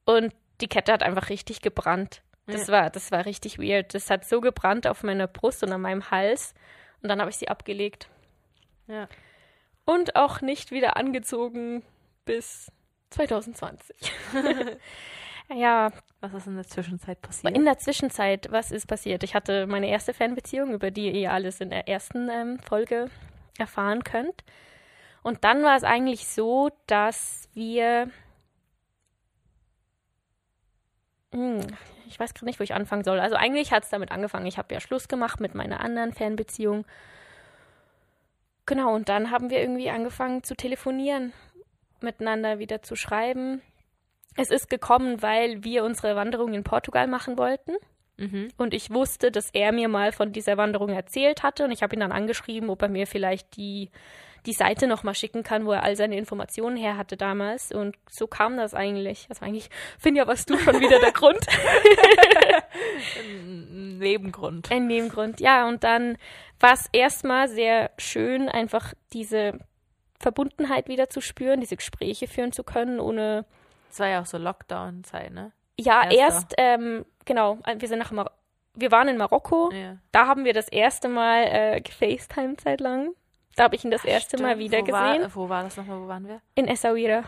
und 0.04 0.32
die 0.60 0.68
Kette 0.68 0.92
hat 0.92 1.02
einfach 1.02 1.30
richtig 1.30 1.62
gebrannt. 1.62 2.22
Das 2.46 2.66
Ja. 2.66 2.74
war, 2.74 2.90
das 2.90 3.10
war 3.10 3.24
richtig 3.24 3.58
weird. 3.58 3.94
Das 3.94 4.10
hat 4.10 4.24
so 4.24 4.40
gebrannt 4.40 4.86
auf 4.86 5.02
meiner 5.02 5.26
Brust 5.26 5.62
und 5.64 5.72
an 5.72 5.80
meinem 5.80 6.10
Hals 6.10 6.54
und 7.02 7.08
dann 7.08 7.20
habe 7.20 7.30
ich 7.30 7.36
sie 7.36 7.48
abgelegt 7.48 8.08
Ja. 8.86 9.08
und 9.86 10.14
auch 10.14 10.42
nicht 10.42 10.70
wieder 10.70 10.96
angezogen 10.96 11.82
bis 12.26 12.70
2020. 13.14 13.96
ja, 15.54 15.90
Was 16.20 16.34
ist 16.34 16.46
in 16.46 16.56
der 16.56 16.66
Zwischenzeit 16.66 17.20
passiert? 17.22 17.56
in 17.56 17.64
der 17.64 17.78
Zwischenzeit, 17.78 18.48
was 18.50 18.72
ist 18.72 18.86
passiert? 18.86 19.22
Ich 19.22 19.34
hatte 19.34 19.66
meine 19.66 19.88
erste 19.88 20.12
Fernbeziehung, 20.12 20.72
über 20.72 20.90
die 20.90 21.10
ihr 21.10 21.32
alles 21.32 21.60
in 21.60 21.70
der 21.70 21.88
ersten 21.88 22.28
ähm, 22.28 22.58
Folge 22.58 23.10
erfahren 23.58 24.04
könnt. 24.04 24.44
Und 25.22 25.44
dann 25.44 25.62
war 25.62 25.76
es 25.76 25.84
eigentlich 25.84 26.26
so, 26.26 26.70
dass 26.86 27.48
wir. 27.54 28.10
Hm, 31.32 31.66
ich 32.06 32.20
weiß 32.20 32.34
gerade 32.34 32.46
nicht, 32.46 32.60
wo 32.60 32.64
ich 32.64 32.74
anfangen 32.74 33.04
soll. 33.04 33.18
Also 33.20 33.36
eigentlich 33.36 33.72
hat 33.72 33.84
es 33.84 33.90
damit 33.90 34.12
angefangen. 34.12 34.46
Ich 34.46 34.58
habe 34.58 34.74
ja 34.74 34.80
Schluss 34.80 35.08
gemacht 35.08 35.40
mit 35.40 35.54
meiner 35.54 35.80
anderen 35.80 36.12
Fernbeziehung. 36.12 36.84
Genau, 38.66 38.94
und 38.94 39.08
dann 39.08 39.30
haben 39.30 39.50
wir 39.50 39.60
irgendwie 39.60 39.90
angefangen 39.90 40.42
zu 40.42 40.54
telefonieren, 40.54 41.32
miteinander 42.04 42.58
wieder 42.58 42.82
zu 42.82 42.94
schreiben. 42.96 43.62
Es 44.36 44.50
ist 44.50 44.68
gekommen, 44.68 45.22
weil 45.22 45.64
wir 45.64 45.84
unsere 45.84 46.16
Wanderung 46.16 46.54
in 46.54 46.64
Portugal 46.64 47.06
machen 47.06 47.38
wollten. 47.38 47.72
Mhm. 48.16 48.48
Und 48.56 48.74
ich 48.74 48.90
wusste, 48.90 49.30
dass 49.30 49.50
er 49.50 49.72
mir 49.72 49.88
mal 49.88 50.12
von 50.12 50.32
dieser 50.32 50.56
Wanderung 50.56 50.90
erzählt 50.90 51.42
hatte. 51.42 51.64
Und 51.64 51.72
ich 51.72 51.82
habe 51.82 51.94
ihn 51.96 52.00
dann 52.00 52.12
angeschrieben, 52.12 52.70
ob 52.70 52.82
er 52.82 52.88
mir 52.88 53.06
vielleicht 53.06 53.56
die, 53.56 53.90
die 54.46 54.52
Seite 54.52 54.86
nochmal 54.86 55.14
schicken 55.14 55.42
kann, 55.42 55.66
wo 55.66 55.72
er 55.72 55.82
all 55.82 55.96
seine 55.96 56.16
Informationen 56.16 56.76
her 56.76 56.96
hatte 56.96 57.16
damals. 57.16 57.72
Und 57.72 57.96
so 58.08 58.26
kam 58.26 58.56
das 58.56 58.74
eigentlich. 58.74 59.26
Also 59.28 59.44
eigentlich, 59.44 59.68
Finja, 59.98 60.26
warst 60.26 60.50
du 60.50 60.58
schon 60.58 60.80
wieder 60.80 61.00
der 61.00 61.12
Grund. 61.12 61.46
Ein 63.18 63.98
Nebengrund. 63.98 64.70
In 64.70 64.88
dem 64.88 65.08
Grund, 65.08 65.40
ja. 65.40 65.66
Und 65.66 65.82
dann 65.84 66.16
war 66.60 66.74
es 66.74 66.88
erstmal 66.92 67.48
sehr 67.48 67.90
schön, 67.98 68.48
einfach 68.48 68.94
diese 69.12 69.58
Verbundenheit 70.24 70.88
wieder 70.88 71.08
zu 71.10 71.20
spüren, 71.20 71.60
diese 71.60 71.76
Gespräche 71.76 72.26
führen 72.26 72.50
zu 72.52 72.64
können, 72.64 72.98
ohne 72.98 73.44
Es 73.90 74.00
war 74.00 74.08
ja 74.08 74.22
auch 74.22 74.26
so 74.26 74.38
Lockdown-Zeit, 74.38 75.32
ne? 75.32 75.52
Ja, 75.78 76.02
Erster. 76.04 76.16
erst, 76.18 76.54
ähm, 76.58 77.04
genau, 77.26 77.58
wir 77.78 77.88
sind 77.88 77.98
nach 77.98 78.10
Mar 78.10 78.30
wir 78.76 78.90
waren 78.90 79.06
in 79.06 79.16
Marokko. 79.16 79.70
Ja. 79.72 79.98
Da 80.10 80.26
haben 80.26 80.44
wir 80.44 80.52
das 80.52 80.66
erste 80.68 81.08
Mal 81.08 81.42
äh, 81.44 81.80
gefacetimed 81.80 82.60
seit 82.60 82.80
langem. 82.80 83.14
Da 83.54 83.64
habe 83.64 83.76
ich 83.76 83.84
ihn 83.84 83.92
das 83.92 84.04
erste 84.04 84.36
Mal 84.42 84.56
Stimmt. 84.56 84.60
wieder 84.64 84.78
wo 84.78 84.84
gesehen. 84.86 85.22
War, 85.22 85.34
wo 85.36 85.48
war 85.48 85.62
das 85.62 85.76
nochmal? 85.76 86.00
Wo 86.00 86.08
waren 86.08 86.26
wir? 86.26 86.40
In 86.56 86.66
Essaouira. 86.66 87.22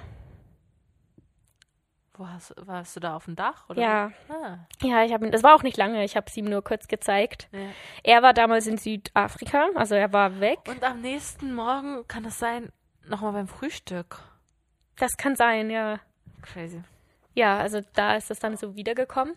Wo 2.15 2.27
hast, 2.29 2.55
warst 2.67 2.97
du 2.97 3.01
da 3.01 3.15
auf 3.15 3.27
dem 3.27 3.37
Dach? 3.37 3.69
Oder 3.69 3.81
Ja. 3.83 4.11
Ah, 4.29 4.59
Ja, 4.83 5.05
ich 5.05 5.13
habe 5.13 5.27
ihn, 5.27 5.31
das 5.33 5.43
war 5.43 5.55
auch 5.55 5.63
nicht 5.63 5.77
lange, 5.77 6.03
ich 6.03 6.17
habe 6.17 6.27
es 6.29 6.37
ihm 6.37 6.47
nur 6.47 6.65
kurz 6.65 6.89
gezeigt. 6.89 7.49
ja. 7.53 7.59
Er 8.03 8.23
war 8.23 8.33
damals 8.33 8.67
in 8.67 8.79
Südafrika, 8.79 9.67
also 9.75 9.95
er 9.95 10.13
war 10.13 10.41
weg. 10.41 10.61
Und 10.67 10.83
am 10.83 11.01
nächsten 11.03 11.55
Morgen 11.55 12.09
kann 12.09 12.25
es 12.25 12.39
sein, 12.39 12.71
nochmal 13.09 13.33
beim 13.33 13.49
Frühstück. 13.49 14.19
Das 14.97 15.17
kann 15.17 15.37
sein, 15.37 15.71
ja. 15.71 16.01
Crazy. 16.43 16.83
Ja, 17.35 17.59
also 17.59 17.81
da 17.95 18.17
ist 18.17 18.31
das 18.31 18.39
dann 18.39 18.57
so 18.57 18.77
wiedergekommen. 18.77 19.35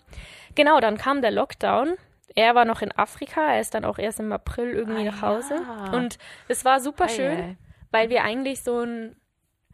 Genau, 0.55 0.79
dann 0.79 0.97
kam 0.97 1.21
der 1.21 1.31
Lockdown. 1.31 1.95
Er 2.35 2.55
war 2.55 2.63
noch 2.63 2.81
in 2.81 2.91
Afrika, 2.97 3.41
er 3.41 3.59
ist 3.59 3.73
dann 3.73 3.83
auch 3.85 3.97
erst 3.97 4.19
im 4.19 4.31
April 4.31 4.69
irgendwie 4.71 5.01
Ah, 5.07 5.11
nach 5.11 5.21
Hause. 5.21 5.55
ja. 5.55 5.91
Und 5.91 6.17
es 6.47 6.63
war 6.63 6.79
super 6.79 7.09
schön. 7.09 7.31
ei. 7.39 7.57
weil 7.91 8.09
wir 8.11 8.23
eigentlich 8.23 8.61
so 8.63 8.81
ein, 8.81 9.15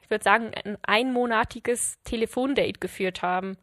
ich 0.02 0.10
würde 0.10 0.24
sagen, 0.24 0.52
ein 0.64 0.78
einmonatiges 0.84 2.02
Telefondate 2.04 2.80
geführt 2.80 3.22
haben. 3.22 3.58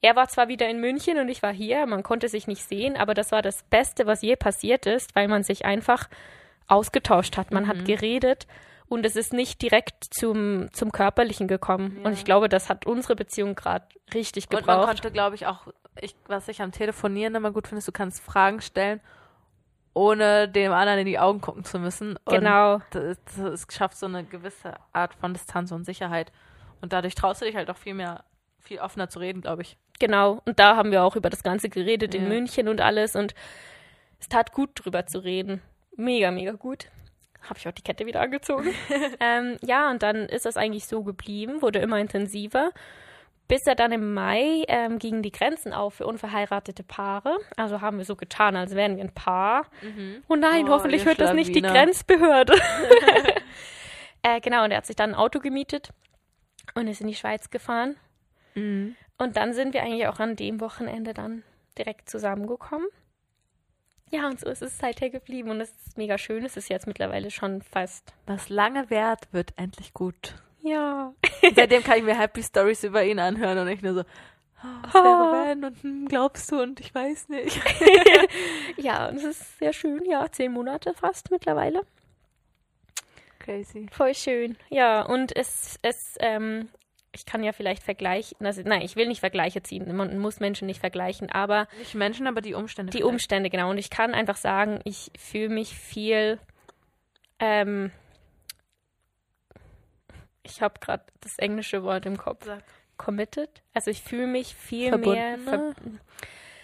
Er 0.00 0.14
war 0.14 0.28
zwar 0.28 0.46
wieder 0.48 0.68
in 0.68 0.80
München 0.80 1.18
und 1.18 1.28
ich 1.28 1.42
war 1.42 1.52
hier, 1.52 1.84
man 1.86 2.04
konnte 2.04 2.28
sich 2.28 2.46
nicht 2.46 2.62
sehen, 2.62 2.96
aber 2.96 3.14
das 3.14 3.32
war 3.32 3.42
das 3.42 3.64
Beste, 3.64 4.06
was 4.06 4.22
je 4.22 4.36
passiert 4.36 4.86
ist, 4.86 5.16
weil 5.16 5.26
man 5.26 5.42
sich 5.42 5.64
einfach 5.64 6.08
ausgetauscht 6.68 7.36
hat. 7.36 7.50
Man 7.50 7.64
Mhm. 7.64 7.68
hat 7.68 7.84
geredet 7.84 8.46
und 8.88 9.04
es 9.06 9.16
ist 9.16 9.32
nicht 9.32 9.60
direkt 9.62 10.04
zum, 10.14 10.68
zum 10.72 10.92
Körperlichen 10.92 11.48
gekommen. 11.48 11.96
Ja. 12.00 12.06
Und 12.06 12.12
ich 12.12 12.24
glaube, 12.24 12.48
das 12.48 12.68
hat 12.68 12.86
unsere 12.86 13.16
Beziehung 13.16 13.54
gerade 13.54 13.86
richtig 14.14 14.44
Und 14.44 14.52
man 14.52 14.60
gebraucht. 14.60 14.86
konnte, 14.86 15.10
glaube 15.10 15.34
ich, 15.34 15.46
auch, 15.46 15.66
ich, 16.00 16.14
was 16.26 16.48
ich 16.48 16.62
am 16.62 16.72
Telefonieren 16.72 17.34
immer 17.34 17.50
gut 17.52 17.66
finde, 17.68 17.78
ist, 17.80 17.88
du 17.88 17.92
kannst 17.92 18.22
Fragen 18.22 18.60
stellen, 18.60 19.00
ohne 19.94 20.48
dem 20.48 20.72
anderen 20.72 21.00
in 21.00 21.06
die 21.06 21.18
Augen 21.18 21.40
gucken 21.40 21.64
zu 21.64 21.78
müssen. 21.78 22.16
Und 22.24 22.34
Genau. 22.34 22.80
das, 22.90 23.18
das 23.36 23.66
schafft 23.70 23.96
so 23.96 24.06
eine 24.06 24.24
gewisse 24.24 24.74
Art 24.92 25.14
von 25.14 25.32
Distanz 25.32 25.72
und 25.72 25.84
Sicherheit. 25.84 26.32
Und 26.82 26.92
dadurch 26.92 27.14
traust 27.14 27.40
du 27.40 27.46
dich 27.46 27.56
halt 27.56 27.70
auch 27.70 27.78
viel 27.78 27.94
mehr, 27.94 28.24
viel 28.60 28.78
offener 28.78 29.08
zu 29.08 29.18
reden, 29.18 29.40
glaube 29.40 29.62
ich. 29.62 29.78
Genau, 29.98 30.42
und 30.44 30.58
da 30.60 30.76
haben 30.76 30.90
wir 30.92 31.02
auch 31.02 31.16
über 31.16 31.30
das 31.30 31.42
Ganze 31.42 31.70
geredet 31.70 32.14
in 32.14 32.24
Ja. 32.24 32.28
München 32.28 32.68
und 32.68 32.82
alles 32.82 33.16
und 33.16 33.34
es 34.20 34.28
tat 34.28 34.52
gut 34.52 34.70
drüber 34.74 35.06
zu 35.06 35.18
reden. 35.24 35.62
Mega, 35.96 36.30
mega 36.30 36.52
gut. 36.52 36.88
Habe 37.48 37.58
ich 37.58 37.68
auch 37.68 37.72
die 37.72 37.82
Kette 37.82 38.06
wieder 38.06 38.20
angezogen. 38.20 38.72
ähm, 39.20 39.56
ja, 39.62 39.90
und 39.90 40.02
dann 40.02 40.26
ist 40.26 40.46
das 40.46 40.56
eigentlich 40.56 40.86
so 40.86 41.02
geblieben, 41.02 41.62
wurde 41.62 41.78
immer 41.78 41.98
intensiver, 41.98 42.70
bis 43.48 43.66
er 43.66 43.74
dann 43.74 43.92
im 43.92 44.14
Mai 44.14 44.64
ähm, 44.68 44.98
gingen 44.98 45.22
die 45.22 45.30
Grenzen 45.30 45.72
auf 45.72 45.94
für 45.94 46.06
unverheiratete 46.06 46.82
Paare. 46.82 47.38
Also 47.56 47.80
haben 47.80 47.98
wir 47.98 48.04
so 48.04 48.16
getan, 48.16 48.56
als 48.56 48.74
wären 48.74 48.96
wir 48.96 49.04
ein 49.04 49.14
Paar. 49.14 49.66
Oh 50.28 50.34
nein, 50.34 50.66
Oh, 50.66 50.72
hoffentlich 50.72 51.04
hört 51.04 51.20
das 51.20 51.32
nicht 51.32 51.54
die 51.54 51.60
Schlawiner. 51.60 51.84
Grenzbehörde. 51.84 52.54
äh, 54.22 54.40
genau, 54.40 54.64
und 54.64 54.72
er 54.72 54.78
hat 54.78 54.86
sich 54.86 54.96
dann 54.96 55.10
ein 55.10 55.16
Auto 55.16 55.38
gemietet 55.38 55.90
und 56.74 56.88
ist 56.88 57.00
in 57.00 57.06
die 57.06 57.14
Schweiz 57.14 57.50
gefahren. 57.50 57.96
Mhm. 58.54 58.96
Und 59.18 59.36
dann 59.36 59.52
sind 59.52 59.74
wir 59.74 59.82
eigentlich 59.82 60.08
auch 60.08 60.18
an 60.18 60.36
dem 60.36 60.60
Wochenende 60.60 61.14
dann 61.14 61.42
direkt 61.78 62.10
zusammengekommen. 62.10 62.88
Ja, 64.10 64.26
und 64.28 64.38
so 64.38 64.48
ist 64.48 64.62
es 64.62 64.78
seither 64.78 65.10
geblieben 65.10 65.50
und 65.50 65.60
es 65.60 65.70
ist 65.84 65.98
mega 65.98 66.16
schön. 66.16 66.44
Es 66.44 66.56
ist 66.56 66.68
jetzt 66.68 66.86
mittlerweile 66.86 67.30
schon 67.30 67.62
fast. 67.62 68.14
Was 68.26 68.48
lange 68.48 68.88
währt, 68.88 69.32
wird 69.32 69.52
endlich 69.56 69.92
gut. 69.94 70.34
Ja. 70.62 71.12
Seitdem 71.54 71.82
kann 71.82 71.98
ich 71.98 72.04
mir 72.04 72.18
Happy 72.18 72.42
Stories 72.42 72.84
über 72.84 73.04
ihn 73.04 73.18
anhören 73.18 73.58
und 73.58 73.66
nicht 73.66 73.82
nur 73.82 73.94
so, 73.94 74.00
oh, 74.00 74.66
was 74.82 74.94
wäre 74.94 75.48
wenn 75.48 75.64
und 75.64 75.82
hm, 75.82 76.08
glaubst 76.08 76.50
du 76.50 76.60
und 76.60 76.80
ich 76.80 76.94
weiß 76.94 77.28
nicht. 77.28 77.60
Ja, 78.76 79.08
und 79.08 79.16
es 79.16 79.24
ist 79.24 79.58
sehr 79.58 79.72
schön. 79.72 80.04
Ja, 80.04 80.30
zehn 80.30 80.52
Monate 80.52 80.92
fast 80.94 81.30
mittlerweile. 81.30 81.82
Crazy. 83.38 83.86
Voll 83.90 84.14
schön. 84.14 84.56
Ja, 84.68 85.02
und 85.02 85.34
es, 85.34 85.78
es, 85.82 86.16
ähm, 86.20 86.68
ich 87.16 87.26
kann 87.26 87.42
ja 87.42 87.52
vielleicht 87.52 87.82
vergleichen, 87.82 88.36
also, 88.46 88.62
nein, 88.64 88.82
ich 88.82 88.94
will 88.94 89.08
nicht 89.08 89.20
Vergleiche 89.20 89.62
ziehen. 89.62 89.94
Man 89.96 90.18
muss 90.18 90.38
Menschen 90.38 90.66
nicht 90.66 90.80
vergleichen, 90.80 91.30
aber 91.30 91.66
Nicht 91.78 91.94
Menschen, 91.94 92.26
aber 92.26 92.40
die 92.40 92.54
Umstände. 92.54 92.90
Die 92.92 92.98
vielleicht. 92.98 93.10
Umstände, 93.12 93.50
genau. 93.50 93.70
Und 93.70 93.78
ich 93.78 93.90
kann 93.90 94.14
einfach 94.14 94.36
sagen, 94.36 94.80
ich 94.84 95.10
fühle 95.18 95.48
mich 95.48 95.74
viel. 95.76 96.38
Ähm, 97.40 97.90
ich 100.42 100.62
habe 100.62 100.78
gerade 100.80 101.04
das 101.20 101.38
englische 101.38 101.82
Wort 101.82 102.06
im 102.06 102.16
Kopf. 102.16 102.44
Sag. 102.44 102.62
Committed. 102.96 103.50
Also 103.74 103.90
ich 103.90 104.00
fühle 104.02 104.26
mich 104.26 104.54
viel 104.54 104.90
mehr. 104.96 105.38
Verbundener? 105.38 105.74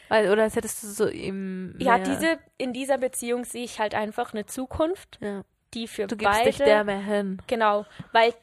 Ver 0.09 0.33
oder 0.33 0.43
als 0.43 0.57
hättest 0.57 0.83
du 0.83 0.87
so 0.89 1.07
im. 1.07 1.75
ja, 1.79 1.97
mehr- 1.99 2.07
diese 2.07 2.39
in 2.59 2.73
dieser 2.73 2.99
Beziehung 2.99 3.45
sehe 3.45 3.65
ich 3.65 3.81
halt 3.81 3.95
einfach 3.95 4.33
eine 4.35 4.45
Zukunft, 4.47 5.19
Ja. 5.23 5.43
die 5.75 5.89
für 5.89 6.07
Du 6.07 6.17
gibst 6.17 6.33
beide. 6.35 6.51
dich 6.51 6.59
der 6.59 6.85
mehr 6.85 7.01
hin. 7.01 7.41
genau, 7.47 7.87
weil 8.13 8.35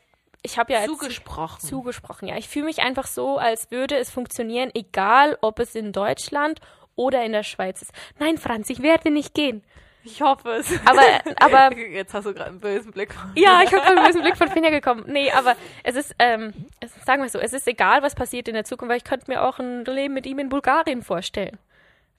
ich 0.41 0.57
habe 0.57 0.73
ja 0.73 0.85
Zugesprochen. 0.85 1.59
zugesprochen. 1.67 2.27
Ja, 2.27 2.37
ich 2.37 2.47
fühle 2.47 2.65
mich 2.65 2.79
einfach 2.81 3.07
so, 3.07 3.37
als 3.37 3.71
würde 3.71 3.97
es 3.97 4.09
funktionieren, 4.09 4.71
egal 4.73 5.37
ob 5.41 5.59
es 5.59 5.75
in 5.75 5.91
Deutschland 5.91 6.59
oder 6.95 7.23
in 7.23 7.31
der 7.31 7.43
Schweiz 7.43 7.81
ist. 7.81 7.91
Nein, 8.19 8.37
Franz, 8.37 8.69
ich 8.69 8.81
werde 8.81 9.11
nicht 9.11 9.33
gehen. 9.33 9.63
ich 10.03 10.21
hoffe 10.21 10.49
es. 10.51 10.71
Aber, 10.85 11.01
aber 11.39 11.77
Jetzt 11.77 12.13
hast 12.13 12.25
du 12.25 12.33
gerade 12.33 12.49
einen 12.51 12.59
bösen 12.59 12.91
Blick. 12.91 13.13
Ja, 13.35 13.61
ich 13.63 13.73
habe 13.73 13.83
einen 13.83 14.03
bösen 14.05 14.21
Blick 14.21 14.37
von 14.37 14.47
Finja 14.49 14.69
gekommen. 14.69 15.03
Nee, 15.07 15.31
aber 15.31 15.55
es 15.83 15.95
ist, 15.95 16.15
ähm, 16.19 16.53
es, 16.79 16.91
sagen 17.05 17.21
wir 17.21 17.29
so, 17.29 17.39
es 17.39 17.53
ist 17.53 17.67
egal, 17.67 18.01
was 18.01 18.15
passiert 18.15 18.47
in 18.47 18.53
der 18.53 18.63
Zukunft, 18.65 18.89
weil 18.89 18.97
ich 18.97 19.03
könnte 19.03 19.29
mir 19.29 19.43
auch 19.43 19.59
ein 19.59 19.83
Leben 19.85 20.13
mit 20.13 20.25
ihm 20.25 20.39
in 20.39 20.49
Bulgarien 20.49 21.03
vorstellen. 21.03 21.57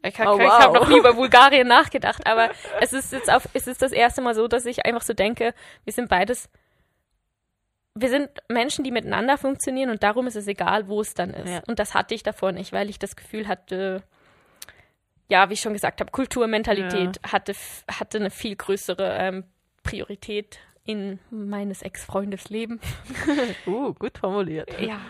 Ich, 0.02 0.18
Oh, 0.18 0.38
ich 0.38 0.48
habe 0.48 0.72
wow. 0.72 0.74
noch 0.74 0.88
nie 0.88 0.98
über 0.98 1.12
Bulgarien 1.14 1.68
nachgedacht, 1.68 2.26
aber 2.26 2.50
es 2.80 2.92
ist 2.94 3.12
jetzt 3.12 3.30
auf, 3.30 3.48
es 3.52 3.66
ist 3.66 3.82
das 3.82 3.92
erste 3.92 4.22
Mal 4.22 4.34
so, 4.34 4.48
dass 4.48 4.64
ich 4.64 4.86
einfach 4.86 5.02
so 5.02 5.12
denke, 5.12 5.52
wir 5.84 5.92
sind 5.92 6.08
beides, 6.08 6.48
wir 7.94 8.08
sind 8.08 8.28
Menschen, 8.48 8.84
die 8.84 8.90
miteinander 8.92 9.36
funktionieren 9.36 9.90
und 9.90 10.02
darum 10.02 10.26
ist 10.26 10.36
es 10.36 10.46
egal, 10.46 10.88
wo 10.88 11.00
es 11.00 11.14
dann 11.14 11.30
ist. 11.30 11.48
Ja. 11.50 11.62
Und 11.66 11.78
das 11.78 11.94
hatte 11.94 12.14
ich 12.14 12.22
davor 12.22 12.52
nicht, 12.52 12.72
weil 12.72 12.88
ich 12.88 12.98
das 12.98 13.16
Gefühl 13.16 13.48
hatte, 13.48 14.02
ja, 15.28 15.48
wie 15.48 15.54
ich 15.54 15.60
schon 15.60 15.72
gesagt 15.72 16.00
habe, 16.00 16.10
Kulturmentalität 16.10 17.20
hatte, 17.26 17.52
f- 17.52 17.84
hatte 17.90 18.18
eine 18.18 18.30
viel 18.30 18.56
größere 18.56 19.16
ähm, 19.18 19.44
Priorität 19.82 20.58
in 20.84 21.18
meines 21.30 21.82
Ex-Freundes 21.82 22.48
Leben. 22.50 22.80
Uh, 23.66 23.92
gut 23.94 24.18
formuliert. 24.18 24.70
Ja. 24.80 25.00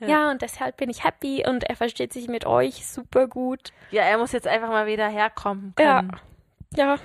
Ja. 0.00 0.08
ja. 0.08 0.30
und 0.30 0.42
deshalb 0.42 0.76
bin 0.78 0.90
ich 0.90 1.04
happy 1.04 1.44
und 1.46 1.64
er 1.64 1.76
versteht 1.76 2.12
sich 2.12 2.28
mit 2.28 2.44
euch 2.46 2.86
super 2.86 3.26
gut. 3.28 3.72
Ja, 3.90 4.02
er 4.02 4.18
muss 4.18 4.32
jetzt 4.32 4.46
einfach 4.46 4.68
mal 4.68 4.86
wieder 4.86 5.08
herkommen 5.08 5.74
Ja. 5.78 6.00
können. 6.00 6.16
Ja, 6.76 6.96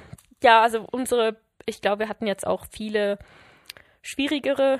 ja, 0.43 0.61
also 0.61 0.85
unsere, 0.91 1.37
ich 1.65 1.81
glaube, 1.81 1.99
wir 2.03 2.09
hatten 2.09 2.27
jetzt 2.27 2.45
auch 2.45 2.65
viele 2.69 3.17
schwierigere 4.05 4.79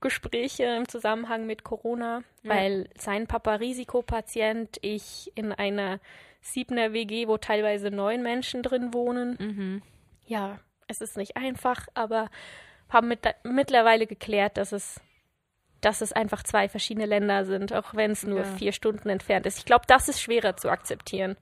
Gespräche 0.00 0.64
im 0.64 0.86
Zusammenhang 0.86 1.46
mit 1.46 1.64
Corona, 1.64 2.22
Ja. 2.42 2.54
weil 2.54 2.88
sein 2.96 3.26
Papa 3.26 3.54
Risikopatient, 3.54 4.76
ich 4.82 5.32
in 5.34 5.52
einer 5.52 5.98
Siebner 6.42 6.92
WG, 6.92 7.26
wo 7.26 7.38
teilweise 7.38 7.90
neun 7.90 8.22
Menschen 8.22 8.62
drin 8.62 8.92
wohnen. 8.92 9.36
Mhm. 9.40 9.82
Ja, 10.26 10.58
es 10.86 11.00
ist 11.00 11.16
nicht 11.16 11.36
einfach, 11.36 11.86
aber 11.94 12.28
haben 12.90 13.08
mit, 13.08 13.20
mittlerweile 13.42 14.06
geklärt, 14.06 14.56
dass 14.58 14.72
es, 14.72 15.00
dass 15.80 16.00
es 16.02 16.12
einfach 16.12 16.42
zwei 16.42 16.68
verschiedene 16.68 17.06
Länder 17.06 17.44
sind, 17.46 17.72
auch 17.72 17.94
wenn 17.94 18.10
es 18.12 18.22
nur 18.24 18.40
Ja. 18.40 18.44
vier 18.44 18.72
Stunden 18.72 19.08
entfernt 19.08 19.46
ist. 19.46 19.58
Ich 19.58 19.64
glaube, 19.64 19.84
das 19.88 20.08
ist 20.08 20.20
schwerer 20.20 20.56
zu 20.56 20.68
akzeptieren. 20.70 21.36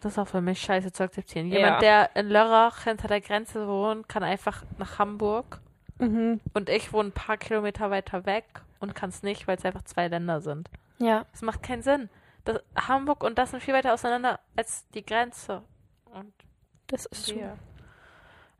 Das 0.00 0.12
ist 0.12 0.18
auch 0.18 0.28
für 0.28 0.40
mich 0.40 0.60
scheiße 0.62 0.92
zu 0.92 1.02
akzeptieren. 1.04 1.48
Ja. 1.50 1.58
Jemand, 1.58 1.82
der 1.82 2.10
in 2.16 2.28
Lörrach 2.30 2.84
hinter 2.84 3.06
der 3.08 3.20
Grenze 3.20 3.68
wohnt, 3.68 4.08
kann 4.08 4.22
einfach 4.22 4.64
nach 4.78 4.98
Hamburg. 4.98 5.60
Mhm. 6.00 6.40
Und 6.54 6.68
ich 6.68 6.92
wohne 6.92 7.10
ein 7.10 7.12
paar 7.12 7.36
Kilometer 7.36 7.90
weiter 7.90 8.26
weg 8.26 8.44
und 8.80 8.94
kann 8.94 9.10
es 9.10 9.22
nicht, 9.22 9.46
weil 9.46 9.56
es 9.56 9.64
einfach 9.64 9.82
zwei 9.82 10.08
Länder 10.08 10.40
sind. 10.40 10.70
Ja, 10.98 11.26
Das 11.32 11.42
macht 11.42 11.62
keinen 11.62 11.82
Sinn. 11.82 12.08
Das, 12.44 12.60
Hamburg 12.76 13.22
und 13.22 13.38
das 13.38 13.50
sind 13.50 13.62
viel 13.62 13.74
weiter 13.74 13.92
auseinander 13.92 14.40
als 14.56 14.88
die 14.90 15.04
Grenze. 15.04 15.62
Und 16.12 16.32
das 16.88 17.06
ist 17.06 17.26
so. 17.26 17.34
hier. 17.34 17.56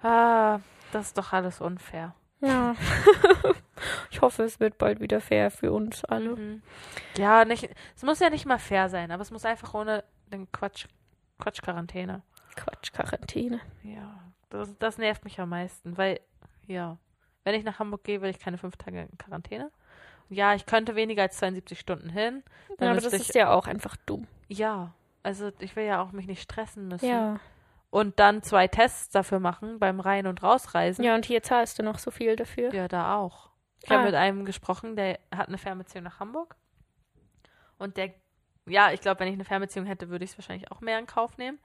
Ah, 0.03 0.61
das 0.93 1.09
ist 1.09 1.19
doch 1.19 1.33
alles 1.33 1.61
unfair. 1.61 2.15
Ja. 2.41 2.75
ich 4.11 4.21
hoffe, 4.21 4.45
es 4.45 4.61
wird 4.61 4.79
bald 4.79 5.01
wieder 5.01 5.21
fair 5.21 5.51
für 5.51 5.73
uns 5.73 6.05
alle. 6.05 6.37
Mhm. 6.37 6.63
Ja, 7.17 7.45
nicht. 7.45 7.69
Es 7.97 8.03
muss 8.03 8.21
ja 8.21 8.31
nicht 8.31 8.47
mal 8.47 8.59
fair 8.59 8.89
sein, 8.89 9.11
aber 9.11 9.23
es 9.23 9.31
muss 9.31 9.45
einfach 9.45 9.75
ohne 9.75 10.05
den 10.33 10.51
Quatsch, 10.53 10.87
Quatsch-Quarantäne. 11.39 12.23
Quatsch, 12.57 12.93
Quarantäne. 12.93 13.61
Ja, 13.83 14.21
das, 14.49 14.77
das 14.79 14.99
nervt 14.99 15.25
mich 15.25 15.39
am 15.41 15.51
meisten, 15.51 15.97
weil, 15.99 16.21
ja, 16.67 16.97
wenn 17.45 17.55
ich 17.55 17.65
nach 17.65 17.79
Hamburg 17.79 18.05
gehe, 18.05 18.21
will 18.23 18.31
ich 18.31 18.39
keine 18.39 18.59
fünf 18.59 18.77
Tage 18.77 19.03
in 19.03 19.19
Quarantäne. 19.19 19.71
Und 20.29 20.37
ja, 20.37 20.55
ich 20.55 20.67
könnte 20.67 20.95
weniger 20.97 21.23
als 21.23 21.37
72 21.39 21.79
Stunden 21.79 22.09
hin. 22.11 22.43
Dann 22.79 22.87
Ja, 22.87 22.93
aber 22.93 23.01
das 23.01 23.13
ich, 23.13 23.21
ist 23.29 23.35
ja 23.35 23.51
auch 23.53 23.67
einfach 23.67 23.97
dumm. 24.07 24.27
ja, 24.49 24.93
also 25.23 25.51
ich 25.59 25.77
will 25.77 25.85
ja 25.85 26.03
auch 26.03 26.13
mich 26.13 26.27
nicht 26.27 26.41
stressen 26.43 26.89
müssen. 26.89 27.07
Ja. 27.09 27.41
Und 27.91 28.19
dann 28.21 28.43
zwei 28.43 28.69
Tests 28.69 29.11
dafür 29.11 29.41
machen 29.41 29.79
beim 29.81 29.99
Rein- 30.01 30.27
und 30.29 30.43
Rausreisen. 30.43 31.05
Ja, 31.05 31.15
und 31.17 31.27
hier 31.27 31.43
zahlst 31.43 31.79
du 31.79 31.83
noch 31.83 31.99
so 31.99 32.11
viel 32.11 32.37
dafür. 32.37 32.73
Ja, 32.73 32.87
da 32.89 33.17
auch. 33.17 33.51
Ich 33.83 33.91
Ah. 33.91 33.95
habe 33.97 34.05
mit 34.07 34.15
einem 34.15 34.45
gesprochen, 34.45 34.95
der 34.97 35.19
hat 35.35 35.49
eine 35.49 35.59
Fernbeziehung 35.59 36.05
nach 36.05 36.21
Hamburg. 36.21 36.55
Und 37.79 37.97
der, 37.97 38.15
ja, 38.67 38.93
ich 38.93 39.01
glaube, 39.01 39.21
wenn 39.21 39.29
ich 39.29 39.35
eine 39.35 39.45
Fernbeziehung 39.45 39.87
hätte, 39.87 40.09
würde 40.09 40.25
ich 40.25 40.31
es 40.33 40.39
wahrscheinlich 40.39 40.71
auch 40.71 40.81
mehr 40.81 40.99
in 40.99 41.07
Kauf 41.07 41.37
nehmen. 41.39 41.59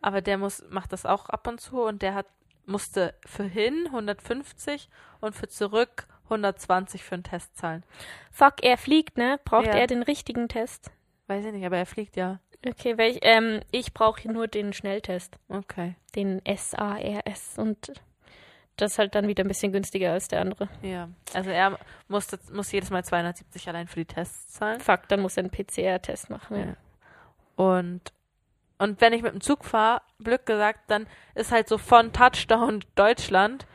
Aber 0.00 0.20
der 0.22 0.38
muss, 0.38 0.64
macht 0.70 0.92
das 0.92 1.04
auch 1.04 1.28
ab 1.28 1.46
und 1.48 1.60
zu 1.60 1.82
und 1.82 2.02
der 2.02 2.14
hat, 2.14 2.26
musste 2.68 3.14
für 3.26 3.44
hin 3.44 3.86
150 3.86 4.88
und 5.20 5.34
für 5.34 5.48
zurück 5.48 6.06
120 6.24 7.02
für 7.02 7.14
einen 7.14 7.24
Test 7.24 7.56
zahlen. 7.56 7.84
Fuck, 8.30 8.62
er 8.62 8.76
fliegt, 8.76 9.16
ne? 9.16 9.40
Braucht 9.44 9.66
Ja. 9.66 9.72
er 9.72 9.86
den 9.86 10.02
richtigen 10.02 10.48
Test? 10.48 10.90
Weiß 11.26 11.44
ich 11.44 11.52
nicht, 11.52 11.64
aber 11.66 11.78
er 11.78 11.86
fliegt 11.86 12.16
ja. 12.16 12.40
Okay, 12.66 12.98
welch, 12.98 13.20
ähm, 13.22 13.60
ich 13.70 13.94
brauche 13.94 14.30
nur 14.30 14.48
den 14.48 14.72
Schnelltest. 14.72 15.38
Okay. 15.48 15.94
Den 16.14 16.42
SARS. 16.46 17.56
Und 17.56 17.92
das 18.76 18.92
ist 18.92 18.98
halt 18.98 19.14
dann 19.14 19.28
wieder 19.28 19.44
ein 19.44 19.48
bisschen 19.48 19.72
günstiger 19.72 20.12
als 20.12 20.28
der 20.28 20.40
andere. 20.40 20.68
Ja. 20.82 21.08
Also 21.34 21.50
er 21.50 21.78
musste, 22.08 22.38
muss 22.52 22.72
jedes 22.72 22.90
Mal 22.90 23.04
270 23.04 23.68
allein 23.68 23.86
für 23.88 24.00
die 24.00 24.06
Tests 24.06 24.54
zahlen. 24.54 24.80
Fuck, 24.80 25.08
dann 25.08 25.20
muss 25.20 25.36
er 25.36 25.44
einen 25.44 25.50
PCR-Test 25.50 26.30
machen. 26.30 26.56
Ja. 26.58 26.64
Ja. 26.66 26.76
Und, 27.56 28.12
und 28.78 29.00
wenn 29.00 29.12
ich 29.12 29.22
mit 29.22 29.32
dem 29.32 29.40
Zug 29.40 29.64
fahre, 29.64 30.02
Glück 30.22 30.46
gesagt, 30.46 30.80
dann 30.88 31.06
ist 31.34 31.52
halt 31.52 31.68
so 31.68 31.78
von 31.78 32.12
Touchdown 32.12 32.84
Deutschland 32.94 33.66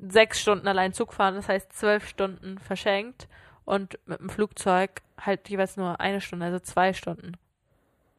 sechs 0.00 0.40
Stunden 0.40 0.68
allein 0.68 0.92
Zug 0.92 1.12
fahren, 1.12 1.34
das 1.34 1.48
heißt 1.48 1.72
zwölf 1.76 2.06
Stunden 2.06 2.58
verschenkt 2.58 3.28
und 3.64 3.98
mit 4.06 4.20
dem 4.20 4.30
Flugzeug 4.30 5.02
halt 5.20 5.48
jeweils 5.48 5.76
nur 5.76 6.00
eine 6.00 6.20
Stunde, 6.20 6.46
also 6.46 6.58
zwei 6.60 6.92
Stunden. 6.92 7.32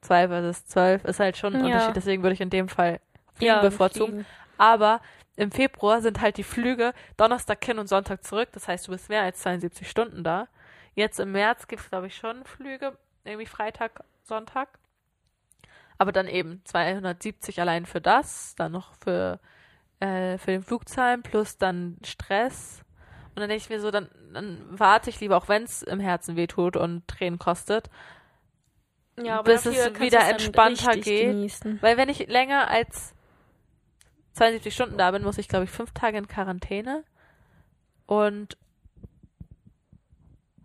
Zwei 0.01 0.28
versus 0.28 0.66
zwölf 0.66 1.03
ist 1.05 1.20
halt 1.20 1.38
schon 1.38 1.55
ein 1.55 1.62
Ja. 1.62 1.66
Unterschied, 1.68 1.95
deswegen 1.95 2.24
würde 2.24 2.34
ich 2.34 2.41
in 2.41 2.49
dem 2.49 2.70
Fall 2.70 2.99
fliegen 3.36 3.62
bevorzugen. 3.62 4.14
fliegen. 4.14 4.26
Aber 4.57 5.01
im 5.38 5.51
Februar 5.51 6.01
sind 6.01 6.20
halt 6.20 6.38
die 6.38 6.43
Flüge 6.43 6.93
Donnerstag 7.16 7.64
hin 7.64 7.80
und 7.80 7.88
Sonntag 7.88 8.26
zurück. 8.26 8.49
Das 8.51 8.68
heißt, 8.68 8.88
du 8.88 8.91
bist 8.91 9.07
mehr 9.07 9.22
als 9.22 9.39
72 9.39 9.89
Stunden 9.89 10.22
da. 10.24 10.49
Jetzt 10.95 11.20
im 11.20 11.32
März 11.32 11.68
gibt 11.68 11.82
es, 11.82 11.89
glaube 11.89 12.07
ich, 12.07 12.16
schon 12.18 12.43
Flüge. 12.43 12.97
Irgendwie 13.24 13.45
Freitag, 13.45 14.03
Sonntag. 14.24 14.68
Aber 16.00 16.12
dann 16.12 16.28
eben 16.28 16.62
270 16.66 17.62
allein 17.62 17.86
für 17.86 18.02
das. 18.02 18.56
Dann 18.56 18.72
noch 18.72 18.95
für, 18.95 19.39
äh, 20.00 20.38
für 20.39 20.52
den 20.52 20.64
Flugzahlen 20.64 21.22
plus 21.22 21.58
dann 21.58 21.97
Stress. 22.04 22.84
Und 23.36 23.41
dann 23.41 23.50
denke 23.50 23.64
ich 23.64 23.70
mir 23.70 23.80
so, 23.80 23.91
dann, 23.91 24.10
dann 24.34 24.58
warte 24.70 25.10
ich 25.12 25.20
lieber, 25.20 25.38
auch 25.38 25.47
wenn 25.47 25.64
es 25.64 25.84
im 25.84 26.00
Herzen 26.00 26.36
wehtut 26.36 26.76
und 26.76 27.08
Tränen 27.08 27.38
kostet. 27.38 27.89
Ja, 29.22 29.41
bis 29.41 29.66
es 29.66 29.76
wieder 30.00 30.28
entspannter 30.28 30.93
geht. 30.93 31.28
Genießen. 31.28 31.82
Weil 31.82 31.97
wenn 31.97 32.10
ich 32.10 32.28
länger 32.28 32.70
als 32.70 33.14
72 34.34 34.74
Stunden 34.74 34.97
da 34.97 35.12
bin, 35.12 35.24
muss 35.24 35.38
ich, 35.38 35.50
glaube 35.50 35.66
ich, 35.66 35.70
fünf 35.70 35.91
Tage 35.91 36.18
in 36.18 36.28
Quarantäne 36.28 37.04
und 38.06 38.58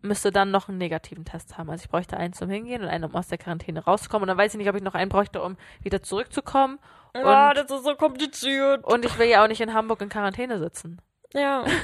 müsste 0.04 0.30
dann 0.30 0.50
noch 0.50 0.68
einen 0.68 0.78
negativen 0.78 1.24
Test 1.24 1.58
haben. 1.58 1.70
Also 1.70 1.82
ich 1.84 1.90
bräuchte 1.90 2.16
einen 2.16 2.32
zum 2.32 2.48
Hingehen 2.50 2.82
und 2.82 2.88
einen, 2.88 3.04
um 3.04 3.14
aus 3.14 3.28
der 3.28 3.38
Quarantäne 3.38 3.84
rauszukommen. 3.84 4.22
Und 4.22 4.28
dann 4.28 4.38
weiß 4.38 4.54
ich 4.54 4.58
nicht, 4.58 4.68
ob 4.68 4.76
ich 4.76 4.82
noch 4.82 4.94
einen 4.94 5.08
bräuchte, 5.08 5.42
um 5.42 5.56
wieder 5.82 6.02
zurückzukommen. 6.02 6.78
Ja, 7.14 7.48
Und- 7.48 7.56
das 7.56 7.70
ist 7.70 7.84
so 7.84 7.94
kompliziert. 7.96 8.84
Und 8.84 9.04
ich 9.04 9.18
will 9.18 9.28
ja 9.28 9.42
auch 9.42 9.48
nicht 9.48 9.60
in 9.60 9.72
Hamburg 9.74 10.00
in 10.02 10.08
Quarantäne 10.08 10.58
sitzen. 10.58 11.00
Ja. 11.32 11.64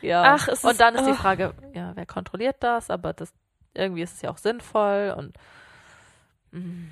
Ja. 0.00 0.34
Ach, 0.34 0.48
es 0.48 0.64
und 0.64 0.72
ist- 0.72 0.80
dann 0.80 0.96
ist 0.96 1.06
die 1.06 1.12
oh. 1.12 1.14
Frage, 1.14 1.54
ja, 1.74 1.92
wer 1.94 2.06
kontrolliert 2.06 2.56
das? 2.58 2.90
Aber 2.90 3.12
das 3.12 3.32
irgendwie 3.72 4.02
ist 4.02 4.14
es 4.14 4.22
ja 4.22 4.30
auch 4.30 4.36
sinnvoll 4.38 5.14
und 5.16 5.36
mm, 6.50 6.88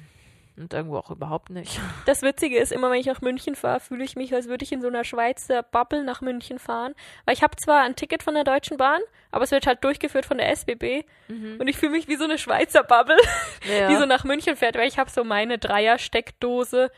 und 0.61 0.73
irgendwo 0.75 0.97
auch 0.99 1.11
überhaupt 1.11 1.51
nicht. 1.51 1.81
Das 2.07 2.23
Witzige 2.23 2.59
ist, 2.59 2.71
immer 2.73 2.91
wenn 2.91 3.01
ich 3.01 3.07
nach 3.07 3.21
München 3.21 3.55
fahre, 3.55 3.81
fühle 3.81 4.05
ich 4.05 4.17
mich, 4.17 4.35
als 4.35 4.49
würde 4.49 4.65
ich 4.65 4.73
in 4.73 4.81
so 4.83 4.89
einer 4.89 5.05
Schweizer 5.05 5.63
Bubble 5.63 6.05
nach 6.05 6.21
München 6.21 6.59
fahren. 6.59 6.95
Weil 7.25 7.35
ich 7.35 7.43
habe 7.43 7.57
zwar 7.57 7.83
ein 7.83 7.97
Ticket 7.97 8.23
von 8.23 8.35
der 8.35 8.45
Deutschen 8.45 8.77
Bahn, 8.77 9.01
aber 9.33 9.45
es 9.45 9.51
wird 9.51 9.67
halt 9.67 9.83
durchgeführt 9.85 10.27
von 10.27 10.39
der 10.39 10.51
SBB. 10.51 11.05
Und 11.29 11.69
ich 11.69 11.77
fühle 11.77 11.93
mich 11.93 12.09
wie 12.09 12.17
so 12.17 12.25
eine 12.25 12.39
Schweizer 12.39 12.83
Bubble, 12.83 13.17
Ja. 13.69 13.89
die 13.89 13.97
so 13.97 14.07
nach 14.07 14.25
München 14.25 14.57
fährt, 14.57 14.77
weil 14.77 14.89
ich 14.89 14.99
habe 14.99 15.11
so 15.11 15.25
meine 15.25 15.59
Dreier-Steckdose. 15.59 16.91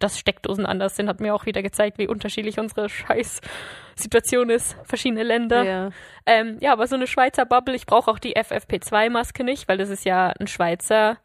Dass 0.00 0.18
Steckdosen 0.18 0.66
anders 0.66 0.96
sind, 0.96 1.08
hat 1.08 1.20
mir 1.20 1.32
auch 1.34 1.46
wieder 1.46 1.62
gezeigt, 1.62 1.98
wie 1.98 2.08
unterschiedlich 2.08 2.58
unsere 2.58 2.88
Scheiß-Situation 2.88 4.50
ist. 4.50 4.76
Verschiedene 4.84 5.22
Länder. 5.22 5.62
ja. 5.62 5.90
Ähm, 6.26 6.56
ja, 6.60 6.72
aber 6.72 6.86
so 6.88 6.96
eine 6.96 7.06
Schweizer 7.06 7.44
Bubble. 7.44 7.74
Ich 7.76 7.86
brauche 7.86 8.10
auch 8.10 8.18
die 8.18 8.36
FFP2-Maske 8.36 9.44
nicht, 9.44 9.68
weil 9.68 9.78
das 9.78 9.90
ist 9.90 10.04
ja 10.04 10.32
ein 10.40 10.46
Schweizer 10.48 11.18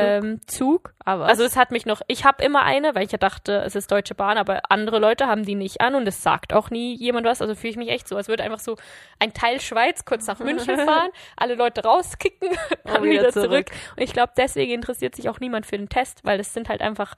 ähm, 0.00 0.40
Zug. 0.46 0.94
Aber 1.04 1.26
Also 1.26 1.44
es 1.44 1.56
hat 1.56 1.70
mich 1.70 1.86
noch, 1.86 2.00
ich 2.08 2.24
habe 2.24 2.42
immer 2.42 2.62
eine, 2.62 2.94
weil 2.94 3.04
ich 3.04 3.12
ja 3.12 3.18
dachte, 3.18 3.62
es 3.64 3.74
ist 3.74 3.90
Deutsche 3.92 4.14
Bahn, 4.14 4.38
aber 4.38 4.60
andere 4.70 4.98
Leute 4.98 5.26
haben 5.26 5.44
die 5.44 5.54
nicht 5.54 5.80
an 5.80 5.94
und 5.94 6.06
es 6.06 6.22
sagt 6.22 6.52
auch 6.52 6.70
nie 6.70 6.94
jemand 6.96 7.26
was. 7.26 7.40
Also 7.42 7.54
fühle 7.54 7.70
ich 7.72 7.76
mich 7.76 7.88
echt 7.90 8.08
so, 8.08 8.16
als 8.16 8.28
würde 8.28 8.42
einfach 8.42 8.60
so 8.60 8.76
ein 9.18 9.32
Teil 9.34 9.60
Schweiz 9.60 10.04
kurz 10.04 10.26
nach 10.26 10.38
München 10.38 10.76
fahren, 10.86 11.10
alle 11.36 11.54
Leute 11.54 11.82
rauskicken, 11.82 12.48
dann 12.84 13.02
wieder 13.02 13.20
wieder 13.20 13.32
zurück. 13.32 13.68
zurück. 13.68 13.70
Und 13.96 14.02
ich 14.02 14.12
glaube, 14.12 14.32
deswegen 14.36 14.72
interessiert 14.72 15.14
sich 15.16 15.28
auch 15.28 15.40
niemand 15.40 15.66
für 15.66 15.76
den 15.78 15.88
Test, 15.88 16.24
weil 16.24 16.40
es 16.40 16.52
sind 16.54 16.68
halt 16.68 16.80
einfach 16.80 17.14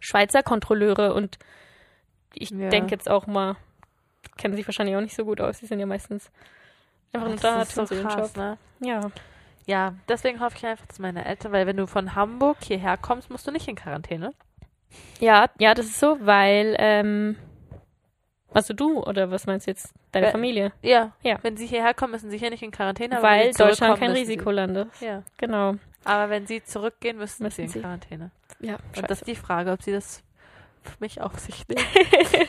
Schweizer 0.00 0.42
Kontrolleure 0.42 1.14
und 1.14 1.38
ich 2.34 2.50
Ja. 2.50 2.68
denke 2.70 2.92
jetzt 2.92 3.10
auch 3.10 3.26
mal, 3.26 3.56
kennen 4.36 4.56
sich 4.56 4.66
wahrscheinlich 4.66 4.96
auch 4.96 5.00
nicht 5.00 5.14
so 5.14 5.24
gut 5.24 5.40
aus. 5.40 5.58
Die 5.58 5.66
sind 5.66 5.78
ja 5.80 5.86
meistens 5.86 6.30
einfach 7.12 7.28
nur 7.28 7.36
da, 7.36 7.64
so 7.64 7.80
tun 7.84 7.86
sie 7.86 7.94
ihren 7.96 8.08
Job. 8.08 8.36
ne? 8.36 8.58
Ja. 8.80 9.00
Ja, 9.66 9.94
deswegen 10.08 10.40
hoffe 10.40 10.56
ich 10.56 10.66
einfach, 10.66 10.86
dass 10.86 10.98
meine 10.98 11.24
Eltern, 11.24 11.52
weil 11.52 11.66
wenn 11.66 11.76
du 11.76 11.86
von 11.86 12.14
Hamburg 12.14 12.58
hierher 12.62 12.96
kommst, 12.96 13.30
musst 13.30 13.46
du 13.46 13.50
nicht 13.52 13.68
in 13.68 13.76
Quarantäne. 13.76 14.32
Ja, 15.20 15.46
ja, 15.58 15.72
das 15.74 15.86
ist 15.86 16.00
so, 16.00 16.18
weil, 16.20 16.74
ähm, 16.78 17.36
also 18.52 18.74
du 18.74 19.02
oder 19.02 19.30
was 19.30 19.46
meinst 19.46 19.66
du 19.66 19.70
jetzt? 19.70 19.94
Deine 20.10 20.28
Ä- 20.28 20.32
Familie? 20.32 20.72
Ja. 20.82 21.12
Ja. 21.22 21.38
Wenn 21.42 21.56
sie 21.56 21.66
hierher 21.66 21.94
kommen, 21.94 22.12
müssen 22.12 22.30
sie 22.30 22.38
hier 22.38 22.50
nicht 22.50 22.62
in 22.62 22.70
Quarantäne. 22.70 23.22
weil 23.22 23.52
Deutschland 23.52 23.98
kein 23.98 24.10
Risikoland 24.10 24.76
ist. 24.76 25.00
Ja. 25.00 25.22
Genau. 25.38 25.76
Aber 26.04 26.28
wenn 26.28 26.46
sie 26.46 26.62
zurückgehen, 26.62 27.16
müssen, 27.16 27.44
Müssen 27.44 27.68
sie 27.68 27.78
in. 27.78 27.82
Quarantäne. 27.84 28.30
Ja, 28.60 28.76
Und 28.96 29.08
das 29.10 29.20
ist 29.20 29.26
die 29.28 29.36
Frage, 29.36 29.70
ob 29.72 29.82
sie 29.82 29.92
das 29.92 30.22
für 30.82 30.96
mich 31.00 31.20
auf 31.20 31.38
sich 31.38 31.66
nehmen. 31.68 31.86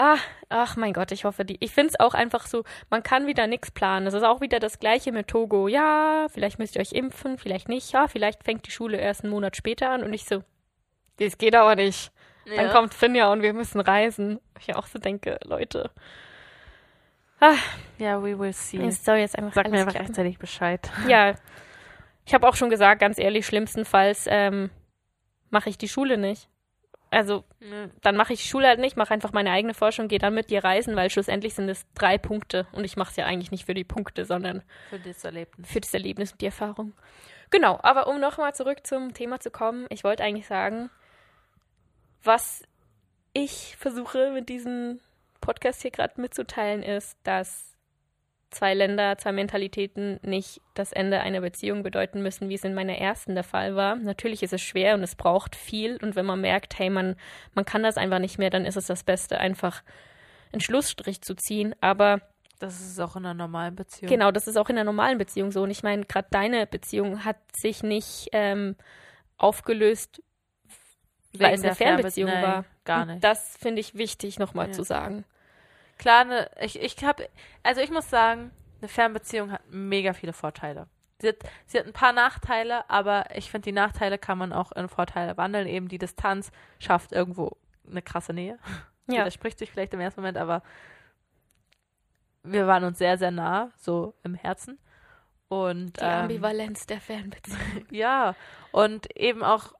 Ach, 0.00 0.22
ach 0.48 0.76
mein 0.76 0.92
Gott, 0.92 1.10
ich 1.10 1.24
hoffe, 1.24 1.44
die. 1.44 1.56
Ich 1.58 1.72
finde 1.72 1.88
es 1.88 1.98
auch 1.98 2.14
einfach 2.14 2.46
so, 2.46 2.62
man 2.88 3.02
kann 3.02 3.26
wieder 3.26 3.48
nichts 3.48 3.72
planen. 3.72 4.06
Es 4.06 4.14
ist 4.14 4.22
auch 4.22 4.40
wieder 4.40 4.60
das 4.60 4.78
gleiche 4.78 5.10
mit 5.10 5.26
Togo. 5.26 5.66
Ja, 5.66 6.26
vielleicht 6.30 6.60
müsst 6.60 6.76
ihr 6.76 6.82
euch 6.82 6.92
impfen, 6.92 7.36
vielleicht 7.36 7.68
nicht. 7.68 7.90
Ja, 7.90 8.06
vielleicht 8.06 8.44
fängt 8.44 8.64
die 8.66 8.70
Schule 8.70 8.96
erst 8.98 9.24
einen 9.24 9.32
Monat 9.32 9.56
später 9.56 9.90
an 9.90 10.04
und 10.04 10.12
ich 10.12 10.24
so, 10.24 10.44
das 11.18 11.36
geht 11.36 11.56
aber 11.56 11.74
nicht. 11.74 12.12
Dann 12.46 12.66
Ja. 12.66 12.72
kommt 12.72 12.94
Finja 12.94 13.32
und 13.32 13.42
wir 13.42 13.52
müssen 13.52 13.80
reisen. 13.80 14.38
Ich 14.60 14.72
auch 14.76 14.86
so 14.86 15.00
denke, 15.00 15.38
Leute. 15.44 15.90
Ah, 17.40 17.54
Ja, 17.98 18.22
we 18.22 18.38
will 18.38 18.52
see. 18.52 18.80
es 18.86 19.04
soll 19.04 19.16
jetzt 19.16 19.36
einfach 19.36 19.52
Sag 19.54 19.68
mir 19.68 19.78
einfach 19.80 19.92
klappen. 19.92 20.06
rechtzeitig 20.06 20.38
Bescheid. 20.38 20.88
Ja, 21.08 21.34
ich 22.24 22.34
habe 22.34 22.48
auch 22.48 22.54
schon 22.54 22.70
gesagt, 22.70 23.00
ganz 23.00 23.18
ehrlich, 23.18 23.46
schlimmstenfalls 23.46 24.26
ähm, 24.30 24.70
mache 25.50 25.70
ich 25.70 25.76
die 25.78 25.88
Schule 25.88 26.18
nicht. 26.18 26.48
Also 27.10 27.44
Ja. 27.60 27.88
dann 28.02 28.16
mache 28.16 28.32
ich 28.34 28.44
Schule 28.44 28.66
halt 28.68 28.80
nicht, 28.80 28.96
mache 28.96 29.14
einfach 29.14 29.32
meine 29.32 29.50
eigene 29.50 29.74
Forschung, 29.74 30.08
gehe 30.08 30.18
dann 30.18 30.34
mit 30.34 30.50
dir 30.50 30.62
reisen, 30.62 30.94
weil 30.96 31.08
schlussendlich 31.10 31.54
sind 31.54 31.68
es 31.68 31.86
drei 31.94 32.18
Punkte 32.18 32.66
und 32.72 32.84
ich 32.84 32.96
mache 32.96 33.10
es 33.10 33.16
ja 33.16 33.24
eigentlich 33.26 33.50
nicht 33.50 33.64
für 33.64 33.74
die 33.74 33.84
Punkte, 33.84 34.24
sondern 34.24 34.62
Für 34.90 34.98
das 34.98 35.24
Erlebnis. 35.24 35.68
für 35.70 35.80
das 35.80 35.94
Erlebnis 35.94 36.32
und 36.32 36.40
die 36.40 36.46
Erfahrung. 36.46 36.92
Genau, 37.50 37.78
aber 37.82 38.08
um 38.08 38.20
nochmal 38.20 38.54
zurück 38.54 38.86
zum 38.86 39.14
Thema 39.14 39.40
zu 39.40 39.50
kommen, 39.50 39.86
ich 39.88 40.04
wollte 40.04 40.22
eigentlich 40.22 40.46
sagen, 40.46 40.90
was 42.22 42.62
ich 43.32 43.76
versuche 43.78 44.30
mit 44.32 44.48
diesem 44.48 45.00
Podcast 45.40 45.82
hier 45.82 45.90
gerade 45.90 46.20
mitzuteilen, 46.20 46.82
ist, 46.82 47.16
dass 47.22 47.74
zwei 48.50 48.72
Länder, 48.74 49.18
zwei 49.18 49.32
Mentalitäten 49.32 50.18
nicht 50.22 50.60
das 50.74 50.92
Ende 50.92 51.20
einer 51.20 51.40
Beziehung 51.40 51.82
bedeuten 51.82 52.22
müssen, 52.22 52.48
wie 52.48 52.54
es 52.54 52.64
in 52.64 52.74
meiner 52.74 52.96
ersten 52.96 53.34
der 53.34 53.44
Fall 53.44 53.76
war. 53.76 53.96
Natürlich 53.96 54.42
ist 54.42 54.52
es 54.52 54.62
schwer 54.62 54.94
und 54.94 55.02
es 55.02 55.14
braucht 55.16 55.54
viel 55.54 55.98
und 56.02 56.16
wenn 56.16 56.24
man 56.26 56.40
merkt, 56.40 56.78
hey, 56.78 56.88
man, 56.90 57.16
man 57.54 57.64
kann 57.64 57.82
das 57.82 57.96
einfach 57.98 58.18
nicht 58.20 58.38
mehr, 58.38 58.50
dann 58.50 58.64
ist 58.64 58.76
es 58.76 58.86
das 58.86 59.04
Beste, 59.04 59.38
einfach 59.38 59.82
einen 60.52 60.60
Schlussstrich 60.60 61.20
zu 61.20 61.34
ziehen. 61.34 61.74
Aber 61.82 62.22
Das 62.58 62.80
ist 62.80 62.98
auch 63.00 63.16
in 63.16 63.24
einer 63.26 63.34
normalen 63.34 63.76
Beziehung. 63.76 64.08
Genau, 64.08 64.30
das 64.30 64.48
ist 64.48 64.56
auch 64.56 64.70
in 64.70 64.76
einer 64.76 64.84
normalen 64.84 65.18
Beziehung 65.18 65.52
so. 65.52 65.62
Und 65.62 65.70
ich 65.70 65.82
meine, 65.82 66.04
gerade 66.06 66.28
deine 66.30 66.66
Beziehung 66.66 67.24
hat 67.26 67.36
sich 67.54 67.82
nicht 67.82 68.28
ähm, 68.32 68.76
aufgelöst, 69.36 70.22
weil 71.34 71.48
Wegen 71.52 71.54
es 71.54 71.64
eine 71.64 71.74
Fernbeziehung 71.74 72.30
Fernbe- 72.30 72.40
Nein, 72.42 72.52
war. 72.54 72.64
Gar 72.84 73.02
Und 73.02 73.08
nicht. 73.08 73.24
Das 73.24 73.56
finde 73.58 73.80
ich 73.80 73.94
wichtig 73.96 74.38
nochmal 74.38 74.68
Ja. 74.68 74.72
zu 74.72 74.82
sagen. 74.82 75.24
Klar, 75.98 76.24
ne, 76.24 76.50
ich, 76.60 76.80
ich 76.80 77.04
habe, 77.04 77.28
also 77.62 77.80
ich 77.80 77.90
muss 77.90 78.08
sagen, 78.08 78.52
eine 78.80 78.88
Fernbeziehung 78.88 79.50
hat 79.52 79.62
mega 79.70 80.12
viele 80.12 80.32
Vorteile. 80.32 80.86
Sie 81.20 81.28
hat, 81.28 81.36
sie 81.66 81.78
hat 81.78 81.86
ein 81.86 81.92
paar 81.92 82.12
Nachteile, 82.12 82.88
aber 82.88 83.26
ich 83.34 83.50
finde, 83.50 83.66
die 83.66 83.72
Nachteile 83.72 84.18
kann 84.18 84.38
man 84.38 84.52
auch 84.52 84.70
in 84.72 84.88
Vorteile 84.88 85.36
wandeln. 85.36 85.66
Eben 85.66 85.88
die 85.88 85.98
Distanz 85.98 86.52
schafft 86.78 87.12
irgendwo 87.12 87.56
eine 87.90 88.02
krasse 88.02 88.32
Nähe. 88.32 88.58
Ja. 89.08 89.20
Widerspricht 89.20 89.58
sich 89.58 89.70
vielleicht 89.70 89.94
im 89.94 90.00
ersten 90.00 90.20
Moment, 90.20 90.38
aber 90.38 90.62
wir 92.42 92.66
waren 92.66 92.84
uns 92.84 92.98
sehr, 92.98 93.18
sehr 93.18 93.30
nah, 93.30 93.70
so 93.76 94.14
im 94.22 94.34
Herzen. 94.34 94.78
Und 95.48 95.98
Die 95.98 96.04
ähm, 96.04 96.10
Ambivalenz 96.10 96.86
der 96.86 97.00
Fernbeziehung. 97.00 97.86
ja, 97.90 98.34
und 98.70 99.16
eben 99.16 99.42
auch 99.42 99.72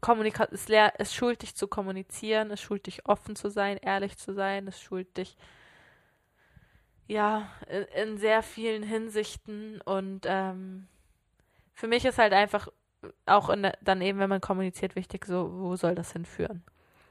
Kommunika 0.00 0.48
es, 0.50 0.68
lehr 0.68 0.92
es 0.98 1.14
schult 1.14 1.42
dich 1.42 1.54
zu 1.54 1.66
kommunizieren, 1.68 2.50
es 2.50 2.60
schult 2.60 2.86
dich 2.86 3.06
offen 3.06 3.36
zu 3.36 3.48
sein, 3.50 3.78
ehrlich 3.78 4.16
zu 4.18 4.34
sein, 4.34 4.66
es 4.68 4.80
schult 4.80 5.16
dich 5.16 5.36
ja 7.06 7.48
in, 7.68 7.82
in 8.10 8.18
sehr 8.18 8.42
vielen 8.42 8.82
Hinsichten 8.82 9.80
und 9.82 10.26
ähm, 10.26 10.86
für 11.74 11.86
mich 11.86 12.04
ist 12.04 12.18
halt 12.18 12.32
einfach 12.32 12.68
auch 13.26 13.50
in 13.50 13.62
der, 13.62 13.76
dann 13.82 14.00
eben, 14.00 14.18
wenn 14.18 14.30
man 14.30 14.40
kommuniziert, 14.40 14.96
wichtig, 14.96 15.26
so 15.26 15.50
wo 15.52 15.76
soll 15.76 15.94
das 15.94 16.12
hinführen? 16.12 16.62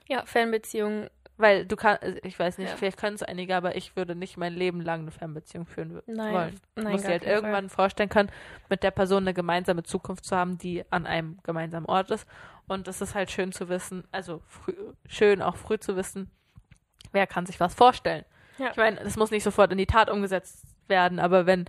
Ja, 0.07 0.26
Fernbeziehung. 0.26 1.07
Weil 1.35 1.65
du 1.65 1.76
kannst, 1.76 2.03
ich 2.23 2.38
weiß 2.38 2.60
nicht, 2.60 2.69
Ja. 2.69 2.77
vielleicht 2.77 2.97
können 2.97 3.15
es 3.15 3.23
einige, 3.23 3.55
aber 3.55 3.76
ich 3.76 3.95
würde 3.95 4.15
nicht 4.15 4.38
mein 4.38 4.53
Leben 4.53 4.81
lang 4.81 5.01
eine 5.01 5.11
Fernbeziehung 5.11 5.65
führen 5.65 6.01
Nein, 6.05 6.34
wollen. 6.34 6.60
nein, 6.76 6.85
Du 6.85 6.89
musst 6.91 7.05
dir 7.05 7.11
halt 7.11 7.23
irgendwann 7.23 7.69
vorstellen 7.69 8.10
können, 8.10 8.31
mit 8.69 8.84
der 8.84 8.91
Person 8.91 9.23
eine 9.23 9.34
gemeinsame 9.34 9.81
Zukunft 9.84 10.26
zu 10.26 10.35
haben, 10.35 10.60
die 10.60 10.84
an 10.91 11.07
einem 11.07 11.39
gemeinsamen 11.41 11.88
Ort 11.88 12.11
ist. 12.11 12.27
Und 12.68 12.88
es 12.88 13.02
ist 13.02 13.15
halt 13.15 13.30
schön 13.31 13.52
zu 13.52 13.69
wissen, 13.69 14.03
also 14.11 14.41
früh, 14.48 14.73
schön 15.07 15.41
auch 15.41 15.57
früh 15.57 15.77
zu 15.77 15.95
wissen, 15.95 16.31
wer 17.11 17.27
kann 17.27 17.45
sich 17.45 17.60
was 17.60 17.73
vorstellen. 17.73 18.26
Ja. 18.57 18.72
Ich 18.72 18.77
meine, 18.77 19.03
das 19.03 19.18
muss 19.18 19.31
nicht 19.31 19.44
sofort 19.44 19.72
in 19.72 19.77
die 19.77 19.85
Tat 19.85 20.10
umgesetzt 20.10 20.65
werden, 20.88 21.19
aber 21.19 21.45
wenn 21.45 21.65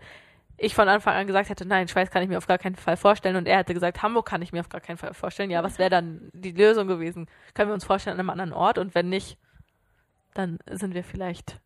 ich 0.57 0.75
von 0.75 0.89
Anfang 0.89 1.15
an 1.15 1.27
gesagt 1.27 1.49
hätte, 1.49 1.66
nein, 1.66 1.89
Schweiz 1.89 2.11
kann 2.11 2.23
ich 2.23 2.29
mir 2.29 2.39
auf 2.39 2.47
gar 2.47 2.59
keinen 2.59 2.77
Fall 2.77 2.97
vorstellen 2.97 3.37
und 3.37 3.49
er 3.49 3.59
hätte 3.59 3.75
gesagt, 3.75 4.03
Hamburg 4.03 4.27
kann 4.27 4.43
ich 4.43 4.53
mir 4.53 4.61
auf 4.61 4.69
gar 4.69 4.81
keinen 4.81 4.99
Fall 4.99 5.15
vorstellen, 5.15 5.51
ja, 5.51 5.62
was 5.65 5.79
wäre 5.79 5.91
dann 5.91 6.31
die 6.33 6.53
Lösung 6.53 6.87
gewesen? 6.87 7.27
Können 7.55 7.71
wir 7.71 7.75
uns 7.75 7.85
vorstellen 7.85 8.15
an 8.15 8.21
einem 8.21 8.31
anderen 8.31 8.53
Ort 8.53 8.79
und 8.79 8.95
wenn 8.95 9.09
nicht, 9.09 9.39
dann 10.33 10.59
sind 10.71 10.95
wir 10.95 11.05
vielleicht 11.05 11.61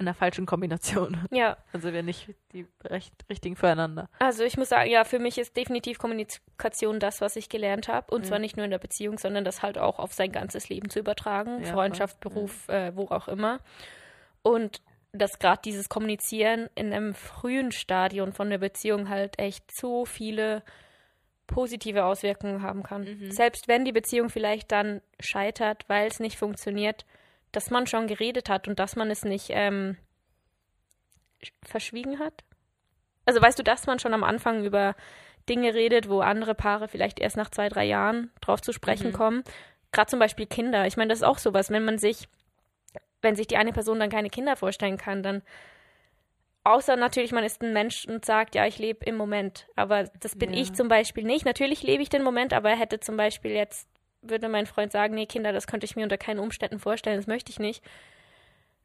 in 0.00 0.06
der 0.06 0.14
falschen 0.14 0.46
Kombination. 0.46 1.16
Ja, 1.30 1.56
Also 1.72 1.92
wir 1.92 2.02
nicht 2.02 2.28
die 2.52 2.66
recht, 2.82 3.12
richtigen 3.30 3.54
füreinander. 3.54 4.08
also 4.18 4.42
ich 4.42 4.56
muss 4.56 4.68
sagen, 4.70 4.90
ja, 4.90 5.04
für 5.04 5.18
mich 5.20 5.38
ist 5.38 5.56
definitiv 5.56 5.98
Kommunikation 5.98 6.98
das, 6.98 7.20
was 7.20 7.36
ich 7.36 7.48
gelernt 7.48 7.86
habe. 7.86 8.12
Und 8.12 8.22
Ja. 8.22 8.28
zwar 8.30 8.38
nicht 8.40 8.56
nur 8.56 8.64
in 8.64 8.70
der 8.72 8.78
Beziehung, 8.78 9.18
sondern 9.18 9.44
das 9.44 9.62
halt 9.62 9.78
auch 9.78 9.98
auf 9.98 10.12
sein 10.12 10.32
ganzes 10.32 10.68
Leben 10.68 10.90
zu 10.90 10.98
übertragen. 10.98 11.62
Ja, 11.62 11.72
Freundschaft, 11.72 12.16
voll. 12.22 12.32
Beruf, 12.32 12.68
äh, 12.68 12.96
wo 12.96 13.04
auch 13.08 13.28
immer. 13.28 13.60
Und 14.42 14.82
dass 15.12 15.38
gerade 15.38 15.60
dieses 15.64 15.88
Kommunizieren 15.88 16.68
in 16.74 16.92
einem 16.92 17.14
frühen 17.14 17.72
Stadion 17.72 18.32
von 18.32 18.48
der 18.48 18.58
Beziehung 18.58 19.08
halt 19.08 19.38
echt 19.38 19.70
so 19.72 20.04
viele 20.04 20.62
positive 21.46 22.04
Auswirkungen 22.04 22.62
haben 22.62 22.82
kann. 22.84 23.02
Mhm. 23.02 23.30
Selbst 23.32 23.66
wenn 23.66 23.84
die 23.84 23.92
Beziehung 23.92 24.30
vielleicht 24.30 24.70
dann 24.70 25.00
scheitert, 25.18 25.84
weil 25.88 26.06
es 26.06 26.20
nicht 26.20 26.38
funktioniert, 26.38 27.04
dass 27.52 27.70
man 27.70 27.86
schon 27.86 28.06
geredet 28.06 28.48
hat 28.48 28.68
und 28.68 28.78
dass 28.78 28.96
man 28.96 29.10
es 29.10 29.24
nicht 29.24 29.48
ähm, 29.50 29.96
sch- 31.42 31.52
verschwiegen 31.62 32.18
hat. 32.18 32.44
Also 33.26 33.40
weißt 33.42 33.58
du, 33.58 33.62
dass 33.62 33.86
man 33.86 33.98
schon 33.98 34.14
am 34.14 34.24
Anfang 34.24 34.64
über 34.64 34.94
Dinge 35.48 35.74
redet, 35.74 36.08
wo 36.08 36.20
andere 36.20 36.54
Paare 36.54 36.88
vielleicht 36.88 37.18
erst 37.18 37.36
nach 37.36 37.50
zwei, 37.50 37.68
drei 37.68 37.84
Jahren 37.84 38.30
drauf 38.40 38.60
zu 38.60 38.72
sprechen 38.72 39.08
Mhm. 39.08 39.12
kommen. 39.14 39.44
Gerade 39.92 40.10
zum 40.10 40.18
Beispiel 40.18 40.46
Kinder. 40.46 40.86
Ich 40.86 40.96
meine, 40.96 41.08
das 41.08 41.18
ist 41.20 41.24
auch 41.24 41.38
sowas, 41.38 41.70
wenn 41.70 41.84
man 41.84 41.98
sich, 41.98 42.28
wenn 43.22 43.36
sich 43.36 43.46
die 43.46 43.56
eine 43.56 43.72
Person 43.72 43.98
dann 44.00 44.10
keine 44.10 44.30
Kinder 44.30 44.56
vorstellen 44.56 44.96
kann, 44.98 45.22
dann 45.22 45.42
Außer 46.62 46.94
natürlich, 46.96 47.32
man 47.32 47.42
ist 47.42 47.62
ein 47.62 47.72
Mensch 47.72 48.04
und 48.06 48.26
sagt, 48.26 48.54
ja, 48.54 48.66
ich 48.66 48.78
lebe 48.78 49.06
im 49.06 49.16
Moment. 49.16 49.66
Aber 49.76 50.04
das 50.20 50.36
bin 50.36 50.52
Ja. 50.52 50.60
ich 50.60 50.74
zum 50.74 50.88
Beispiel 50.88 51.24
nicht. 51.24 51.46
Natürlich 51.46 51.82
lebe 51.82 52.02
ich 52.02 52.10
den 52.10 52.22
Moment, 52.22 52.52
aber 52.52 52.68
er 52.68 52.76
hätte 52.76 53.00
zum 53.00 53.16
Beispiel 53.16 53.52
jetzt, 53.52 53.88
würde 54.22 54.48
mein 54.48 54.66
Freund 54.66 54.92
sagen, 54.92 55.14
nee, 55.14 55.26
Kinder, 55.26 55.52
das 55.52 55.66
könnte 55.66 55.84
ich 55.86 55.96
mir 55.96 56.02
unter 56.02 56.18
keinen 56.18 56.38
Umständen 56.40 56.78
vorstellen, 56.78 57.16
das 57.16 57.26
möchte 57.26 57.50
ich 57.50 57.58
nicht. 57.58 57.82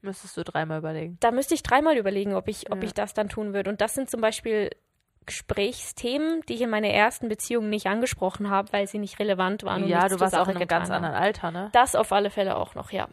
Müsstest 0.02 0.38
du 0.38 0.44
dreimal 0.44 0.78
überlegen. 0.80 1.18
Da 1.20 1.32
müsste 1.32 1.56
ich 1.56 1.64
dreimal 1.64 1.98
überlegen, 1.98 2.36
ob 2.36 2.48
ich, 2.48 2.72
ob 2.72 2.78
Ja. 2.80 2.84
ich 2.86 2.94
das 2.94 3.14
dann 3.14 3.28
tun 3.30 3.54
würde. 3.54 3.70
Und 3.70 3.82
das 3.82 3.96
sind 3.96 4.10
zum 4.10 4.22
Beispiel 4.22 4.70
Gesprächsthemen, 5.26 6.42
die 6.48 6.54
ich 6.54 6.62
in 6.62 6.70
meiner 6.70 6.90
ersten 6.90 7.28
Beziehung 7.30 7.70
nicht 7.70 7.88
angesprochen 7.88 8.50
habe, 8.52 8.72
weil 8.72 8.88
sie 8.88 9.00
nicht 9.00 9.18
relevant 9.20 9.64
waren. 9.64 9.84
Und 9.84 9.90
ja, 9.90 10.08
du 10.08 10.20
warst 10.20 10.36
auch 10.38 10.48
in 10.48 10.58
einem 10.58 10.68
ganz 10.68 10.92
anderen 10.92 11.16
Alter, 11.16 11.50
ne? 11.50 11.70
Das 11.74 11.96
auf 11.96 12.12
alle 12.12 12.30
Fälle 12.30 12.56
auch 12.58 12.76
noch, 12.76 12.92
ja. 12.92 13.08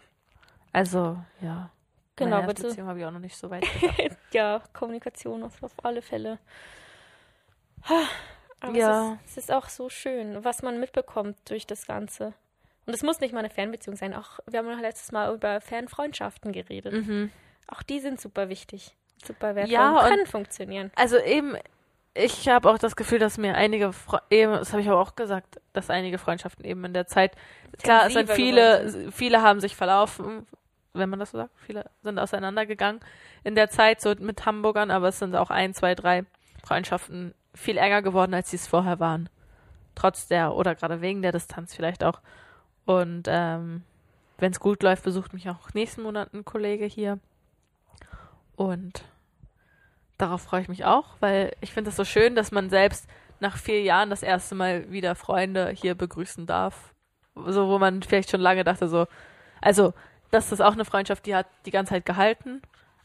Also, 0.72 1.16
ja. 1.40 1.70
Genau, 2.16 2.36
Meine 2.36 2.48
bitte. 2.48 2.64
Beziehung 2.64 2.88
habe 2.88 2.98
ich 2.98 3.06
auch 3.06 3.10
noch 3.10 3.18
nicht 3.20 3.36
so 3.36 3.48
weit. 3.50 3.64
Ja, 4.34 4.62
Kommunikation 4.74 5.42
auf, 5.42 5.62
auf 5.62 5.72
alle 5.82 6.02
Fälle. 6.02 6.38
Aber 8.62 8.76
Ja. 8.76 9.18
es, 9.24 9.30
ist, 9.30 9.38
es 9.38 9.44
ist 9.44 9.52
auch 9.52 9.68
so 9.68 9.88
schön, 9.88 10.44
was 10.44 10.62
man 10.62 10.80
mitbekommt 10.80 11.36
durch 11.48 11.66
das 11.66 11.86
Ganze. 11.86 12.32
Und 12.86 12.94
es 12.94 13.02
muss 13.02 13.20
nicht 13.20 13.32
mal 13.32 13.40
eine 13.40 13.50
Fernbeziehung 13.50 13.96
sein. 13.96 14.14
Auch 14.14 14.38
wir 14.46 14.58
haben 14.58 14.70
noch 14.70 14.80
letztes 14.80 15.12
Mal 15.12 15.32
über 15.34 15.60
Fernfreundschaften 15.60 16.52
geredet. 16.52 16.92
mhm. 16.92 17.30
Auch 17.68 17.82
die 17.82 18.00
sind 18.00 18.20
super 18.20 18.48
wichtig, 18.48 18.94
super 19.24 19.54
wertvoll 19.54 19.72
Ja, 19.72 19.90
und 20.00 20.08
können 20.08 20.26
funktionieren. 20.26 20.90
Also 20.96 21.16
eben, 21.18 21.56
ich 22.14 22.48
habe 22.48 22.68
auch 22.70 22.78
das 22.78 22.96
Gefühl, 22.96 23.18
dass 23.18 23.38
mir 23.38 23.54
einige, 23.54 23.92
Fre 23.92 24.20
eben, 24.30 24.52
das 24.52 24.72
habe 24.72 24.82
ich 24.82 24.88
aber 24.88 25.00
auch 25.00 25.14
gesagt, 25.16 25.60
dass 25.72 25.88
einige 25.88 26.18
Freundschaften 26.18 26.64
eben 26.64 26.84
in 26.84 26.92
der 26.92 27.06
Zeit, 27.06 27.36
klar, 27.82 28.06
es 28.06 28.12
sind 28.12 28.30
viele, 28.30 29.10
viele 29.12 29.42
haben 29.42 29.60
sich 29.60 29.76
verlaufen, 29.76 30.46
wenn 30.92 31.08
man 31.08 31.18
das 31.20 31.30
so 31.30 31.38
sagt, 31.38 31.52
viele 31.64 31.88
sind 32.02 32.18
auseinandergegangen 32.18 33.00
in 33.44 33.54
der 33.54 33.70
Zeit, 33.70 34.00
so 34.00 34.12
mit 34.18 34.44
Hamburgern, 34.44 34.90
aber 34.90 35.08
es 35.08 35.18
sind 35.20 35.34
auch 35.36 35.50
ein, 35.50 35.72
zwei, 35.72 35.94
drei 35.94 36.24
Freundschaften 36.64 37.32
viel 37.54 37.76
enger 37.76 38.02
geworden, 38.02 38.34
als 38.34 38.50
sie 38.50 38.56
es 38.56 38.66
vorher 38.66 39.00
waren. 39.00 39.28
Trotz 39.94 40.26
der, 40.26 40.54
oder 40.54 40.74
gerade 40.74 41.00
wegen 41.00 41.22
der 41.22 41.32
Distanz 41.32 41.74
vielleicht 41.74 42.02
auch. 42.02 42.20
Und 42.84 43.24
ähm, 43.28 43.82
wenn 44.38 44.52
es 44.52 44.60
gut 44.60 44.82
läuft, 44.82 45.04
besucht 45.04 45.34
mich 45.34 45.48
auch 45.48 45.72
nächsten 45.74 46.02
Monat 46.02 46.32
ein 46.32 46.44
Kollege 46.44 46.86
hier. 46.86 47.18
Und 48.56 49.04
darauf 50.18 50.42
freue 50.42 50.62
ich 50.62 50.68
mich 50.68 50.84
auch, 50.84 51.16
weil 51.20 51.52
ich 51.60 51.72
finde 51.72 51.90
es 51.90 51.96
so 51.96 52.04
schön, 52.04 52.34
dass 52.34 52.52
man 52.52 52.70
selbst 52.70 53.08
nach 53.40 53.56
vier 53.56 53.82
Jahren 53.82 54.10
das 54.10 54.22
erste 54.22 54.54
Mal 54.54 54.90
wieder 54.90 55.14
Freunde 55.14 55.70
hier 55.70 55.94
begrüßen 55.94 56.46
darf. 56.46 56.94
So, 57.34 57.68
wo 57.68 57.78
man 57.78 58.02
vielleicht 58.02 58.30
schon 58.30 58.40
lange 58.40 58.64
dachte, 58.64 58.88
so, 58.88 59.06
also, 59.60 59.94
das 60.30 60.52
ist 60.52 60.60
auch 60.60 60.72
eine 60.72 60.84
Freundschaft, 60.84 61.26
die 61.26 61.34
hat 61.34 61.46
die 61.66 61.70
ganze 61.70 61.90
Zeit 61.90 62.06
gehalten, 62.06 62.62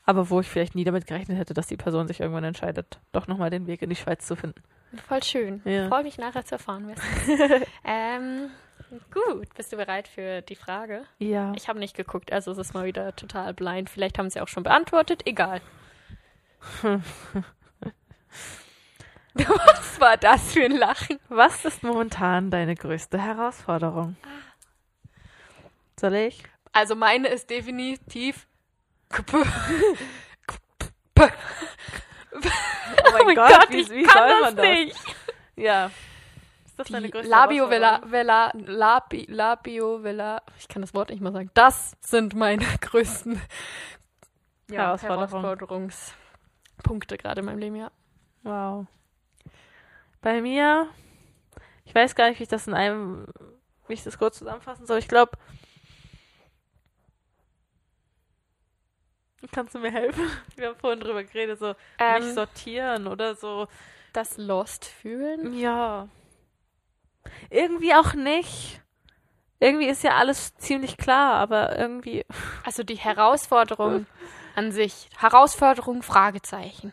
aber 0.08 0.30
wo 0.30 0.40
ich 0.40 0.48
vielleicht 0.48 0.74
nie 0.74 0.86
damit 0.86 1.06
gerechnet 1.06 1.38
hätte, 1.38 1.54
dass 1.54 1.68
die 1.68 1.76
Person 1.76 2.08
sich 2.08 2.22
irgendwann 2.22 2.46
entscheidet, 2.46 3.00
doch 3.12 3.28
nochmal 3.28 3.50
den 3.50 3.68
Weg 3.68 3.82
in 3.82 3.90
die 3.90 3.96
Schweiz 3.96 4.26
zu 4.26 4.38
finden. 4.38 4.64
Voll 5.08 5.22
schön. 5.22 5.62
Ja. 5.66 5.90
Freue 5.90 6.04
mich 6.04 6.18
nachher 6.18 6.46
zu 6.46 6.56
erfahren. 6.56 6.88
wer 6.88 7.62
ähm, 7.84 8.50
gut, 9.12 9.54
bist 9.54 9.74
du 9.74 9.78
bereit 9.78 10.08
für 10.08 10.42
die 10.42 10.56
Frage? 10.56 11.04
Ja. 11.20 11.52
Ich 11.58 11.68
habe 11.68 11.78
nicht 11.78 11.94
geguckt, 11.94 12.32
also 12.32 12.52
es 12.52 12.58
ist 12.58 12.74
mal 12.74 12.86
wieder 12.86 13.14
total 13.18 13.54
blind. 13.54 13.90
Vielleicht 13.90 14.18
haben 14.18 14.30
sie 14.30 14.40
auch 14.40 14.48
schon 14.48 14.64
beantwortet. 14.64 15.24
Egal. 15.26 15.60
Was 19.34 20.00
war 20.00 20.16
das 20.16 20.54
für 20.54 20.64
ein 20.64 20.78
Lachen? 20.78 21.20
Was 21.28 21.66
ist 21.66 21.84
momentan 21.84 22.50
deine 22.50 22.76
größte 22.76 23.22
Herausforderung? 23.22 24.16
Soll 26.00 26.16
ich? 26.16 26.44
Also 26.72 26.96
meine 26.96 27.28
ist 27.28 27.50
definitiv. 27.50 28.48
Oh 29.10 29.38
Oh 33.14 33.24
mein 33.24 33.36
Gott, 33.36 33.70
ich 33.72 33.88
kann 34.08 34.42
das 34.42 34.56
nicht. 34.56 34.98
Ja. 35.56 35.92
das 36.76 36.88
Die 36.88 36.94
deine 36.94 37.10
größte 37.10 37.30
Labio 37.30 37.70
Vela, 37.70 38.52
Labi, 38.54 39.26
Labio 39.28 40.04
Vela, 40.04 40.42
ich 40.60 40.68
kann 40.68 40.82
das 40.82 40.94
Wort 40.94 41.10
nicht 41.10 41.22
mal 41.22 41.32
sagen. 41.34 41.50
Das 41.54 41.96
sind 42.02 42.36
meine 42.36 42.66
größten 42.82 43.42
ja. 44.70 44.98
Herausforderungspunkte 44.98 47.18
gerade 47.18 47.40
in 47.40 47.46
meinem 47.46 47.60
Leben, 47.60 47.78
ja. 47.78 47.90
Wow. 48.44 48.88
Bei 50.22 50.42
mir, 50.42 50.90
ich 51.86 51.96
weiß 51.96 52.16
gar 52.16 52.30
nicht, 52.30 52.40
wie 52.40 52.44
ich 52.44 52.50
das 52.50 52.68
in 52.68 52.74
einem, 52.74 53.28
wie 53.88 53.94
ich 53.94 54.04
das 54.04 54.18
kurz 54.18 54.40
zusammenfassen 54.40 54.86
soll. 54.86 55.00
Ich 55.00 55.08
glaube, 55.08 55.38
kannst 59.52 59.76
du 59.76 59.80
mir 59.80 59.92
helfen? 59.92 60.24
Wir 60.56 60.68
haben 60.70 60.76
vorhin 60.80 61.00
drüber 61.00 61.24
geredet, 61.24 61.60
so 61.60 61.76
Ähm, 62.00 62.24
nicht 62.24 62.36
sortieren 62.36 63.08
oder 63.08 63.36
so. 63.36 63.68
das 64.14 64.38
Lost 64.38 64.86
fühlen. 64.86 65.58
Ja. 65.58 66.08
Irgendwie 67.50 67.94
auch 67.94 68.14
nicht. 68.14 68.82
Irgendwie 69.60 69.88
ist 69.88 70.04
ja 70.04 70.16
alles 70.16 70.56
ziemlich 70.56 70.98
klar, 70.98 71.36
aber 71.36 71.78
irgendwie. 71.78 72.26
Also 72.64 72.84
die 72.84 72.96
Herausforderung 72.98 74.06
an 74.56 74.72
sich. 74.72 75.10
Herausforderung, 75.18 76.04
Fragezeichen. 76.04 76.92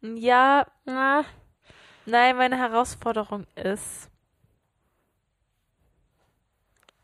Ja, 0.00 0.66
Na, 0.84 1.24
nein, 2.06 2.36
meine 2.36 2.56
Herausforderung 2.56 3.46
ist, 3.56 4.08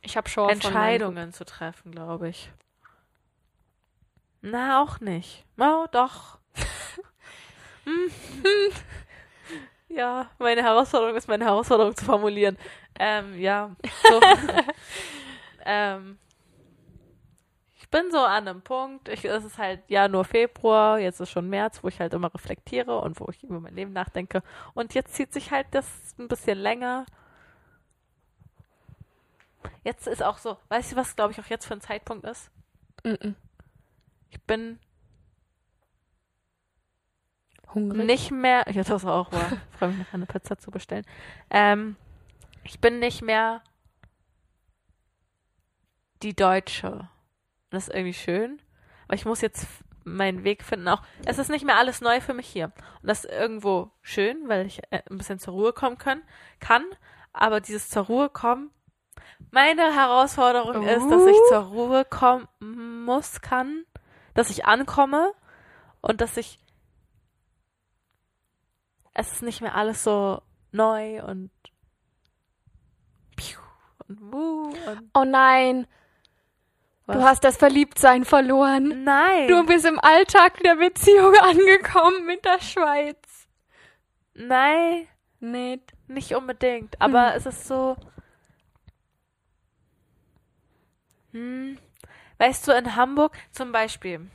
ich 0.01 0.17
habe 0.17 0.29
schon 0.29 0.49
Entscheidungen 0.49 1.33
zu 1.33 1.45
treffen, 1.45 1.91
glaube 1.93 2.29
ich. 2.29 2.51
Na, 4.49 4.81
auch 4.81 5.01
nicht. 5.01 5.45
Oh, 5.59 5.87
doch. 5.91 6.39
Ja, 9.89 10.31
meine 10.39 10.63
Herausforderung 10.63 11.17
ist, 11.17 11.27
meine 11.27 11.47
Herausforderung 11.47 11.97
zu 11.97 12.05
formulieren. 12.05 12.59
Ähm, 12.99 13.39
ja. 13.39 13.75
So. 14.03 14.21
ähm, 15.65 16.19
ich 17.79 17.89
bin 17.89 18.11
so 18.11 18.19
an 18.19 18.47
einem 18.47 18.61
Punkt, 18.61 19.09
ich, 19.09 19.25
es 19.25 19.45
ist 19.45 19.57
halt 19.57 19.81
ja 19.89 20.09
nur 20.09 20.25
Februar, 20.25 20.99
jetzt 20.99 21.21
ist 21.21 21.31
schon 21.31 21.49
März, 21.49 21.83
wo 21.83 21.89
ich 21.89 21.99
halt 21.99 22.13
immer 22.13 22.35
reflektiere 22.35 22.99
und 22.99 23.19
wo 23.21 23.29
ich 23.31 23.43
über 23.43 23.59
mein 23.59 23.75
Leben 23.75 23.95
nachdenke. 23.95 24.43
Und 24.75 24.93
jetzt 24.93 25.15
zieht 25.15 25.33
sich 25.33 25.51
halt 25.51 25.69
das 25.71 25.87
ein 26.19 26.29
bisschen 26.29 26.59
länger. 26.59 27.07
Jetzt 29.83 30.07
ist 30.09 30.23
auch 30.23 30.37
so, 30.37 30.59
weißt 30.69 30.93
du, 30.93 30.97
was 30.97 31.17
glaube 31.17 31.33
ich 31.33 31.41
auch 31.41 31.47
jetzt 31.47 31.65
für 31.65 31.75
ein 31.75 31.81
Zeitpunkt 31.81 32.27
ist? 32.27 32.51
Mhm. 33.03 33.35
Ich 34.31 34.41
bin 34.43 34.79
Hungrig. 37.75 38.07
nicht 38.07 38.31
mehr, 38.31 38.65
ja, 38.69 38.83
das 38.83 39.05
auch 39.05 39.33
war, 39.33 39.53
freue 39.79 39.91
mich 39.91 39.99
nachher 39.99 40.15
eine 40.15 40.27
Pizza 40.27 40.59
zu 40.59 40.71
bestellen. 40.71 41.05
Ähm, 41.51 41.97
ich 42.65 42.81
bin 42.81 42.99
nicht 42.99 43.23
mehr 43.23 43.63
die 46.23 46.35
Deutsche. 46.35 47.09
Das 47.71 47.89
ist 47.89 47.95
irgendwie 47.95 48.15
schön, 48.15 48.61
aber 49.07 49.15
ich 49.15 49.25
muss 49.25 49.41
jetzt 49.41 49.67
meinen 50.05 50.45
Weg 50.45 50.63
finden. 50.63 50.89
Auch 50.89 51.03
es 51.25 51.39
ist 51.39 51.51
nicht 51.51 51.65
mehr 51.65 51.77
alles 51.77 52.01
neu 52.01 52.21
für 52.21 52.35
mich 52.35 52.47
hier 52.47 52.67
und 53.03 53.09
das 53.09 53.25
ist 53.25 53.31
irgendwo 53.33 53.91
schön, 54.03 54.49
weil 54.49 54.67
ich 54.67 54.81
äh, 54.91 55.03
ein 55.11 55.19
bisschen 55.19 55.39
zur 55.39 55.55
Ruhe 55.55 55.73
kommen 55.73 55.99
können, 55.99 56.23
kann. 56.61 56.85
Aber 57.33 57.61
dieses 57.61 57.91
zur 57.91 58.05
Ruhe 58.05 58.31
kommen, 58.31 58.71
meine 59.51 59.95
Herausforderung 59.95 60.83
ist, 60.87 61.11
dass 61.11 61.27
ich 61.27 61.37
Uh. 61.37 61.49
zur 61.49 61.59
Ruhe 61.59 62.05
kommen 62.05 62.49
muss, 63.05 63.41
kann, 63.41 63.85
dass 64.37 64.51
ich 64.51 64.65
ankomme 64.65 65.33
und 66.01 66.21
dass 66.21 66.37
ich 66.37 66.59
es 69.15 69.33
ist 69.33 69.43
nicht 69.43 69.61
mehr 69.63 69.75
alles 69.75 70.05
so 70.05 70.41
neu 70.73 71.23
und 71.25 71.51
und 74.09 74.21
wuh 74.33 74.69
und 74.87 75.11
Oh 75.15 75.25
nein, 75.25 75.87
was. 77.07 77.17
du 77.17 77.23
hast 77.25 77.43
das 77.45 77.57
Verliebtsein 77.57 78.25
verloren. 78.25 79.03
nein, 79.03 79.49
Du 79.49 79.65
bist 79.67 79.85
im 79.85 79.99
Alltag 79.99 80.61
der 80.63 80.77
Beziehung 80.77 81.35
angekommen 81.41 82.25
mit 82.27 82.45
der 82.45 82.61
Schweiz. 82.61 83.49
nein, 84.35 85.09
Nicht. 85.41 85.93
nicht 86.09 86.35
unbedingt, 86.37 87.01
aber 87.01 87.31
Hm. 87.33 87.37
es 87.39 87.47
ist 87.47 87.67
so 87.67 87.97
hm, 91.33 91.79
weißt 92.39 92.67
du 92.69 92.73
in 92.73 92.97
Hamburg 92.97 93.37
zum 93.53 93.73
Beispiel 93.73 94.29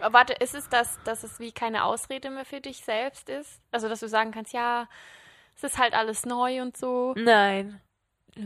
Warte, 0.00 0.32
ist 0.34 0.54
es 0.54 0.68
das, 0.68 0.98
dass 1.04 1.24
es 1.24 1.40
wie 1.40 1.50
keine 1.50 1.82
Ausrede 1.84 2.30
mehr 2.30 2.44
für 2.44 2.60
dich 2.60 2.84
selbst 2.84 3.28
ist? 3.28 3.60
Also, 3.72 3.88
dass 3.88 3.98
du 3.98 4.08
sagen 4.08 4.30
kannst, 4.30 4.52
ja, 4.52 4.86
es 5.56 5.64
ist 5.64 5.78
halt 5.78 5.92
alles 5.92 6.24
neu 6.24 6.62
und 6.62 6.76
so. 6.76 7.14
nein, 7.16 7.80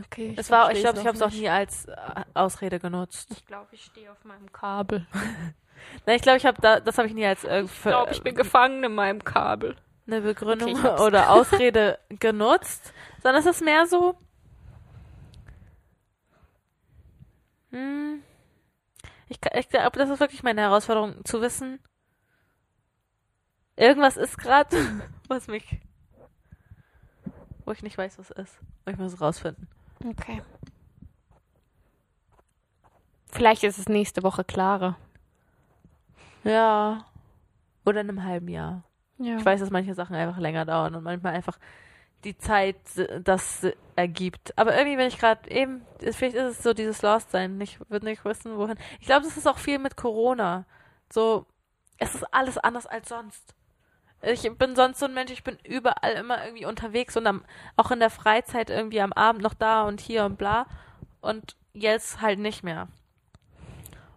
Okay. 0.05 0.33
es 0.35 0.49
war 0.49 0.71
ich 0.71 0.79
glaube 0.79 0.99
ich 0.99 1.05
habe 1.05 1.15
es 1.15 1.21
auch 1.21 1.29
nie 1.29 1.47
als 1.47 1.85
äh, 1.85 1.95
Ausrede 2.33 2.79
genutzt 2.79 3.29
Ich 3.37 3.45
glaube, 3.45 3.67
ich 3.73 3.83
stehe 3.85 4.11
auf 4.11 4.25
meinem 4.25 4.51
Kabel. 4.51 5.05
nein, 6.07 6.15
ich 6.15 6.23
glaube 6.23 6.37
ich 6.37 6.45
habe 6.47 6.59
da 6.59 6.79
das 6.79 6.97
habe 6.97 7.07
ich 7.07 7.13
nie 7.13 7.25
als 7.27 7.43
äh, 7.43 7.61
Ich 7.61 7.81
glaube, 7.83 8.11
ich 8.11 8.23
bin 8.23 8.33
gefangen 8.33 8.83
in 8.83 8.95
meinem 8.95 9.23
Kabel. 9.23 9.75
eine 10.07 10.21
Begründung 10.21 10.71
Okay, 10.73 10.95
ich 10.95 10.99
oder 11.01 11.29
Ausrede 11.29 11.99
genutzt, 12.09 12.91
sondern 13.21 13.41
es 13.41 13.45
ist 13.45 13.61
mehr 13.61 13.85
so. 13.85 14.17
Hm, 17.71 18.21
ich, 19.27 19.39
ich 19.53 19.69
glaube, 19.69 19.97
das 19.97 20.09
ist 20.09 20.19
wirklich 20.19 20.43
meine 20.43 20.61
Herausforderung, 20.61 21.23
zu 21.25 21.41
wissen, 21.41 21.79
irgendwas 23.75 24.17
ist 24.17 24.37
gerade, 24.37 24.77
was 25.27 25.47
mich, 25.47 25.79
wo 27.65 27.71
ich 27.71 27.83
nicht 27.83 27.97
weiß, 27.97 28.19
was 28.19 28.31
ist. 28.31 28.59
Und 28.85 28.93
ich 28.93 28.99
muss 28.99 29.13
es 29.13 29.21
rausfinden. 29.21 29.67
Okay. 30.05 30.41
Vielleicht 33.31 33.63
ist 33.63 33.79
es 33.79 33.89
nächste 33.89 34.21
Woche 34.21 34.43
klarer. 34.43 34.97
Ja. 36.43 37.05
Oder 37.85 38.01
in 38.01 38.09
einem 38.09 38.23
halben 38.23 38.47
Jahr. 38.47 38.83
Ja. 39.17 39.37
Ich 39.37 39.45
weiß, 39.45 39.59
dass 39.59 39.71
manche 39.71 39.95
Sachen 39.95 40.15
einfach 40.15 40.37
länger 40.37 40.65
dauern 40.65 40.95
und 40.95 41.03
manchmal 41.03 41.33
einfach 41.33 41.57
die 42.23 42.37
Zeit 42.37 42.77
das 43.21 43.65
ergibt. 43.95 44.57
Aber 44.57 44.75
irgendwie, 44.75 44.97
wenn 44.97 45.07
ich 45.07 45.19
gerade 45.19 45.49
eben, 45.49 45.85
vielleicht 45.99 46.35
ist 46.35 46.57
es 46.57 46.63
so 46.63 46.73
dieses 46.73 47.01
Lost-Sein, 47.01 47.59
ich 47.61 47.79
würde 47.89 48.05
nicht 48.05 48.25
wissen, 48.25 48.57
wohin. 48.57 48.77
Ich 48.99 49.07
glaube, 49.07 49.25
das 49.25 49.37
ist 49.37 49.47
auch 49.47 49.57
viel 49.57 49.79
mit 49.79 49.97
Corona. 49.97 50.65
So, 51.11 51.45
es 51.97 52.15
ist 52.15 52.23
alles 52.33 52.57
anders 52.57 52.87
als 52.87 53.09
sonst. 53.09 53.53
Ich 54.21 54.49
bin 54.57 54.75
sonst 54.75 54.99
so 54.99 55.05
ein 55.05 55.13
Mensch, 55.13 55.31
ich 55.31 55.43
bin 55.43 55.57
überall 55.63 56.13
immer 56.13 56.45
irgendwie 56.45 56.65
unterwegs 56.65 57.17
und 57.17 57.27
am, 57.27 57.43
auch 57.75 57.91
in 57.91 57.99
der 57.99 58.09
Freizeit 58.09 58.69
irgendwie 58.69 59.01
am 59.01 59.11
Abend 59.13 59.41
noch 59.41 59.53
da 59.53 59.83
und 59.83 59.99
hier 59.99 60.23
und 60.23 60.37
bla. 60.37 60.65
Und 61.19 61.57
jetzt 61.73 62.21
halt 62.21 62.39
nicht 62.39 62.63
mehr. 62.63 62.87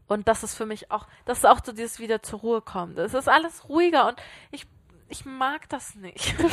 Und 0.06 0.28
das 0.28 0.44
ist 0.44 0.54
für 0.54 0.66
mich 0.66 0.90
auch, 0.92 1.06
das 1.24 1.38
ist 1.38 1.46
auch 1.46 1.60
so 1.64 1.72
dieses 1.72 1.98
wieder 1.98 2.22
zur 2.22 2.40
Ruhe 2.40 2.62
kommen. 2.62 2.96
Es 2.96 3.14
ist 3.14 3.28
alles 3.28 3.68
ruhiger 3.68 4.06
und 4.06 4.16
ich, 4.52 4.66
ich 5.08 5.24
mag 5.24 5.68
das 5.68 5.94
nicht. 5.94 6.34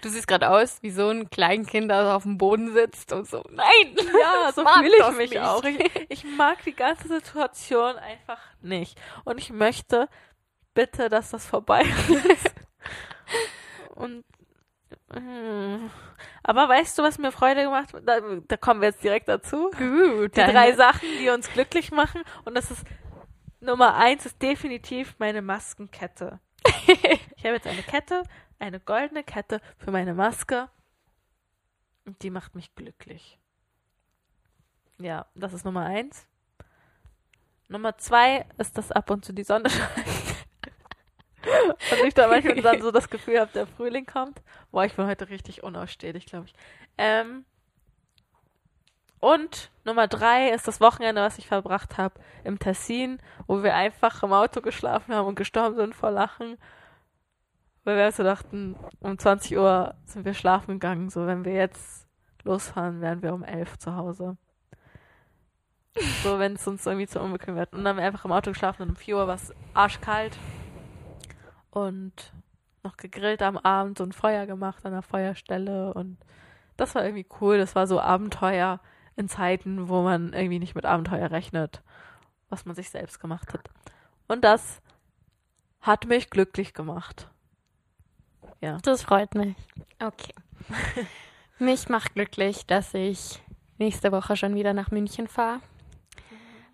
Du 0.00 0.08
siehst 0.08 0.28
gerade 0.28 0.48
aus 0.48 0.80
wie 0.82 0.90
so 0.90 1.08
ein 1.08 1.28
Kleinkind, 1.28 1.90
das 1.90 2.06
auf 2.14 2.22
dem 2.22 2.38
Boden 2.38 2.72
sitzt 2.72 3.12
und 3.12 3.26
so. 3.26 3.42
Nein! 3.50 3.96
Ja, 4.20 4.52
so 4.54 4.64
fühle 4.64 4.96
ich 4.96 5.16
mich 5.16 5.30
nicht. 5.30 5.40
auch. 5.40 5.64
Ich, 5.64 6.06
ich 6.08 6.24
mag 6.24 6.62
die 6.64 6.74
ganze 6.74 7.08
Situation 7.08 7.96
einfach 7.96 8.38
nicht. 8.60 9.00
Und 9.24 9.38
ich 9.38 9.50
möchte 9.50 10.08
bitte, 10.74 11.08
dass 11.08 11.30
das 11.30 11.46
vorbei 11.46 11.82
ist. 11.82 12.54
Und 13.96 14.24
mm. 15.12 15.90
aber 16.44 16.68
weißt 16.68 16.96
du, 16.96 17.02
was 17.02 17.18
mir 17.18 17.32
Freude 17.32 17.64
gemacht 17.64 17.92
hat? 17.92 18.02
Da, 18.06 18.20
da 18.46 18.56
kommen 18.56 18.80
wir 18.80 18.90
jetzt 18.90 19.02
direkt 19.02 19.28
dazu. 19.28 19.70
Gut. 19.76 20.36
Die 20.36 20.40
drei 20.40 20.74
Sachen, 20.74 21.08
die 21.20 21.30
uns 21.30 21.52
glücklich 21.52 21.90
machen. 21.90 22.22
Und 22.44 22.54
das 22.54 22.70
ist 22.70 22.84
Nummer 23.60 23.96
eins 23.96 24.24
ist 24.24 24.40
definitiv 24.40 25.16
meine 25.18 25.42
Maskenkette. 25.42 26.38
ich 27.36 27.44
habe 27.44 27.54
jetzt 27.54 27.66
eine 27.66 27.82
Kette, 27.82 28.22
eine 28.58 28.80
goldene 28.80 29.24
Kette 29.24 29.60
für 29.78 29.90
meine 29.90 30.14
Maske. 30.14 30.68
Und 32.04 32.22
die 32.22 32.30
macht 32.30 32.54
mich 32.54 32.74
glücklich. 32.74 33.38
Ja, 34.98 35.26
das 35.34 35.52
ist 35.52 35.64
Nummer 35.64 35.84
eins. 35.84 36.26
Nummer 37.68 37.98
zwei 37.98 38.46
ist, 38.56 38.78
dass 38.78 38.90
ab 38.90 39.10
und 39.10 39.24
zu 39.24 39.32
die 39.32 39.44
Sonne 39.44 39.70
scheint. 39.70 40.36
und 41.92 42.06
ich 42.06 42.14
da 42.14 42.28
manchmal 42.28 42.60
dann 42.62 42.82
so 42.82 42.90
das 42.90 43.10
Gefühl 43.10 43.40
habe, 43.40 43.52
der 43.52 43.66
Frühling 43.66 44.06
kommt. 44.06 44.40
Boah, 44.70 44.84
ich 44.84 44.94
bin 44.94 45.06
heute 45.06 45.28
richtig 45.28 45.62
unausstehlich, 45.62 46.26
glaube 46.26 46.46
ich. 46.46 46.54
Ähm, 46.96 47.44
und 49.20 49.70
Nummer 49.84 50.06
drei 50.06 50.50
ist 50.50 50.68
das 50.68 50.80
Wochenende, 50.80 51.22
was 51.22 51.38
ich 51.38 51.48
verbracht 51.48 51.98
habe 51.98 52.20
im 52.44 52.58
Tessin, 52.58 53.20
wo 53.46 53.62
wir 53.62 53.74
einfach 53.74 54.22
im 54.22 54.32
Auto 54.32 54.60
geschlafen 54.60 55.14
haben 55.14 55.26
und 55.26 55.34
gestorben 55.34 55.76
sind 55.76 55.94
vor 55.94 56.10
Lachen. 56.10 56.58
Weil 57.84 57.96
wir 57.96 58.12
so 58.12 58.22
dachten, 58.22 58.76
um 59.00 59.18
20 59.18 59.56
Uhr 59.56 59.94
sind 60.04 60.24
wir 60.24 60.34
schlafen 60.34 60.74
gegangen. 60.74 61.08
So, 61.08 61.26
wenn 61.26 61.44
wir 61.44 61.54
jetzt 61.54 62.06
losfahren, 62.44 63.00
wären 63.00 63.22
wir 63.22 63.32
um 63.32 63.42
11 63.42 63.78
zu 63.78 63.96
Hause. 63.96 64.36
So, 66.22 66.38
wenn 66.38 66.54
es 66.54 66.66
uns 66.66 66.86
irgendwie 66.86 67.06
zu 67.06 67.20
unbequem 67.20 67.56
wird. 67.56 67.72
Und 67.72 67.78
dann 67.78 67.88
haben 67.88 67.96
wir 67.96 68.04
einfach 68.04 68.24
im 68.24 68.32
Auto 68.32 68.50
geschlafen 68.50 68.82
und 68.82 68.90
um 68.90 68.96
4 68.96 69.16
Uhr 69.16 69.26
war 69.26 69.34
es 69.34 69.54
arschkalt. 69.74 70.36
Und 71.70 72.32
noch 72.84 72.96
gegrillt 72.96 73.42
am 73.42 73.56
Abend, 73.58 73.98
so 73.98 74.04
ein 74.04 74.12
Feuer 74.12 74.46
gemacht 74.46 74.84
an 74.86 74.92
der 74.92 75.02
Feuerstelle 75.02 75.92
und 75.94 76.16
das 76.76 76.94
war 76.94 77.04
irgendwie 77.04 77.26
cool. 77.40 77.58
Das 77.58 77.74
war 77.74 77.86
so 77.86 78.00
Abenteuer 78.00 78.80
in 79.18 79.28
Zeiten, 79.28 79.88
wo 79.88 80.02
man 80.02 80.32
irgendwie 80.32 80.60
nicht 80.60 80.74
mit 80.74 80.86
Abenteuer 80.86 81.30
rechnet, 81.30 81.82
was 82.48 82.64
man 82.64 82.74
sich 82.74 82.90
selbst 82.90 83.20
gemacht 83.20 83.52
hat. 83.52 83.68
Und 84.28 84.44
das 84.44 84.80
hat 85.80 86.06
mich 86.06 86.30
glücklich 86.30 86.72
gemacht. 86.72 87.28
Ja. 88.60 88.78
Das 88.82 89.02
freut 89.02 89.34
mich. 89.34 89.56
Okay. 90.00 90.32
mich 91.58 91.88
macht 91.88 92.14
glücklich, 92.14 92.66
dass 92.66 92.94
ich 92.94 93.42
nächste 93.78 94.12
Woche 94.12 94.36
schon 94.36 94.54
wieder 94.54 94.72
nach 94.72 94.90
München 94.90 95.26
fahre. 95.26 95.60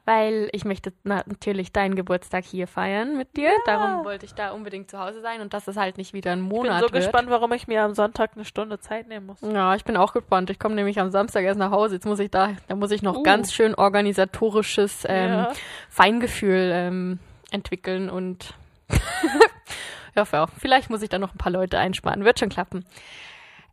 Weil 0.07 0.51
ich 0.53 0.67
möchte 0.67 0.93
natürlich 1.05 1.73
deinen 1.73 1.95
Geburtstag 1.95 2.45
hier 2.45 2.67
feiern 2.69 3.17
mit 3.17 3.37
dir. 3.39 3.49
Ja. 3.49 3.55
Darum 3.65 4.05
wollte 4.05 4.27
ich 4.27 4.35
da 4.35 4.51
unbedingt 4.51 4.91
zu 4.91 4.99
Hause 4.99 5.23
sein 5.23 5.41
und 5.41 5.55
dass 5.55 5.67
es 5.67 5.77
halt 5.79 5.97
nicht 5.97 6.13
wieder 6.13 6.33
ein 6.33 6.43
Monat 6.43 6.65
Ich 6.67 6.69
bin 6.73 6.89
so 6.89 6.93
wird. 6.93 7.05
gespannt, 7.05 7.31
warum 7.31 7.53
ich 7.53 7.69
mir 7.69 7.83
am 7.85 7.95
Sonntag 7.95 8.33
eine 8.35 8.45
Stunde 8.45 8.79
Zeit 8.81 9.09
nehmen 9.09 9.25
muss. 9.27 9.41
Ja, 9.41 9.75
ich 9.75 9.85
bin 9.85 9.97
auch 9.97 10.13
gespannt. 10.13 10.51
Ich 10.51 10.59
komme 10.59 10.75
nämlich 10.75 11.01
am 11.01 11.11
Samstag 11.11 11.43
erst 11.45 11.59
nach 11.59 11.71
Hause. 11.71 11.95
Jetzt 11.95 12.05
muss 12.05 12.19
ich 12.19 12.31
da, 12.31 12.51
da 12.69 12.75
muss 12.75 12.91
ich 12.91 13.01
noch 13.03 13.17
Uh. 13.17 13.23
ganz 13.23 13.55
schön 13.55 13.75
organisatorisches 13.75 15.05
ähm, 15.09 15.31
Ja. 15.31 15.53
Feingefühl 15.89 16.71
ähm, 16.75 17.19
entwickeln 17.51 18.11
und 18.11 18.53
ich 18.91 20.17
hoffe 20.21 20.41
auch. 20.41 20.49
Vielleicht 20.59 20.91
muss 20.91 21.01
ich 21.01 21.09
da 21.09 21.19
noch 21.19 21.35
ein 21.35 21.39
paar 21.39 21.53
Leute 21.53 21.79
einsparen. 21.79 22.25
Wird 22.27 22.39
schon 22.41 22.51
klappen. 22.51 22.85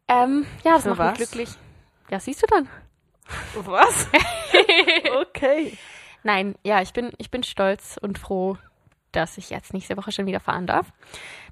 Ähm, 0.08 0.46
ja, 0.64 0.76
das 0.76 0.86
macht 0.86 1.20
mich 1.20 1.30
glücklich. 1.30 1.50
Ja, 2.10 2.22
siehst 2.22 2.42
du 2.42 2.48
dann. 2.48 2.70
Was? 3.56 4.08
okay. 5.22 5.78
Nein, 6.24 6.56
ja, 6.64 6.82
ich 6.82 6.94
bin, 6.94 7.12
ich 7.18 7.32
bin 7.32 7.44
stolz 7.44 7.98
und 8.02 8.20
froh, 8.20 8.58
dass 9.12 9.38
ich 9.38 9.50
jetzt 9.50 9.74
nächste 9.74 9.98
Woche 9.98 10.12
schon 10.12 10.26
wieder 10.26 10.40
fahren 10.40 10.68
darf. 10.68 10.92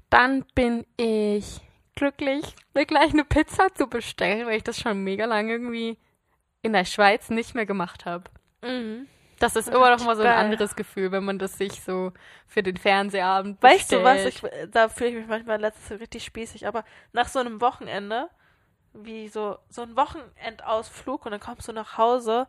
Dann 0.08 0.44
bin 0.54 0.86
ich 0.96 1.60
glücklich, 1.94 2.54
mir 2.74 2.86
gleich 2.86 3.12
eine 3.12 3.24
Pizza 3.24 3.74
zu 3.74 3.86
bestellen, 3.86 4.46
weil 4.46 4.56
ich 4.56 4.64
das 4.64 4.80
schon 4.80 5.02
mega 5.02 5.24
lange 5.26 5.52
irgendwie 5.52 5.98
in 6.62 6.72
der 6.72 6.84
Schweiz 6.84 7.30
nicht 7.30 7.54
mehr 7.54 7.66
gemacht 7.66 8.06
habe. 8.06 8.24
Mhm. 8.62 9.06
Das 9.38 9.56
ist 9.56 9.68
immer 9.68 9.96
noch 9.96 10.04
mal 10.04 10.16
so 10.16 10.22
ein 10.22 10.28
anderes 10.28 10.76
Gefühl, 10.76 11.12
wenn 11.12 11.24
man 11.24 11.38
das 11.38 11.56
sich 11.56 11.82
so 11.82 12.12
für 12.46 12.62
den 12.62 12.76
Fernsehabend 12.76 13.62
Weißt 13.62 13.90
du 13.90 14.04
was? 14.04 14.22
bestellt. 14.24 14.64
Ich, 14.64 14.70
da 14.70 14.90
fühle 14.90 15.10
ich 15.10 15.16
mich 15.16 15.26
manchmal 15.28 15.58
letztes 15.58 15.88
Jahr 15.88 16.00
richtig 16.00 16.24
spießig, 16.24 16.66
aber 16.66 16.84
nach 17.12 17.26
so 17.26 17.38
einem 17.38 17.62
Wochenende, 17.62 18.28
wie 18.92 19.28
so, 19.28 19.56
so 19.70 19.80
ein 19.80 19.96
Wochenendausflug 19.96 21.24
und 21.24 21.32
dann 21.32 21.40
kommst 21.40 21.68
du 21.68 21.72
nach 21.72 21.96
Hause 21.96 22.48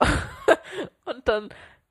und 1.04 1.28
dann 1.28 1.50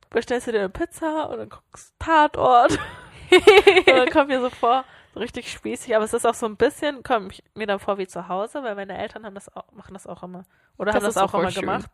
bestellst 0.10 0.48
du 0.48 0.52
dir 0.52 0.60
eine 0.60 0.70
Pizza 0.70 1.30
und 1.30 1.38
dann 1.38 1.50
guckst 1.50 1.94
du 2.00 2.06
Tatort. 2.06 2.72
und 3.32 3.88
dann 3.88 4.10
kommt 4.10 4.30
mir 4.30 4.42
so 4.42 4.50
vor, 4.50 4.84
so 5.14 5.20
richtig 5.20 5.52
spießig, 5.52 5.96
aber 5.96 6.06
es 6.06 6.14
ist 6.14 6.26
auch 6.26 6.34
so 6.34 6.46
ein 6.46 6.56
bisschen, 6.56 7.04
komme 7.04 7.30
ich 7.32 7.44
mir 7.56 7.68
dann 7.68 7.80
vor 7.80 7.98
wie 7.98 8.08
zu 8.08 8.28
Hause, 8.28 8.64
weil 8.64 8.76
meine 8.76 8.98
Eltern 8.98 9.26
haben 9.26 9.36
das 9.36 9.56
auch, 9.56 9.72
machen 9.72 9.94
das 9.94 10.08
auch 10.08 10.24
immer. 10.24 10.44
Oder 10.78 10.92
Das 10.92 10.96
haben 10.96 11.08
das 11.08 11.18
auch 11.18 11.34
immer 11.34 11.52
schön. 11.52 11.62
gemacht. 11.62 11.92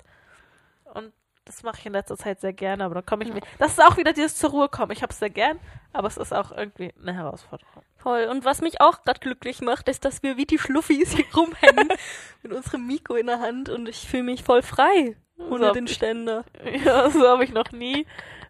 Und 0.94 1.14
das 1.46 1.64
mache 1.64 1.78
ich 1.80 1.86
in 1.86 1.94
letzter 1.94 2.18
Zeit 2.18 2.42
sehr 2.42 2.54
gerne, 2.54 2.84
aber 2.84 2.96
dann 2.96 3.06
komme 3.06 3.24
ich 3.24 3.34
mir. 3.34 3.42
Das 3.60 3.74
ist 3.74 3.84
auch 3.84 3.98
wieder 3.98 4.14
dieses 4.14 4.36
zur 4.36 4.50
Ruhe 4.50 4.70
kommen. 4.70 4.92
Ich 4.92 5.02
habe 5.02 5.12
es 5.12 5.20
sehr 5.20 5.30
gern, 5.30 5.60
aber 5.94 6.08
es 6.08 6.18
ist 6.18 6.34
auch 6.34 6.52
irgendwie 6.52 6.94
eine 7.00 7.14
Herausforderung. 7.14 7.84
Voll. 7.98 8.26
Und 8.26 8.46
was 8.46 8.62
mich 8.62 8.82
auch 8.82 9.04
gerade 9.04 9.20
glücklich 9.20 9.62
macht, 9.62 9.88
ist, 9.88 10.06
dass 10.06 10.24
wir 10.24 10.38
wie 10.38 10.46
die 10.46 10.60
Schluffis 10.60 11.14
hier 11.14 11.26
rumhängen 11.36 11.90
mit 12.44 12.52
unserem 12.52 12.86
Mikro 12.88 13.16
in 13.16 13.28
der 13.28 13.40
Hand 13.40 13.70
und 13.70 13.88
ich 13.88 14.08
fühle 14.08 14.24
mich 14.24 14.44
voll 14.44 14.62
frei 14.62 15.16
ohne 15.38 15.68
So. 15.68 15.74
den 15.74 15.88
Ständer. 15.88 16.46
Ja, 16.84 17.10
so 17.10 17.28
habe 17.28 17.44
ich 17.44 17.52
noch 17.52 17.72
nie 17.72 18.06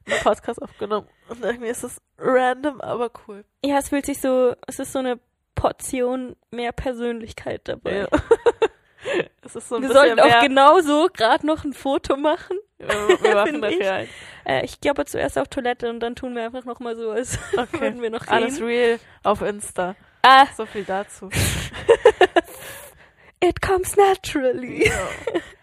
einen 0.05 0.19
Podcast 0.21 0.61
aufgenommen. 0.61 1.07
Und 1.29 1.43
irgendwie 1.43 1.67
ist 1.67 1.83
es 1.83 2.01
random, 2.17 2.81
aber 2.81 3.09
cool. 3.27 3.43
Ja, 3.63 3.77
es 3.77 3.89
fühlt 3.89 4.05
sich 4.05 4.21
so, 4.21 4.53
es 4.67 4.79
ist 4.79 4.93
so 4.93 4.99
eine 4.99 5.19
Portion 5.55 6.35
mehr 6.51 6.71
Persönlichkeit 6.71 7.61
dabei. 7.67 7.99
Ja. 7.99 8.07
es 9.41 9.55
ist 9.55 9.69
so 9.69 9.75
ein 9.75 9.83
Wir 9.83 9.91
sollten 9.93 10.19
auch 10.19 10.41
genauso 10.41 11.07
gerade 11.11 11.45
noch 11.45 11.63
ein 11.63 11.73
Foto 11.73 12.17
machen. 12.17 12.57
Wir, 12.87 13.23
wir 13.23 13.35
machen 13.35 13.49
Finde 13.51 13.69
ich. 13.69 13.77
dafür 13.79 13.93
ein. 13.93 14.09
Äh, 14.45 14.65
ich 14.65 14.79
gehe 14.81 14.91
aber 14.91 15.05
zuerst 15.05 15.37
auf 15.37 15.47
Toilette 15.47 15.89
und 15.89 15.99
dann 15.99 16.15
tun 16.15 16.35
wir 16.35 16.43
einfach 16.45 16.65
noch 16.65 16.79
mal 16.79 16.95
so, 16.95 17.11
als 17.11 17.37
Okay. 17.57 17.79
würden 17.81 18.01
wir 18.01 18.09
noch 18.09 18.27
Alles 18.27 18.55
reden. 18.57 18.65
real 18.67 18.99
auf 19.23 19.41
Insta. 19.41 19.95
Ah, 20.21 20.45
So 20.55 20.65
viel 20.65 20.83
dazu. 20.83 21.29
it 23.43 23.61
comes 23.61 23.95
naturally. 23.95 24.91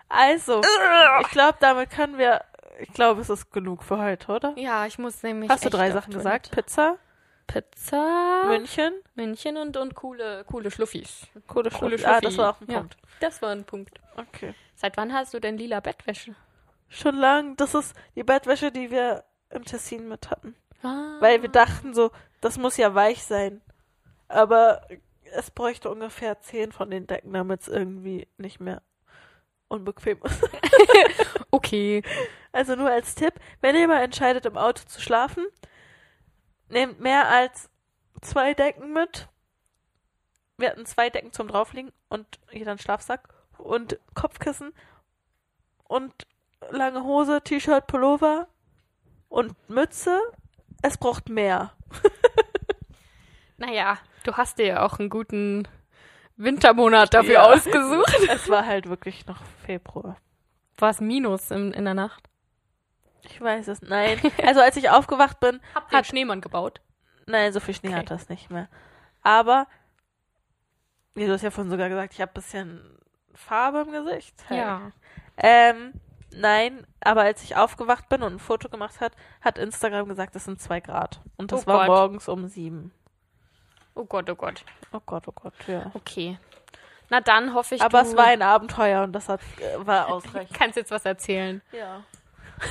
Also, 0.09 0.61
ich 1.23 1.28
glaube, 1.31 1.57
damit 1.61 1.90
können 1.90 2.19
wir. 2.19 2.43
Ich 2.81 2.93
glaube, 2.93 3.20
es 3.20 3.31
ist 3.31 3.53
genug 3.53 3.82
für 3.85 3.99
heute, 3.99 4.32
oder? 4.32 4.55
Ja, 4.57 4.86
ich 4.86 4.99
muss 4.99 5.23
nämlich. 5.23 5.51
Hast 5.51 5.65
du 5.65 5.70
drei 5.70 5.90
Sachen 5.90 6.12
gesagt? 6.12 6.51
Pizza, 6.51 6.97
Pizza, 7.47 8.44
München, 8.47 8.93
München 9.15 9.57
und, 9.57 9.77
und 9.77 9.94
coole, 9.94 10.44
coole 10.51 10.70
Schluffis. 10.70 11.27
coole 11.47 11.70
Coole 11.70 11.99
Schluffi. 11.99 12.15
Ah, 12.16 12.20
das 12.20 12.36
war 12.39 12.51
auch 12.51 12.61
ein 12.61 12.70
Ja. 12.70 12.78
Punkt. 12.78 12.97
Das 13.20 13.40
war 13.43 13.51
ein 13.51 13.65
Punkt. 13.65 13.99
Okay. 14.16 14.55
Seit 14.74 14.97
wann 14.97 15.12
hast 15.12 15.32
du 15.32 15.40
denn 15.40 15.57
lila 15.59 15.81
Bettwäsche? 15.81 16.35
Schon 16.93 17.16
lang. 17.16 17.56
Das 17.56 17.74
ist 17.74 17.94
die 18.14 18.23
Bettwäsche, 18.23 18.70
die 18.70 18.90
wir 18.90 19.24
im 19.51 19.64
Tessin 19.64 20.09
mit 20.09 20.31
hatten. 20.31 20.55
Ah. 20.82 21.16
Weil 21.20 21.43
wir 21.43 21.48
dachten 21.48 21.94
so, 21.94 22.10
das 22.40 22.59
muss 22.59 22.77
ja 22.77 22.94
weich 22.94 23.23
sein. 23.23 23.62
Aber 24.28 24.86
es 25.32 25.51
bräuchte 25.51 25.90
ungefähr 25.90 26.40
zehn 26.40 26.70
von 26.70 26.90
den 26.90 27.06
Decken, 27.06 27.32
damit 27.32 27.62
es 27.62 27.69
irgendwie 27.69 28.28
nicht 28.36 28.60
mehr 28.60 28.82
unbequem 29.69 30.20
ist. 30.23 30.48
Okay. 31.51 32.02
Also 32.51 32.77
nur 32.77 32.90
als 32.90 33.14
Tipp, 33.14 33.35
wenn 33.60 33.77
ihr 33.77 33.86
mal 33.86 34.02
entscheidet, 34.02 34.47
im 34.47 34.59
Auto 34.59 34.82
zu 34.86 35.01
schlafen, 35.01 35.47
nehmt 36.69 37.01
mehr 37.01 37.28
als 37.28 37.70
zwei 38.20 38.55
Decken 38.55 38.93
mit. 38.93 39.28
Wir 40.56 40.70
hatten 40.70 40.86
zwei 40.86 41.10
Decken 41.10 41.32
zum 41.32 41.48
drauflegen 41.48 41.93
und 42.09 42.40
jeder 42.51 42.73
einen 42.73 42.78
Schlafsack 42.78 43.28
und 43.59 43.98
Kopfkissen 44.14 44.74
und 45.85 46.27
lange 46.71 47.03
Hose, 47.05 47.41
T-Shirt, 47.43 47.87
Pullover 47.87 48.49
und 49.29 49.55
Mütze. 49.69 50.19
Es 50.83 50.97
braucht 50.99 51.29
mehr. 51.29 51.73
Naja, 53.57 53.99
du 54.25 54.35
hast 54.37 54.59
dir 54.59 54.67
ja 54.67 54.83
auch 54.87 54.99
einen 54.99 55.09
guten 55.09 55.69
Wintermonat 56.37 57.15
dafür 57.15 57.35
Ja. 57.35 57.43
ausgesucht. 57.45 58.13
Es 58.29 58.49
war 58.49 58.67
halt 58.67 58.89
wirklich 58.89 59.27
noch 59.27 59.41
Februar. 59.65 60.17
War 60.79 60.91
es 60.91 61.01
Minus 61.01 61.51
in, 61.51 61.73
in 61.73 61.85
der 61.85 61.95
Nacht? 61.95 62.29
Ich 63.23 63.41
weiß 63.41 63.69
es. 63.69 63.83
Nein. 63.83 64.19
Also 64.45 64.61
als 64.61 64.77
ich 64.77 64.91
aufgewacht 64.91 65.39
bin, 65.39 65.61
Habt 65.75 65.93
ihr 65.93 65.99
Hat- 65.99 66.07
Schneemann 66.07 66.41
gebaut? 66.41 66.81
nein, 67.27 67.53
so 67.53 67.61
viel 67.61 67.75
Schnee 67.75 67.91
Okay. 67.91 67.99
hat 67.99 68.11
das 68.11 68.29
nicht 68.29 68.51
mehr. 68.51 68.69
Aber, 69.23 69.69
wie 71.15 71.25
du 71.27 71.33
hast 71.33 71.43
ja 71.43 71.53
vorhin 71.53 71.71
sogar 71.71 71.89
gesagt, 71.89 72.13
ich 72.15 72.21
habe 72.21 72.33
ein 72.33 72.35
bisschen 72.35 72.99
Farbe 73.33 73.83
im 73.83 73.93
Gesicht. 73.93 74.35
Hey. 74.49 74.91
Ähm, 75.37 75.93
nein, 76.35 76.87
aber 77.01 77.23
als 77.23 77.43
ich 77.43 77.57
aufgewacht 77.57 78.09
bin 78.09 78.23
und 78.23 78.35
ein 78.35 78.39
Foto 78.39 78.69
gemacht 78.69 79.01
hat, 79.01 79.13
hat 79.41 79.59
Instagram 79.59 80.09
gesagt, 80.09 80.35
es 80.37 80.45
sind 80.45 80.61
zwei 80.61 80.81
Grad. 80.81 81.21
Und 81.37 81.53
das 81.53 81.65
Oh 81.65 81.67
war 81.69 81.87
Gott. 81.87 81.97
morgens 81.97 82.29
um 82.29 82.47
sieben. 82.49 82.93
Oh 83.95 84.05
Gott, 84.05 84.29
oh 84.31 84.35
Gott. 84.35 84.65
Oh 84.93 85.01
Gott, 85.05 85.25
oh 85.29 85.33
Gott, 85.33 85.55
ja. 85.67 85.91
Okay. 85.95 86.39
Na 87.11 87.21
dann 87.21 87.53
hoffe 87.55 87.75
ich, 87.75 87.83
aber 87.83 88.01
es 88.03 88.17
war 88.17 88.27
ein 88.27 88.41
Abenteuer 88.43 89.03
und 89.03 89.13
das 89.13 89.29
hat, 89.29 89.41
äh, 89.59 89.87
war 89.87 90.09
ausreichend. 90.13 90.57
kannst 90.57 90.77
jetzt 90.77 90.91
was 90.91 91.05
erzählen. 91.05 91.61
ja. 91.73 92.03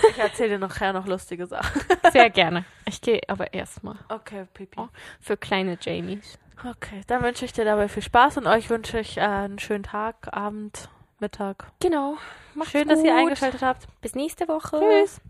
Ich 0.10 0.18
erzähle 0.20 0.52
dir 0.52 0.60
nachher 0.60 0.94
noch 0.94 1.06
lustige 1.06 1.48
Sachen. 1.48 1.82
Sehr 2.14 2.30
gerne. 2.30 2.64
Ich 2.86 3.02
gehe 3.02 3.20
aber 3.28 3.54
erstmal 3.54 3.98
Okay, 4.08 4.46
Pipi. 4.54 4.80
Oh. 4.80 4.88
für 5.20 5.36
kleine 5.36 5.78
Jamies. 5.82 6.40
Okay, 6.64 7.02
dann 7.08 7.22
wünsche 7.24 7.44
ich 7.44 7.52
dir 7.52 7.66
dabei 7.66 7.90
viel 7.90 8.04
Spaß 8.04 8.38
und 8.38 8.48
euch 8.48 8.70
wünsche 8.70 9.00
ich 9.00 9.18
äh, 9.18 9.22
einen 9.22 9.60
schönen 9.60 9.84
Tag, 9.84 10.30
Abend, 10.32 10.88
Mittag. 11.22 11.72
Genau. 11.80 12.18
Macht's 12.56 12.72
Schön, 12.72 12.88
dass 12.88 12.99
ihr 13.03 13.11
gut. 13.11 13.19
eingeschaltet 13.22 13.61
habt. 13.61 13.88
Bis 14.02 14.15
nächste 14.15 14.48
Woche. 14.48 14.80
Tschüss. 14.80 15.22